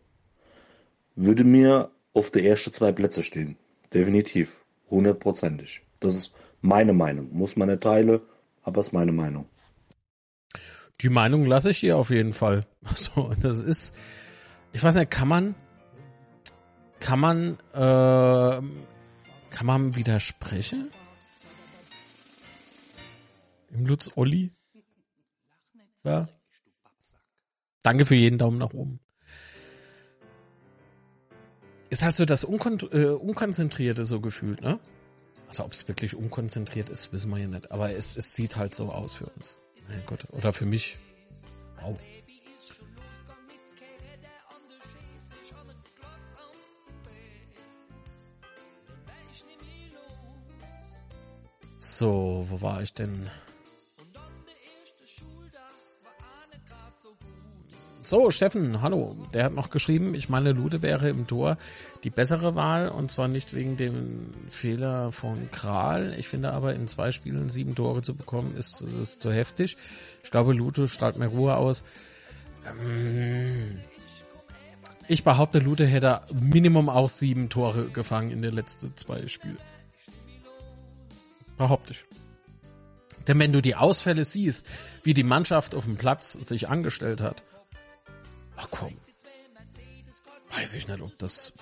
würde 1.17 1.45
mir 1.45 1.91
auf 2.13 2.31
der 2.31 2.45
ersten 2.45 2.73
zwei 2.73 2.93
Plätze 2.93 3.23
stehen. 3.23 3.57
Definitiv. 3.93 4.65
Hundertprozentig. 4.91 5.83
Das 6.01 6.15
ist 6.15 6.35
meine 6.61 6.93
Meinung. 6.93 7.29
Muss 7.33 7.57
man 7.57 7.69
nicht 7.69 7.83
teilen, 7.83 8.21
aber 8.63 8.81
ist 8.81 8.93
meine 8.93 9.13
Meinung. 9.13 9.47
Die 11.01 11.09
Meinung 11.09 11.45
lasse 11.47 11.71
ich 11.71 11.79
hier 11.79 11.97
auf 11.97 12.11
jeden 12.11 12.33
Fall. 12.33 12.67
So, 12.95 13.33
das 13.41 13.61
ist, 13.61 13.95
ich 14.73 14.83
weiß 14.83 14.95
nicht, 14.97 15.11
kann 15.11 15.29
man, 15.29 15.55
kann 17.05 17.21
man, 17.21 17.59
äh, 17.75 18.63
kann 19.51 19.67
man 19.67 19.95
widersprechen? 19.95 20.91
Im 23.71 23.85
Lutz 23.85 24.11
Olli? 24.15 24.53
Ja. 26.03 26.29
Danke 27.83 28.07
für 28.07 28.15
jeden 28.15 28.39
Daumen 28.39 28.57
nach 28.57 28.73
oben. 28.73 29.01
Ist 31.91 32.03
halt 32.03 32.15
so 32.15 32.25
das 32.25 32.43
Unkon 32.43 32.79
äh, 32.93 33.09
Unkonzentrierte 33.09 34.07
so 34.07 34.23
gefühlt, 34.23 34.63
ne? 34.63 34.81
Also 35.49 35.63
ob 35.65 35.73
es 35.73 35.87
wirklich 35.87 36.15
unkonzentriert 36.17 36.89
ist, 36.89 37.13
wissen 37.13 37.31
wir 37.31 37.39
ja 37.39 37.49
nicht. 37.49 37.71
Aber 37.71 37.95
es, 37.95 38.17
es 38.17 38.35
sieht 38.35 38.57
halt 38.57 38.75
so 38.75 38.89
aus 38.89 39.13
für 39.13 39.27
uns. 39.27 39.59
Mein 39.89 40.03
Gott. 40.07 40.25
Oder 40.31 40.55
für 40.55 40.65
mich. 40.65 40.97
Wow. 41.83 41.99
So, 51.97 52.45
wo 52.51 52.61
war 52.61 52.83
ich 52.83 52.93
denn? 52.93 53.31
So, 58.01 58.31
Steffen, 58.33 58.83
hallo. 58.83 59.17
Der 59.33 59.45
hat 59.45 59.53
noch 59.53 59.71
geschrieben, 59.71 60.17
ich 60.17 60.29
meine, 60.29 60.51
Lude 60.51 60.83
wäre 60.83 61.09
im 61.09 61.29
Tor 61.29 61.57
die 62.03 62.11
bessere 62.11 62.57
Wahl 62.57 62.89
und 62.89 63.13
zwar 63.13 63.29
nicht 63.29 63.55
wegen 63.55 63.77
dem 63.77 64.35
Fehler 64.51 65.13
von 65.13 65.53
Kral. 65.53 66.17
Ich 66.19 66.27
finde 66.27 66.53
aber 66.53 66.75
in 66.75 66.89
zwei 66.89 67.13
Spielen 67.13 67.49
sieben 67.49 67.77
Tore 67.77 68.03
zu 68.03 68.17
bekommen 68.17 68.57
ist, 68.59 68.81
ist 68.81 69.23
zu 69.23 69.33
heftig. 69.33 69.77
Ich 70.25 70.33
glaube, 70.33 70.53
Lute 70.53 70.89
strahlt 70.89 71.17
mehr 71.17 71.29
Ruhe 71.29 71.57
aus. 71.57 71.85
Ähm, 72.67 73.79
ich 75.07 75.23
behaupte, 75.23 75.61
Lute 75.61 75.87
hätte 75.87 76.23
Minimum 76.33 76.89
auch 76.89 77.09
sieben 77.09 77.51
Tore 77.51 77.89
gefangen 77.89 78.33
in 78.33 78.43
den 78.43 78.53
letzten 78.53 78.97
zwei 78.97 79.29
Spielen. 79.29 79.59
Behaupte 81.57 81.93
ich. 81.93 82.05
Denn 83.27 83.39
wenn 83.39 83.53
du 83.53 83.63
die 83.63 83.75
Ausfälle 83.75 84.25
siehst, 84.25 84.67
wie 85.03 85.15
die 85.15 85.23
Mannschaft 85.23 85.75
auf 85.75 85.85
dem 85.85 85.97
Platz 85.97 86.33
sich 86.33 86.69
angestellt 86.69 87.21
hat, 87.21 87.43
Ach 88.57 88.69
komm. 88.71 88.95
Weiß 90.51 90.75
ich 90.75 90.87
nicht, 90.87 91.01
ob 91.01 91.17
das. 91.19 91.53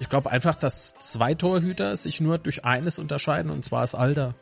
Ich 0.00 0.08
glaube 0.08 0.30
einfach, 0.30 0.54
dass 0.54 0.94
zwei 0.94 1.34
Torhüter 1.34 1.96
sich 1.96 2.20
nur 2.20 2.38
durch 2.38 2.64
eines 2.64 2.98
unterscheiden 2.98 3.50
und 3.50 3.64
zwar 3.64 3.82
das 3.82 3.94
Alter. 3.94 4.34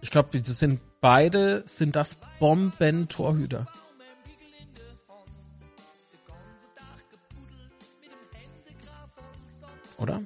Ich 0.00 0.10
glaube, 0.10 0.40
das 0.40 0.58
sind 0.58 0.80
beide 1.00 1.62
sind 1.66 1.94
das 1.96 2.16
Bomben-Torhüter. 2.38 3.66
Oder? 9.98 10.22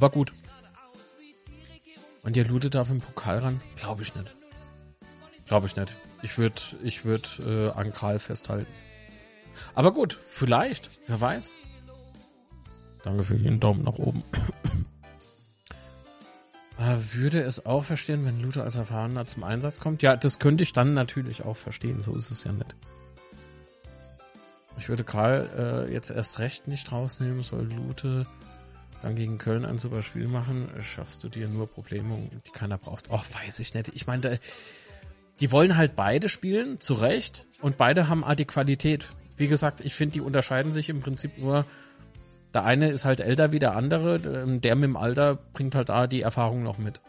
Aber 0.00 0.08
gut. 0.08 0.32
Und 2.22 2.34
der 2.34 2.46
Lude 2.46 2.70
darf 2.70 2.88
im 2.88 3.00
Pokal 3.00 3.38
ran? 3.40 3.60
Glaube 3.76 4.02
ich 4.02 4.14
nicht. 4.14 4.34
Glaube 5.46 5.66
ich 5.66 5.76
nicht. 5.76 5.94
Ich 6.22 6.38
würde 6.38 6.58
ich 6.82 7.04
würd, 7.04 7.38
äh, 7.44 7.68
an 7.68 7.92
Kral 7.92 8.18
festhalten. 8.18 8.72
Aber 9.74 9.92
gut, 9.92 10.14
vielleicht. 10.14 10.88
Wer 11.06 11.20
weiß. 11.20 11.54
Danke 13.04 13.24
für 13.24 13.34
den 13.36 13.60
Daumen 13.60 13.84
nach 13.84 13.98
oben. 13.98 14.24
würde 17.12 17.42
es 17.42 17.66
auch 17.66 17.84
verstehen, 17.84 18.24
wenn 18.24 18.40
Luther 18.40 18.64
als 18.64 18.76
Erfahrener 18.76 19.26
zum 19.26 19.44
Einsatz 19.44 19.80
kommt? 19.80 20.00
Ja, 20.00 20.16
das 20.16 20.38
könnte 20.38 20.62
ich 20.62 20.72
dann 20.72 20.94
natürlich 20.94 21.44
auch 21.44 21.58
verstehen. 21.58 22.00
So 22.00 22.16
ist 22.16 22.30
es 22.30 22.42
ja 22.44 22.52
nicht. 22.52 22.74
Ich 24.78 24.88
würde 24.88 25.04
Karl 25.04 25.86
äh, 25.88 25.92
jetzt 25.92 26.10
erst 26.10 26.38
recht 26.38 26.68
nicht 26.68 26.90
rausnehmen, 26.90 27.42
soll 27.42 27.70
Lute 27.70 28.26
dann 29.02 29.16
gegen 29.16 29.38
Köln 29.38 29.64
ein 29.64 29.78
super 29.78 30.02
Spiel 30.02 30.28
machen, 30.28 30.68
schaffst 30.82 31.24
du 31.24 31.28
dir 31.28 31.48
nur 31.48 31.66
Probleme, 31.68 32.30
die 32.46 32.50
keiner 32.50 32.78
braucht. 32.78 33.10
Och, 33.10 33.24
weiß 33.32 33.60
ich 33.60 33.74
nicht. 33.74 33.92
Ich 33.94 34.06
meine, 34.06 34.38
die 35.40 35.50
wollen 35.50 35.76
halt 35.76 35.96
beide 35.96 36.28
spielen, 36.28 36.80
zu 36.80 36.94
Recht, 36.94 37.46
und 37.60 37.76
beide 37.76 38.08
haben 38.08 38.24
die 38.36 38.44
Qualität. 38.44 39.08
Wie 39.36 39.48
gesagt, 39.48 39.80
ich 39.80 39.94
finde, 39.94 40.14
die 40.14 40.20
unterscheiden 40.20 40.72
sich 40.72 40.88
im 40.88 41.00
Prinzip 41.00 41.38
nur. 41.38 41.64
Der 42.52 42.64
eine 42.64 42.90
ist 42.90 43.04
halt 43.04 43.20
älter 43.20 43.52
wie 43.52 43.58
der 43.58 43.76
andere, 43.76 44.18
der 44.18 44.44
mit 44.46 44.64
dem 44.64 44.96
Alter 44.96 45.36
bringt 45.52 45.74
halt 45.74 45.88
da 45.88 46.06
die 46.06 46.22
Erfahrung 46.22 46.62
noch 46.62 46.78
mit. 46.78 47.00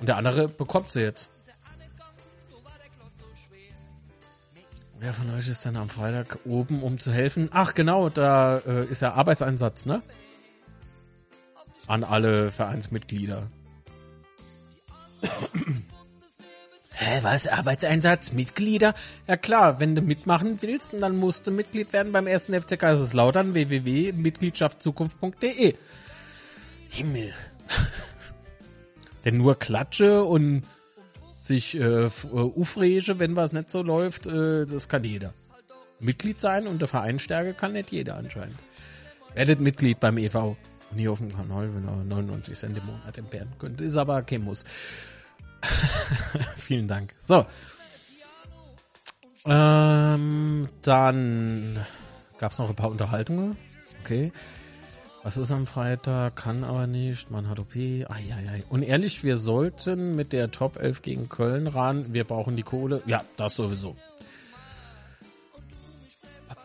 Und 0.00 0.08
der 0.08 0.16
andere 0.16 0.48
bekommt 0.48 0.90
sie 0.90 1.00
jetzt. 1.00 1.28
Wer 4.98 5.14
von 5.14 5.30
euch 5.34 5.48
ist 5.48 5.64
denn 5.64 5.76
am 5.76 5.88
Freitag 5.88 6.40
oben, 6.44 6.82
um 6.82 6.98
zu 6.98 7.12
helfen? 7.12 7.48
Ach 7.52 7.72
genau, 7.72 8.10
da 8.10 8.58
äh, 8.58 8.84
ist 8.84 9.00
ja 9.00 9.14
Arbeitseinsatz, 9.14 9.86
ne? 9.86 10.02
An 11.90 12.04
alle 12.04 12.52
Vereinsmitglieder. 12.52 13.50
Hä, 16.92 17.22
was? 17.22 17.46
Arbeitseinsatz? 17.46 18.32
Mitglieder? 18.32 18.94
Ja 19.26 19.36
klar, 19.36 19.80
wenn 19.80 19.94
du 19.94 20.02
mitmachen 20.02 20.58
willst, 20.60 20.92
dann 21.00 21.16
musst 21.16 21.46
du 21.46 21.50
Mitglied 21.50 21.92
werden 21.92 22.12
beim 22.12 22.26
ersten 22.26 22.54
FC 22.54 22.78
Kaiserslautern 22.78 23.54
www.mitgliedschaftszukunft.de. 23.54 25.74
Himmel. 26.90 27.32
Denn 29.24 29.38
nur 29.38 29.58
Klatsche 29.58 30.24
und 30.24 30.62
sich 31.38 31.76
äh, 31.76 32.04
äh, 32.04 32.10
aufrege, 32.10 33.18
wenn 33.18 33.34
was 33.34 33.52
nicht 33.52 33.70
so 33.70 33.82
läuft, 33.82 34.26
äh, 34.26 34.66
das 34.66 34.88
kann 34.88 35.04
jeder. 35.04 35.32
Mitglied 35.98 36.40
sein 36.40 36.66
und 36.66 36.80
der 36.80 36.88
Vereinstärke 36.88 37.54
kann 37.54 37.72
nicht 37.72 37.90
jeder 37.90 38.16
anscheinend. 38.16 38.58
Werdet 39.34 39.60
Mitglied 39.60 40.00
beim 40.00 40.18
EV. 40.18 40.56
Und 40.90 40.98
hier 40.98 41.12
auf 41.12 41.18
dem 41.18 41.34
Kanal, 41.34 41.72
wenn 41.74 41.84
ihr 41.84 42.04
99 42.04 42.56
Cent 42.56 42.76
im 42.76 42.86
Monat 42.86 43.16
entbehren 43.16 43.52
könnt. 43.58 43.80
Ist 43.80 43.96
aber 43.96 44.22
kein 44.22 44.42
Muss. 44.42 44.64
Vielen 46.56 46.88
Dank. 46.88 47.14
So. 47.22 47.46
Ähm, 49.46 50.68
dann 50.82 51.86
gab 52.38 52.52
es 52.52 52.58
noch 52.58 52.68
ein 52.68 52.76
paar 52.76 52.90
Unterhaltungen. 52.90 53.56
Okay. 54.02 54.32
Was 55.22 55.36
ist 55.36 55.52
am 55.52 55.66
Freitag? 55.66 56.36
Kann 56.36 56.64
aber 56.64 56.86
nicht. 56.86 57.30
Man 57.30 57.48
hat 57.48 57.60
OP. 57.60 57.76
Eieiei. 57.76 58.64
Und 58.70 58.82
ehrlich, 58.82 59.22
wir 59.22 59.36
sollten 59.36 60.16
mit 60.16 60.32
der 60.32 60.50
Top 60.50 60.76
11 60.76 61.02
gegen 61.02 61.28
Köln 61.28 61.66
ran. 61.66 62.14
Wir 62.14 62.24
brauchen 62.24 62.56
die 62.56 62.62
Kohle. 62.62 63.02
Ja, 63.06 63.22
das 63.36 63.54
sowieso. 63.54 63.96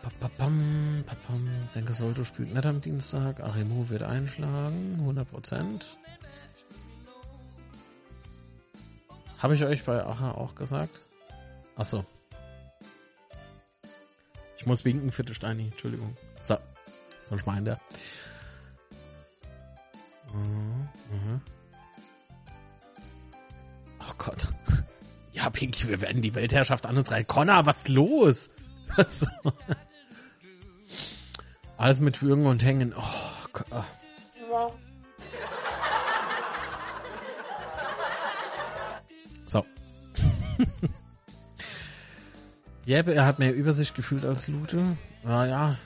Papapam, 0.06 1.02
papam. 1.04 1.68
Denke, 1.74 1.92
Solto 1.92 2.22
spielt 2.22 2.54
nicht 2.54 2.64
am 2.64 2.80
Dienstag. 2.80 3.40
Arimu 3.40 3.88
wird 3.88 4.04
einschlagen. 4.04 4.98
100 5.00 5.28
Prozent. 5.28 5.98
Habe 9.38 9.54
ich 9.54 9.64
euch 9.64 9.82
bei 9.82 10.04
Acha 10.04 10.30
auch 10.30 10.54
gesagt? 10.54 11.00
Ach 11.74 11.84
so. 11.84 12.04
Ich 14.58 14.66
muss 14.66 14.84
winken 14.84 15.10
für 15.10 15.24
die 15.24 15.34
Steini. 15.34 15.64
Entschuldigung. 15.64 16.16
So. 16.40 16.56
Sonst 17.24 17.44
meint 17.44 17.66
er. 17.66 17.80
Mhm, 20.32 20.88
mhm. 21.10 21.40
Oh 24.00 24.14
Gott. 24.18 24.46
Ja, 25.32 25.50
Pinky, 25.50 25.86
wir 25.88 26.00
werden 26.00 26.22
die 26.22 26.34
Weltherrschaft 26.34 26.86
an 26.86 26.96
uns 26.96 27.12
rein. 27.12 27.26
Connor, 27.26 27.66
was 27.66 27.78
ist 27.78 27.88
los? 27.88 28.50
So. 29.06 29.26
Alles 31.76 32.00
mit 32.00 32.22
Würgen 32.22 32.46
und 32.46 32.64
Hängen. 32.64 32.94
Oh 32.96 33.48
Gott. 33.52 33.66
ah. 33.70 33.84
So. 39.44 39.64
Jeppe, 42.86 43.14
er 43.14 43.26
hat 43.26 43.38
mehr 43.38 43.54
Übersicht 43.54 43.94
gefühlt 43.94 44.24
als 44.24 44.48
Lute. 44.48 44.96
Ja, 45.24 45.46
ja. 45.46 45.76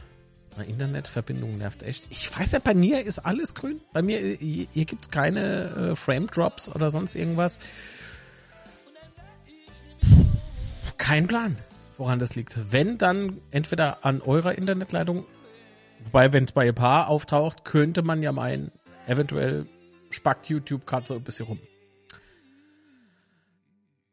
Na, 0.56 0.64
Internetverbindung 0.64 1.58
nervt 1.58 1.82
echt. 1.82 2.06
Ich 2.10 2.36
weiß 2.36 2.52
ja, 2.52 2.58
bei 2.58 2.74
mir 2.74 3.04
ist 3.04 3.18
alles 3.20 3.54
grün. 3.54 3.80
Bei 3.92 4.02
mir, 4.02 4.18
hier, 4.20 4.66
hier 4.72 4.84
gibt's 4.84 5.10
keine 5.10 5.92
äh, 5.92 5.96
Frame-Drops 5.96 6.68
oder 6.74 6.90
sonst 6.90 7.14
irgendwas. 7.14 7.58
Kein 10.98 11.26
Plan, 11.26 11.56
woran 11.98 12.18
das 12.18 12.36
liegt. 12.36 12.58
Wenn, 12.72 12.98
dann 12.98 13.38
entweder 13.50 14.04
an 14.04 14.20
eurer 14.20 14.56
Internetleitung. 14.56 15.26
Wobei, 16.04 16.32
wenn 16.32 16.44
es 16.44 16.52
bei 16.52 16.68
ein 16.68 16.74
paar 16.74 17.08
auftaucht, 17.08 17.64
könnte 17.64 18.02
man 18.02 18.22
ja 18.22 18.32
meinen, 18.32 18.72
eventuell 19.06 19.66
spackt 20.10 20.48
YouTube 20.48 20.86
gerade 20.86 21.06
so 21.06 21.14
ein 21.14 21.22
bisschen 21.22 21.46
rum. 21.46 21.60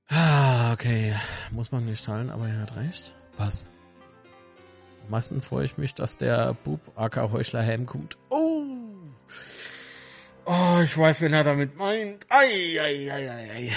Ah, 0.10 0.74
okay. 0.74 1.16
Muss 1.52 1.72
man 1.72 1.86
nicht 1.86 2.06
teilen, 2.06 2.30
aber 2.30 2.48
er 2.48 2.62
hat 2.62 2.76
recht. 2.78 3.14
Was? 3.38 3.66
Am 5.04 5.12
meisten 5.12 5.42
freue 5.42 5.66
ich 5.66 5.78
mich, 5.78 5.94
dass 5.96 6.18
der 6.18 6.54
Bub 6.54 6.80
AK 6.96 7.32
Heuchler 7.32 7.64
heimkommt. 7.64 8.18
Oh! 8.30 8.64
Oh, 10.46 10.80
ich 10.82 10.98
weiß, 10.98 11.22
wen 11.22 11.34
er 11.34 11.44
damit 11.44 11.76
meint. 11.76 12.26
Ei, 12.30 12.80
ei, 12.80 13.12
ei, 13.12 13.30
ei, 13.30 13.50
ei. 13.52 13.72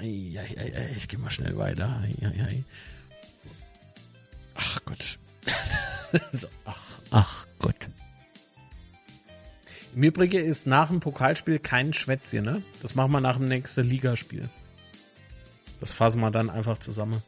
Ei, 0.00 0.38
ei, 0.38 0.56
ei, 0.56 0.72
ei. 0.74 0.94
Ich 0.96 1.06
gehe 1.06 1.18
mal 1.18 1.30
schnell 1.30 1.56
weiter. 1.56 2.02
Ei, 2.02 2.26
ei, 2.26 2.40
ei. 2.40 2.64
Ach 4.54 4.80
Gott. 4.84 5.18
ach, 6.64 6.76
ach 7.10 7.47
Gott. 7.58 7.88
Im 9.94 10.02
Übrigen 10.02 10.44
ist 10.44 10.66
nach 10.66 10.88
dem 10.88 11.00
Pokalspiel 11.00 11.58
kein 11.58 11.92
Schwätzchen, 11.92 12.44
ne? 12.44 12.62
Das 12.82 12.94
machen 12.94 13.12
wir 13.12 13.20
nach 13.20 13.36
dem 13.36 13.46
nächsten 13.46 13.84
Ligaspiel. 13.84 14.48
Das 15.80 15.94
fassen 15.94 16.20
wir 16.20 16.30
dann 16.30 16.50
einfach 16.50 16.78
zusammen. 16.78 17.22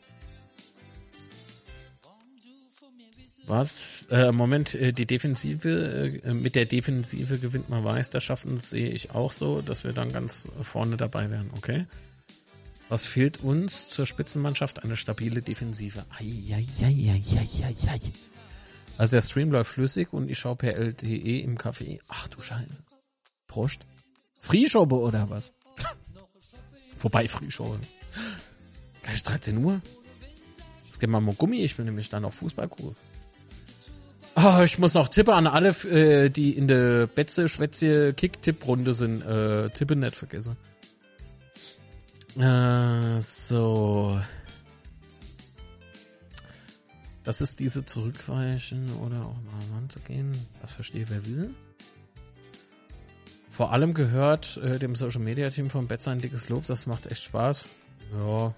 Was? 3.47 4.07
Äh, 4.11 4.31
Moment, 4.31 4.75
äh, 4.77 4.93
die 4.93 5.07
Defensive, 5.07 6.21
äh, 6.23 6.33
mit 6.33 6.55
der 6.55 6.67
Defensive 6.67 7.39
gewinnt 7.39 7.69
man 7.69 7.83
Meisterschaften, 7.83 8.61
sehe 8.61 8.91
ich 8.91 9.11
auch 9.11 9.33
so, 9.33 9.61
dass 9.61 9.83
wir 9.83 9.93
dann 9.93 10.13
ganz 10.13 10.47
vorne 10.63 10.97
dabei 10.97 11.29
wären, 11.31 11.51
okay? 11.57 11.87
Was 12.89 13.07
fehlt 13.07 13.41
uns 13.41 13.89
zur 13.89 14.07
Spitzenmannschaft? 14.07 14.85
Eine 14.85 14.97
stabile 14.97 15.43
Defensive. 15.43 16.05
Eieieiei. 16.19 17.23
Also 19.01 19.17
der 19.17 19.23
Stream 19.23 19.51
läuft 19.51 19.73
flüssig 19.73 20.13
und 20.13 20.31
ich 20.31 20.39
schaue 20.39 20.57
per 20.57 20.77
LTE 20.77 21.41
im 21.41 21.57
Café. 21.57 22.01
Ach 22.07 22.29
du 22.29 22.43
Scheiße. 22.43 22.85
Prost. 23.47 23.81
Frühschobe 24.43 24.95
oder 24.95 25.31
was? 25.31 25.55
Vorbei 26.97 27.27
Frühschobe. 27.27 27.79
Gleich 29.03 29.23
13 29.23 29.57
Uhr. 29.65 29.81
Jetzt 30.85 31.01
gehen 31.01 31.11
wir 31.13 31.19
mal 31.19 31.35
Gummi, 31.35 31.63
ich 31.63 31.79
will 31.79 31.87
nämlich 31.87 32.11
dann 32.11 32.27
auf 32.27 32.35
Fußball 32.35 32.69
gucken. 32.69 32.95
Ah, 34.35 34.65
ich 34.65 34.79
muss 34.79 34.93
noch 34.93 35.09
tippen 35.09 35.33
an 35.33 35.47
alle, 35.47 35.71
äh, 35.85 36.29
die 36.29 36.55
in 36.55 36.69
der 36.69 37.07
Betze, 37.07 37.49
Schwätze, 37.49 38.13
Kick-Tipp-Runde 38.13 38.93
sind. 38.93 39.23
Äh, 39.23 39.71
Tippe 39.71 39.97
nicht 39.97 40.15
vergessen. 40.15 40.59
Äh, 42.39 43.19
so. 43.23 44.21
Das 47.25 47.41
ist 47.41 47.61
diese 47.61 47.85
Zurückweichen 47.85 48.91
oder 48.97 49.27
auch 49.27 49.37
mal 49.43 49.75
ranzugehen. 49.75 50.33
Das 50.61 50.73
verstehe 50.73 51.09
wer 51.09 51.27
will. 51.27 51.55
Vor 53.51 53.73
allem 53.73 53.93
gehört 53.93 54.57
äh, 54.59 54.79
dem 54.79 54.95
Social 54.95 55.21
Media 55.21 55.51
Team 55.51 55.69
von 55.69 55.87
Betzer 55.87 56.13
ein 56.13 56.21
dickes 56.21 56.49
Lob. 56.49 56.67
Das 56.67 56.87
macht 56.87 57.07
echt 57.07 57.23
Spaß. 57.25 57.65
Ja. 58.13 58.55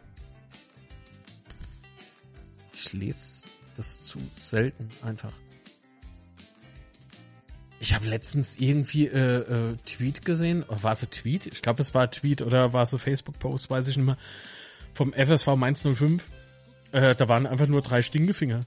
Ich 2.73 2.93
lese 2.93 3.43
das 3.77 4.05
zu 4.05 4.19
selten 4.41 4.89
einfach. 5.03 5.33
Ich 7.81 7.95
habe 7.95 8.07
letztens 8.07 8.57
irgendwie 8.61 9.09
äh, 9.09 9.39
äh, 9.39 9.77
Tweet 9.85 10.25
gesehen. 10.25 10.63
Oder 10.63 10.85
war 10.85 10.93
es 10.93 11.03
ein 11.03 11.11
Tweet? 11.11 11.47
Ich 11.47 11.63
glaube, 11.63 11.83
es 11.83 11.95
war 11.95 12.03
ein 12.05 12.11
Tweet 12.13 12.41
oder 12.41 12.73
war 12.73 12.85
es 12.85 12.93
ein 12.93 13.01
Facebook-Post, 13.01 13.71
weiß 13.71 13.89
ich 13.89 13.97
nicht 13.97 14.07
mehr. 14.07 14.19
Vom 14.95 15.13
FSV 15.13 15.57
Mainz 15.57 15.83
05. 15.83 16.23
Äh, 16.93 17.14
da 17.14 17.28
waren 17.28 17.47
einfach 17.47 17.66
nur 17.66 17.82
drei 17.82 18.02
Stinkefinger. 18.02 18.64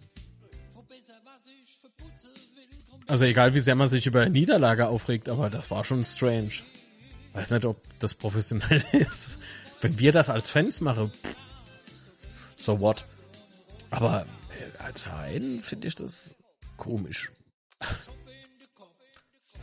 Also 3.08 3.26
egal, 3.26 3.54
wie 3.54 3.60
sehr 3.60 3.76
man 3.76 3.88
sich 3.88 4.08
über 4.08 4.28
Niederlage 4.30 4.88
aufregt, 4.88 5.30
aber 5.30 5.52
das 5.52 5.70
war 5.70 5.84
schon 5.84 6.04
strange. 6.04 6.50
Weiß 7.34 7.52
nicht, 7.52 7.66
ob 7.66 7.78
das 8.00 8.16
professionell 8.16 8.84
ist. 8.92 9.40
Wenn 9.82 10.00
wir 10.00 10.12
das 10.12 10.30
als 10.30 10.50
Fans 10.50 10.82
machen, 10.82 11.12
so 12.58 12.80
what? 12.80 13.06
Aber 13.92 14.26
äh, 14.50 14.84
als 14.84 15.02
Verein 15.02 15.62
finde 15.62 15.88
ich 15.88 15.96
das 15.96 16.36
komisch. 16.78 17.32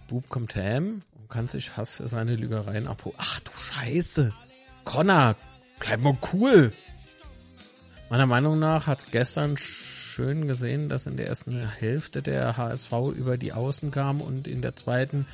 Bub 0.07 0.29
kommt 0.29 0.55
heim 0.55 1.03
und 1.15 1.29
kann 1.29 1.49
sich 1.49 1.77
Hass 1.77 1.97
für 1.97 2.07
seine 2.07 2.37
Lügereien 2.37 2.87
abholen. 2.87 3.17
Ach 3.19 3.41
du 3.41 3.51
Scheiße. 3.57 4.33
Connor, 4.85 5.37
bleib 5.81 6.01
mal 6.01 6.17
cool. 6.33 6.73
Meiner 8.13 8.27
Meinung 8.27 8.59
nach 8.59 8.89
hat 8.89 9.11
gestern 9.11 9.57
schön 9.57 10.47
gesehen, 10.47 10.91
dass 10.91 11.07
in 11.07 11.17
der 11.17 11.29
ersten 11.29 11.67
Hälfte 11.67 12.21
der 12.21 12.59
HSV 12.59 12.93
über 13.17 13.39
die 13.39 13.55
Außen 13.55 13.91
kam 13.91 14.21
und 14.21 14.47
in 14.47 14.61
der 14.61 14.77
zweiten 14.77 15.25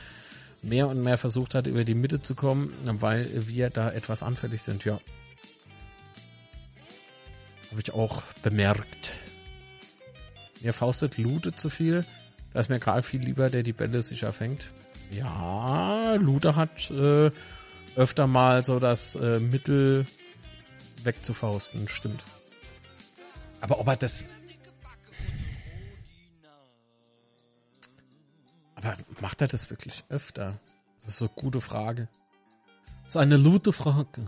mehr 0.62 0.86
und 0.86 1.02
mehr 1.02 1.18
versucht 1.18 1.56
hat, 1.56 1.66
über 1.66 1.82
die 1.82 1.96
Mitte 1.96 2.22
zu 2.22 2.36
kommen, 2.36 2.72
weil 2.84 3.48
wir 3.48 3.70
da 3.70 3.90
etwas 3.90 4.22
anfällig 4.22 4.62
sind, 4.62 4.84
ja. 4.84 5.00
Habe 7.72 7.80
ich 7.80 7.92
auch 7.92 8.22
bemerkt. 8.44 9.10
Mir 10.60 10.72
faustet 10.72 11.18
Lute 11.18 11.56
zu 11.56 11.70
viel. 11.70 12.04
Da 12.52 12.60
ist 12.60 12.70
mir 12.70 12.78
Karl 12.78 13.02
viel 13.02 13.22
lieber, 13.22 13.50
der 13.50 13.64
die 13.64 13.72
Bälle 13.72 14.02
sicher 14.02 14.32
fängt. 14.32 14.70
Ja, 15.10 16.14
Lute 16.14 16.54
hat 16.54 16.92
äh, 16.92 17.32
öfter 17.96 18.28
mal 18.28 18.64
so 18.64 18.78
das 18.78 19.16
äh, 19.16 19.40
Mittel 19.40 20.06
wegzufausten, 21.02 21.88
stimmt. 21.88 22.22
Aber 23.60 23.80
ob 23.80 23.86
er 23.86 23.96
das. 23.96 24.24
Aber 28.74 28.96
macht 29.20 29.40
er 29.40 29.48
das 29.48 29.70
wirklich 29.70 30.04
öfter? 30.08 30.60
Das 31.04 31.14
ist 31.14 31.22
eine 31.22 31.30
gute 31.34 31.60
Frage. 31.60 32.08
Das 33.04 33.14
ist 33.14 33.16
eine 33.16 33.36
lute 33.36 33.72
Frage. 33.72 34.26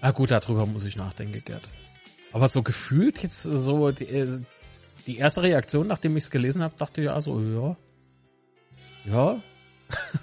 Ah 0.00 0.10
gut, 0.10 0.32
darüber 0.32 0.66
muss 0.66 0.84
ich 0.84 0.96
nachdenken, 0.96 1.42
Gerd. 1.44 1.62
Aber 2.32 2.48
so 2.48 2.62
gefühlt 2.62 3.22
jetzt 3.22 3.42
so 3.42 3.92
die, 3.92 4.06
äh, 4.06 4.40
die 5.06 5.18
erste 5.18 5.42
Reaktion, 5.42 5.86
nachdem 5.86 6.16
ich 6.16 6.24
es 6.24 6.30
gelesen 6.30 6.62
habe, 6.62 6.74
dachte 6.76 7.00
ich 7.02 7.04
ja 7.04 7.20
so, 7.20 7.40
ja. 7.40 7.76
Ja. 9.04 9.42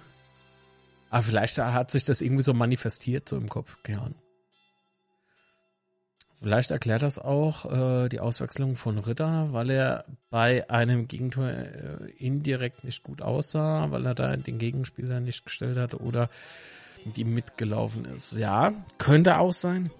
Aber 1.10 1.24
vielleicht 1.24 1.58
hat 1.58 1.92
sich 1.92 2.04
das 2.06 2.22
irgendwie 2.22 2.44
so 2.44 2.54
manifestiert, 2.54 3.28
so 3.28 3.38
im 3.38 3.50
Kopf, 3.50 3.78
keine 3.84 4.02
Ahnung. 4.02 4.22
Vielleicht 6.42 6.72
erklärt 6.72 7.02
das 7.02 7.20
auch 7.20 7.66
äh, 7.66 8.08
die 8.08 8.22
Auswechslung 8.22 8.78
von 8.78 8.98
Ritter, 8.98 9.52
weil 9.52 9.70
er 9.72 10.06
bei 10.30 10.70
einem 10.70 11.10
Gegentor 11.10 11.50
äh, 11.50 12.12
indirekt 12.18 12.86
nicht 12.86 13.04
gut 13.04 13.22
aussah, 13.22 13.92
weil 13.92 14.06
er 14.06 14.16
da 14.16 14.38
den 14.38 14.58
Gegenspieler 14.58 15.20
nicht 15.20 15.44
gestellt 15.44 15.78
hat 15.78 15.96
oder 15.96 16.30
mit 17.04 17.18
ihm 17.18 17.34
mitgelaufen 17.34 18.06
ist. 18.06 18.38
Ja, 18.38 18.72
könnte 18.98 19.38
auch 19.38 19.52
sein. 19.52 19.92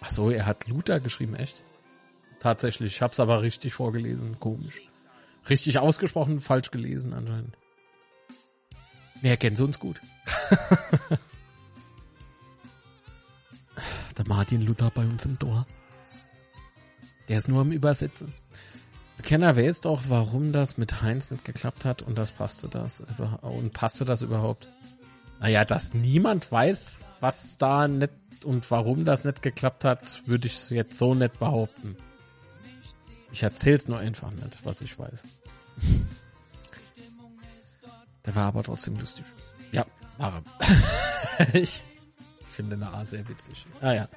Ach 0.00 0.10
so, 0.10 0.30
er 0.30 0.46
hat 0.46 0.68
Luther 0.68 1.00
geschrieben, 1.00 1.34
echt? 1.34 1.64
Tatsächlich, 2.38 2.94
ich 2.94 3.02
hab's 3.02 3.18
aber 3.18 3.42
richtig 3.42 3.74
vorgelesen, 3.74 4.38
komisch. 4.38 4.80
Richtig 5.48 5.78
ausgesprochen, 5.78 6.40
falsch 6.40 6.70
gelesen 6.70 7.12
anscheinend. 7.12 7.56
Wer 9.20 9.36
kennt 9.36 9.60
uns 9.60 9.78
gut? 9.78 10.00
Der 14.16 14.26
Martin 14.26 14.62
Luther 14.62 14.90
bei 14.90 15.04
uns 15.04 15.24
im 15.24 15.38
Tor. 15.38 15.66
Der 17.28 17.38
ist 17.38 17.48
nur 17.48 17.60
am 17.60 17.70
Übersetzen. 17.72 18.32
Kenner 19.22 19.56
weiß 19.56 19.80
doch, 19.82 20.02
warum 20.08 20.52
das 20.52 20.78
mit 20.78 21.02
Heinz 21.02 21.30
nicht 21.30 21.44
geklappt 21.44 21.84
hat 21.84 22.02
und 22.02 22.16
das 22.16 22.32
passte 22.32 22.68
das 22.68 23.02
und 23.40 23.72
passte 23.72 24.04
das 24.04 24.22
überhaupt. 24.22 24.70
Naja, 25.40 25.64
dass 25.64 25.94
niemand 25.94 26.50
weiß, 26.50 27.02
was 27.20 27.56
da 27.56 27.88
nicht 27.88 28.12
und 28.44 28.70
warum 28.70 29.04
das 29.04 29.24
nicht 29.24 29.42
geklappt 29.42 29.84
hat, 29.84 30.22
würde 30.26 30.46
ich 30.46 30.70
jetzt 30.70 30.98
so 30.98 31.14
nicht 31.14 31.38
behaupten. 31.38 31.96
Ich 33.32 33.42
erzähl's 33.42 33.88
nur 33.88 33.98
einfach 33.98 34.30
nicht, 34.30 34.64
was 34.64 34.80
ich 34.80 34.98
weiß. 34.98 35.24
Der 38.24 38.34
war 38.34 38.46
aber 38.46 38.62
trotzdem 38.62 38.98
lustig. 38.98 39.24
Ja, 39.72 39.86
war 40.18 40.42
er. 40.58 41.54
ich 41.60 41.82
finde 42.50 42.76
eine 42.76 42.88
A 42.92 43.04
sehr 43.04 43.28
witzig. 43.28 43.66
Ah 43.80 43.92
ja. 43.92 44.08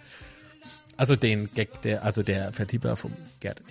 Also 0.98 1.16
den 1.16 1.54
Gag, 1.54 1.82
der, 1.82 2.04
also 2.04 2.24
der 2.24 2.52
Vertieber 2.54 2.96
vom 2.96 3.14
Gerd. 3.40 3.62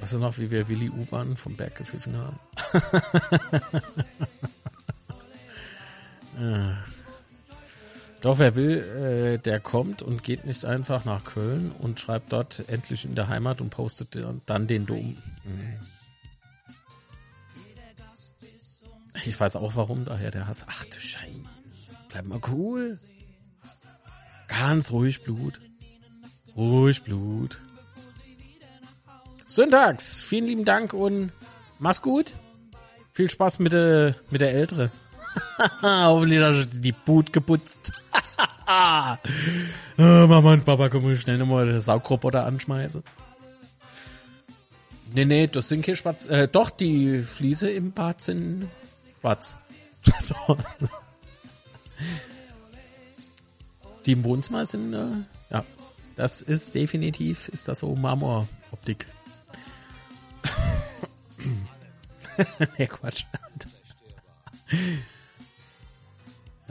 Weißt 0.00 0.12
du 0.12 0.18
noch, 0.18 0.38
wie 0.38 0.50
wir 0.50 0.68
Willi 0.68 0.90
U-Bahn 0.90 1.36
vom 1.36 1.56
Berg 1.56 1.76
gepfiffen 1.76 2.16
haben? 2.16 2.38
Doch 8.20 8.38
wer 8.38 8.54
will, 8.54 8.78
äh, 8.80 9.38
der 9.38 9.60
kommt 9.60 10.02
und 10.02 10.22
geht 10.22 10.44
nicht 10.44 10.64
einfach 10.64 11.04
nach 11.06 11.24
Köln 11.24 11.72
und 11.78 11.98
schreibt 12.00 12.32
dort 12.32 12.68
endlich 12.68 13.04
in 13.06 13.14
der 13.14 13.28
Heimat 13.28 13.60
und 13.60 13.70
postet 13.70 14.18
dann 14.46 14.66
den 14.66 14.84
Dom. 14.86 15.16
Mhm. 15.44 15.78
Ich 19.24 19.38
weiß 19.38 19.56
auch 19.56 19.74
warum, 19.74 20.04
daher 20.04 20.30
der 20.30 20.46
Hass. 20.46 20.66
Ach 20.68 20.84
du 20.84 21.00
Scheiße. 21.00 21.44
Bleib 22.08 22.26
mal 22.26 22.40
cool. 22.48 22.98
Ganz 24.48 24.90
ruhig 24.90 25.22
Blut. 25.22 25.60
Ruhig 26.56 27.02
Blut. 27.02 27.58
Syntax, 29.46 30.22
vielen 30.22 30.46
lieben 30.46 30.64
Dank 30.64 30.92
und 30.92 31.32
mach's 31.78 32.02
gut. 32.02 32.32
Viel 33.12 33.30
Spaß 33.30 33.58
mit 33.58 33.72
der, 33.72 34.14
mit 34.30 34.40
der 34.40 34.52
Ältere. 34.52 34.90
Hoffentlich 35.82 36.40
hast 36.40 36.72
du 36.74 36.78
die 36.78 36.92
Boot 36.92 37.32
geputzt. 37.32 37.92
oh, 38.66 39.14
Mama 39.96 40.52
und 40.52 40.64
Papa, 40.64 40.88
komm 40.88 41.14
schnell 41.16 41.38
nochmal 41.38 41.66
den 41.66 41.80
Saugroboter 41.80 42.46
anschmeißen. 42.46 43.02
Nee, 45.12 45.24
nee, 45.24 45.46
das 45.48 45.68
sind 45.68 45.84
keine 45.84 45.96
schwarz. 45.96 46.26
Äh, 46.26 46.48
doch, 46.48 46.70
die 46.70 47.22
Fliese 47.22 47.70
im 47.70 47.92
Bad 47.92 48.20
sind 48.20 48.68
schwarz. 49.20 49.56
so. 50.20 50.56
Die 54.06 54.12
im 54.12 54.24
Wohnzimmer 54.24 54.64
sind, 54.64 54.94
äh, 54.94 55.24
ja, 55.50 55.64
das 56.16 56.42
ist 56.42 56.74
definitiv, 56.74 57.48
ist 57.48 57.68
das 57.68 57.80
so 57.80 57.94
Marmoroptik. 57.94 59.06
nee, 62.78 62.86
Quatsch. 62.86 63.24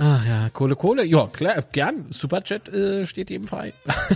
Ach 0.02 0.26
ja, 0.26 0.50
Kohle, 0.50 0.78
Kohle. 0.78 1.06
Ja, 1.06 1.28
klar, 1.28 1.62
gern. 1.74 2.06
Superchat 2.12 2.70
äh, 2.70 3.06
steht 3.06 3.30
jedem 3.30 3.48
frei. 3.48 3.74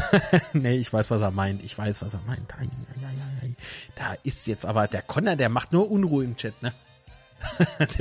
nee, 0.53 0.77
ich 0.77 0.93
weiß, 0.93 1.11
was 1.11 1.21
er 1.21 1.31
meint. 1.31 1.61
Ich 1.61 1.77
weiß, 1.77 2.01
was 2.01 2.13
er 2.13 2.21
meint. 2.25 2.53
Ai, 2.55 2.69
ai, 3.01 3.05
ai, 3.05 3.47
ai. 3.47 3.55
Da 3.95 4.15
ist 4.23 4.47
jetzt 4.47 4.65
aber 4.65 4.87
der 4.87 5.01
Connor, 5.01 5.35
der 5.35 5.49
macht 5.49 5.73
nur 5.73 5.91
Unruhe 5.91 6.23
im 6.23 6.37
Chat, 6.37 6.53
ne? 6.63 6.71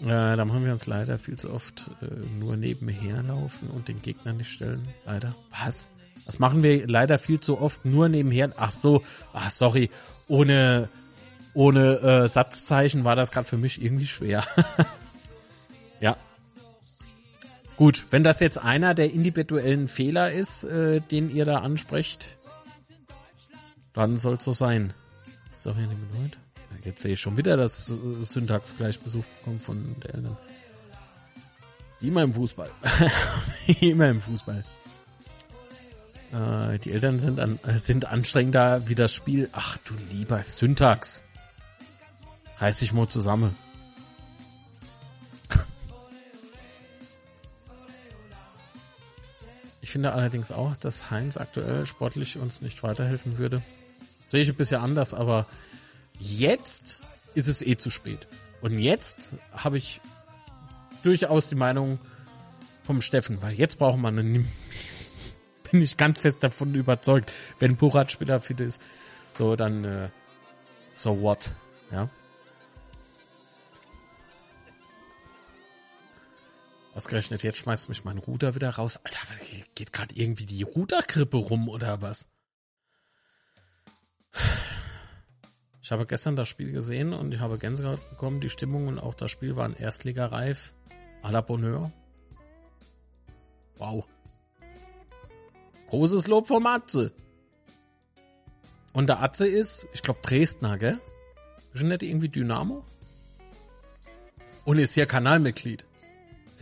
äh, 0.00 0.36
da 0.36 0.44
machen 0.44 0.64
wir 0.64 0.72
uns 0.72 0.86
leider 0.86 1.16
viel 1.20 1.36
zu 1.36 1.52
oft 1.52 1.88
äh, 2.02 2.06
nur 2.40 2.56
nebenher 2.56 3.22
laufen 3.22 3.70
und 3.70 3.86
den 3.86 4.02
Gegner 4.02 4.32
nicht 4.32 4.50
stellen. 4.50 4.88
Leider. 5.06 5.32
Was? 5.50 5.88
Das 6.26 6.40
machen 6.40 6.64
wir 6.64 6.88
leider 6.88 7.18
viel 7.18 7.38
zu 7.38 7.60
oft 7.60 7.84
nur 7.84 8.08
nebenher. 8.08 8.52
Ach 8.56 8.72
so, 8.72 9.04
ach 9.32 9.52
sorry, 9.52 9.90
ohne 10.26 10.88
ohne 11.54 11.98
äh, 11.98 12.28
Satzzeichen 12.28 13.04
war 13.04 13.16
das 13.16 13.30
gerade 13.30 13.46
für 13.46 13.56
mich 13.56 13.82
irgendwie 13.82 14.06
schwer. 14.06 14.44
ja. 16.00 16.16
Gut, 17.76 18.04
wenn 18.10 18.22
das 18.22 18.40
jetzt 18.40 18.58
einer 18.58 18.94
der 18.94 19.12
individuellen 19.12 19.88
Fehler 19.88 20.32
ist, 20.32 20.64
äh, 20.64 21.00
den 21.00 21.34
ihr 21.34 21.44
da 21.44 21.58
ansprecht, 21.58 22.36
dann 23.92 24.16
soll 24.16 24.40
so 24.40 24.52
sein. 24.52 24.94
Sorry, 25.56 25.80
Minute. 25.86 26.38
Jetzt 26.84 27.02
sehe 27.02 27.12
ich 27.12 27.20
schon 27.20 27.36
wieder, 27.36 27.56
dass 27.56 27.90
äh, 27.90 28.22
Syntax 28.22 28.76
gleich 28.76 28.98
Besuch 28.98 29.24
bekommt 29.38 29.62
von 29.62 29.96
der 30.02 30.14
Eltern. 30.14 30.36
Immer 32.00 32.22
im 32.22 32.34
Fußball. 32.34 32.70
Immer 33.80 34.08
im 34.08 34.20
Fußball. 34.20 34.64
Äh, 36.32 36.78
die 36.78 36.92
Eltern 36.92 37.20
sind, 37.20 37.38
an, 37.38 37.60
sind 37.76 38.06
anstrengender 38.06 38.88
wie 38.88 38.94
das 38.94 39.14
Spiel. 39.14 39.48
Ach 39.52 39.76
du 39.84 39.94
lieber 40.10 40.42
Syntax. 40.42 41.22
Reiß 42.62 42.78
dich 42.78 42.92
mal 42.92 43.08
zusammen. 43.08 43.56
Ich 49.80 49.90
finde 49.90 50.12
allerdings 50.12 50.52
auch, 50.52 50.76
dass 50.76 51.10
Heinz 51.10 51.36
aktuell 51.36 51.86
sportlich 51.86 52.38
uns 52.38 52.62
nicht 52.62 52.84
weiterhelfen 52.84 53.38
würde. 53.38 53.62
Sehe 54.28 54.42
ich 54.42 54.48
ein 54.48 54.54
bisschen 54.54 54.80
anders, 54.80 55.12
aber 55.12 55.48
jetzt 56.20 57.02
ist 57.34 57.48
es 57.48 57.62
eh 57.62 57.76
zu 57.76 57.90
spät. 57.90 58.28
Und 58.60 58.78
jetzt 58.78 59.34
habe 59.52 59.76
ich 59.76 60.00
durchaus 61.02 61.48
die 61.48 61.56
Meinung 61.56 61.98
vom 62.84 63.00
Steffen, 63.00 63.42
weil 63.42 63.54
jetzt 63.54 63.80
brauchen 63.80 64.02
wir 64.02 64.08
einen, 64.08 64.48
bin 65.72 65.82
ich 65.82 65.96
ganz 65.96 66.20
fest 66.20 66.44
davon 66.44 66.76
überzeugt, 66.76 67.32
wenn 67.58 67.74
Burat 67.74 68.12
Spieler 68.12 68.40
fit 68.40 68.60
ist, 68.60 68.80
so 69.32 69.56
dann, 69.56 69.84
äh, 69.84 70.10
so 70.94 71.20
what, 71.20 71.50
ja. 71.90 72.08
Ausgerechnet 77.02 77.42
jetzt 77.42 77.58
schmeißt 77.58 77.88
mich 77.88 78.04
mein 78.04 78.18
Router 78.18 78.54
wieder 78.54 78.70
raus. 78.70 79.00
Alter, 79.02 79.18
geht 79.74 79.92
gerade 79.92 80.14
irgendwie 80.14 80.46
die 80.46 80.62
Routergrippe 80.62 81.36
rum 81.36 81.68
oder 81.68 82.00
was? 82.00 82.28
Ich 85.82 85.90
habe 85.90 86.06
gestern 86.06 86.36
das 86.36 86.48
Spiel 86.48 86.70
gesehen 86.70 87.12
und 87.12 87.34
ich 87.34 87.40
habe 87.40 87.58
Gänsehaut 87.58 88.08
bekommen. 88.08 88.40
Die 88.40 88.50
Stimmung 88.50 88.86
und 88.86 89.00
auch 89.00 89.14
das 89.16 89.32
Spiel 89.32 89.56
waren 89.56 89.74
erstligareif. 89.74 90.74
A 91.22 91.30
la 91.30 91.40
Bonheur. 91.40 91.90
Wow. 93.78 94.04
Großes 95.88 96.28
Lob 96.28 96.46
vom 96.46 96.64
Atze. 96.68 97.12
Und 98.92 99.08
der 99.08 99.20
Atze 99.20 99.48
ist, 99.48 99.86
ich 99.92 100.02
glaube, 100.02 100.20
Dresdner, 100.22 100.78
gell? 100.78 101.00
Ist 101.74 101.82
nicht 101.82 102.04
irgendwie 102.04 102.28
Dynamo? 102.28 102.84
Und 104.64 104.78
ist 104.78 104.94
hier 104.94 105.06
Kanalmitglied. 105.06 105.84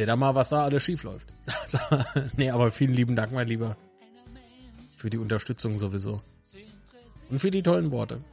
Seht 0.01 0.09
ihr 0.09 0.17
mal, 0.17 0.35
was 0.35 0.49
da 0.49 0.65
alles 0.65 0.83
schief 0.83 1.03
läuft. 1.03 1.29
nee, 2.39 2.49
aber 2.49 2.71
vielen 2.71 2.95
lieben 2.95 3.17
Dank, 3.17 3.33
mein 3.33 3.47
Lieber. 3.47 3.77
Für 4.97 5.11
die 5.11 5.19
Unterstützung 5.19 5.77
sowieso. 5.77 6.23
Und 7.29 7.39
für 7.39 7.51
die 7.51 7.63
tollen 7.63 7.91
Worte. 7.91 8.25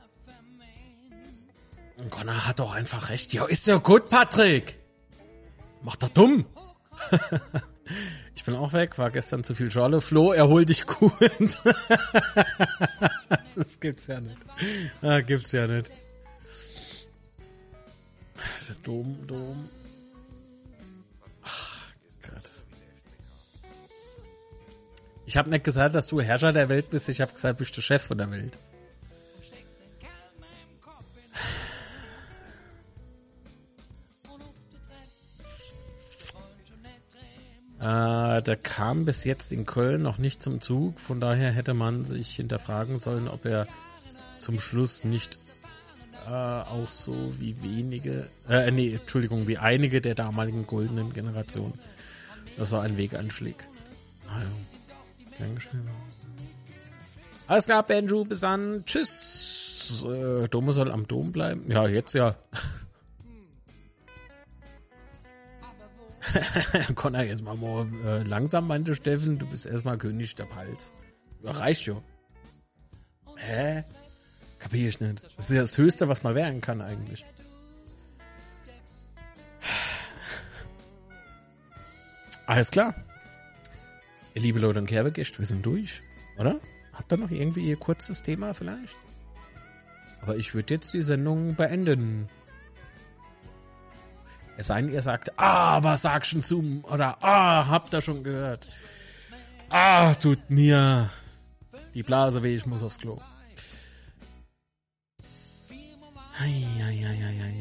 Connor 2.10 2.48
hat 2.48 2.62
doch 2.62 2.74
einfach 2.74 3.10
recht. 3.10 3.34
Ja, 3.34 3.44
ist 3.48 3.68
ja 3.68 3.80
gut, 3.80 4.08
Patrick. 4.08 4.78
Macht 5.84 6.04
doch 6.04 6.10
dumm. 6.10 6.46
Ich 8.36 8.44
bin 8.44 8.54
auch 8.56 8.72
weg, 8.72 8.98
war 8.98 9.12
gestern 9.12 9.44
zu 9.44 9.56
viel 9.56 9.72
Schorle. 9.72 10.00
Flo, 10.00 10.32
erhol 10.32 10.66
dich 10.66 10.86
gut. 10.86 11.12
das 13.56 13.80
gibt's 13.80 14.08
ja 14.08 14.22
nicht. 14.22 14.38
Ah, 15.02 15.22
gibt's 15.22 15.52
ja 15.52 15.68
nicht. 15.68 15.90
Dom, 18.84 19.18
Dom. 19.28 19.70
Ich 25.28 25.36
habe 25.36 25.50
nicht 25.50 25.66
gesagt, 25.66 25.94
dass 25.94 26.08
du 26.08 26.22
Herrscher 26.22 26.54
der 26.54 26.70
Welt 26.70 26.90
bist. 26.90 27.10
Ich 27.10 27.20
habe 27.20 27.34
gesagt, 27.34 27.60
du 27.60 27.64
bist 27.64 27.76
der 27.76 27.82
Chef 27.82 28.02
von 28.02 28.18
der 28.18 28.32
Welt. 28.32 28.58
Äh, 37.82 38.42
der 38.42 38.56
kam 38.56 39.04
bis 39.04 39.26
jetzt 39.26 39.52
in 39.52 39.66
Köln 39.66 40.02
noch 40.02 40.18
nicht 40.18 40.42
zum 40.42 40.62
Zug. 40.62 40.98
Von 40.98 41.20
daher 41.20 41.52
hätte 41.52 41.74
man 41.74 42.06
sich 42.06 42.38
hinterfragen 42.38 42.98
sollen, 42.98 43.28
ob 43.28 43.46
er 43.46 43.68
zum 44.40 44.62
Schluss 44.62 45.04
nicht 45.04 45.38
äh, 46.26 46.32
auch 46.32 46.90
so 46.90 47.34
wie 47.38 47.62
wenige, 47.62 48.30
äh, 48.48 48.72
nee, 48.72 48.94
Entschuldigung, 48.94 49.46
wie 49.46 49.58
einige 49.58 50.00
der 50.00 50.16
damaligen 50.16 50.66
goldenen 50.66 51.12
Generation. 51.12 51.74
Das 52.56 52.72
war 52.72 52.84
ein 52.84 52.96
Weganschlag. 52.96 53.68
Naja, 54.26 54.48
geschehen. 55.56 55.88
Alles 57.48 57.66
klar, 57.66 57.84
Benju, 57.84 58.26
bis 58.26 58.42
dann. 58.42 58.84
Tschüss. 58.86 60.04
Äh, 60.06 60.48
Dome 60.50 60.74
soll 60.74 60.92
am 60.92 61.08
Dom 61.08 61.32
bleiben. 61.32 61.72
Ja, 61.72 61.88
jetzt 61.88 62.14
ja. 62.14 62.36
Connor, 66.96 67.22
jetzt 67.24 67.42
mal 67.42 67.56
mal 67.56 67.88
äh, 68.06 68.24
langsam, 68.24 68.68
meinte 68.68 68.96
Steffen. 68.96 69.40
Du 69.40 69.48
bist 69.48 69.66
erstmal 69.66 69.98
König 69.98 70.36
der 70.36 70.44
Palz. 70.46 70.92
Ja, 71.44 71.52
reicht 71.52 71.86
ja. 71.86 71.96
Hä? 73.38 73.84
Kapier 74.60 74.90
ich 74.90 75.00
nicht. 75.00 75.24
Das 75.24 75.46
ist 75.46 75.52
ja 75.52 75.62
das 75.62 75.78
Höchste, 75.78 76.10
was 76.10 76.24
man 76.24 76.36
werden 76.36 76.60
kann 76.60 76.82
eigentlich. 76.82 77.26
Alles 82.46 82.72
klar. 82.72 82.96
Liebe 84.38 84.60
Leute 84.60 84.80
und 84.80 84.86
Kerbegäste, 84.86 85.40
wir 85.40 85.46
sind 85.48 85.66
durch, 85.66 86.04
oder? 86.38 86.60
Habt 86.94 87.12
ihr 87.12 87.18
noch 87.18 87.32
irgendwie 87.32 87.68
ihr 87.68 87.76
kurzes 87.76 88.22
Thema 88.22 88.54
vielleicht? 88.54 88.96
Aber 90.22 90.36
ich 90.36 90.54
würde 90.54 90.76
jetzt 90.76 90.94
die 90.94 91.02
Sendung 91.02 91.56
beenden. 91.56 92.30
Es 94.58 94.68
sei 94.68 94.82
denn, 94.82 94.92
ihr 94.92 95.02
sagt, 95.02 95.40
ah, 95.40 95.82
was 95.84 96.04
sagst 96.04 96.34
du 96.34 96.42
zum, 96.42 96.84
oder 96.86 97.18
ah, 97.24 97.68
habt 97.68 97.94
ihr 97.94 98.02
schon 98.02 98.24
gehört. 98.24 98.68
Ah, 99.70 100.14
tut 100.16 100.50
mir 100.50 101.10
die 101.94 102.04
Blase 102.04 102.44
weh, 102.44 102.56
ich 102.56 102.66
muss 102.66 102.84
aufs 102.84 103.00
Klo. 103.00 103.20
Ei, 106.40 106.66
ei, 106.84 107.06
ei, 107.06 107.26
ei, 107.26 107.44
ei. 107.44 107.56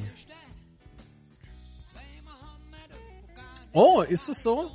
Oh, 3.73 4.03
ist 4.03 4.29
es 4.29 4.43
so? 4.43 4.71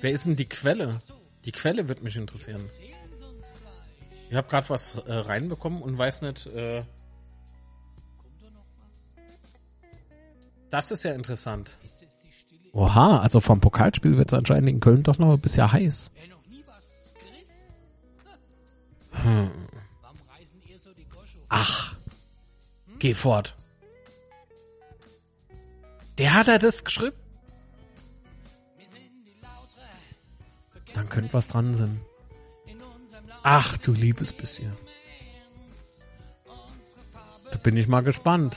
Wer 0.00 0.12
ist 0.12 0.26
denn 0.26 0.36
die 0.36 0.48
Quelle? 0.48 0.98
Die 1.44 1.52
Quelle 1.52 1.88
wird 1.88 2.02
mich 2.02 2.16
interessieren. 2.16 2.64
Ich 4.30 4.36
habe 4.36 4.48
gerade 4.48 4.68
was 4.68 4.94
äh, 4.94 5.12
reinbekommen 5.12 5.82
und 5.82 5.96
weiß 5.96 6.22
nicht. 6.22 6.46
Äh 6.46 6.82
das 10.70 10.90
ist 10.90 11.04
ja 11.04 11.12
interessant. 11.12 11.78
Oha, 12.72 13.20
also 13.20 13.40
vom 13.40 13.60
Pokalspiel 13.60 14.18
wird 14.18 14.28
es 14.32 14.38
anscheinend 14.38 14.68
in 14.68 14.80
Köln 14.80 15.02
doch 15.02 15.18
noch 15.18 15.32
ein 15.32 15.40
bisschen 15.40 15.72
heiß. 15.72 16.10
Hm. 19.22 19.50
Ach, 21.48 21.96
geh 22.98 23.14
fort. 23.14 23.56
Der 26.18 26.34
hat 26.34 26.48
er 26.48 26.58
das 26.58 26.84
geschrieben? 26.84 27.16
Könnte 31.18 31.34
was 31.34 31.48
dran 31.48 31.74
sein. 31.74 32.00
Ach, 33.42 33.76
du 33.78 33.90
liebes 33.92 34.32
bisschen. 34.32 34.72
Da 37.50 37.56
bin 37.58 37.76
ich 37.76 37.88
mal 37.88 38.02
gespannt, 38.04 38.56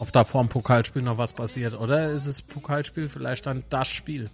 ob 0.00 0.10
da 0.10 0.24
vor 0.24 0.42
dem 0.42 0.48
Pokalspiel 0.48 1.02
noch 1.02 1.18
was 1.18 1.32
passiert. 1.32 1.78
Oder 1.78 2.10
ist 2.10 2.26
das 2.26 2.42
Pokalspiel 2.42 3.08
vielleicht 3.08 3.46
dann 3.46 3.62
das 3.70 3.88
Spiel? 3.88 4.28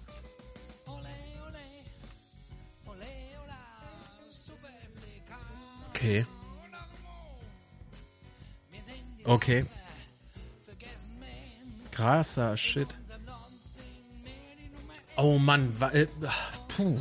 Okay. 5.91 6.25
Okay. 9.25 9.67
Krasser 11.91 12.57
Shit. 12.57 12.97
Oh 15.19 15.39
Mann, 15.39 15.75
äh, 15.93 16.07
puh. 16.69 17.01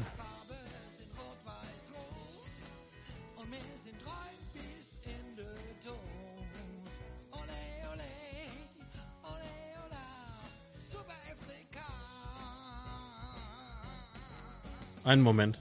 Einen 15.06 15.22
Moment. 15.22 15.60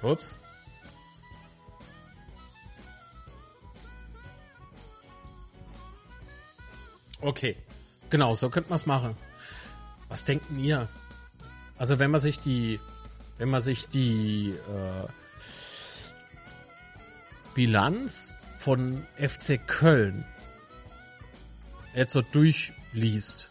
Ups. 0.00 0.38
Okay. 7.20 7.56
Genau, 8.10 8.36
so 8.36 8.48
könnte 8.50 8.70
man 8.70 8.76
es 8.76 8.86
machen. 8.86 9.16
Was 10.08 10.24
denken 10.24 10.60
ihr? 10.60 10.88
Also 11.78 11.98
wenn 11.98 12.10
man 12.10 12.20
sich 12.20 12.38
die, 12.38 12.80
wenn 13.38 13.48
man 13.48 13.60
sich 13.60 13.88
die 13.88 14.50
äh, 14.50 15.08
Bilanz 17.54 18.34
von 18.58 19.06
FC 19.16 19.58
Köln 19.66 20.24
jetzt 21.94 22.12
so 22.12 22.22
durchliest. 22.22 23.50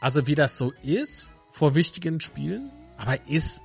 Also 0.00 0.26
wie 0.26 0.34
das 0.34 0.58
so 0.58 0.72
ist 0.82 1.30
vor 1.52 1.74
wichtigen 1.74 2.20
Spielen, 2.20 2.70
aber 2.96 3.26
ist, 3.28 3.62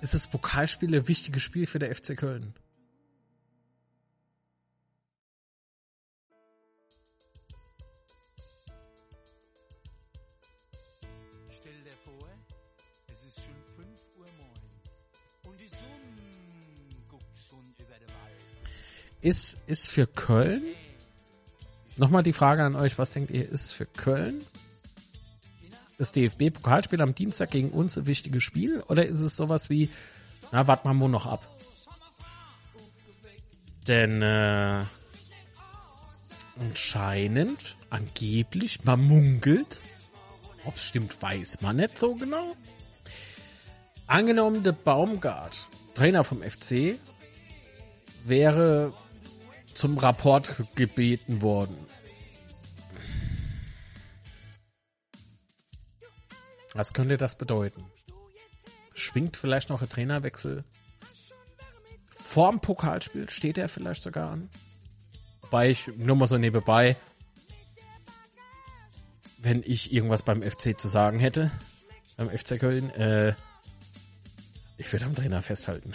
ist 0.00 0.14
das 0.14 0.26
Pokalspiel 0.26 0.94
ein 0.94 1.08
wichtiges 1.08 1.42
Spiel 1.42 1.66
für 1.66 1.78
der 1.78 1.94
FC 1.94 2.16
Köln? 2.16 2.54
Ist, 19.24 19.56
ist 19.66 19.88
für 19.88 20.06
Köln, 20.06 20.62
nochmal 21.96 22.22
die 22.22 22.34
Frage 22.34 22.62
an 22.62 22.76
euch, 22.76 22.98
was 22.98 23.10
denkt 23.10 23.30
ihr, 23.30 23.48
ist 23.48 23.72
für 23.72 23.86
Köln 23.86 24.42
das 25.96 26.12
DFB-Pokalspiel 26.12 27.00
am 27.00 27.14
Dienstag 27.14 27.50
gegen 27.50 27.70
uns 27.70 27.96
ein 27.96 28.04
wichtiges 28.04 28.42
Spiel 28.42 28.82
oder 28.86 29.06
ist 29.06 29.20
es 29.20 29.34
sowas 29.34 29.70
wie, 29.70 29.88
na, 30.52 30.66
warten 30.66 30.86
wir 30.86 30.92
mal 30.92 31.08
noch 31.08 31.24
ab? 31.24 31.42
Denn 33.88 34.20
äh, 34.20 34.84
anscheinend, 36.60 37.76
angeblich, 37.88 38.84
man 38.84 39.00
munkelt, 39.00 39.80
ob 40.66 40.76
es 40.76 40.84
stimmt, 40.84 41.22
weiß 41.22 41.62
man 41.62 41.76
nicht 41.76 41.98
so 41.98 42.14
genau. 42.14 42.56
Angenommen, 44.06 44.62
der 44.62 44.72
Baumgart, 44.72 45.66
Trainer 45.94 46.24
vom 46.24 46.42
FC, 46.42 46.98
wäre 48.24 48.92
zum 49.74 49.98
Rapport 49.98 50.54
gebeten 50.74 51.42
worden. 51.42 51.76
Was 56.74 56.92
könnte 56.92 57.16
das 57.16 57.36
bedeuten? 57.36 57.84
Schwingt 58.94 59.36
vielleicht 59.36 59.68
noch 59.68 59.82
ein 59.82 59.88
Trainerwechsel? 59.88 60.64
Vorm 62.18 62.60
Pokalspiel 62.60 63.30
steht 63.30 63.58
er 63.58 63.68
vielleicht 63.68 64.02
sogar 64.02 64.30
an? 64.30 64.50
Wobei 65.42 65.70
ich 65.70 65.86
nur 65.96 66.16
mal 66.16 66.26
so 66.26 66.36
nebenbei. 66.36 66.96
wenn 69.38 69.62
ich 69.62 69.92
irgendwas 69.92 70.22
beim 70.22 70.42
FC 70.42 70.78
zu 70.80 70.88
sagen 70.88 71.18
hätte, 71.18 71.50
beim 72.16 72.30
FC 72.30 72.58
Köln, 72.58 72.90
äh, 72.94 73.34
ich 74.78 74.90
würde 74.90 75.04
am 75.04 75.14
Trainer 75.14 75.42
festhalten. 75.42 75.92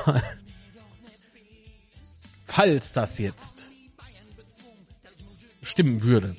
Falls 2.54 2.92
das 2.92 3.16
jetzt 3.16 3.70
stimmen 5.62 6.02
würde. 6.02 6.36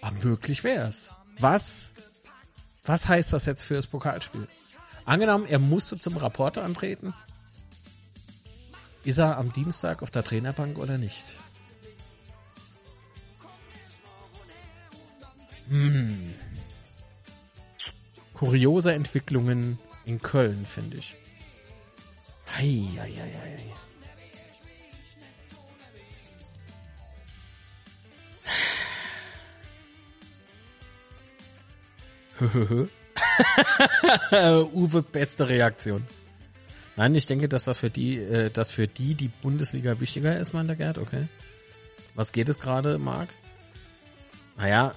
Aber 0.00 0.16
möglich 0.24 0.64
wäre 0.64 0.88
es. 0.88 1.14
Was, 1.38 1.92
was 2.84 3.06
heißt 3.06 3.32
das 3.32 3.46
jetzt 3.46 3.62
für 3.62 3.74
das 3.74 3.86
Pokalspiel? 3.86 4.48
Angenommen, 5.04 5.46
er 5.46 5.60
musste 5.60 5.96
zum 5.98 6.16
Rapporter 6.16 6.64
antreten. 6.64 7.14
Ist 9.04 9.18
er 9.18 9.38
am 9.38 9.52
Dienstag 9.52 10.02
auf 10.02 10.10
der 10.10 10.24
Trainerbank 10.24 10.78
oder 10.78 10.98
nicht? 10.98 11.36
Hm. 15.68 16.34
Kuriose 18.34 18.94
Entwicklungen 18.94 19.78
in 20.04 20.20
Köln, 20.20 20.66
finde 20.66 20.96
ich. 20.96 21.14
Hei, 22.48 22.84
hei, 22.98 23.12
hei, 23.16 23.32
hei. 23.40 23.91
Uwe, 34.72 35.02
beste 35.02 35.48
Reaktion. 35.48 36.06
Nein, 36.96 37.14
ich 37.14 37.26
denke, 37.26 37.48
dass 37.48 37.64
das 37.64 37.78
für 37.78 37.90
die, 37.90 38.18
äh, 38.18 38.50
dass 38.50 38.70
für 38.70 38.86
die 38.86 39.14
die 39.14 39.28
Bundesliga 39.28 39.98
wichtiger 40.00 40.38
ist, 40.38 40.52
meint 40.52 40.68
der 40.68 40.76
Gerd, 40.76 40.98
okay. 40.98 41.28
Was 42.14 42.32
geht 42.32 42.48
es 42.48 42.58
gerade, 42.58 42.98
Marc? 42.98 43.30
Naja, 44.56 44.92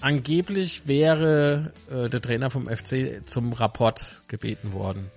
angeblich 0.00 0.86
wäre 0.86 1.72
äh, 1.90 2.10
der 2.10 2.20
Trainer 2.20 2.50
vom 2.50 2.68
FC 2.68 3.22
zum 3.24 3.52
Rapport 3.54 4.04
gebeten 4.28 4.72
worden. 4.74 5.10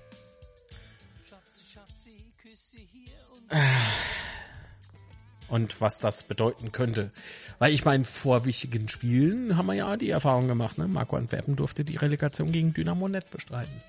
Und 5.50 5.80
was 5.80 5.98
das 5.98 6.24
bedeuten 6.24 6.72
könnte. 6.72 7.12
Weil 7.60 7.74
ich 7.74 7.86
meine, 7.86 8.04
vor 8.04 8.46
wichtigen 8.46 8.90
Spielen 8.90 9.56
haben 9.56 9.68
wir 9.68 9.76
ja 9.76 9.96
die 9.96 10.10
Erfahrung 10.10 10.48
gemacht, 10.48 10.78
ne? 10.78 10.88
Marco 10.88 11.16
Antwerpen 11.16 11.56
durfte 11.56 11.86
die 11.86 11.96
Relegation 11.96 12.52
gegen 12.52 12.74
Dynamo 12.74 13.08
nicht 13.08 13.32
bestreiten. 13.32 13.82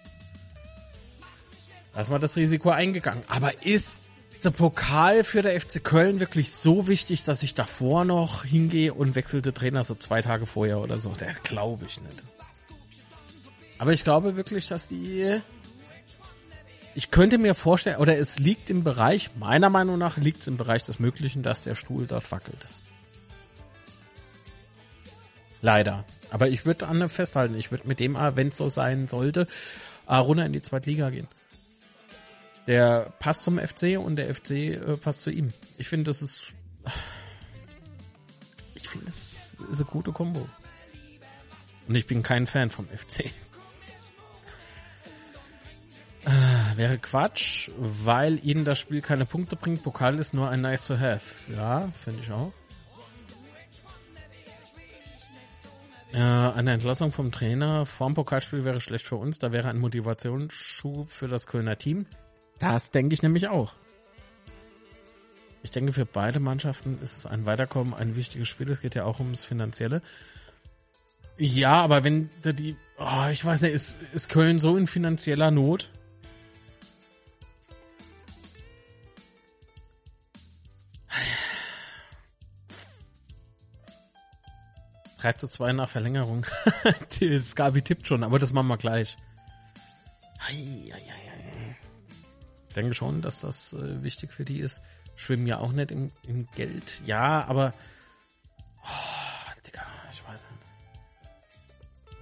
Da 1.94 2.02
ist 2.02 2.10
mal 2.10 2.20
das 2.20 2.36
Risiko 2.36 2.70
eingegangen. 2.70 3.24
Aber 3.28 3.64
ist 3.66 3.98
der 4.44 4.50
Pokal 4.50 5.24
für 5.24 5.42
der 5.42 5.60
FC 5.60 5.82
Köln 5.82 6.20
wirklich 6.20 6.52
so 6.52 6.86
wichtig, 6.86 7.24
dass 7.24 7.42
ich 7.42 7.54
davor 7.54 8.04
noch 8.04 8.44
hingehe 8.44 8.94
und 8.94 9.16
wechselte 9.16 9.52
Trainer 9.52 9.82
so 9.82 9.96
zwei 9.96 10.22
Tage 10.22 10.46
vorher 10.46 10.78
oder 10.78 10.98
so? 10.98 11.10
Der 11.10 11.34
glaube 11.34 11.86
ich 11.86 12.00
nicht. 12.00 12.22
Aber 13.78 13.92
ich 13.92 14.04
glaube 14.04 14.36
wirklich, 14.36 14.68
dass 14.68 14.86
die. 14.88 15.40
Ich 16.98 17.12
könnte 17.12 17.38
mir 17.38 17.54
vorstellen, 17.54 17.98
oder 17.98 18.18
es 18.18 18.40
liegt 18.40 18.70
im 18.70 18.82
Bereich, 18.82 19.30
meiner 19.36 19.70
Meinung 19.70 19.98
nach 19.98 20.16
liegt 20.16 20.40
es 20.40 20.48
im 20.48 20.56
Bereich 20.56 20.82
des 20.82 20.98
Möglichen, 20.98 21.44
dass 21.44 21.62
der 21.62 21.76
Stuhl 21.76 22.08
dort 22.08 22.28
wackelt. 22.32 22.66
Leider. 25.62 26.04
Aber 26.30 26.48
ich 26.48 26.66
würde 26.66 26.88
an 26.88 27.08
festhalten, 27.08 27.56
ich 27.56 27.70
würde 27.70 27.86
mit 27.86 28.00
dem, 28.00 28.16
wenn 28.16 28.48
es 28.48 28.56
so 28.56 28.68
sein 28.68 29.06
sollte, 29.06 29.46
runter 30.08 30.44
in 30.44 30.52
die 30.52 30.60
zweite 30.60 30.90
Liga 30.90 31.10
gehen. 31.10 31.28
Der 32.66 33.12
passt 33.20 33.44
zum 33.44 33.60
FC 33.60 33.96
und 33.96 34.16
der 34.16 34.34
FC 34.34 34.50
äh, 34.50 34.96
passt 34.96 35.22
zu 35.22 35.30
ihm. 35.30 35.52
Ich 35.76 35.86
finde, 35.86 36.10
das 36.10 36.20
ist. 36.20 36.46
Ich 38.74 38.88
finde, 38.88 39.06
das 39.06 39.54
ist 39.70 39.80
eine 39.80 39.84
gute 39.84 40.10
Kombo. 40.10 40.48
Und 41.86 41.94
ich 41.94 42.08
bin 42.08 42.24
kein 42.24 42.48
Fan 42.48 42.70
vom 42.70 42.88
FC. 42.88 43.30
Äh, 46.24 46.67
wäre 46.78 46.96
Quatsch, 46.96 47.70
weil 47.76 48.42
ihnen 48.42 48.64
das 48.64 48.78
Spiel 48.78 49.02
keine 49.02 49.26
Punkte 49.26 49.56
bringt. 49.56 49.82
Pokal 49.82 50.18
ist 50.18 50.32
nur 50.32 50.48
ein 50.48 50.60
nice 50.62 50.86
to 50.86 50.98
have. 50.98 51.20
Ja, 51.54 51.88
finde 51.88 52.20
ich 52.22 52.32
auch. 52.32 52.52
Äh, 56.12 56.18
eine 56.18 56.72
Entlassung 56.72 57.12
vom 57.12 57.32
Trainer 57.32 57.84
vorm 57.84 58.14
Pokalspiel 58.14 58.64
wäre 58.64 58.80
schlecht 58.80 59.06
für 59.06 59.16
uns. 59.16 59.38
Da 59.38 59.52
wäre 59.52 59.68
ein 59.68 59.78
Motivationsschub 59.78 61.10
für 61.10 61.28
das 61.28 61.46
Kölner 61.46 61.76
Team. 61.76 62.06
Das 62.60 62.90
denke 62.90 63.12
ich 63.12 63.22
nämlich 63.22 63.48
auch. 63.48 63.74
Ich 65.62 65.72
denke, 65.72 65.92
für 65.92 66.06
beide 66.06 66.40
Mannschaften 66.40 66.98
ist 67.02 67.16
es 67.16 67.26
ein 67.26 67.44
Weiterkommen 67.44 67.92
ein 67.92 68.16
wichtiges 68.16 68.48
Spiel. 68.48 68.70
Es 68.70 68.80
geht 68.80 68.94
ja 68.94 69.04
auch 69.04 69.18
ums 69.18 69.44
Finanzielle. 69.44 70.00
Ja, 71.36 71.82
aber 71.82 72.04
wenn 72.04 72.30
die, 72.44 72.76
oh, 72.98 73.28
ich 73.30 73.44
weiß 73.44 73.62
nicht, 73.62 73.74
ist, 73.74 73.96
ist 74.12 74.28
Köln 74.28 74.58
so 74.58 74.76
in 74.76 74.86
finanzieller 74.86 75.50
Not? 75.50 75.90
Drei 85.20 85.32
zu 85.32 85.48
zwei 85.48 85.72
nach 85.72 85.88
Verlängerung. 85.88 86.46
Skabi 87.42 87.82
tippt 87.82 88.06
schon, 88.06 88.22
aber 88.22 88.38
das 88.38 88.52
machen 88.52 88.68
wir 88.68 88.76
gleich. 88.76 89.16
Hei, 90.40 90.54
hei, 90.92 90.92
hei 90.92 91.18
denke 92.78 92.94
schon, 92.94 93.22
dass 93.22 93.40
das 93.40 93.72
äh, 93.72 94.02
wichtig 94.02 94.32
für 94.32 94.44
die 94.44 94.60
ist. 94.60 94.82
Schwimmen 95.16 95.46
ja 95.46 95.58
auch 95.58 95.72
nicht 95.72 95.90
im, 95.90 96.12
im 96.26 96.46
Geld. 96.54 97.02
Ja, 97.04 97.44
aber. 97.46 97.74
Oh, 98.84 99.62
Digga, 99.66 99.82
ich 100.12 100.22
weiß 100.24 100.38
nicht. 100.38 102.16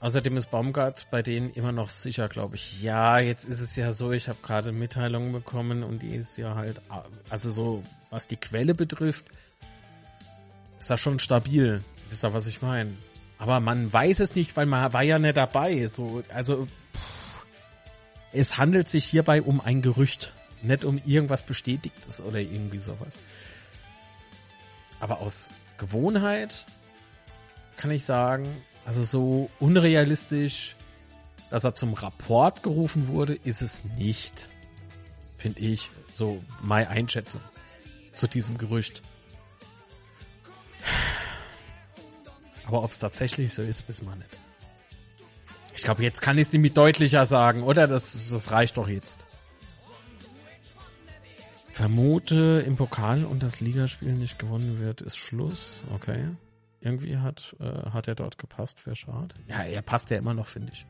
Außerdem 0.00 0.36
ist 0.36 0.50
Baumgart 0.50 1.06
bei 1.10 1.22
denen 1.22 1.50
immer 1.54 1.72
noch 1.72 1.88
sicher, 1.88 2.28
glaube 2.28 2.56
ich. 2.56 2.82
Ja, 2.82 3.18
jetzt 3.20 3.44
ist 3.44 3.60
es 3.60 3.74
ja 3.76 3.92
so, 3.92 4.12
ich 4.12 4.28
habe 4.28 4.38
gerade 4.42 4.72
Mitteilungen 4.72 5.32
bekommen 5.32 5.82
und 5.82 6.02
die 6.02 6.14
ist 6.14 6.36
ja 6.36 6.54
halt, 6.56 6.82
also 7.30 7.50
so, 7.50 7.82
was 8.10 8.28
die 8.28 8.36
Quelle 8.36 8.74
betrifft, 8.74 9.24
ist 10.82 10.90
das 10.90 10.98
schon 10.98 11.20
stabil. 11.20 11.80
Wisst 12.10 12.24
ihr, 12.24 12.34
was 12.34 12.48
ich 12.48 12.60
meine? 12.60 12.92
Aber 13.38 13.60
man 13.60 13.92
weiß 13.92 14.18
es 14.18 14.34
nicht, 14.34 14.56
weil 14.56 14.66
man 14.66 14.92
war 14.92 15.02
ja 15.04 15.16
nicht 15.20 15.36
dabei. 15.36 15.86
So, 15.86 16.24
also 16.28 16.66
es 18.32 18.58
handelt 18.58 18.88
sich 18.88 19.04
hierbei 19.04 19.42
um 19.42 19.60
ein 19.60 19.80
Gerücht, 19.80 20.34
nicht 20.60 20.84
um 20.84 21.00
irgendwas 21.06 21.44
Bestätigtes 21.44 22.20
oder 22.20 22.40
irgendwie 22.40 22.80
sowas. 22.80 23.20
Aber 24.98 25.20
aus 25.20 25.50
Gewohnheit 25.78 26.66
kann 27.76 27.92
ich 27.92 28.04
sagen, 28.04 28.48
also 28.84 29.04
so 29.04 29.50
unrealistisch, 29.60 30.74
dass 31.48 31.62
er 31.62 31.76
zum 31.76 31.94
Rapport 31.94 32.64
gerufen 32.64 33.06
wurde, 33.06 33.34
ist 33.34 33.62
es 33.62 33.84
nicht. 33.84 34.50
Finde 35.36 35.60
ich. 35.60 35.90
So 36.16 36.42
meine 36.60 36.88
Einschätzung 36.88 37.40
zu 38.14 38.26
diesem 38.26 38.58
Gerücht. 38.58 39.02
Aber 42.66 42.82
ob 42.82 42.90
es 42.90 42.98
tatsächlich 42.98 43.52
so 43.52 43.62
ist, 43.62 43.88
wissen 43.88 44.06
wir 44.06 44.16
nicht. 44.16 44.38
Ich 45.76 45.84
glaube, 45.84 46.02
jetzt 46.02 46.20
kann 46.20 46.38
ich 46.38 46.48
es 46.48 46.52
nämlich 46.52 46.74
deutlicher 46.74 47.26
sagen, 47.26 47.62
oder? 47.62 47.86
Das, 47.86 48.30
das 48.30 48.50
reicht 48.50 48.76
doch 48.76 48.88
jetzt. 48.88 49.26
Vermute 51.72 52.62
im 52.66 52.76
Pokal 52.76 53.24
und 53.24 53.42
das 53.42 53.60
Ligaspiel 53.60 54.12
nicht 54.12 54.38
gewonnen 54.38 54.78
wird, 54.78 55.00
ist 55.00 55.16
Schluss. 55.16 55.82
Okay. 55.94 56.28
Irgendwie 56.80 57.16
hat, 57.16 57.56
äh, 57.60 57.90
hat 57.90 58.08
er 58.08 58.14
dort 58.14 58.38
gepasst, 58.38 58.84
wäre 58.86 58.96
schade. 58.96 59.34
Ja, 59.46 59.62
er 59.62 59.82
passt 59.82 60.10
ja 60.10 60.18
immer 60.18 60.34
noch, 60.34 60.46
finde 60.46 60.72
ich. 60.72 60.86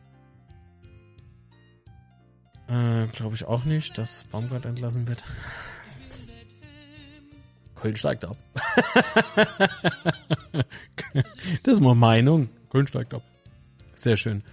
Äh, 2.68 3.06
Glaube 3.08 3.34
ich 3.34 3.44
auch 3.44 3.64
nicht, 3.64 3.96
dass 3.98 4.24
Baumgart 4.24 4.66
entlassen 4.66 5.06
wird. 5.06 5.24
Köln 7.82 7.96
steigt 7.96 8.24
ab. 8.24 8.36
das 11.64 11.74
ist 11.74 11.80
mal 11.80 11.96
Meinung. 11.96 12.48
Köln 12.70 12.86
steigt 12.86 13.12
ab. 13.12 13.22
Sehr 13.94 14.16
schön. 14.16 14.44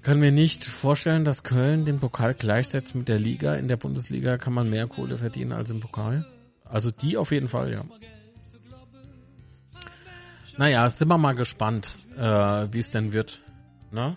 Kann 0.00 0.20
mir 0.20 0.32
nicht 0.32 0.64
vorstellen, 0.64 1.26
dass 1.26 1.42
Köln 1.42 1.84
den 1.84 2.00
Pokal 2.00 2.32
gleichsetzt 2.32 2.94
mit 2.94 3.08
der 3.08 3.18
Liga. 3.18 3.56
In 3.56 3.68
der 3.68 3.76
Bundesliga 3.76 4.38
kann 4.38 4.54
man 4.54 4.70
mehr 4.70 4.86
Kohle 4.86 5.18
verdienen 5.18 5.52
als 5.52 5.70
im 5.70 5.80
Pokal. 5.80 6.24
Also 6.64 6.90
die 6.90 7.18
auf 7.18 7.32
jeden 7.32 7.48
Fall, 7.48 7.74
ja. 7.74 7.84
Naja, 10.56 10.88
sind 10.88 11.08
wir 11.08 11.18
mal 11.18 11.34
gespannt, 11.34 11.98
äh, 12.16 12.22
wie 12.22 12.78
es 12.78 12.90
denn 12.90 13.12
wird. 13.12 13.42
Ne? 13.90 14.16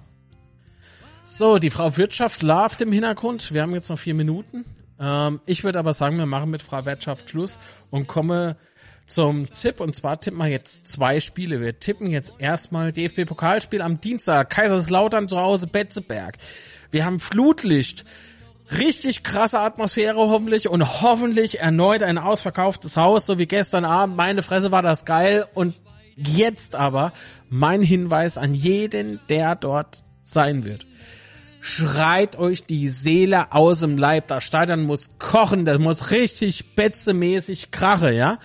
So, 1.26 1.58
die 1.58 1.70
Frau 1.70 1.98
Wirtschaft 1.98 2.44
larvt 2.44 2.80
im 2.80 2.94
Hintergrund. 2.94 3.54
Wir 3.54 3.62
haben 3.62 3.74
jetzt 3.74 3.90
noch 3.90 4.00
vier 4.00 4.14
Minuten. 4.14 4.64
Ähm, 5.00 5.40
ich 5.46 5.64
würde 5.64 5.80
aber 5.80 5.94
sagen, 5.94 6.18
wir 6.18 6.26
machen 6.26 6.50
mit 6.50 6.62
Frau 6.62 6.86
Wirtschaft 6.86 7.30
Schluss 7.30 7.60
und 7.92 8.08
komme 8.08 8.58
zum 9.06 9.52
Tipp. 9.54 9.80
Und 9.80 9.96
zwar 9.96 10.20
tippen 10.20 10.38
wir 10.38 10.48
jetzt 10.48 10.88
zwei 10.88 11.20
Spiele. 11.20 11.62
Wir 11.62 11.80
tippen 11.80 12.10
jetzt 12.10 12.34
erstmal 12.38 12.92
DFB-Pokalspiel 12.92 13.82
am 13.82 14.00
Dienstag. 14.00 14.50
Kaiserslautern 14.50 15.28
zu 15.28 15.40
Hause, 15.40 15.68
Betzeberg. 15.68 16.38
Wir 16.92 17.06
haben 17.06 17.20
Flutlicht. 17.20 18.06
Richtig 18.78 19.24
krasse 19.24 19.60
Atmosphäre 19.60 20.18
hoffentlich 20.18 20.70
und 20.70 21.02
hoffentlich 21.02 21.60
erneut 21.60 22.04
ein 22.04 22.20
ausverkauftes 22.20 22.98
Haus, 22.98 23.26
so 23.26 23.40
wie 23.40 23.48
gestern 23.48 23.84
Abend. 23.84 24.16
Meine 24.16 24.44
Fresse 24.44 24.72
war 24.72 24.84
das 24.84 25.06
geil 25.06 25.48
und 25.56 25.74
jetzt 26.16 26.76
aber 26.76 27.12
mein 27.50 27.82
Hinweis 27.82 28.38
an 28.38 28.54
jeden, 28.54 29.20
der 29.28 29.56
dort 29.56 30.04
sein 30.22 30.66
wird. 30.66 30.86
Schreit 31.62 32.38
euch 32.38 32.66
die 32.66 32.90
Seele 32.90 33.52
aus 33.52 33.80
dem 33.80 33.98
Leib. 33.98 34.28
Das 34.28 34.44
Stadion 34.44 34.84
muss 34.84 35.12
kochen, 35.20 35.66
das 35.66 35.78
muss 35.78 36.12
richtig 36.12 36.76
betzemäßig 36.76 37.72
krache, 37.72 38.14
ja? 38.14 38.40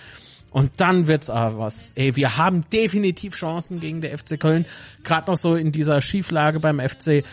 Und 0.51 0.73
dann 0.77 1.07
wird's 1.09 1.31
aber 1.31 1.59
was. 1.59 1.93
Ey, 1.97 2.15
wir 2.17 2.37
haben 2.37 2.65
definitiv 2.73 3.35
Chancen 3.35 3.81
gegen 3.81 4.01
der 4.01 4.17
FC 4.17 4.39
Köln. 4.39 4.67
Gerade 5.03 5.31
noch 5.31 5.37
so 5.37 5.57
in 5.57 5.73
dieser 5.73 6.01
Schieflage 6.01 6.61
beim 6.61 6.79
FC. 6.81 7.25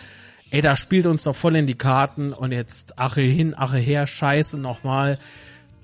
Ey, 0.50 0.60
da 0.60 0.74
spielt 0.74 1.06
uns 1.06 1.22
doch 1.22 1.36
voll 1.36 1.54
in 1.54 1.66
die 1.66 1.76
Karten. 1.76 2.32
Und 2.32 2.50
jetzt 2.50 2.98
Ache 2.98 3.20
hin, 3.20 3.54
Ache 3.54 3.78
her, 3.78 4.08
Scheiße 4.08 4.58
nochmal. 4.58 5.18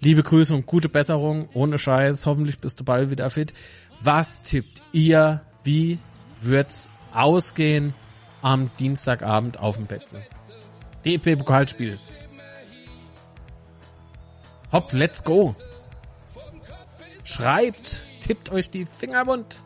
Liebe 0.01 0.25
Grüße 0.25 0.53
und 0.53 0.67
gute 0.67 0.89
Besserung. 0.89 1.49
Ohne 1.55 1.79
Scheiß. 1.79 2.27
Hoffentlich 2.27 2.59
bist 2.59 2.81
du 2.81 2.85
bald 2.85 3.11
wieder 3.11 3.31
fit. 3.31 3.55
Was 4.03 4.43
tippt 4.43 4.83
ihr? 4.93 5.41
Wie 5.63 5.99
wird's 6.43 6.91
ausgehen 7.13 7.95
am 8.43 8.71
Dienstagabend 8.79 9.59
auf 9.59 9.77
dem 9.77 9.87
Betze? 9.87 10.23
DFB-Pokalspiel. 11.05 11.99
Hopp, 14.73 14.93
let's 14.93 15.25
go. 15.25 15.55
Schreibt, 17.25 18.03
tippt 18.21 18.51
euch 18.51 18.71
die 18.71 18.87
Finger 18.87 19.25
bunt. 19.25 19.63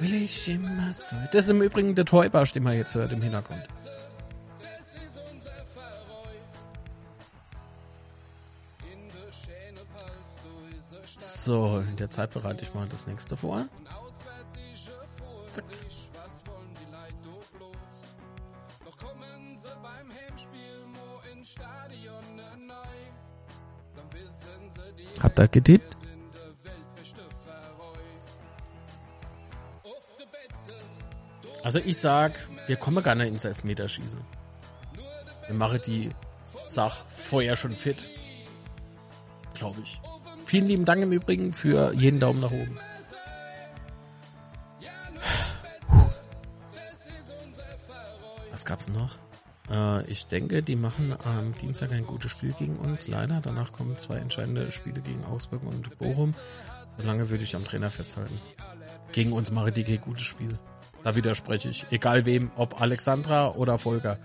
Will 0.00 0.14
ich 0.14 0.48
immer 0.48 0.92
so. 0.92 1.16
Das 1.32 1.44
ist 1.44 1.50
im 1.50 1.62
Übrigen 1.62 1.94
der 1.94 2.04
Täubersch, 2.04 2.52
den 2.52 2.64
man 2.64 2.76
jetzt 2.76 2.94
hört 2.94 3.12
im 3.12 3.22
Hintergrund. 3.22 3.62
So, 11.16 11.78
in 11.78 11.96
der 11.96 12.10
Zeit 12.10 12.30
bereite 12.30 12.64
ich 12.64 12.74
mal 12.74 12.88
das 12.88 13.06
nächste 13.06 13.36
vor. 13.36 13.66
Zack. 15.52 15.64
Habt 25.20 25.38
ihr 25.38 25.48
getippt? 25.48 25.96
Also 31.62 31.78
ich 31.78 31.96
sag, 31.96 32.38
wir 32.66 32.76
kommen 32.76 33.02
gar 33.02 33.14
nicht 33.14 33.28
ins 33.28 33.44
Elfmeterschießen. 33.46 34.20
Wir 35.46 35.54
machen 35.54 35.80
die 35.86 36.10
Sach 36.66 37.04
vorher 37.08 37.56
schon 37.56 37.74
fit. 37.74 38.08
Glaube 39.54 39.80
ich. 39.82 40.00
Vielen 40.46 40.66
lieben 40.66 40.84
Dank 40.84 41.02
im 41.02 41.12
Übrigen 41.12 41.52
für 41.52 41.94
jeden 41.94 42.20
Daumen 42.20 42.40
nach 42.40 42.50
oben. 42.50 42.78
Was 48.50 48.64
gab's 48.64 48.88
noch? 48.88 49.18
Äh, 49.70 50.04
ich 50.10 50.26
denke, 50.26 50.62
die 50.62 50.76
machen 50.76 51.16
am 51.24 51.54
Dienstag 51.54 51.92
ein 51.92 52.06
gutes 52.06 52.30
Spiel 52.30 52.52
gegen 52.52 52.76
uns. 52.76 53.08
Leider. 53.08 53.40
Danach 53.40 53.72
kommen 53.72 53.96
zwei 53.98 54.16
entscheidende 54.16 54.70
Spiele 54.72 55.00
gegen 55.00 55.24
Augsburg 55.24 55.62
und 55.64 55.98
Bochum. 55.98 56.34
Solange 56.96 57.30
würde 57.30 57.44
ich 57.44 57.56
am 57.56 57.64
Trainer 57.64 57.90
festhalten. 57.90 58.40
Gegen 59.12 59.32
uns 59.32 59.50
mache 59.50 59.72
die 59.72 59.84
kein 59.84 60.00
gutes 60.00 60.24
Spiel. 60.24 60.58
Da 61.02 61.16
widerspreche 61.16 61.68
ich. 61.68 61.86
Egal 61.90 62.24
wem, 62.24 62.50
ob 62.56 62.80
Alexandra 62.80 63.50
oder 63.50 63.78
Volker. 63.78 64.18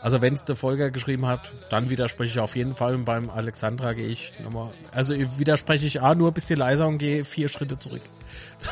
Also 0.00 0.20
wenn 0.20 0.34
es 0.34 0.44
der 0.44 0.56
Volker 0.56 0.90
geschrieben 0.90 1.26
hat, 1.26 1.52
dann 1.70 1.88
widerspreche 1.88 2.32
ich 2.32 2.40
auf 2.40 2.56
jeden 2.56 2.74
Fall. 2.74 2.96
Und 2.96 3.04
beim 3.04 3.30
Alexandra 3.30 3.92
gehe 3.92 4.08
ich 4.08 4.32
nochmal. 4.42 4.72
Also 4.90 5.14
widerspreche 5.38 5.86
ich 5.86 6.02
A 6.02 6.16
nur 6.16 6.30
ein 6.30 6.34
bisschen 6.34 6.58
leiser 6.58 6.88
und 6.88 6.98
gehe 6.98 7.24
vier 7.24 7.48
Schritte 7.48 7.78
zurück. 7.78 8.02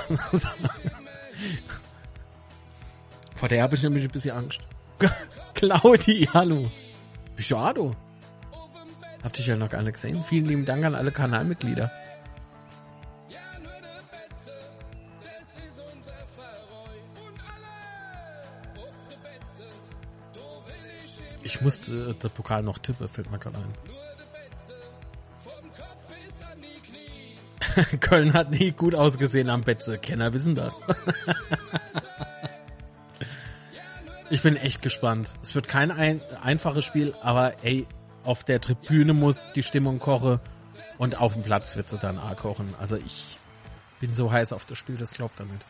Vor 3.36 3.48
der 3.48 3.62
habe 3.62 3.76
ich 3.76 3.82
nämlich 3.82 4.04
ein 4.04 4.10
bisschen 4.10 4.36
Angst. 4.36 4.60
Claudi, 5.54 6.28
hallo. 6.32 6.70
Bist 7.36 7.50
du 7.50 7.56
Ado? 7.56 7.92
Hab 9.22 9.32
dich 9.32 9.46
ja 9.46 9.56
noch 9.56 9.68
gar 9.68 9.82
nicht 9.82 9.94
gesehen. 9.94 10.24
Vielen 10.28 10.46
lieben 10.46 10.64
Dank 10.64 10.84
an 10.84 10.94
alle 10.94 11.12
Kanalmitglieder. 11.12 11.90
Ich 21.42 21.60
musste 21.62 22.10
äh, 22.10 22.14
den 22.14 22.30
Pokal 22.30 22.62
noch 22.62 22.78
tippen, 22.78 23.08
fällt 23.08 23.30
mir 23.30 23.38
gerade 23.38 23.58
ein. 23.58 23.72
Köln 28.00 28.32
hat 28.34 28.50
nie 28.50 28.72
gut 28.72 28.94
ausgesehen 28.94 29.50
am 29.50 29.62
Betze. 29.62 29.98
Kenner 29.98 30.32
wissen 30.32 30.54
das. 30.54 30.78
ich 34.30 34.42
bin 34.42 34.56
echt 34.56 34.80
gespannt. 34.80 35.28
Es 35.42 35.54
wird 35.54 35.68
kein 35.68 35.90
ein 35.90 36.22
einfaches 36.40 36.84
Spiel, 36.84 37.14
aber 37.20 37.62
ey, 37.64 37.86
auf 38.24 38.44
der 38.44 38.60
Tribüne 38.60 39.12
muss 39.12 39.50
die 39.52 39.62
Stimmung 39.62 39.98
kochen 39.98 40.40
und 40.98 41.16
auf 41.16 41.32
dem 41.32 41.42
Platz 41.42 41.76
wird 41.76 41.88
sie 41.88 41.98
dann 41.98 42.18
auch 42.18 42.36
kochen. 42.36 42.74
Also 42.78 42.96
ich 42.96 43.38
bin 43.98 44.14
so 44.14 44.30
heiß 44.30 44.52
auf 44.52 44.64
das 44.64 44.78
Spiel, 44.78 44.96
das 44.96 45.12
glaubt 45.12 45.38
damit. 45.40 45.66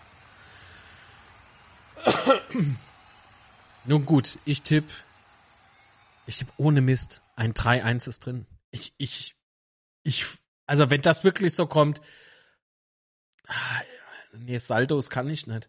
Nun 3.84 4.06
gut, 4.06 4.38
ich 4.44 4.62
tippe 4.62 4.92
ich 6.26 6.38
tippe 6.38 6.52
ohne 6.58 6.80
Mist, 6.80 7.22
ein 7.34 7.54
3-1 7.54 8.08
ist 8.08 8.26
drin. 8.26 8.46
Ich, 8.70 8.94
ich, 8.98 9.34
ich, 10.04 10.26
also 10.66 10.88
wenn 10.90 11.02
das 11.02 11.24
wirklich 11.24 11.54
so 11.54 11.66
kommt, 11.66 12.00
ah, 13.48 13.80
nee, 14.32 14.58
Saldos 14.58 15.10
kann 15.10 15.28
ich 15.28 15.48
nicht. 15.48 15.68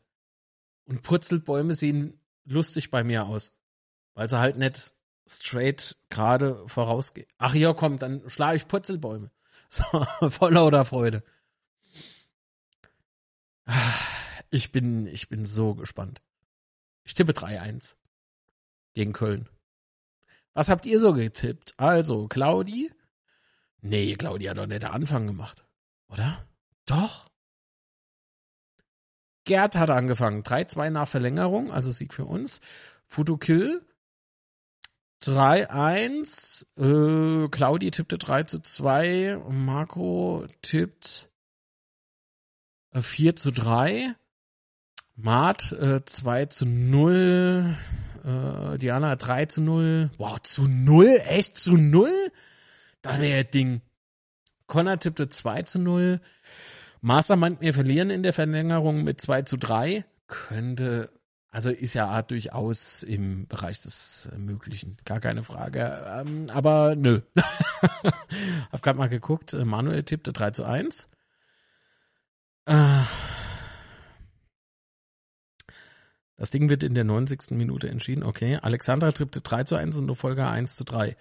Und 0.86 1.02
Purzelbäume 1.02 1.74
sehen 1.74 2.21
lustig 2.46 2.92
bei 2.92 3.04
mir 3.04 3.26
aus. 3.26 3.54
Weil 4.14 4.30
sie 4.30 4.40
halt 4.40 4.58
nicht 4.58 4.94
straight 5.28 5.96
gerade 6.10 6.68
vorausgehen. 6.68 7.28
Ach 7.38 7.56
ja, 7.56 7.74
komm, 7.74 7.98
dann 7.98 8.30
schlage 8.30 8.58
ich 8.58 8.68
Purzelbäume. 8.68 9.32
So, 9.74 9.84
voll 10.30 10.52
lauter 10.52 10.84
Freude. 10.84 11.24
Ich 14.50 14.74
bin, 14.74 15.08
ich 15.08 15.30
bin 15.30 15.46
so 15.46 15.76
gespannt. 15.76 16.22
Ich 17.06 17.14
tippe 17.14 17.32
3-1 17.32 17.96
gegen 18.94 19.14
Köln. 19.14 19.48
Was 20.54 20.68
habt 20.68 20.86
ihr 20.86 21.00
so 21.00 21.14
getippt? 21.14 21.74
Also, 21.78 22.28
Claudi? 22.28 22.92
Nee, 23.80 24.16
Claudi 24.16 24.46
hat 24.46 24.58
doch 24.58 24.68
nicht 24.68 24.84
den 24.84 24.92
Anfang 24.92 25.26
gemacht. 25.26 25.64
Oder? 26.10 26.46
Doch. 26.86 27.31
Gerd 29.52 29.76
hat 29.76 29.90
angefangen. 29.90 30.44
3-2 30.44 30.92
nach 30.92 31.10
Verlängerung, 31.10 31.74
also 31.74 31.92
Sieg 31.92 32.14
für 32.14 32.24
uns. 32.24 32.62
Futukill 33.06 33.82
3-1. 35.22 36.66
Äh, 36.78 37.50
Claudi 37.50 37.92
tippte 37.92 38.18
3 38.18 38.44
zu 38.44 38.62
2. 38.62 39.42
Marco 39.50 40.48
tippt 40.62 41.30
äh, 42.94 43.02
4 43.02 43.36
zu 43.36 43.52
3. 43.52 44.16
Mart 45.18 45.74
äh, 45.74 46.06
2 46.06 46.46
zu 46.46 46.66
0. 46.66 47.76
Äh, 48.24 48.78
Diana 48.78 49.18
3 49.18 49.48
zu 49.48 49.60
0. 49.60 50.12
Wow, 50.18 50.40
zu 50.40 50.70
0? 50.70 51.08
Echt 51.26 51.60
zu 51.60 51.76
0? 51.76 52.10
Das 53.02 53.20
wäre 53.20 53.40
ja 53.40 53.44
Ding. 53.44 53.82
Connor 54.68 54.98
tippte 54.98 55.28
2 55.28 55.64
zu 55.64 55.80
0. 55.80 56.22
Master 57.02 57.36
meint, 57.36 57.62
wir 57.62 57.74
verlieren 57.74 58.12
in 58.12 58.22
der 58.22 58.32
Verlängerung 58.32 59.04
mit 59.04 59.20
2 59.20 59.42
zu 59.42 59.58
3. 59.58 60.06
Könnte, 60.28 61.10
also 61.50 61.72
ist 61.72 61.96
ja 61.96 62.22
durchaus 62.22 63.02
im 63.02 63.48
Bereich 63.48 63.82
des 63.82 64.30
Möglichen. 64.38 64.98
Gar 65.04 65.20
keine 65.20 65.42
Frage. 65.44 66.06
Ähm, 66.08 66.48
aber 66.52 66.96
nö. 66.96 67.22
Hab 68.72 68.84
gerade 68.84 69.00
mal 69.00 69.10
geguckt. 69.10 69.54
Manuel 69.54 70.04
tippte 70.04 70.32
3 70.32 70.52
zu 70.52 70.64
1. 70.64 71.10
Äh, 72.66 73.02
das 76.38 76.52
Ding 76.52 76.70
wird 76.70 76.84
in 76.84 76.94
der 76.94 77.04
90. 77.04 77.52
Minute 77.52 77.90
entschieden. 77.90 78.24
Okay. 78.24 78.60
Alexandra 78.62 79.12
tippte 79.12 79.42
3 79.42 79.64
zu 79.64 79.76
1 79.76 79.98
und 79.98 80.16
Volker 80.16 80.52
1 80.52 80.76
zu 80.76 80.84
3. 80.84 81.18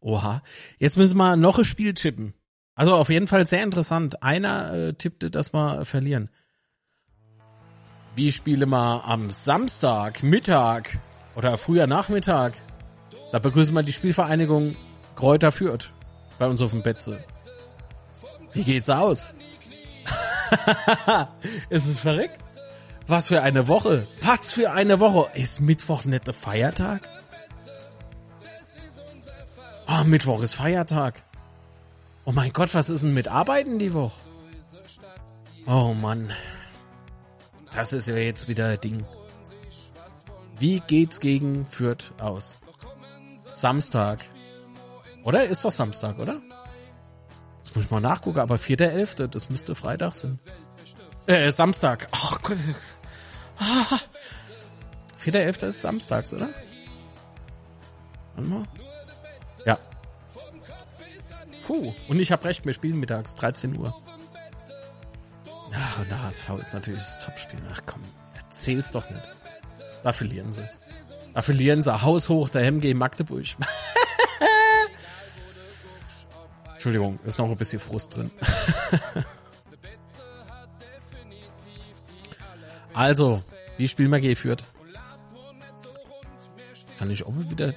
Oha. 0.00 0.42
Jetzt 0.78 0.96
müssen 0.96 1.16
wir 1.16 1.34
noch 1.34 1.58
ein 1.58 1.64
Spiel 1.64 1.94
tippen. 1.94 2.34
Also 2.74 2.94
auf 2.96 3.08
jeden 3.08 3.28
Fall 3.28 3.46
sehr 3.46 3.62
interessant. 3.62 4.22
Einer 4.22 4.72
äh, 4.72 4.94
tippte, 4.94 5.30
dass 5.30 5.52
wir 5.52 5.84
verlieren. 5.84 6.30
Wie 8.16 8.32
spiele 8.32 8.66
mal 8.66 9.00
am 9.00 9.30
Samstag, 9.30 10.22
Mittag 10.22 10.98
oder 11.34 11.58
früher 11.58 11.86
Nachmittag? 11.86 12.54
Da 13.32 13.38
begrüßen 13.38 13.74
wir 13.74 13.82
die 13.82 13.92
Spielvereinigung 13.92 14.76
Kräuter 15.16 15.52
Fürth 15.52 15.90
bei 16.38 16.46
uns 16.46 16.60
auf 16.60 16.70
dem 16.70 16.82
Betze. 16.82 17.18
Wie 18.52 18.64
geht's 18.64 18.90
aus? 18.90 19.34
es 21.70 21.86
ist 21.86 22.00
verrückt. 22.00 22.38
Was 23.06 23.28
für 23.28 23.42
eine 23.42 23.68
Woche. 23.68 24.06
Was 24.22 24.52
für 24.52 24.70
eine 24.70 25.00
Woche. 25.00 25.30
Ist 25.36 25.60
Mittwoch 25.60 26.04
nicht 26.04 26.26
der 26.26 26.34
Feiertag? 26.34 27.08
Ah, 29.86 30.04
Mittwoch 30.04 30.42
ist 30.42 30.54
Feiertag. 30.54 31.22
Oh 32.24 32.32
mein 32.32 32.52
Gott, 32.52 32.74
was 32.74 32.88
ist 32.88 33.02
denn 33.02 33.14
mit 33.14 33.28
Arbeiten 33.28 33.78
die 33.78 33.92
Woche? 33.92 34.18
Oh 35.66 35.94
Mann. 35.94 36.32
Das 37.74 37.92
ist 37.92 38.08
ja 38.08 38.16
jetzt 38.16 38.48
wieder 38.48 38.76
Ding. 38.76 39.04
Wie 40.58 40.80
geht's 40.80 41.20
gegen 41.20 41.66
Fürth 41.66 42.12
aus? 42.18 42.58
Samstag. 43.52 44.20
Oder? 45.24 45.44
Ist 45.44 45.64
doch 45.64 45.70
Samstag, 45.70 46.18
oder? 46.18 46.40
Das 47.62 47.74
muss 47.74 47.86
ich 47.86 47.90
mal 47.90 48.00
nachgucken, 48.00 48.40
aber 48.40 48.56
4.11., 48.56 49.26
das 49.26 49.50
müsste 49.50 49.74
Freitag 49.74 50.14
sein. 50.14 50.38
Äh, 51.26 51.50
Samstag. 51.50 52.08
Ach 52.12 52.40
Gott. 52.42 52.58
Ah. 53.58 53.98
4.11. 55.24 55.66
ist 55.68 55.82
samstags, 55.82 56.34
oder? 56.34 56.50
Warte 58.34 58.48
mal. 58.50 58.62
Puh. 61.66 61.94
Und 62.08 62.20
ich 62.20 62.30
habe 62.30 62.44
recht, 62.44 62.64
wir 62.66 62.72
spielen 62.72 63.00
mittags, 63.00 63.34
13 63.34 63.76
Uhr. 63.78 63.94
Ach, 65.76 65.98
und 65.98 66.10
der 66.10 66.22
HSV 66.22 66.50
ist 66.60 66.74
natürlich 66.74 67.00
das 67.00 67.24
Topspiel. 67.24 67.60
Ach 67.72 67.80
komm, 67.86 68.02
erzähl's 68.34 68.92
doch 68.92 69.08
nicht. 69.10 69.28
Da 70.02 70.12
verlieren 70.12 70.52
sie. 70.52 70.68
Da 71.32 71.42
verlieren 71.42 71.82
sie 71.82 72.02
haushoch 72.02 72.48
der 72.48 72.62
MG 72.64 72.94
Magdeburg. 72.94 73.46
Entschuldigung, 76.74 77.18
ist 77.24 77.38
noch 77.38 77.48
ein 77.50 77.56
bisschen 77.56 77.80
Frust 77.80 78.14
drin. 78.14 78.30
also, 82.94 83.42
wie 83.78 83.88
spielen 83.88 84.12
wir 84.12 84.20
geführt? 84.20 84.62
Kann 86.98 87.10
ich 87.10 87.24
auch 87.26 87.34
wieder 87.34 87.74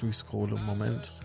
durchscrollen? 0.00 0.64
Moment. 0.64 1.20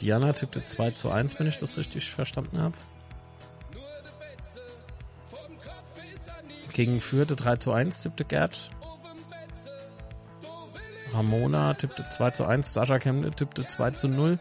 Diana 0.00 0.32
tippte 0.32 0.64
2 0.64 0.92
zu 0.92 1.10
1, 1.10 1.38
wenn 1.38 1.48
ich 1.48 1.58
das 1.58 1.76
richtig 1.76 2.10
verstanden 2.10 2.60
habe. 2.60 2.76
Gegen 6.72 7.00
Fürthe 7.00 7.34
3 7.34 7.56
zu 7.56 7.72
1 7.72 8.02
tippte 8.02 8.24
Gerd. 8.24 8.70
Ramona 11.12 11.74
tippte 11.74 12.04
2 12.08 12.30
zu 12.30 12.46
1. 12.46 12.72
Sascha 12.72 12.98
Kemble 12.98 13.32
tippte 13.32 13.66
2 13.66 13.90
zu 13.92 14.08
0. 14.08 14.38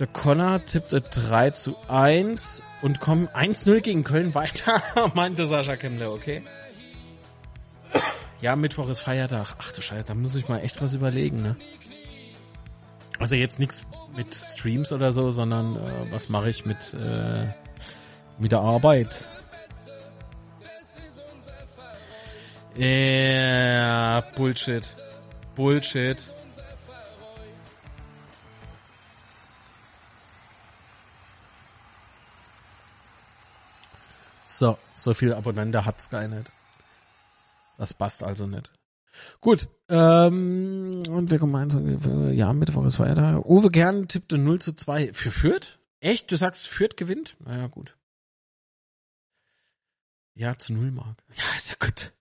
Der 0.00 0.06
Connor 0.08 0.64
tippte 0.64 1.00
3 1.00 1.50
zu 1.50 1.76
1 1.88 2.62
und 2.82 3.00
kommen 3.00 3.28
1-0 3.28 3.80
gegen 3.80 4.04
Köln 4.04 4.34
weiter, 4.34 4.82
meinte 5.14 5.46
Sascha 5.46 5.76
Kemble, 5.76 6.10
okay. 6.10 6.42
Ja, 8.40 8.54
Mittwoch 8.54 8.88
ist 8.88 9.00
Feiertag. 9.00 9.54
Ach 9.58 9.72
du 9.72 9.80
Scheiße, 9.80 10.04
da 10.04 10.14
muss 10.14 10.34
ich 10.34 10.48
mal 10.48 10.58
echt 10.60 10.80
was 10.82 10.94
überlegen, 10.94 11.42
ne? 11.42 11.56
Also 13.18 13.34
jetzt 13.34 13.58
nichts 13.58 13.86
mit 14.14 14.34
Streams 14.34 14.92
oder 14.92 15.10
so, 15.10 15.30
sondern 15.30 15.76
äh, 15.76 16.12
was 16.12 16.28
mache 16.28 16.50
ich 16.50 16.66
mit, 16.66 16.92
äh, 16.94 17.46
mit 18.38 18.52
der 18.52 18.60
Arbeit? 18.60 19.24
Ja, 22.74 24.20
Bullshit. 24.36 24.86
Bullshit. 25.54 26.18
So, 34.44 34.78
so 34.94 35.14
viel 35.14 35.32
Abonnente 35.32 35.86
hat's 35.86 36.10
gar 36.10 36.28
nicht. 36.28 36.50
Das 37.78 37.94
passt 37.94 38.22
also 38.22 38.46
nicht. 38.46 38.72
Gut, 39.40 39.68
ähm, 39.88 41.02
und 41.08 41.30
wir 41.30 41.38
gemeinsam, 41.38 42.32
ja, 42.32 42.52
Mittwoch 42.52 42.84
ist 42.84 42.96
Feiertag. 42.96 43.44
Uwe 43.46 43.70
Kern 43.70 44.08
tippte 44.08 44.36
0 44.38 44.60
zu 44.60 44.74
2 44.74 45.12
für 45.14 45.30
Fürth. 45.30 45.78
Echt? 46.00 46.30
Du 46.30 46.36
sagst, 46.36 46.68
Fürth 46.68 46.96
gewinnt? 46.96 47.36
Naja, 47.40 47.66
gut. 47.68 47.96
Ja, 50.34 50.56
zu 50.58 50.74
0 50.74 50.90
Mark. 50.90 51.22
Ja, 51.34 51.44
ist 51.56 51.70
ja 51.70 51.76
gut. 51.80 52.12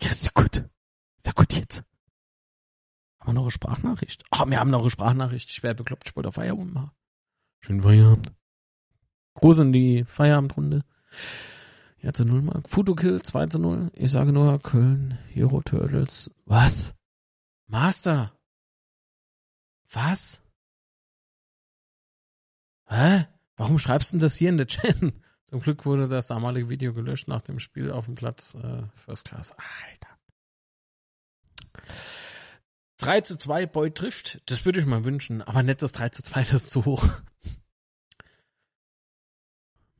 Ja, 0.00 0.10
ist 0.10 0.24
ja 0.24 0.30
gut. 0.34 0.56
Ist 0.56 1.26
ja 1.26 1.32
gut 1.32 1.52
jetzt. 1.52 1.84
Haben 3.20 3.28
wir 3.28 3.32
noch 3.34 3.42
eine 3.42 3.50
Sprachnachricht? 3.50 4.24
Ah, 4.30 4.46
wir 4.46 4.58
haben 4.58 4.70
noch 4.70 4.80
eine 4.80 4.90
Sprachnachricht. 4.90 5.50
Ich 5.50 5.62
wäre 5.62 5.74
bekloppt, 5.74 6.08
ich 6.08 6.16
wollte 6.16 6.32
Feierabend 6.32 6.72
machen. 6.72 6.92
Schönen 7.60 7.82
Feierabend. 7.82 8.32
Gruß 9.34 9.58
in 9.58 9.72
die 9.72 10.04
Feierabendrunde. 10.04 10.82
Ja, 12.02 12.12
zu 12.12 12.24
0 12.24 12.42
Mark. 12.42 12.68
Futokill 12.68 13.22
2 13.22 13.46
zu 13.46 13.58
0. 13.58 13.90
Ich 13.94 14.10
sage 14.10 14.32
nur 14.32 14.60
Köln, 14.60 15.18
Hero 15.28 15.62
Turtles. 15.62 16.30
Was? 16.44 16.94
Master? 17.66 18.38
Was? 19.90 20.42
Hä? 22.86 23.26
Warum 23.56 23.78
schreibst 23.78 24.10
du 24.10 24.14
denn 24.14 24.20
das 24.20 24.36
hier 24.36 24.50
in 24.50 24.58
der 24.58 24.66
Chat? 24.66 24.96
Zum 25.46 25.60
Glück 25.60 25.86
wurde 25.86 26.08
das 26.08 26.26
damalige 26.26 26.68
Video 26.68 26.92
gelöscht 26.92 27.28
nach 27.28 27.40
dem 27.40 27.60
Spiel 27.60 27.90
auf 27.90 28.06
dem 28.06 28.14
Platz 28.14 28.54
äh, 28.54 28.82
First 28.96 29.26
Class. 29.26 29.52
Alter. 29.52 30.18
3 32.98 33.20
zu 33.22 33.38
2 33.38 33.66
Boy 33.66 33.92
trifft. 33.92 34.42
Das 34.46 34.64
würde 34.64 34.80
ich 34.80 34.86
mal 34.86 35.04
wünschen, 35.04 35.42
aber 35.42 35.62
nicht 35.62 35.82
das 35.82 35.92
3 35.92 36.10
zu 36.10 36.22
2, 36.22 36.42
das 36.42 36.52
ist 36.52 36.70
zu 36.70 36.84
hoch. 36.84 37.04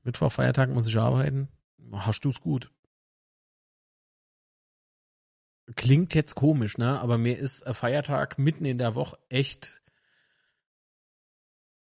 Mittwoch, 0.02 0.32
Feiertag 0.32 0.70
muss 0.70 0.86
ich 0.86 0.98
arbeiten. 0.98 1.48
Hast 1.92 2.20
du's 2.24 2.40
gut. 2.40 2.70
Klingt 5.74 6.14
jetzt 6.14 6.34
komisch, 6.36 6.78
ne? 6.78 7.00
Aber 7.00 7.18
mir 7.18 7.38
ist 7.38 7.66
ein 7.66 7.74
Feiertag 7.74 8.38
mitten 8.38 8.64
in 8.64 8.78
der 8.78 8.94
Woche 8.94 9.18
echt 9.28 9.82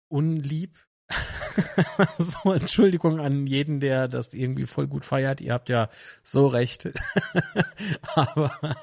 unlieb. 0.08 0.78
so, 2.18 2.52
Entschuldigung 2.52 3.18
an 3.18 3.46
jeden, 3.46 3.80
der 3.80 4.08
das 4.08 4.34
irgendwie 4.34 4.66
voll 4.66 4.86
gut 4.86 5.04
feiert. 5.04 5.40
Ihr 5.40 5.54
habt 5.54 5.68
ja 5.70 5.88
so 6.22 6.46
recht. 6.46 6.90
Aber 8.14 8.76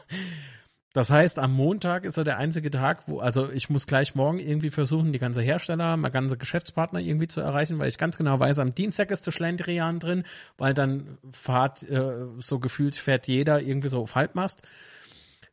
das 0.94 1.12
heißt, 1.12 1.38
am 1.38 1.54
Montag 1.54 2.04
ist 2.04 2.16
so 2.16 2.24
der 2.24 2.38
einzige 2.38 2.72
Tag, 2.72 3.08
wo, 3.08 3.20
also 3.20 3.52
ich 3.52 3.70
muss 3.70 3.86
gleich 3.86 4.16
morgen 4.16 4.40
irgendwie 4.40 4.72
versuchen, 4.72 5.14
die 5.14 5.20
ganze 5.20 5.42
Hersteller, 5.42 5.96
meine 5.98 6.12
ganze 6.12 6.36
Geschäftspartner 6.36 7.00
irgendwie 7.00 7.28
zu 7.28 7.42
erreichen, 7.42 7.78
weil 7.78 7.90
ich 7.90 8.00
ganz 8.00 8.18
genau 8.18 8.40
weiß, 8.40 8.58
am 8.58 8.74
Dienstag 8.74 9.12
ist 9.12 9.28
der 9.28 9.32
Schlendrian 9.32 10.00
drin, 10.00 10.24
weil 10.58 10.74
dann 10.74 11.20
fahrt, 11.32 11.84
äh, 11.84 12.26
so 12.40 12.58
gefühlt 12.60 12.96
fährt 12.96 13.28
jeder 13.28 13.62
irgendwie 13.62 13.90
so 13.90 14.00
auf 14.00 14.16
Halbmast. 14.16 14.64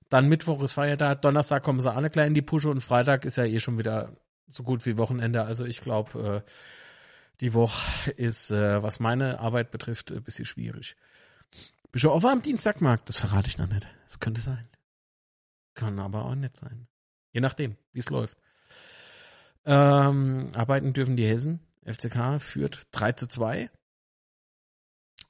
Dann 0.09 0.29
Mittwoch 0.29 0.63
ist 0.63 0.73
Feiertag, 0.73 1.21
Donnerstag 1.21 1.63
kommen 1.63 1.81
sie 1.81 1.93
alle 1.93 2.09
gleich 2.09 2.29
in 2.29 2.35
die 2.35 2.43
Pusche 2.43 2.71
und 2.71 2.81
Freitag 2.81 3.27
ist 3.27 3.37
ja 3.37 3.45
eh 3.45 3.61
schon 3.61 3.77
wieder 3.77 4.13
so 4.49 4.63
gut 4.63 4.87
wie 4.87 4.97
Wochenende. 4.97 5.43
Also 5.43 5.67
ich 5.67 5.83
glaube, 5.83 6.43
äh, 6.47 6.51
die 7.43 7.53
Woche 7.53 8.11
ist, 8.13 8.51
äh, 8.51 8.83
was 8.83 9.01
meine 9.01 9.41
Arbeit 9.41 9.71
betrifft, 9.71 10.13
ein 10.13 10.23
bisschen 10.23 10.47
schwierig. 10.47 10.97
Bist 11.93 12.05
du 12.05 12.11
offen 12.11 12.31
am 12.31 12.43
Dienstag, 12.43 12.81
Marc? 12.81 13.05
Das 13.05 13.17
verrate 13.17 13.49
ich 13.49 13.59
noch 13.59 13.69
nicht. 13.69 13.87
Das 14.07 14.21
könnte 14.21 14.41
sein. 14.41 14.67
Kann 15.77 16.01
aber 16.01 16.25
auch 16.25 16.35
nicht 16.35 16.57
sein. 16.57 16.89
Je 17.33 17.41
nachdem, 17.41 17.77
wie 17.93 18.01
es 18.01 18.11
läuft. 18.11 18.39
Ähm, 19.65 20.51
arbeiten 20.55 20.93
dürfen 20.93 21.17
die 21.17 21.27
Hessen. 21.27 21.61
FCK 21.85 22.41
führt 22.41 22.89
3 22.93 23.13
zu 23.13 23.29
2. 23.29 23.71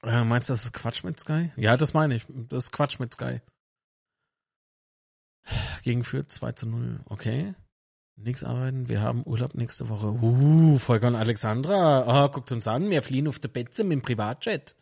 Äh, 0.04 0.24
meinst 0.24 0.48
du, 0.48 0.52
das 0.52 0.64
ist 0.64 0.72
Quatsch 0.72 1.04
mit 1.04 1.18
Sky? 1.18 1.50
Ja, 1.56 1.76
das 1.76 1.92
meine 1.94 2.14
ich. 2.14 2.26
Das 2.28 2.66
ist 2.66 2.72
Quatsch 2.72 3.00
mit 3.00 3.12
Sky. 3.12 3.40
Gegen 5.82 6.04
Fürth 6.04 6.30
2 6.30 6.52
zu 6.52 6.68
0. 6.68 7.00
Okay. 7.06 7.54
Nix 8.14 8.44
arbeiten. 8.44 8.88
Wir 8.88 9.00
haben 9.00 9.26
Urlaub 9.26 9.54
nächste 9.54 9.88
Woche. 9.88 10.12
Uh, 10.12 10.78
Volker 10.78 11.08
und 11.08 11.16
Alexandra. 11.16 12.24
Oh, 12.24 12.30
guckt 12.30 12.52
uns 12.52 12.68
an. 12.68 12.88
Wir 12.88 13.02
fliehen 13.02 13.28
auf 13.28 13.40
der 13.40 13.48
Betze 13.48 13.82
mit 13.82 13.98
dem 13.98 14.02
Privatjet. 14.02 14.76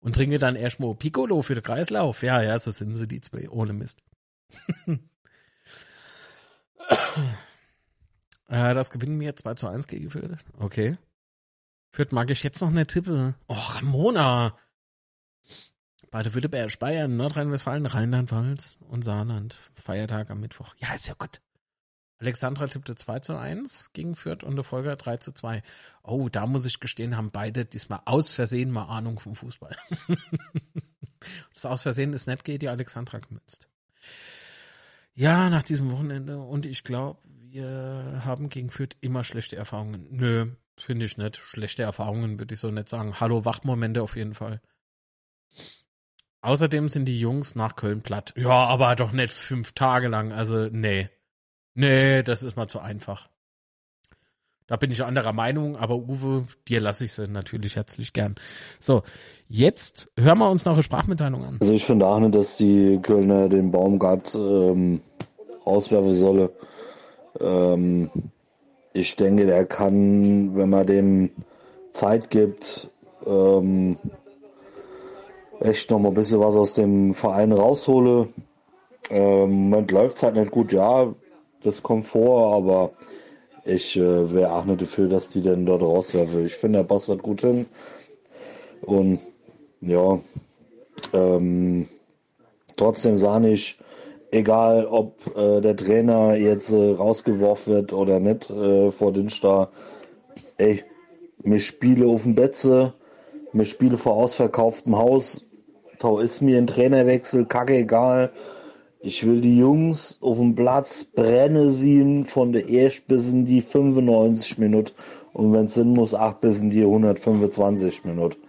Und 0.00 0.16
trinken 0.16 0.38
dann 0.38 0.56
erstmal 0.56 0.94
Piccolo 0.94 1.42
für 1.42 1.54
den 1.54 1.62
Kreislauf. 1.62 2.22
Ja, 2.22 2.42
ja, 2.42 2.58
so 2.58 2.70
sind 2.70 2.94
sie, 2.94 3.06
die 3.06 3.20
zwei. 3.20 3.48
Ohne 3.48 3.72
Mist. 3.72 4.02
äh, 8.48 8.74
das 8.74 8.90
gewinnen 8.90 9.20
wir 9.20 9.36
2 9.36 9.54
zu 9.54 9.68
1 9.68 9.86
gegen 9.88 10.10
Fürth. 10.10 10.44
Okay. 10.58 10.98
Fürth 11.92 12.12
mag 12.12 12.30
ich 12.30 12.42
jetzt 12.42 12.60
noch 12.60 12.68
eine 12.68 12.86
Tippe. 12.86 13.34
Oh, 13.48 13.54
Ramona. 13.54 14.56
Beide 16.10 16.34
Württemberg, 16.34 16.78
Bayern, 16.78 17.16
Nordrhein-Westfalen, 17.16 17.86
Rheinland-Pfalz 17.86 18.78
und 18.88 19.02
Saarland. 19.02 19.56
Feiertag 19.74 20.30
am 20.30 20.40
Mittwoch. 20.40 20.74
Ja, 20.78 20.94
ist 20.94 21.08
ja 21.08 21.14
gut. 21.14 21.40
Alexandra 22.18 22.66
tippte 22.68 22.94
2 22.94 23.20
zu 23.20 23.36
1 23.36 23.92
gegen 23.92 24.16
Fürth 24.16 24.42
und 24.42 24.56
der 24.56 24.64
Folger 24.64 24.96
3 24.96 25.18
zu 25.18 25.32
2. 25.32 25.62
Oh, 26.02 26.28
da 26.30 26.46
muss 26.46 26.64
ich 26.64 26.80
gestehen, 26.80 27.16
haben 27.16 27.30
beide 27.30 27.66
diesmal 27.66 28.00
aus 28.06 28.32
Versehen 28.32 28.70
mal 28.70 28.84
Ahnung 28.84 29.18
vom 29.18 29.34
Fußball. 29.34 29.76
das 31.52 31.66
Aus 31.66 31.82
Versehen 31.82 32.14
ist 32.14 32.26
nicht 32.26 32.44
geht 32.44 32.62
die 32.62 32.68
Alexandra 32.68 33.18
gemünzt. 33.18 33.68
Ja, 35.16 35.48
nach 35.48 35.62
diesem 35.62 35.90
Wochenende 35.90 36.38
und 36.38 36.66
ich 36.66 36.84
glaube, 36.84 37.18
wir 37.24 38.20
haben 38.22 38.50
gegen 38.50 38.68
Fürth 38.68 38.96
immer 39.00 39.24
schlechte 39.24 39.56
Erfahrungen. 39.56 40.06
Nö, 40.10 40.50
finde 40.76 41.06
ich 41.06 41.16
nicht. 41.16 41.38
Schlechte 41.38 41.82
Erfahrungen 41.82 42.38
würde 42.38 42.52
ich 42.52 42.60
so 42.60 42.70
nicht 42.70 42.90
sagen. 42.90 43.18
Hallo 43.18 43.46
Wachmomente 43.46 44.02
auf 44.02 44.14
jeden 44.14 44.34
Fall. 44.34 44.60
Außerdem 46.42 46.90
sind 46.90 47.06
die 47.06 47.18
Jungs 47.18 47.54
nach 47.54 47.76
Köln 47.76 48.02
platt. 48.02 48.34
Ja, 48.36 48.50
aber 48.50 48.94
doch 48.94 49.12
nicht 49.12 49.32
fünf 49.32 49.72
Tage 49.72 50.08
lang. 50.08 50.32
Also, 50.32 50.68
nee. 50.70 51.08
Nee, 51.72 52.22
das 52.22 52.42
ist 52.42 52.56
mal 52.56 52.68
zu 52.68 52.78
einfach. 52.78 53.30
Da 54.68 54.76
bin 54.76 54.90
ich 54.90 55.04
anderer 55.04 55.32
Meinung, 55.32 55.76
aber 55.76 55.94
Uwe, 55.94 56.44
dir 56.66 56.80
lasse 56.80 57.04
ich 57.04 57.12
sie 57.12 57.28
natürlich 57.28 57.76
herzlich 57.76 58.12
gern. 58.12 58.34
So, 58.80 59.02
jetzt 59.48 60.10
hören 60.18 60.38
wir 60.38 60.50
uns 60.50 60.64
noch 60.64 60.72
eine 60.72 60.82
Sprachmitteilung 60.82 61.44
an. 61.44 61.58
Also 61.60 61.72
ich 61.72 61.84
finde 61.84 62.06
auch 62.06 62.18
nicht, 62.18 62.34
dass 62.34 62.56
die 62.56 62.98
Kölner 63.00 63.48
den 63.48 63.70
Baumgart 63.70 64.34
ähm, 64.34 65.02
rauswerfen 65.64 66.14
solle. 66.14 66.50
Ähm, 67.40 68.10
ich 68.92 69.14
denke, 69.14 69.46
der 69.46 69.66
kann, 69.66 70.56
wenn 70.56 70.70
man 70.70 70.86
dem 70.86 71.30
Zeit 71.92 72.30
gibt, 72.30 72.90
ähm, 73.24 73.98
echt 75.60 75.90
noch 75.92 76.00
mal 76.00 76.08
ein 76.08 76.14
bisschen 76.14 76.40
was 76.40 76.56
aus 76.56 76.74
dem 76.74 77.14
Verein 77.14 77.52
raushole. 77.52 78.28
Ähm, 79.10 79.42
Im 79.42 79.70
Moment 79.70 79.92
läuft 79.92 80.16
es 80.16 80.22
halt 80.24 80.34
nicht 80.34 80.50
gut, 80.50 80.72
ja, 80.72 81.14
das 81.62 81.84
kommt 81.84 82.06
vor, 82.06 82.52
aber 82.52 82.90
ich 83.66 83.96
äh, 83.96 84.32
wäre 84.32 84.52
auch 84.52 84.64
nicht 84.64 84.82
dafür, 84.82 85.08
dass 85.08 85.30
die 85.30 85.42
denn 85.42 85.66
dort 85.66 85.82
rauswerfen. 85.82 86.46
Ich 86.46 86.54
finde, 86.54 86.78
der 86.80 86.84
passt 86.84 87.08
halt 87.08 87.22
gut 87.22 87.40
hin. 87.40 87.66
Und 88.82 89.20
ja, 89.80 90.18
ähm, 91.12 91.88
trotzdem 92.76 93.16
sah 93.16 93.40
ich, 93.42 93.78
egal 94.30 94.86
ob 94.86 95.36
äh, 95.36 95.60
der 95.60 95.76
Trainer 95.76 96.36
jetzt 96.36 96.70
äh, 96.70 96.92
rausgeworfen 96.92 97.72
wird 97.74 97.92
oder 97.92 98.20
nicht 98.20 98.50
äh, 98.50 98.90
vor 98.90 99.12
den 99.12 99.28
Star, 99.28 99.70
ey, 100.58 100.84
mir 101.42 101.60
spiele 101.60 102.06
auf 102.06 102.22
dem 102.22 102.34
Betze, 102.34 102.94
mir 103.52 103.64
spiele 103.64 103.96
vor 103.96 104.14
ausverkauftem 104.14 104.96
Haus, 104.96 105.44
da 105.98 106.20
ist 106.20 106.42
mir 106.42 106.58
ein 106.58 106.66
Trainerwechsel, 106.66 107.46
kacke 107.46 107.74
egal. 107.74 108.32
Ich 109.08 109.24
will 109.24 109.40
die 109.40 109.56
Jungs 109.56 110.18
auf 110.20 110.38
dem 110.38 110.56
Platz 110.56 111.04
brenne 111.04 111.70
sie 111.70 112.24
von 112.24 112.50
der 112.50 112.68
erst 112.68 113.06
bis 113.06 113.32
in 113.32 113.44
die 113.46 113.62
95 113.62 114.58
Minuten 114.58 114.90
und 115.32 115.52
wenn 115.52 115.66
es 115.66 115.74
Sinn 115.74 115.90
muss, 115.90 116.12
auch 116.12 116.32
bis 116.32 116.60
in 116.60 116.70
die 116.70 116.82
125 116.82 118.04
Minuten. 118.04 118.40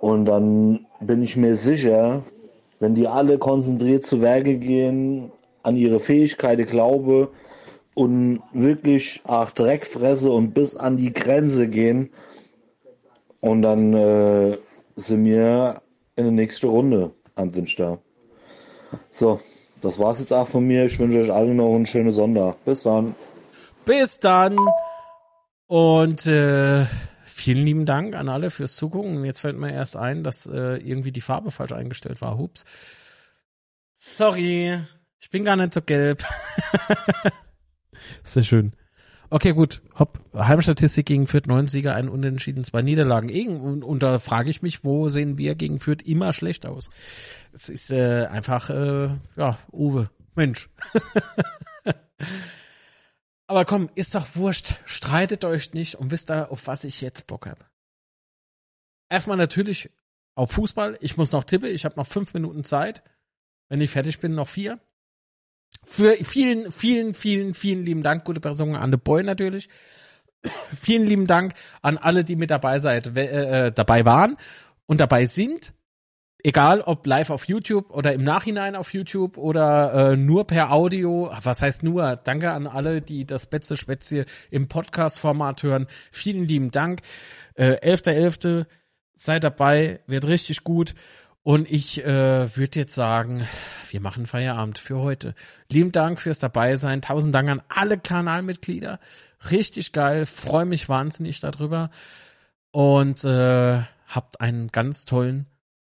Und 0.00 0.26
dann 0.26 0.84
bin 1.00 1.22
ich 1.22 1.38
mir 1.38 1.54
sicher, 1.56 2.22
wenn 2.78 2.94
die 2.94 3.08
alle 3.08 3.38
konzentriert 3.38 4.04
zu 4.04 4.20
Werke 4.20 4.56
gehen, 4.58 5.32
an 5.62 5.78
ihre 5.78 5.98
Fähigkeiten 5.98 6.66
glaube 6.66 7.30
und 7.94 8.42
wirklich 8.52 9.22
auch 9.24 9.50
Dreck 9.50 9.86
fresse 9.86 10.30
und 10.30 10.52
bis 10.52 10.76
an 10.76 10.98
die 10.98 11.14
Grenze 11.14 11.68
gehen 11.68 12.10
und 13.40 13.62
dann 13.62 13.94
äh, 13.94 14.58
sind 14.96 15.24
wir 15.24 15.80
in 16.16 16.24
der 16.24 16.32
nächsten 16.32 16.68
Runde 16.68 17.12
am 17.34 17.54
Wünsch 17.54 17.78
So, 19.10 19.40
das 19.84 19.98
war's 19.98 20.18
jetzt 20.18 20.32
auch 20.32 20.48
von 20.48 20.66
mir. 20.66 20.86
Ich 20.86 20.98
wünsche 20.98 21.20
euch 21.20 21.32
allen 21.32 21.56
noch 21.56 21.74
einen 21.74 21.86
schönen 21.86 22.10
Sonntag. 22.10 22.64
Bis 22.64 22.82
dann. 22.82 23.14
Bis 23.84 24.18
dann. 24.18 24.56
Und 25.66 26.26
äh, 26.26 26.86
vielen 27.24 27.64
lieben 27.64 27.86
Dank 27.86 28.14
an 28.16 28.28
alle 28.28 28.50
fürs 28.50 28.76
Zugucken. 28.76 29.18
Und 29.18 29.24
jetzt 29.24 29.40
fällt 29.40 29.58
mir 29.58 29.72
erst 29.72 29.96
ein, 29.96 30.24
dass 30.24 30.46
äh, 30.46 30.76
irgendwie 30.78 31.12
die 31.12 31.20
Farbe 31.20 31.50
falsch 31.50 31.72
eingestellt 31.72 32.20
war. 32.20 32.38
Hups. 32.38 32.64
Sorry. 33.96 34.80
Ich 35.20 35.30
bin 35.30 35.44
gar 35.44 35.56
nicht 35.56 35.74
so 35.74 35.82
gelb. 35.82 36.24
Sehr 38.24 38.42
schön. 38.42 38.72
Okay, 39.30 39.52
gut. 39.52 39.82
Hopp. 39.98 40.20
Heimstatistik 40.34 41.06
gegen 41.06 41.26
Fürth, 41.26 41.46
neun 41.46 41.66
Sieger, 41.66 41.94
ein 41.94 42.08
Unentschieden, 42.08 42.62
zwei 42.64 42.82
Niederlagen. 42.82 43.28
Irgend- 43.28 43.82
Und, 43.84 44.02
da 44.02 44.18
frage 44.18 44.50
ich 44.50 44.62
mich, 44.62 44.84
wo 44.84 45.08
sehen 45.08 45.38
wir 45.38 45.54
gegen 45.54 45.80
Fürth 45.80 46.02
immer 46.06 46.32
schlecht 46.32 46.66
aus? 46.66 46.90
Es 47.52 47.68
ist 47.68 47.90
äh, 47.90 48.26
einfach, 48.26 48.70
äh, 48.70 49.08
ja, 49.36 49.58
Uwe. 49.72 50.10
Mensch. 50.36 50.68
Aber 53.46 53.64
komm, 53.64 53.90
ist 53.94 54.14
doch 54.14 54.26
wurscht. 54.34 54.74
Streitet 54.84 55.44
euch 55.44 55.72
nicht 55.74 55.96
und 55.96 56.10
wisst 56.10 56.30
ihr, 56.30 56.50
auf 56.50 56.66
was 56.66 56.84
ich 56.84 57.00
jetzt 57.00 57.26
Bock 57.26 57.46
habe. 57.46 57.64
Erstmal 59.10 59.36
natürlich 59.36 59.90
auf 60.34 60.50
Fußball. 60.52 60.96
Ich 61.00 61.16
muss 61.16 61.32
noch 61.32 61.44
tippen. 61.44 61.68
Ich 61.68 61.84
habe 61.84 61.96
noch 61.96 62.06
fünf 62.06 62.34
Minuten 62.34 62.64
Zeit. 62.64 63.02
Wenn 63.68 63.80
ich 63.80 63.90
fertig 63.90 64.18
bin, 64.18 64.34
noch 64.34 64.48
vier. 64.48 64.80
Für 65.82 66.14
vielen, 66.16 66.72
vielen, 66.72 67.14
vielen, 67.14 67.54
vielen 67.54 67.84
lieben 67.84 68.02
Dank, 68.02 68.24
gute 68.24 68.40
Person 68.40 68.76
an 68.76 68.90
de 68.90 69.00
Boy 69.02 69.22
natürlich. 69.22 69.68
vielen 70.80 71.06
lieben 71.06 71.26
Dank 71.26 71.54
an 71.82 71.98
alle, 71.98 72.24
die 72.24 72.36
mit 72.36 72.50
dabei 72.50 72.78
seid, 72.78 73.16
äh, 73.16 73.66
äh, 73.66 73.72
dabei 73.72 74.04
waren 74.04 74.36
und 74.86 75.00
dabei 75.00 75.26
sind. 75.26 75.74
Egal 76.46 76.82
ob 76.82 77.06
live 77.06 77.30
auf 77.30 77.48
YouTube 77.48 77.90
oder 77.90 78.12
im 78.12 78.22
Nachhinein 78.22 78.76
auf 78.76 78.92
YouTube 78.92 79.38
oder 79.38 80.12
äh, 80.12 80.16
nur 80.16 80.46
per 80.46 80.72
Audio. 80.72 81.30
Was 81.42 81.62
heißt 81.62 81.82
nur? 81.82 82.16
Danke 82.16 82.50
an 82.50 82.66
alle, 82.66 83.00
die 83.00 83.24
das 83.24 83.46
Betze 83.46 83.78
Spätzle 83.78 84.26
im 84.50 84.68
Podcast-Format 84.68 85.62
hören. 85.62 85.86
Vielen 86.12 86.44
lieben 86.44 86.70
Dank. 86.70 87.00
Äh, 87.54 87.76
11.11. 87.94 88.66
Seid 89.14 89.44
dabei, 89.44 90.00
wird 90.06 90.26
richtig 90.26 90.64
gut. 90.64 90.94
Und 91.44 91.70
ich 91.70 92.02
äh, 92.02 92.56
würde 92.56 92.80
jetzt 92.80 92.94
sagen, 92.94 93.46
wir 93.90 94.00
machen 94.00 94.26
Feierabend 94.26 94.78
für 94.78 94.98
heute. 94.98 95.34
Lieben 95.70 95.92
Dank 95.92 96.18
fürs 96.18 96.38
dabei 96.38 96.76
sein. 96.76 97.02
Tausend 97.02 97.34
Dank 97.34 97.50
an 97.50 97.62
alle 97.68 97.98
Kanalmitglieder. 97.98 98.98
Richtig 99.50 99.92
geil. 99.92 100.24
Freue 100.24 100.64
mich 100.64 100.88
wahnsinnig 100.88 101.40
darüber. 101.40 101.90
Und 102.72 103.24
äh, 103.24 103.82
habt 104.06 104.40
einen 104.40 104.68
ganz 104.68 105.04
tollen 105.04 105.46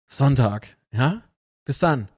Sonntag. 0.07 0.77
Ja? 0.91 1.23
Bis 1.65 1.79
dann. 1.79 2.07